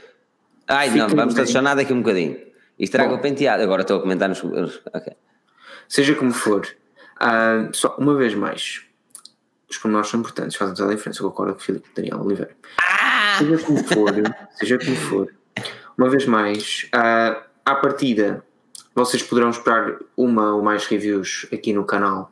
Ai, 0.67 0.89
Fica 0.89 1.07
não, 1.07 1.15
vamos 1.15 1.37
adicionar 1.37 1.75
daqui 1.75 1.91
um 1.91 2.01
bocadinho. 2.01 2.37
Isto 2.79 2.93
traga 2.93 3.13
o 3.13 3.19
penteado. 3.19 3.61
Agora 3.61 3.81
estou 3.81 3.97
a 3.97 4.01
comentar 4.01 4.29
nos. 4.29 4.41
Okay. 4.41 5.13
Seja 5.89 6.15
como 6.15 6.31
for, 6.31 6.65
uh, 7.17 7.73
só 7.73 7.97
uma 7.97 8.15
vez 8.15 8.33
mais, 8.33 8.83
os 9.69 9.77
pormenores 9.77 10.09
são 10.09 10.21
importantes, 10.21 10.55
fazem 10.55 10.73
toda 10.73 10.93
a 10.93 10.95
diferença. 10.95 11.21
Eu 11.21 11.29
concordo 11.29 11.53
com 11.55 11.59
o 11.59 11.63
Filipe 11.63 11.89
Daniel 11.93 12.21
Oliveira. 12.21 12.55
Ah! 12.79 13.35
Seja 13.37 13.57
como 13.57 13.83
for, 13.83 14.13
seja 14.53 14.79
como 14.79 14.95
for, 14.95 15.33
uma 15.97 16.09
vez 16.09 16.25
mais, 16.25 16.89
uh, 16.95 17.41
à 17.65 17.75
partida, 17.75 18.43
vocês 18.93 19.23
poderão 19.23 19.49
esperar 19.49 19.99
uma 20.15 20.53
ou 20.53 20.61
mais 20.61 20.85
reviews 20.85 21.47
aqui 21.51 21.73
no 21.73 21.85
canal 21.85 22.31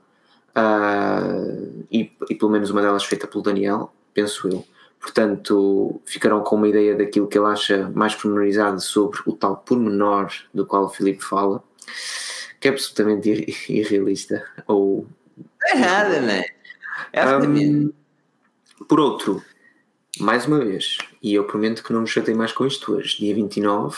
uh, 0.50 1.86
e, 1.92 2.12
e, 2.30 2.36
pelo 2.36 2.52
menos 2.52 2.70
uma 2.70 2.82
delas 2.82 3.06
feita 3.06 3.28
pelo 3.28 3.44
Daniel, 3.44 3.94
penso 4.14 4.48
eu. 4.48 4.66
Portanto, 5.00 6.02
ficarão 6.06 6.42
com 6.42 6.58
uma 6.58 6.68
ideia 6.68 6.96
daquilo 6.96 7.28
que 7.28 7.38
ele 7.38 7.48
acha 7.48 7.90
mais 7.96 8.14
pormenorizado 8.16 8.82
sobre 8.82 9.20
o 9.26 9.32
tal 9.32 9.56
pormenor 9.58 10.30
do 10.54 10.66
qual 10.66 10.86
o 10.86 10.90
Filipe 10.90 11.24
fala, 11.24 11.64
que 12.60 12.68
é 12.68 12.72
absolutamente 12.72 13.30
irrealista. 13.70 14.46
Ou. 14.68 15.08
Não 15.38 15.70
é 15.70 15.76
nada, 15.76 16.22
não 16.22 16.30
é? 16.30 16.46
é 17.14 17.38
um, 17.38 17.94
por 18.90 19.00
outro, 19.00 19.42
mais 20.20 20.46
uma 20.46 20.60
vez, 20.60 20.98
e 21.22 21.34
eu 21.34 21.44
prometo 21.44 21.84
que 21.84 21.92
não 21.92 22.02
me 22.02 22.08
chatei 22.08 22.34
mais 22.34 22.52
com 22.52 22.66
isto 22.66 22.94
hoje, 22.94 23.18
dia 23.18 23.36
29 23.36 23.98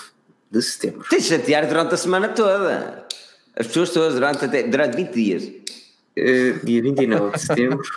de 0.49 0.61
setembro. 0.61 1.07
Tens 1.09 1.24
de 1.24 1.30
chatear 1.30 1.67
durante 1.67 1.93
a 1.93 1.97
semana 1.97 2.30
toda. 2.30 3.07
As 3.55 3.67
pessoas 3.67 3.91
todas 3.91 4.13
durante, 4.13 4.45
até, 4.45 4.63
durante 4.63 4.95
20 4.95 5.11
dias. 5.11 5.43
Uh, 5.43 6.65
dia 6.65 6.82
29 6.82 7.38
de 7.38 7.41
setembro, 7.41 7.89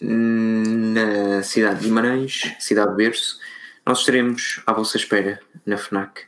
na 0.00 1.42
cidade 1.42 1.80
de 1.80 1.86
Guimarães, 1.86 2.42
cidade 2.60 2.90
de 2.90 2.96
berço, 2.96 3.38
nós 3.84 4.00
estaremos 4.00 4.60
à 4.66 4.72
vossa 4.72 4.96
espera 4.96 5.40
na 5.64 5.76
FNAC 5.76 6.22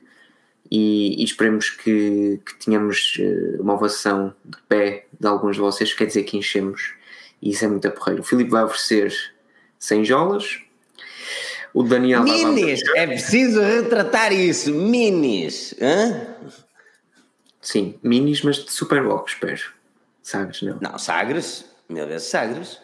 e, 0.71 1.21
e 1.21 1.25
esperemos 1.25 1.71
que, 1.71 2.41
que 2.45 2.55
tenhamos 2.65 3.17
uh, 3.19 3.63
uma 3.63 3.75
ovação 3.75 4.35
de 4.45 4.57
pé 4.69 5.07
de 5.19 5.27
alguns 5.27 5.57
de 5.57 5.63
vocês, 5.63 5.93
quer 5.93 6.07
dizer 6.07 6.23
que 6.25 6.37
enchemos, 6.37 6.95
e 7.43 7.51
isso 7.51 7.65
é 7.65 7.69
muito 7.69 7.87
aporreiro. 7.87 8.23
O 8.23 8.25
Filipe 8.25 8.51
vai 8.51 8.65
oferecer 8.65 9.15
100 9.79 10.05
jolas, 10.05 10.61
o 11.75 11.83
Daniel. 11.83 12.23
Minis! 12.23 12.81
É 12.95 13.07
preciso 13.07 13.61
retratar 13.61 14.33
isso. 14.33 14.73
Minis! 14.73 15.75
Hã? 15.81 16.27
Sim, 17.61 17.99
minis, 18.03 18.43
mas 18.43 18.57
de 18.57 18.73
Superbox, 18.73 19.33
espero. 19.33 19.61
Sagres, 20.23 20.63
não. 20.63 20.79
Não, 20.81 20.99
Sagres. 20.99 21.65
Meu 21.89 22.07
Deus, 22.07 22.23
Sagres. 22.23 22.79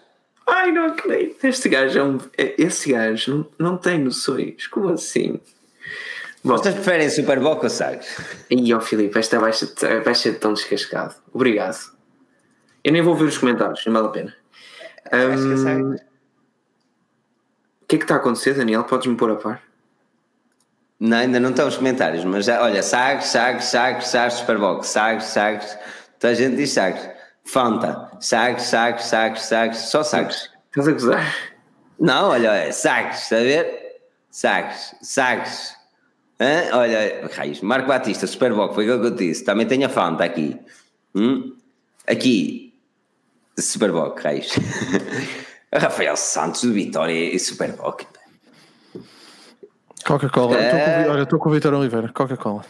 Ai, 0.46 0.70
não 0.70 0.86
acredito. 0.86 1.44
Este 1.44 1.68
gajo 1.68 1.98
é 1.98 2.02
um. 2.04 2.20
É, 2.36 2.54
esse 2.58 2.92
gajo 2.92 3.48
não, 3.58 3.70
não 3.70 3.76
tem 3.78 3.98
noções. 3.98 4.66
Como 4.66 4.90
assim? 4.90 5.40
Bom, 6.44 6.56
Vocês 6.56 6.74
preferem 6.74 7.10
Superbox 7.10 7.64
ou 7.64 7.70
Sagres? 7.70 8.16
E 8.50 8.72
ó 8.72 8.80
Filipe, 8.80 9.18
esta 9.18 9.40
vai 9.40 9.52
ser, 9.52 9.74
vai 10.04 10.14
ser 10.14 10.38
tão 10.38 10.52
descascado. 10.54 11.14
Obrigado. 11.32 11.92
Eu 12.84 12.92
nem 12.92 13.02
vou 13.02 13.16
ver 13.16 13.24
os 13.24 13.38
comentários, 13.38 13.84
não 13.86 13.92
vale 13.92 14.06
a 14.06 14.10
pena. 14.10 14.36
Um, 15.12 15.94
é 15.94 16.00
o 17.86 17.88
que 17.88 17.94
é 17.94 17.98
que 17.98 18.04
está 18.04 18.14
a 18.14 18.18
acontecer, 18.18 18.52
Daniel? 18.54 18.82
Podes-me 18.82 19.16
pôr 19.16 19.30
a 19.30 19.36
par? 19.36 19.62
Não, 20.98 21.18
ainda 21.18 21.38
não 21.38 21.50
estão 21.50 21.68
os 21.68 21.76
comentários, 21.76 22.24
mas 22.24 22.44
já, 22.44 22.60
olha, 22.60 22.82
Sagres, 22.82 23.26
Sagres, 23.26 23.66
Sagres, 23.66 24.08
Sagres, 24.08 24.38
Superbox, 24.38 24.88
Sagres, 24.88 25.24
Sagres, 25.26 25.78
toda 26.18 26.32
a 26.32 26.34
gente 26.34 26.56
diz 26.56 26.72
Sagres. 26.72 27.08
Fanta, 27.44 28.10
Sagres, 28.18 28.64
Sagres, 28.64 29.04
Sagres, 29.04 29.42
Sagres, 29.42 29.78
só 29.78 30.02
Sagres. 30.02 30.50
Estás 30.66 30.88
a 30.88 30.92
gozar? 30.92 31.36
Não, 32.00 32.30
olha, 32.30 32.50
olha, 32.50 32.72
Sagres, 32.72 33.22
está 33.22 33.36
a 33.36 33.40
ver? 33.40 34.00
Sagres, 34.32 34.96
Sagres. 35.00 35.76
Hã? 36.40 36.76
Olha, 36.76 37.30
raios, 37.36 37.60
Marco 37.60 37.86
Batista, 37.86 38.26
Superbox, 38.26 38.74
foi 38.74 38.82
aquilo 38.82 39.00
que 39.00 39.06
eu 39.06 39.14
disse. 39.14 39.44
Também 39.44 39.64
tem 39.64 39.84
a 39.84 39.88
Fanta 39.88 40.24
aqui. 40.24 40.58
Hum? 41.14 41.56
Aqui, 42.04 42.74
Superbox, 43.56 44.24
raios. 44.24 44.52
Rafael 45.74 46.16
Santos 46.16 46.62
do 46.62 46.72
Vitória 46.72 47.34
e 47.34 47.38
Superboc. 47.38 48.06
Coca-Cola. 50.06 50.56
É... 50.56 51.08
Olha, 51.08 51.22
estou 51.24 51.38
com 51.38 51.48
o 51.48 51.52
Vitor 51.52 51.74
Oliveira. 51.74 52.08
Coca-Cola. 52.12 52.64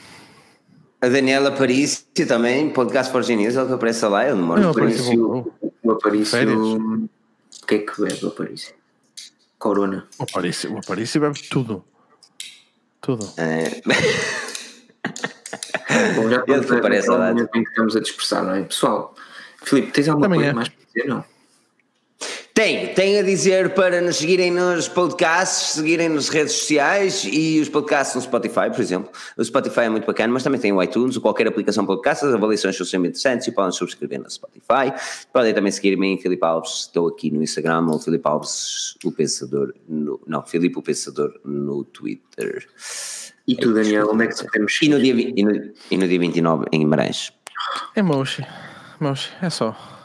A 1.00 1.08
Daniela 1.08 1.52
Parício 1.52 2.06
também, 2.26 2.70
podcast 2.70 3.12
Forginês, 3.12 3.54
ele 3.54 3.66
que 3.66 3.72
aparece 3.74 4.06
lá, 4.06 4.26
ele 4.26 4.38
não 4.38 4.70
Aparício, 4.70 5.52
o 5.82 5.90
Aparício. 5.92 7.08
O 7.62 7.66
que 7.66 7.74
é 7.74 7.78
que 7.80 8.00
bebe 8.00 8.24
o 8.24 8.28
Aparício? 8.28 8.74
Corona. 9.58 10.06
O 10.18 10.22
Aparício, 10.22 10.72
o 10.72 10.78
Aparício 10.78 11.20
bebe 11.20 11.42
tudo. 11.50 11.84
Tudo. 13.02 13.30
É. 13.36 13.82
Bom, 16.14 16.30
já 16.30 16.42
ele 16.48 16.64
que 16.64 16.74
aparece 16.74 17.08
lá. 17.10 17.34
Que 17.34 17.58
estamos 17.58 17.94
a 17.94 18.00
dispersar, 18.00 18.42
não 18.42 18.54
é? 18.54 18.62
Pessoal, 18.62 19.14
Filipe, 19.62 19.92
tens 19.92 20.08
alguma 20.08 20.26
Também 20.26 20.40
coisa 20.40 20.50
é. 20.50 20.54
mais 20.54 20.68
para 20.70 20.84
dizer? 20.86 21.08
Não? 21.08 21.24
Tem, 22.56 22.94
tem 22.94 23.18
a 23.18 23.22
dizer 23.22 23.74
para 23.74 24.00
nos 24.00 24.16
seguirem 24.16 24.50
nos 24.50 24.88
podcasts, 24.88 25.72
seguirem 25.72 26.08
nas 26.08 26.30
redes 26.30 26.54
sociais 26.54 27.22
e 27.30 27.60
os 27.60 27.68
podcasts 27.68 28.14
no 28.14 28.22
Spotify, 28.22 28.70
por 28.70 28.80
exemplo. 28.80 29.12
O 29.36 29.44
Spotify 29.44 29.80
é 29.80 29.88
muito 29.90 30.06
bacana, 30.06 30.32
mas 30.32 30.42
também 30.42 30.58
tem 30.58 30.72
o 30.72 30.82
iTunes 30.82 31.16
ou 31.16 31.20
qualquer 31.20 31.46
aplicação 31.46 31.84
podcast, 31.84 32.24
as 32.24 32.32
avaliações 32.32 32.74
são 32.74 32.86
sempre 32.86 33.08
interessantes 33.08 33.46
e 33.46 33.52
podem 33.52 33.72
subscrever 33.72 34.22
no 34.22 34.30
Spotify. 34.30 34.90
Podem 35.34 35.52
também 35.52 35.70
seguir-me 35.70 36.06
em 36.06 36.16
Filipe 36.16 36.42
Alves, 36.46 36.86
estou 36.86 37.08
aqui 37.08 37.30
no 37.30 37.42
Instagram, 37.42 37.88
ou 37.90 37.98
Filipe 37.98 38.26
Alves, 38.26 38.96
o 39.04 39.12
Pensador, 39.12 39.74
no, 39.86 40.18
não, 40.26 40.42
Filipe 40.42 40.78
o 40.78 40.82
Pensador 40.82 41.38
no 41.44 41.84
Twitter. 41.84 42.66
E 43.46 43.54
tu, 43.54 43.74
Daniel, 43.74 44.08
onde 44.10 44.24
é 44.24 44.28
que 44.28 44.34
te 44.34 44.44
podemos 44.46 44.78
e 44.80 44.88
no, 44.88 44.98
dia, 44.98 45.12
e, 45.12 45.44
no, 45.44 45.72
e 45.90 45.98
no 45.98 46.08
dia 46.08 46.18
29 46.18 46.64
em 46.72 46.78
Guimarães? 46.78 47.34
É 47.94 48.00
Moshi, 48.00 48.46
Moshi, 48.98 49.30
é 49.42 49.50
só. 49.50 49.95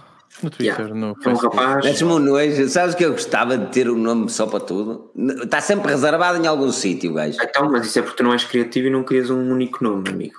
No 0.42 0.50
Twitter, 0.50 0.88
yeah. 0.88 0.96
no 0.96 1.16
Facebook. 1.16 1.56
Um 1.56 1.60
rapaz. 1.60 2.02
um 2.02 2.20
nojo. 2.20 2.70
Sabes 2.70 2.96
que 2.96 3.06
eu 3.06 3.12
gostava 3.12 3.58
de 3.58 3.68
ter 3.72 3.90
um 3.90 3.98
nome 3.98 4.30
só 4.30 4.48
para 4.48 4.60
tudo? 4.60 5.12
Está 5.44 5.62
sempre 5.62 5.92
reservado 5.92 6.44
em 6.44 6.48
algum 6.48 6.72
sítio, 6.72 7.14
gajo. 7.14 7.38
Então, 7.42 7.70
mas 7.70 7.86
isso 7.86 8.00
é 8.00 8.02
porque 8.02 8.18
tu 8.18 8.24
não 8.24 8.34
és 8.34 8.44
criativo 8.44 8.88
e 8.88 8.90
não 8.90 9.04
querias 9.04 9.30
um 9.30 9.52
único 9.52 9.84
nome, 9.84 10.10
amigo. 10.10 10.36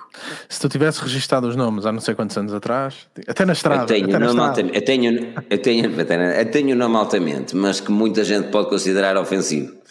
Se 0.49 0.59
tu 0.59 0.67
tivesse 0.67 1.01
registado 1.01 1.47
os 1.47 1.55
nomes 1.55 1.85
há 1.85 1.91
não 1.91 1.99
sei 1.99 2.15
quantos 2.15 2.37
anos 2.37 2.53
atrás, 2.53 3.07
até 3.27 3.45
na 3.45 3.53
estrada. 3.53 3.83
Eu 3.83 3.87
tenho, 3.87 4.15
até 4.15 4.19
nome 4.19 4.39
altamente, 4.39 4.75
eu 4.75 4.85
tenho, 4.85 5.33
eu 5.49 5.57
tenho, 5.57 5.85
eu 5.87 6.51
tenho 6.51 6.75
um 6.75 6.77
nome 6.77 6.95
altamente, 6.95 7.55
mas 7.55 7.79
que 7.79 7.91
muita 7.91 8.23
gente 8.23 8.49
pode 8.49 8.69
considerar 8.69 9.17
ofensivo. 9.17 9.83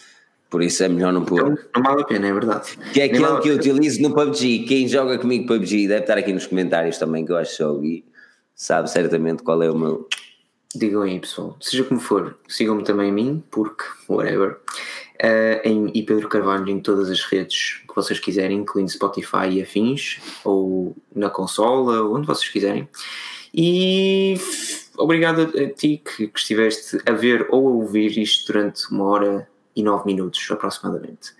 Por 0.53 0.61
isso 0.61 0.83
é 0.83 0.87
melhor 0.87 1.11
não 1.11 1.25
pôr. 1.25 1.39
Então, 1.39 1.57
não 1.75 1.81
vale 1.81 2.03
a 2.03 2.05
pena, 2.05 2.27
é 2.27 2.31
verdade. 2.31 2.77
Que 2.93 3.01
é 3.01 3.05
aquele 3.05 3.39
que 3.39 3.49
eu 3.49 3.55
utilizo 3.55 3.99
no 4.03 4.13
PUBG. 4.13 4.65
Quem 4.67 4.87
joga 4.87 5.17
comigo 5.17 5.47
PUBG 5.47 5.87
deve 5.87 6.01
estar 6.01 6.15
aqui 6.15 6.31
nos 6.31 6.45
comentários 6.45 6.99
também, 6.99 7.25
que 7.25 7.31
eu 7.31 7.37
acho 7.37 7.81
que 7.81 8.03
sabe 8.55 8.89
certamente 8.89 9.43
qual 9.43 9.61
é 9.61 9.69
o 9.69 9.77
meu 9.77 10.07
digam 10.75 11.03
aí 11.03 11.19
pessoal, 11.19 11.55
seja 11.61 11.83
como 11.83 11.99
for, 11.99 12.37
sigam-me 12.47 12.83
também 12.83 13.09
a 13.11 13.13
mim, 13.13 13.43
porque 13.51 13.83
whatever, 14.09 14.59
uh, 15.21 15.67
em 15.67 15.91
e 15.93 16.03
Pedro 16.03 16.27
Carvalho 16.27 16.67
em 16.69 16.79
todas 16.79 17.09
as 17.09 17.21
redes 17.21 17.81
que 17.87 17.95
vocês 17.95 18.19
quiserem, 18.19 18.59
incluindo 18.59 18.91
Spotify 18.91 19.49
e 19.51 19.61
afins, 19.61 20.19
ou 20.43 20.95
na 21.15 21.29
consola, 21.29 22.03
onde 22.03 22.25
vocês 22.25 22.49
quiserem. 22.49 22.89
E 23.53 24.35
obrigado 24.97 25.41
a, 25.41 25.69
ti 25.69 26.01
que, 26.03 26.27
que 26.27 26.39
estiveste 26.39 26.97
a 27.05 27.11
ver 27.11 27.47
ou 27.51 27.67
a 27.67 27.71
ouvir 27.71 28.17
isto 28.17 28.51
durante 28.51 28.91
uma 28.91 29.05
hora 29.05 29.47
e 29.75 29.83
nove 29.83 30.05
minutos 30.05 30.47
aproximadamente. 30.49 31.33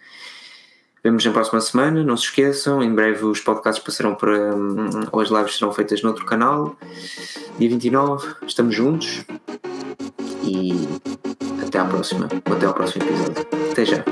Vemos 1.04 1.26
na 1.26 1.34
próxima 1.34 1.60
semana, 1.60 2.02
não 2.02 2.16
se 2.16 2.24
esqueçam. 2.24 2.82
Em 2.82 2.94
breve 2.94 3.26
os 3.26 3.42
podcasts 3.42 3.84
passarão 3.84 4.16
para. 4.16 4.56
Um, 4.56 5.06
ou 5.12 5.20
as 5.20 5.30
lives 5.30 5.58
serão 5.58 5.74
feitas 5.74 6.02
noutro 6.02 6.26
canal. 6.26 6.78
Dia 7.60 7.70
29, 7.70 8.36
estamos 8.48 8.74
juntos. 8.74 9.26
E 10.44 10.88
até 11.62 11.80
à 11.80 11.86
próxima. 11.86 12.30
Ou 12.50 12.56
até 12.56 12.66
ao 12.66 12.74
próximo 12.74 13.04
episódio. 13.04 13.46
Até 13.72 13.86
já. 13.86 14.04